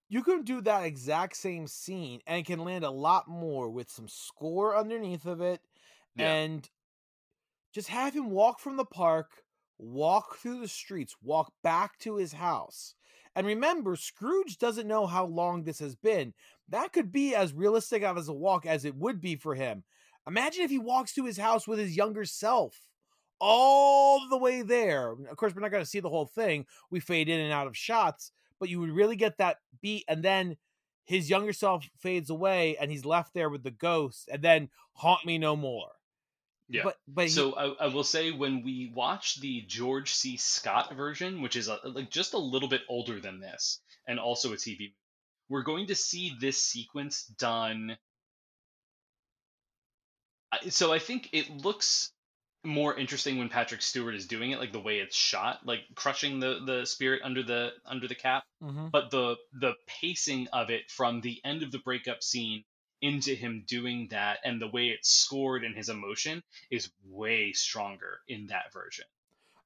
you 0.10 0.23
can 0.23 0.44
do 0.44 0.60
that 0.61 0.84
exact 0.84 1.38
same 1.38 1.68
scene 1.68 2.19
and 2.26 2.45
can 2.45 2.60
land 2.60 2.84
a 2.84 2.90
lot 2.90 3.27
more 3.27 3.69
with 3.69 3.90
some 3.90 4.07
score 4.07 4.76
underneath 4.76 5.26
of 5.26 5.40
it 5.40 5.61
yeah. 6.15 6.34
and 6.34 6.69
just 7.73 7.88
have 7.88 8.14
him 8.14 8.31
walk 8.31 8.60
from 8.60 8.76
the 8.76 8.86
park 8.86 9.44
walk 9.77 10.36
through 10.38 10.60
the 10.60 10.68
streets 10.68 11.15
walk 11.22 11.53
back 11.64 11.98
to 11.99 12.18
his 12.18 12.34
house. 12.34 12.95
And 13.36 13.48
remember 13.48 13.95
scrooge 13.95 14.57
doesn't 14.57 14.88
know 14.88 15.07
how 15.07 15.26
long 15.26 15.64
this 15.64 15.80
has 15.80 15.95
been. 15.95 16.34
That 16.68 16.91
could 16.91 17.11
be 17.11 17.36
as 17.36 17.53
realistic 17.53 18.03
of 18.03 18.18
as 18.18 18.27
a 18.27 18.34
walk 18.34 18.65
as 18.65 18.84
it 18.86 18.95
would 18.95 19.22
be 19.22 19.36
for 19.36 19.56
him. 19.56 19.84
Imagine 20.27 20.64
if 20.64 20.69
he 20.69 20.80
walks 20.80 21.14
to 21.14 21.26
his 21.26 21.38
house 21.38 21.68
with 21.68 21.80
his 21.80 21.95
younger 21.95 22.26
self 22.26 22.76
all 23.40 24.27
the 24.30 24.38
way 24.38 24.64
there. 24.64 25.15
Of 25.30 25.38
course 25.38 25.56
we're 25.56 25.61
not 25.61 25.72
going 25.72 25.84
to 25.84 25.90
see 25.90 26.02
the 26.02 26.10
whole 26.10 26.26
thing. 26.26 26.65
We 26.91 26.99
fade 26.99 27.30
in 27.30 27.40
and 27.40 27.53
out 27.53 27.68
of 27.68 27.77
shots 27.77 28.31
but 28.60 28.69
you 28.69 28.80
would 28.80 28.91
really 28.91 29.15
get 29.15 29.38
that 29.38 29.57
beat 29.81 30.03
and 30.07 30.23
then 30.23 30.57
his 31.06 31.30
younger 31.30 31.53
self 31.53 31.86
fades 31.98 32.30
away 32.30 32.77
and 32.80 32.91
he's 32.91 33.06
left 33.06 33.34
there 33.34 33.49
with 33.49 33.64
the 33.64 33.72
ghost 33.72 34.30
and 34.31 34.41
then 34.41 34.69
haunt 34.94 35.26
me 35.26 35.38
no 35.38 35.56
more. 35.56 35.90
Yeah. 36.69 36.81
But 36.84 36.98
but 37.07 37.23
he, 37.26 37.30
so 37.31 37.53
I, 37.53 37.86
I, 37.86 37.88
will 37.88 38.03
say 38.03 38.31
when 38.31 38.64
we 38.64 38.91
watch 38.94 39.41
the 39.41 39.64
george 39.68 40.14
c. 40.14 40.38
Scott 40.38 40.95
version 40.95 41.41
which 41.41 41.56
is 41.56 41.68
a, 41.68 41.80
like 41.84 42.11
just 42.11 42.36
a 42.36 42.38
little 42.38 42.69
bit 42.69 42.81
older 42.88 43.19
than 43.19 43.40
this 43.40 43.80
and 44.07 44.19
also 44.19 44.53
a 44.53 44.56
tv 44.56 44.94
we're 45.49 45.64
going 45.64 45.88
to 45.88 45.95
see 45.95 46.38
this 46.40 46.61
sequence 46.61 47.23
done 47.23 47.98
so 50.69 50.94
i 50.94 50.99
think 50.99 51.30
it 51.31 51.49
looks 51.49 52.11
more 52.64 52.98
interesting 52.98 53.38
when 53.38 53.49
Patrick 53.49 53.81
Stewart 53.81 54.15
is 54.15 54.27
doing 54.27 54.52
it, 54.52 54.60
like 54.60 54.73
the 54.73 54.80
way 54.80 54.99
it's 54.99 55.15
shot, 55.15 55.65
like 55.65 55.81
crushing 55.95 56.40
the 56.40 56.60
the 56.65 56.86
spirit 56.86 57.22
under 57.23 57.44
the 57.44 57.72
under 57.86 58.07
the 58.07 58.15
cap. 58.15 58.44
Mm-hmm. 58.64 58.88
But 58.91 59.11
the 59.11 59.38
the 59.53 59.73
pacing 59.88 60.48
of 60.52 60.69
it 60.69 60.91
from 60.91 61.22
the 61.22 61.40
end 61.44 61.64
of 61.64 61.72
the 61.72 61.80
breakup 61.80 62.23
scene 62.23 62.64
into 63.02 63.34
him 63.34 63.64
doing 63.65 64.10
that 64.11 64.40
and 64.44 64.61
the 64.61 64.68
way 64.68 64.88
it's 64.88 65.10
scored 65.10 65.64
and 65.64 65.76
his 65.76 65.88
emotion 65.88 66.44
is 66.69 66.91
way 67.07 67.53
stronger 67.53 68.19
in 68.27 68.48
that 68.48 68.73
version. 68.73 69.06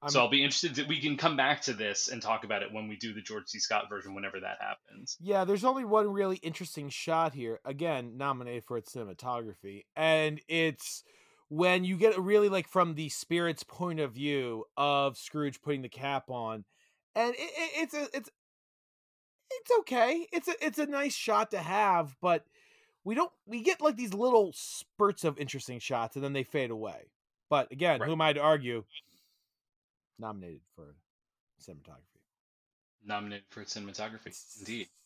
I'm, 0.00 0.10
so 0.10 0.20
I'll 0.20 0.28
be 0.28 0.44
interested 0.44 0.74
that 0.76 0.86
we 0.86 1.00
can 1.00 1.16
come 1.16 1.36
back 1.36 1.62
to 1.62 1.72
this 1.72 2.08
and 2.08 2.20
talk 2.20 2.44
about 2.44 2.62
it 2.62 2.72
when 2.72 2.88
we 2.88 2.96
do 2.96 3.14
the 3.14 3.22
George 3.22 3.48
C. 3.48 3.58
Scott 3.58 3.88
version 3.88 4.14
whenever 4.14 4.38
that 4.38 4.58
happens. 4.60 5.16
Yeah, 5.20 5.44
there's 5.44 5.64
only 5.64 5.84
one 5.84 6.12
really 6.12 6.36
interesting 6.36 6.90
shot 6.90 7.32
here. 7.32 7.60
Again, 7.64 8.16
nominated 8.16 8.64
for 8.64 8.76
its 8.76 8.94
cinematography, 8.94 9.84
and 9.96 10.40
it's 10.46 11.04
when 11.54 11.84
you 11.84 11.96
get 11.96 12.18
really 12.18 12.48
like 12.48 12.66
from 12.66 12.94
the 12.94 13.08
spirit's 13.08 13.62
point 13.62 14.00
of 14.00 14.12
view 14.12 14.64
of 14.76 15.16
Scrooge 15.16 15.62
putting 15.62 15.82
the 15.82 15.88
cap 15.88 16.28
on, 16.28 16.64
and 17.14 17.32
it, 17.34 17.38
it, 17.38 17.70
it's 17.82 17.94
a 17.94 18.08
it's 18.12 18.30
it's 19.50 19.70
okay. 19.80 20.26
It's 20.32 20.48
a 20.48 20.54
it's 20.60 20.78
a 20.78 20.86
nice 20.86 21.14
shot 21.14 21.52
to 21.52 21.58
have, 21.58 22.16
but 22.20 22.44
we 23.04 23.14
don't 23.14 23.30
we 23.46 23.62
get 23.62 23.80
like 23.80 23.96
these 23.96 24.14
little 24.14 24.52
spurts 24.54 25.22
of 25.22 25.38
interesting 25.38 25.78
shots 25.78 26.16
and 26.16 26.24
then 26.24 26.32
they 26.32 26.42
fade 26.42 26.70
away. 26.70 27.10
But 27.48 27.70
again, 27.70 28.00
right. 28.00 28.06
who 28.06 28.12
am 28.12 28.20
I 28.20 28.32
to 28.32 28.40
argue? 28.40 28.82
Nominated 30.18 30.62
for 30.74 30.96
cinematography. 31.62 32.20
Nominated 33.04 33.44
for 33.50 33.62
cinematography, 33.62 34.36
indeed. 34.58 34.88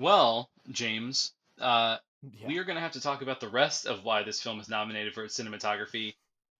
Well, 0.00 0.48
James, 0.70 1.32
uh, 1.60 1.96
yeah. 2.22 2.46
we 2.46 2.58
are 2.58 2.64
going 2.64 2.76
to 2.76 2.82
have 2.82 2.92
to 2.92 3.00
talk 3.00 3.22
about 3.22 3.40
the 3.40 3.48
rest 3.48 3.86
of 3.86 4.04
why 4.04 4.22
this 4.22 4.40
film 4.40 4.60
is 4.60 4.68
nominated 4.68 5.14
for 5.14 5.24
its 5.24 5.38
cinematography 5.38 6.14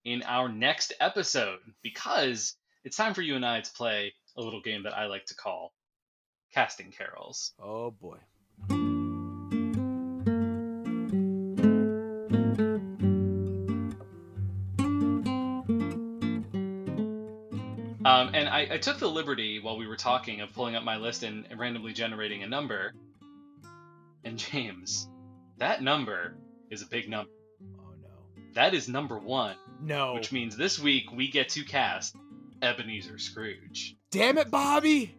in 0.05 0.23
our 0.25 0.49
next 0.49 0.93
episode 1.01 1.59
because 1.83 2.55
it's 2.85 2.97
time 2.97 3.15
for 3.15 3.23
you 3.23 3.37
and 3.37 3.45
I 3.45 3.61
to 3.61 3.73
play 3.73 4.15
a 4.37 4.43
little 4.43 4.61
game 4.61 4.85
that 4.85 4.97
I 4.97 5.07
like 5.07 5.27
to 5.27 5.35
call 5.35 5.73
Casting 6.55 6.93
Carols. 6.93 7.53
Oh 7.61 7.91
boy. 7.91 8.19
Um, 18.05 18.31
and 18.33 18.49
I, 18.49 18.67
I, 18.71 18.79
took 18.79 18.99
the 18.99 19.09
liberty 19.09 19.61
while 19.61 19.77
we 19.77 19.87
were 19.87 19.97
talking 19.97 20.41
of 20.41 20.55
pulling 20.55 20.75
up 20.75 20.83
my 20.83 20.97
list 20.97 21.25
and 21.25 21.47
randomly 21.59 21.93
generating 21.93 22.43
a 22.43 22.49
number. 22.49 22.95
And 24.29 24.37
James, 24.37 25.09
that 25.57 25.83
number 25.83 26.37
is 26.71 26.83
a 26.83 26.87
big 26.87 27.09
number. 27.09 27.31
Oh 27.79 27.95
no. 28.03 28.09
That 28.53 28.75
is 28.75 28.87
number 28.87 29.19
one. 29.19 29.57
No. 29.81 30.13
Which 30.13 30.33
means 30.33 30.55
this 30.55 30.79
week 30.79 31.11
we 31.11 31.31
get 31.31 31.49
to 31.51 31.65
cast 31.65 32.15
Ebenezer 32.61 33.17
Scrooge. 33.17 33.97
Damn 34.11 34.37
it, 34.37 34.51
Bobby! 34.51 35.15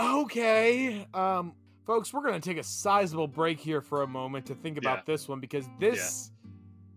Okay. 0.00 1.06
Um, 1.12 1.52
folks, 1.84 2.14
we're 2.14 2.22
gonna 2.22 2.40
take 2.40 2.56
a 2.56 2.62
sizable 2.62 3.28
break 3.28 3.60
here 3.60 3.82
for 3.82 4.04
a 4.04 4.06
moment 4.06 4.46
to 4.46 4.54
think 4.54 4.78
about 4.78 5.00
yeah. 5.00 5.12
this 5.12 5.28
one 5.28 5.40
because 5.40 5.66
this 5.78 6.30
yeah. 6.32 6.50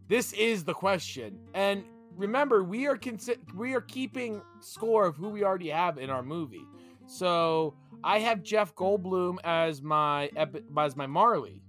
this 0.07 0.31
is 0.31 0.63
the 0.63 0.73
question. 0.73 1.37
And 1.53 1.83
remember 2.15 2.63
we 2.63 2.87
are 2.87 2.95
consi- 2.95 3.53
we 3.53 3.73
are 3.73 3.81
keeping 3.81 4.41
score 4.61 5.05
of 5.05 5.17
who 5.17 5.27
we 5.27 5.43
already 5.43 5.71
have 5.71 5.97
in 5.97 6.09
our 6.09 6.23
movie. 6.23 6.63
So 7.05 7.75
I 8.03 8.19
have 8.19 8.43
Jeff 8.43 8.75
Goldblum 8.75 9.37
as 9.43 9.81
my 9.81 10.29
as 10.77 10.95
my 10.95 11.07
Marley, 11.07 11.61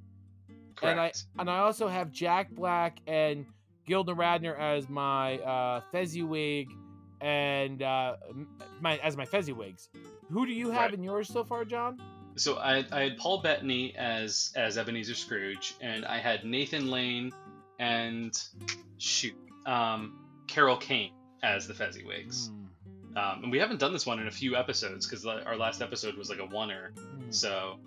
and 0.82 1.01
I 1.01 1.12
and 1.39 1.48
I 1.51 1.59
also 1.59 1.89
have 1.89 2.11
Jack 2.11 2.51
Black 2.51 2.98
and 3.06 3.47
Gilda 3.86 4.12
Radner 4.15 4.59
as 4.59 4.89
my 4.89 5.39
uh, 5.39 5.81
Fezziwig 5.93 6.69
and 7.20 7.82
uh, 7.82 8.16
my 8.81 8.97
as 8.98 9.16
my 9.16 9.24
Fezziwigs. 9.24 9.89
Who 10.31 10.47
do 10.47 10.52
you 10.52 10.70
have 10.70 10.86
Right. 10.90 10.94
in 10.94 11.02
yours 11.02 11.28
so 11.28 11.44
far, 11.44 11.65
John? 11.65 12.01
So 12.36 12.56
I, 12.56 12.85
I 12.90 13.02
had 13.02 13.16
Paul 13.19 13.43
Bettany 13.43 13.94
as 13.97 14.52
as 14.56 14.77
Ebenezer 14.77 15.15
Scrooge, 15.15 15.74
and 15.81 16.05
I 16.05 16.19
had 16.19 16.44
Nathan 16.44 16.90
Lane 16.90 17.31
and 17.78 18.36
shoot, 18.98 19.35
um, 19.66 20.19
Carol 20.47 20.77
Kane 20.77 21.12
as 21.43 21.66
the 21.69 21.74
Fezziwigs. 21.74 22.51
Um, 23.16 23.44
and 23.44 23.52
we 23.52 23.58
haven't 23.58 23.78
done 23.78 23.92
this 23.92 24.06
one 24.06 24.18
in 24.18 24.26
a 24.26 24.30
few 24.32 24.56
episodes 24.56 25.06
because 25.06 25.24
our 25.26 25.56
last 25.56 25.80
episode 25.82 26.16
was 26.16 26.28
like 26.28 26.38
a 26.40 26.46
oneer. 26.46 26.96
Hmm. 26.98 27.30
So 27.30 27.78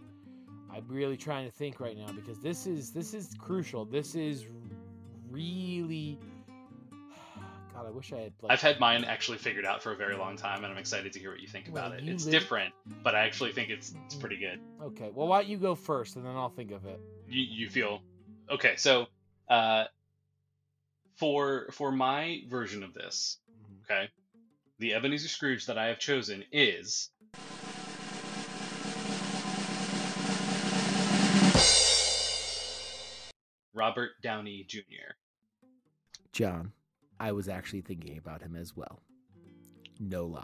I'm 0.73 0.85
really 0.87 1.17
trying 1.17 1.45
to 1.45 1.51
think 1.51 1.79
right 1.79 1.97
now 1.97 2.07
because 2.13 2.39
this 2.39 2.65
is 2.67 2.91
this 2.91 3.13
is 3.13 3.35
crucial. 3.37 3.83
This 3.85 4.15
is 4.15 4.45
really 5.29 6.17
God. 7.73 7.85
I 7.87 7.89
wish 7.91 8.13
I 8.13 8.17
had. 8.17 8.33
Like, 8.41 8.51
I've 8.53 8.61
had 8.61 8.79
mine 8.79 9.03
actually 9.03 9.37
figured 9.37 9.65
out 9.65 9.83
for 9.83 9.91
a 9.91 9.95
very 9.95 10.15
long 10.15 10.35
time, 10.37 10.63
and 10.63 10.71
I'm 10.71 10.77
excited 10.79 11.11
to 11.13 11.19
hear 11.19 11.31
what 11.31 11.41
you 11.41 11.47
think 11.47 11.65
Well, 11.71 11.85
about 11.87 11.99
it. 11.99 12.07
It's 12.07 12.25
live- 12.25 12.31
different, 12.31 12.73
but 13.03 13.15
I 13.15 13.25
actually 13.25 13.51
think 13.51 13.69
it's 13.69 13.93
it's 14.05 14.15
pretty 14.15 14.37
good. 14.37 14.59
Okay, 14.81 15.11
well, 15.13 15.27
why 15.27 15.41
don't 15.41 15.49
you 15.51 15.57
go 15.57 15.75
first, 15.75 16.15
and 16.15 16.25
then 16.25 16.35
I'll 16.35 16.49
think 16.49 16.71
of 16.71 16.85
it. 16.85 16.99
you, 17.27 17.43
you 17.43 17.69
feel 17.69 18.01
okay 18.49 18.75
so 18.77 19.07
uh 19.49 19.83
for 21.17 21.67
for 21.71 21.91
my 21.91 22.41
version 22.47 22.81
of 22.81 22.93
this 22.93 23.39
okay 23.83 24.07
the 24.79 24.93
ebenezer 24.93 25.27
scrooge 25.27 25.65
that 25.65 25.77
i 25.77 25.87
have 25.87 25.99
chosen 25.99 26.43
is 26.51 27.09
robert 33.73 34.11
downey 34.21 34.65
jr 34.67 34.81
John, 36.33 36.71
I 37.19 37.31
was 37.31 37.49
actually 37.49 37.81
thinking 37.81 38.19
about 38.19 38.43
him 38.43 38.55
as 38.55 38.75
well. 38.77 38.99
No 39.99 40.25
lie. 40.27 40.43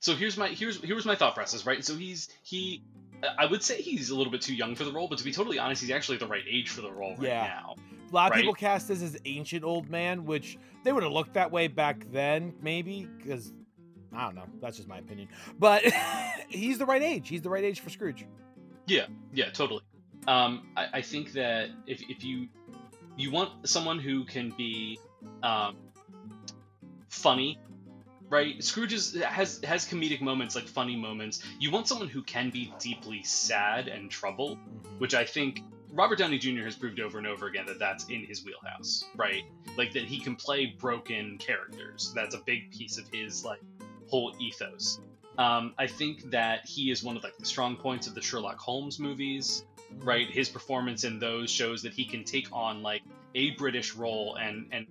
so 0.00 0.14
here's 0.14 0.38
my 0.38 0.48
here's 0.48 0.82
here's 0.82 1.04
my 1.04 1.14
thought 1.14 1.34
process 1.34 1.66
right 1.66 1.84
so 1.84 1.94
he's 1.94 2.28
he 2.42 2.82
i 3.38 3.44
would 3.44 3.62
say 3.62 3.82
he's 3.82 4.08
a 4.10 4.16
little 4.16 4.30
bit 4.32 4.40
too 4.40 4.54
young 4.54 4.74
for 4.74 4.84
the 4.84 4.92
role 4.92 5.06
but 5.08 5.18
to 5.18 5.24
be 5.24 5.32
totally 5.32 5.58
honest 5.58 5.82
he's 5.82 5.90
actually 5.90 6.16
the 6.16 6.26
right 6.26 6.44
age 6.50 6.70
for 6.70 6.80
the 6.80 6.90
role 6.90 7.10
right 7.16 7.24
Yeah. 7.28 7.42
now 7.62 7.74
A 8.10 8.14
lot 8.14 8.26
of 8.26 8.30
Right. 8.36 8.40
people 8.40 8.54
cast 8.54 8.88
this 8.88 9.02
as 9.02 9.18
ancient 9.26 9.64
old 9.64 9.90
man, 9.90 10.24
which 10.24 10.56
they 10.82 10.92
would 10.92 11.02
have 11.02 11.12
looked 11.12 11.34
that 11.34 11.50
way 11.50 11.66
back 11.68 12.06
then, 12.12 12.54
maybe, 12.62 13.06
because 13.18 13.52
I 14.14 14.24
don't 14.26 14.34
know. 14.34 14.46
That's 14.60 14.76
just 14.76 14.88
my 14.88 14.98
opinion. 14.98 15.28
But 15.58 15.84
he's 16.48 16.78
the 16.78 16.86
right 16.86 17.02
age. 17.02 17.28
He's 17.28 17.42
the 17.42 17.50
right 17.50 17.64
age 17.64 17.80
for 17.80 17.90
Scrooge. 17.90 18.26
Yeah, 18.86 19.06
yeah, 19.32 19.50
totally. 19.50 19.82
Um, 20.26 20.68
I, 20.76 20.86
I 20.94 21.02
think 21.02 21.32
that 21.32 21.70
if, 21.86 22.02
if 22.08 22.24
you 22.24 22.48
you 23.16 23.30
want 23.30 23.68
someone 23.68 23.98
who 23.98 24.24
can 24.24 24.50
be 24.56 24.98
um, 25.42 25.76
funny, 27.08 27.58
right? 28.28 28.62
Scrooge 28.62 28.92
is, 28.92 29.14
has 29.22 29.60
has 29.64 29.86
comedic 29.86 30.20
moments, 30.20 30.54
like 30.54 30.66
funny 30.66 30.96
moments. 30.96 31.42
You 31.58 31.70
want 31.70 31.86
someone 31.88 32.08
who 32.08 32.22
can 32.22 32.50
be 32.50 32.72
deeply 32.78 33.22
sad 33.22 33.88
and 33.88 34.10
troubled, 34.10 34.58
which 34.98 35.14
I 35.14 35.24
think 35.24 35.60
Robert 35.90 36.18
Downey 36.18 36.38
Jr. 36.38 36.64
has 36.64 36.74
proved 36.74 36.98
over 36.98 37.18
and 37.18 37.26
over 37.26 37.46
again 37.46 37.66
that 37.66 37.78
that's 37.78 38.06
in 38.06 38.24
his 38.24 38.44
wheelhouse, 38.44 39.04
right? 39.16 39.44
Like 39.78 39.92
that 39.92 40.04
he 40.04 40.18
can 40.18 40.34
play 40.34 40.74
broken 40.78 41.38
characters. 41.38 42.12
That's 42.14 42.34
a 42.34 42.38
big 42.38 42.72
piece 42.72 42.98
of 42.98 43.06
his 43.12 43.44
like 43.44 43.60
whole 44.14 44.32
ethos. 44.38 45.00
Um, 45.38 45.74
I 45.76 45.88
think 45.88 46.30
that 46.30 46.64
he 46.64 46.92
is 46.92 47.02
one 47.02 47.16
of 47.16 47.24
like 47.24 47.36
the 47.36 47.46
strong 47.46 47.74
points 47.74 48.06
of 48.06 48.14
the 48.14 48.22
Sherlock 48.22 48.60
Holmes 48.60 49.00
movies, 49.00 49.64
right? 49.98 50.30
His 50.30 50.48
performance 50.48 51.02
in 51.02 51.18
those 51.18 51.50
shows 51.50 51.82
that 51.82 51.92
he 51.92 52.04
can 52.04 52.22
take 52.22 52.46
on 52.52 52.80
like 52.80 53.02
a 53.34 53.50
British 53.56 53.96
role 53.96 54.36
and 54.36 54.68
and 54.70 54.86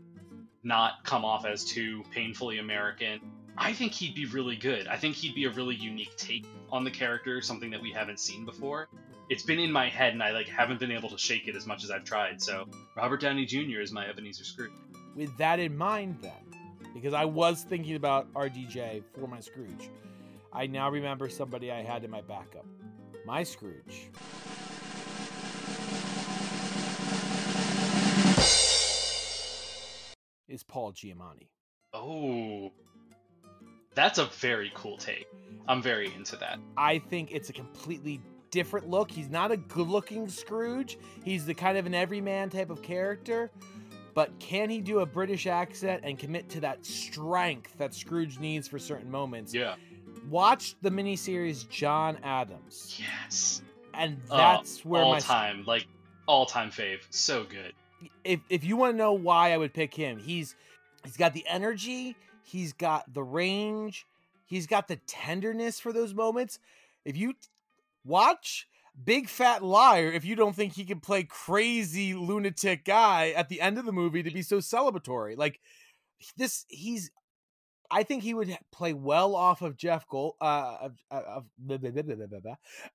not 0.61 1.05
come 1.05 1.23
off 1.23 1.45
as 1.45 1.63
too 1.63 2.03
painfully 2.11 2.57
American. 2.59 3.21
I 3.57 3.71
think 3.71 3.93
he'd 3.93 4.13
be 4.13 4.25
really 4.25 4.57
good. 4.57 4.87
I 4.87 4.97
think 4.97 5.15
he'd 5.15 5.35
be 5.35 5.45
a 5.45 5.51
really 5.51 5.75
unique 5.75 6.17
take 6.17 6.45
on 6.69 6.83
the 6.83 6.91
character, 6.91 7.41
something 7.41 7.71
that 7.71 7.81
we 7.81 7.93
haven't 7.93 8.19
seen 8.19 8.43
before. 8.43 8.89
It's 9.29 9.43
been 9.43 9.59
in 9.59 9.71
my 9.71 9.87
head 9.87 10.11
and 10.11 10.21
I 10.21 10.31
like 10.31 10.49
haven't 10.49 10.81
been 10.81 10.91
able 10.91 11.11
to 11.11 11.17
shake 11.17 11.47
it 11.47 11.55
as 11.55 11.65
much 11.65 11.85
as 11.85 11.91
I've 11.91 12.03
tried. 12.03 12.41
So 12.41 12.65
Robert 12.97 13.21
Downey 13.21 13.45
Jr. 13.45 13.79
is 13.79 13.93
my 13.93 14.05
Ebenezer 14.05 14.43
Scrooge. 14.43 14.71
With 15.15 15.37
that 15.37 15.59
in 15.61 15.77
mind, 15.77 16.17
then, 16.21 16.52
because 16.93 17.13
I 17.13 17.25
was 17.25 17.63
thinking 17.63 17.95
about 17.95 18.31
RDJ 18.33 19.03
for 19.13 19.27
my 19.27 19.39
Scrooge, 19.39 19.89
I 20.51 20.67
now 20.67 20.89
remember 20.89 21.27
somebody 21.29 21.71
I 21.71 21.81
had 21.81 22.03
in 22.03 22.11
my 22.11 22.21
backup. 22.21 22.65
My 23.25 23.43
Scrooge. 23.43 24.09
Is 30.47 30.61
Paul 30.63 30.93
Giamatti. 30.93 31.47
Oh, 31.93 32.71
that's 33.95 34.19
a 34.19 34.25
very 34.25 34.71
cool 34.75 34.97
take. 34.97 35.25
I'm 35.67 35.81
very 35.81 36.13
into 36.13 36.35
that. 36.37 36.59
I 36.77 36.99
think 36.99 37.31
it's 37.31 37.49
a 37.49 37.53
completely 37.53 38.21
different 38.51 38.87
look. 38.87 39.09
He's 39.09 39.29
not 39.29 39.51
a 39.51 39.57
good 39.57 39.87
looking 39.87 40.29
Scrooge. 40.29 40.99
He's 41.23 41.45
the 41.45 41.55
kind 41.55 41.77
of 41.77 41.87
an 41.87 41.95
everyman 41.95 42.51
type 42.51 42.69
of 42.69 42.83
character. 42.83 43.49
But 44.13 44.37
can 44.39 44.69
he 44.69 44.79
do 44.79 44.99
a 44.99 45.05
British 45.05 45.47
accent 45.47 46.01
and 46.03 46.19
commit 46.19 46.49
to 46.49 46.59
that 46.61 46.85
strength 46.85 47.77
that 47.77 47.93
Scrooge 47.95 48.39
needs 48.39 48.67
for 48.67 48.77
certain 48.77 49.09
moments? 49.09 49.53
Yeah. 49.53 49.75
Watch 50.29 50.75
the 50.81 50.89
miniseries 50.91 51.67
John 51.69 52.17
Adams. 52.23 52.99
Yes. 52.99 53.61
And 53.93 54.19
Oh, 54.29 54.37
that's 54.37 54.85
where 54.85 55.01
all 55.01 55.11
my 55.13 55.19
time, 55.19 55.63
like 55.65 55.87
all 56.27 56.45
time 56.45 56.69
fave. 56.71 56.99
So 57.09 57.43
good. 57.43 57.73
if 58.23 58.39
if 58.49 58.63
you 58.63 58.77
want 58.77 58.93
to 58.93 58.97
know 58.97 59.13
why 59.13 59.51
I 59.51 59.57
would 59.57 59.73
pick 59.73 59.93
him, 59.93 60.19
he's 60.19 60.55
he's 61.03 61.17
got 61.17 61.33
the 61.33 61.45
energy, 61.47 62.15
he's 62.43 62.73
got 62.73 63.13
the 63.13 63.23
range, 63.23 64.05
he's 64.45 64.67
got 64.67 64.87
the 64.87 64.95
tenderness 65.07 65.79
for 65.79 65.91
those 65.93 66.13
moments. 66.13 66.59
If 67.05 67.17
you 67.17 67.33
watch 68.05 68.67
Big 69.01 69.27
Fat 69.29 69.63
Liar, 69.63 70.11
if 70.11 70.25
you 70.25 70.35
don't 70.35 70.55
think 70.55 70.73
he 70.73 70.85
can 70.85 70.99
play 70.99 71.23
crazy 71.23 72.13
lunatic 72.13 72.85
guy 72.85 73.29
at 73.31 73.49
the 73.49 73.61
end 73.61 73.77
of 73.77 73.85
the 73.85 73.91
movie 73.91 74.23
to 74.23 74.31
be 74.31 74.41
so 74.41 74.57
celebratory, 74.57 75.37
like 75.37 75.59
this, 76.37 76.65
he's. 76.67 77.11
I 77.91 78.01
think 78.01 78.23
he 78.23 78.33
would 78.33 78.57
play 78.71 78.93
well 78.93 79.35
off 79.35 79.61
of 79.61 79.77
Jeff 79.77 80.07
Gold, 80.07 80.33
uh, 80.41 80.77
of, 80.81 80.93
of, 81.11 81.45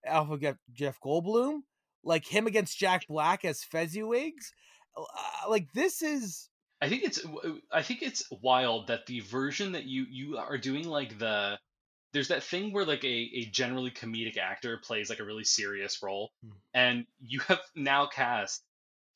off 0.09 0.31
of 0.31 0.57
Jeff 0.73 0.99
Goldblum, 1.01 1.61
like 2.03 2.27
him 2.27 2.49
against 2.49 2.79
Jack 2.79 3.07
Black 3.07 3.45
as 3.45 3.63
Fezziwigs 3.63 4.51
uh, 4.99 5.49
like 5.49 5.73
this 5.73 6.03
is 6.03 6.49
I 6.81 6.89
think 6.89 7.05
it's 7.05 7.21
I 7.73 7.83
think 7.83 8.03
it's 8.03 8.25
wild 8.43 8.89
that 8.89 9.07
the 9.07 9.21
version 9.21 9.73
that 9.73 9.85
you 9.85 10.07
you 10.11 10.39
are 10.39 10.59
doing 10.59 10.87
like 10.89 11.19
the 11.19 11.59
there's 12.13 12.29
that 12.29 12.43
thing 12.43 12.73
where 12.73 12.85
like 12.85 13.05
a, 13.05 13.31
a 13.35 13.45
generally 13.47 13.91
comedic 13.91 14.37
actor 14.39 14.79
plays 14.83 15.11
like 15.11 15.21
a 15.21 15.25
really 15.25 15.45
serious 15.45 16.03
role 16.03 16.31
Hmm. 16.45 16.51
and 16.75 17.07
you 17.21 17.41
have 17.41 17.61
now 17.75 18.07
cast 18.07 18.63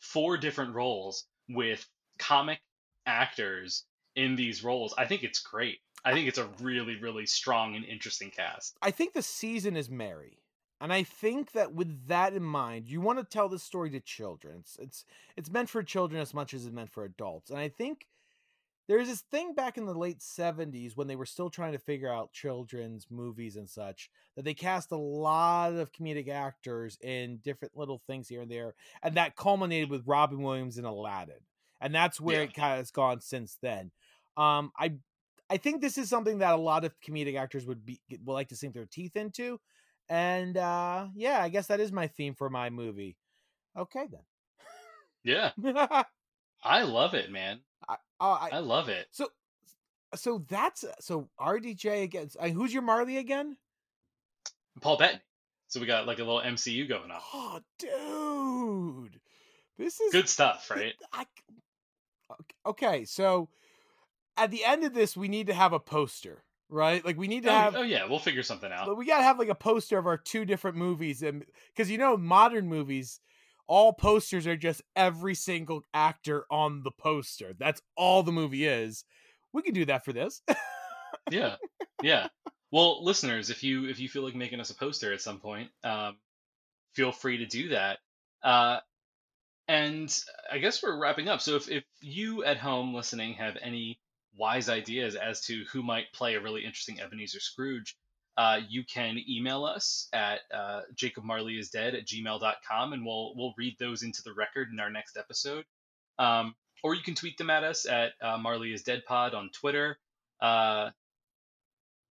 four 0.01 0.36
different 0.36 0.74
roles 0.74 1.24
with 1.48 1.86
comic 2.19 2.60
actors 3.06 3.85
in 4.14 4.36
these 4.36 4.62
roles. 4.62 4.94
I 4.98 5.06
think 5.06 5.23
it's 5.23 5.40
great. 5.40 5.78
I 6.05 6.12
think 6.12 6.28
it's 6.28 6.39
a 6.39 6.48
really 6.60 7.01
really 7.01 7.27
strong 7.27 7.77
and 7.77 7.85
interesting 7.85 8.31
cast. 8.31 8.77
I 8.82 8.90
think 8.90 9.12
the 9.14 9.23
season 9.23 9.77
is 9.77 9.89
merry. 9.90 10.39
And 10.81 10.93
I 10.93 11.05
think 11.05 11.52
that 11.52 11.73
with 11.73 12.09
that 12.09 12.35
in 12.35 12.43
mind, 12.43 12.89
you 12.89 13.01
want 13.01 13.20
to 13.20 13.24
tell 13.24 13.48
this 13.48 13.62
story 13.62 13.89
to 13.90 14.01
children. 14.01 14.56
It's 14.60 14.77
it's 14.81 15.05
it's 15.36 15.51
meant 15.51 15.69
for 15.70 15.82
children 15.85 16.20
as 16.20 16.35
much 16.35 16.52
as 16.55 16.66
it's 16.66 16.74
meant 16.74 16.90
for 16.90 17.05
adults. 17.05 17.51
And 17.51 17.59
I 17.60 17.69
think 17.69 18.06
there's 18.88 19.09
this 19.09 19.20
thing 19.22 19.54
back 19.54 19.78
in 19.78 19.84
the 19.86 19.94
late 19.94 20.22
70s 20.22 20.96
when 20.96 21.06
they 21.06 21.16
were 21.16 21.26
still 21.26 21.50
trying 21.50 21.72
to 21.72 21.78
figure 21.78 22.12
out 22.12 22.32
children's 22.32 23.06
movies 23.10 23.56
and 23.56 23.68
such 23.68 24.10
that 24.36 24.44
they 24.44 24.54
cast 24.54 24.90
a 24.92 24.96
lot 24.96 25.72
of 25.74 25.92
comedic 25.92 26.28
actors 26.28 26.98
in 27.02 27.38
different 27.38 27.76
little 27.76 28.02
things 28.06 28.28
here 28.28 28.42
and 28.42 28.50
there 28.50 28.74
and 29.02 29.16
that 29.16 29.36
culminated 29.36 29.90
with 29.90 30.06
Robin 30.06 30.42
Williams 30.42 30.78
in 30.78 30.84
Aladdin. 30.84 31.40
And 31.80 31.94
that's 31.94 32.20
where 32.20 32.42
Yeah. 32.42 32.44
it 32.44 32.54
kind 32.54 32.72
of 32.74 32.78
has 32.78 32.90
gone 32.90 33.20
since 33.20 33.56
then. 33.62 33.92
Um 34.36 34.72
I 34.78 34.94
I 35.50 35.56
think 35.59 35.80
this 35.80 35.98
is 35.98 36.09
something 36.09 36.38
that 36.38 36.54
a 36.54 36.59
lot 36.59 36.84
of 36.84 36.98
comedic 37.00 37.38
actors 37.38 37.66
would 37.66 37.84
be 37.84 38.00
would 38.10 38.32
like 38.32 38.48
to 38.48 38.56
sink 38.56 38.74
their 38.74 38.86
teeth 38.86 39.16
into. 39.16 39.60
And 40.09 40.56
uh 40.56 41.09
yeah, 41.14 41.42
I 41.42 41.48
guess 41.48 41.68
that 41.68 41.80
is 41.80 41.92
my 41.92 42.09
theme 42.09 42.34
for 42.34 42.50
my 42.50 42.70
movie. 42.70 43.16
Okay 43.76 44.09
then. 44.10 44.22
yeah 45.24 45.52
I 46.64 46.82
love 46.82 47.14
it, 47.14 47.30
man. 47.30 47.62
I, 48.31 48.49
I 48.53 48.57
I, 48.57 48.59
love 48.61 48.89
it. 48.89 49.07
so 49.11 49.28
so 50.15 50.44
that's 50.49 50.85
so 51.01 51.28
RDJ 51.40 52.03
against 52.03 52.36
uh, 52.39 52.49
who's 52.49 52.73
your 52.73 52.82
Marley 52.82 53.16
again? 53.16 53.57
Paul 54.81 54.97
Bettany. 54.97 55.20
So 55.69 55.81
we 55.81 55.86
got 55.86 56.07
like 56.07 56.19
a 56.19 56.24
little 56.24 56.43
MCU 56.43 56.86
going 56.86 57.11
on. 57.11 57.20
Oh, 57.32 57.61
dude, 57.78 59.20
this 59.78 60.01
is 60.01 60.12
Good 60.12 60.28
stuff, 60.28 60.70
right? 60.70 60.93
I, 61.12 61.24
okay, 62.66 63.07
so 63.07 63.49
at 64.36 64.51
the 64.51 64.65
end 64.65 64.85
of 64.85 64.93
this, 64.93 65.16
we 65.16 65.28
need 65.28 65.47
to 65.47 65.55
have 65.55 65.73
a 65.73 65.81
poster, 65.81 66.43
right? 66.69 67.03
Like 67.03 67.16
we 67.16 67.27
need 67.27 67.44
to 67.44 67.49
oh, 67.49 67.53
have. 67.53 67.77
oh 67.77 67.82
yeah, 67.82 68.07
we'll 68.07 68.19
figure 68.19 68.43
something 68.43 68.70
out. 68.70 68.86
But 68.86 68.97
we 68.97 69.07
gotta 69.07 69.23
have 69.23 69.39
like 69.39 69.49
a 69.49 69.55
poster 69.55 69.97
of 69.97 70.07
our 70.07 70.19
two 70.19 70.44
different 70.44 70.77
movies, 70.77 71.23
and 71.23 71.44
because 71.74 71.90
you 71.90 71.97
know, 71.97 72.19
modern 72.19 72.69
movies, 72.69 73.20
all 73.66 73.93
posters 73.93 74.47
are 74.47 74.56
just 74.56 74.82
every 74.97 75.34
single 75.34 75.82
actor 75.94 76.44
on 76.51 76.82
the 76.82 76.90
poster. 76.90 77.55
That's 77.59 77.82
all 77.97 78.22
the 78.22 78.32
movie 78.32 78.66
is. 78.66 79.05
We 79.52 79.62
can 79.62 79.74
do 79.74 79.84
that 79.86 80.05
for 80.05 80.12
this. 80.12 80.43
yeah, 81.30 81.56
yeah. 82.02 82.28
Well, 82.70 83.05
listeners, 83.05 83.51
if 83.51 83.62
you 83.62 83.86
if 83.86 84.01
you 84.01 84.09
feel 84.09 84.22
like 84.22 84.34
making 84.34 84.60
us 84.60 84.70
a 84.70 84.74
poster 84.74 85.12
at 85.12 85.20
some 85.20 85.40
point, 85.40 85.70
um, 85.84 86.16
feel 86.94 87.12
free 87.12 87.39
to 87.39 87.47
do 87.47 87.68
that. 87.70 87.98
Uh, 88.43 88.78
and 89.68 90.14
I 90.51 90.59
guess 90.59 90.82
we're 90.82 90.98
wrapping 90.98 91.28
up. 91.28 91.40
So 91.40 91.56
if 91.56 91.70
if 91.70 91.84
you 92.01 92.44
at 92.44 92.56
home 92.56 92.94
listening 92.94 93.34
have 93.34 93.56
any 93.60 94.01
wise 94.36 94.68
ideas 94.68 95.14
as 95.14 95.43
to 95.43 95.64
who 95.72 95.82
might 95.82 96.12
play 96.12 96.34
a 96.34 96.40
really 96.40 96.64
interesting 96.64 97.01
Ebenezer 97.01 97.40
Scrooge, 97.40 97.97
uh, 98.36 98.60
you 98.68 98.82
can 98.84 99.18
email 99.28 99.64
us 99.64 100.09
at 100.12 100.40
uh, 100.54 100.80
jacobmarleyisdead 100.94 101.94
at 101.94 102.06
gmail.com 102.06 102.92
and 102.92 103.04
we'll 103.04 103.34
we'll 103.36 103.54
read 103.59 103.76
those 103.78 104.02
into 104.02 104.22
the 104.22 104.32
record 104.32 104.68
in 104.72 104.80
our 104.80 104.90
next 104.90 105.16
episode. 105.16 105.64
Um, 106.18 106.54
or 106.82 106.94
you 106.94 107.02
can 107.02 107.14
tweet 107.14 107.36
them 107.38 107.50
at 107.50 107.62
us 107.64 107.86
at 107.86 108.12
uh, 108.22 108.38
Marley 108.38 108.72
is 108.72 108.82
Dead 108.82 109.02
Pod 109.06 109.34
on 109.34 109.50
Twitter. 109.52 109.98
Uh, 110.40 110.90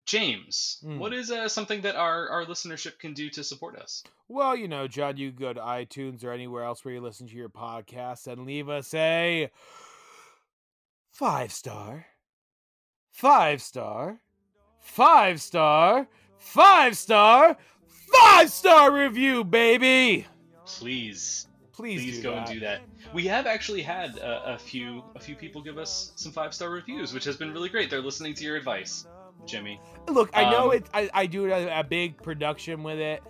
James, 0.07 0.83
Mm. 0.85 0.99
what 0.99 1.15
is 1.15 1.31
uh, 1.31 1.49
something 1.49 1.81
that 1.83 1.97
our, 1.97 2.29
our 2.29 2.45
listenership 2.45 2.99
can 2.99 3.15
do 3.15 3.31
to 3.31 3.43
support 3.43 3.77
us? 3.77 4.03
Well, 4.29 4.55
you 4.55 4.69
know, 4.69 4.87
John, 4.87 5.17
you 5.17 5.33
go 5.33 5.53
to 5.53 5.61
iTunes 5.61 6.23
or 6.23 6.31
anywhere 6.31 6.65
else 6.65 6.85
where 6.85 6.93
you 6.95 7.01
listen 7.01 7.27
to 7.27 7.35
your 7.35 7.49
podcast 7.49 8.27
and 8.27 8.45
leave 8.45 8.69
us 8.69 8.93
a 8.93 9.51
five 11.11 11.53
star, 11.53 12.07
five 13.13 13.63
star, 13.63 14.21
five 14.85 15.41
star, 15.41 16.07
five 16.39 16.97
star, 16.97 17.57
five 18.13 18.51
star 18.51 18.93
review, 18.93 19.43
baby. 19.43 20.27
Please, 20.67 21.47
Please, 21.73 22.01
please 22.03 22.23
go 22.23 22.31
that. 22.31 22.49
and 22.49 22.55
do 22.55 22.61
that. 22.61 22.83
We 23.13 23.27
have 23.27 23.47
actually 23.47 23.83
had 23.83 24.17
a, 24.19 24.55
a 24.55 24.59
few 24.59 25.03
a 25.17 25.21
few 25.21 25.35
people 25.35 25.61
give 25.63 25.77
us 25.79 26.13
some 26.17 26.31
five 26.33 26.55
star 26.55 26.71
reviews, 26.71 27.13
which 27.13 27.25
has 27.25 27.37
been 27.37 27.53
really 27.53 27.69
great. 27.69 27.91
They're 27.91 28.01
listening 28.01 28.35
to 28.35 28.45
your 28.45 28.57
advice, 28.57 29.07
Jimmy. 29.47 29.81
Look, 30.09 30.31
I 30.35 30.51
know 30.51 30.71
Um, 30.71 30.77
it. 30.77 30.87
I, 30.95 31.11
I 31.13 31.27
do 31.27 31.53
a, 31.53 31.81
a 31.81 31.85
big 31.85 32.23
production 32.23 32.83
with 32.83 32.99
it, 32.99 33.23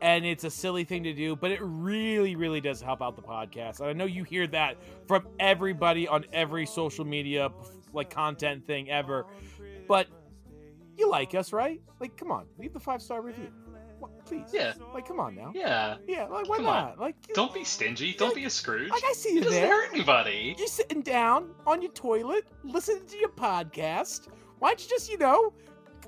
and 0.00 0.24
it's 0.24 0.44
a 0.44 0.50
silly 0.50 0.84
thing 0.84 1.02
to 1.04 1.12
do, 1.12 1.36
but 1.36 1.50
it 1.50 1.60
really, 1.62 2.36
really 2.36 2.60
does 2.60 2.80
help 2.80 3.02
out 3.02 3.16
the 3.16 3.22
podcast. 3.22 3.80
And 3.80 3.88
I 3.88 3.92
know 3.92 4.04
you 4.06 4.24
hear 4.24 4.46
that 4.48 4.76
from 5.06 5.26
everybody 5.38 6.08
on 6.08 6.24
every 6.32 6.66
social 6.66 7.04
media, 7.04 7.50
like 7.92 8.08
content 8.10 8.66
thing 8.66 8.90
ever. 8.90 9.26
But 9.88 10.06
you 10.96 11.08
like 11.10 11.34
us, 11.34 11.52
right? 11.52 11.80
Like, 12.00 12.16
come 12.16 12.30
on, 12.30 12.46
leave 12.58 12.72
the 12.72 12.80
five 12.80 13.00
star 13.02 13.22
review, 13.22 13.50
What, 13.98 14.24
please. 14.26 14.46
Yeah. 14.52 14.72
Like, 14.94 15.06
come 15.06 15.20
on 15.20 15.34
now. 15.34 15.52
Yeah. 15.54 15.96
Yeah. 16.06 16.26
Like, 16.26 16.48
why 16.48 16.56
Come 16.56 16.66
on. 16.66 16.84
not? 16.90 16.98
Like, 16.98 17.16
you- 17.28 17.34
Don't 17.34 17.52
be 17.54 17.64
stingy. 17.64 18.12
Don't 18.14 18.34
be 18.34 18.44
a 18.44 18.50
Scrooge. 18.50 18.90
like 18.90 19.02
I 19.06 19.12
see 19.12 19.30
it 19.30 19.34
you 19.36 19.40
doesn't 19.42 19.60
there. 19.60 19.68
hurt 19.82 19.94
anybody. 19.94 20.54
You're 20.58 20.66
sitting 20.66 21.02
down 21.02 21.50
on 21.66 21.82
your 21.82 21.92
toilet, 21.92 22.46
listening 22.64 23.06
to 23.06 23.16
your 23.18 23.28
podcast. 23.30 24.28
Why 24.58 24.70
don't 24.70 24.82
you 24.82 24.88
just, 24.88 25.10
you 25.10 25.18
know, 25.18 25.52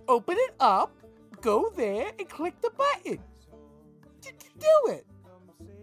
open 0.08 0.36
it 0.38 0.54
up, 0.60 0.94
go 1.40 1.70
there, 1.76 2.12
and 2.18 2.28
click 2.28 2.60
the 2.60 2.70
button? 2.70 3.18
D- 4.20 4.30
Do 4.58 4.92
it. 4.92 5.06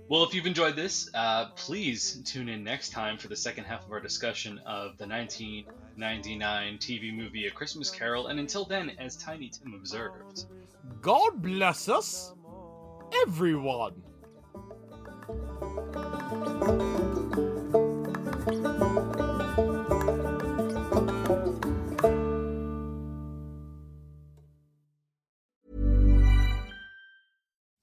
Well, 0.10 0.24
if 0.24 0.34
you've 0.34 0.48
enjoyed 0.48 0.76
this, 0.76 1.08
uh, 1.14 1.50
please 1.56 2.20
tune 2.26 2.50
in 2.50 2.64
next 2.64 2.90
time 2.90 3.20
for 3.20 3.28
the 3.28 3.36
second 3.36 3.66
half 3.66 3.86
of 3.86 3.92
our 3.92 4.00
discussion 4.00 4.58
of 4.66 4.98
the 4.98 5.06
1999 5.06 6.78
TV 6.80 7.16
movie 7.16 7.46
A 7.46 7.52
Christmas 7.52 7.92
Carol. 7.92 8.26
And 8.26 8.40
until 8.40 8.66
then, 8.66 8.90
as 8.98 9.16
Tiny 9.18 9.50
Tim 9.50 9.76
observed, 9.76 10.46
God 11.00 11.44
bless 11.44 11.88
us, 11.90 12.34
everyone. 13.22 14.02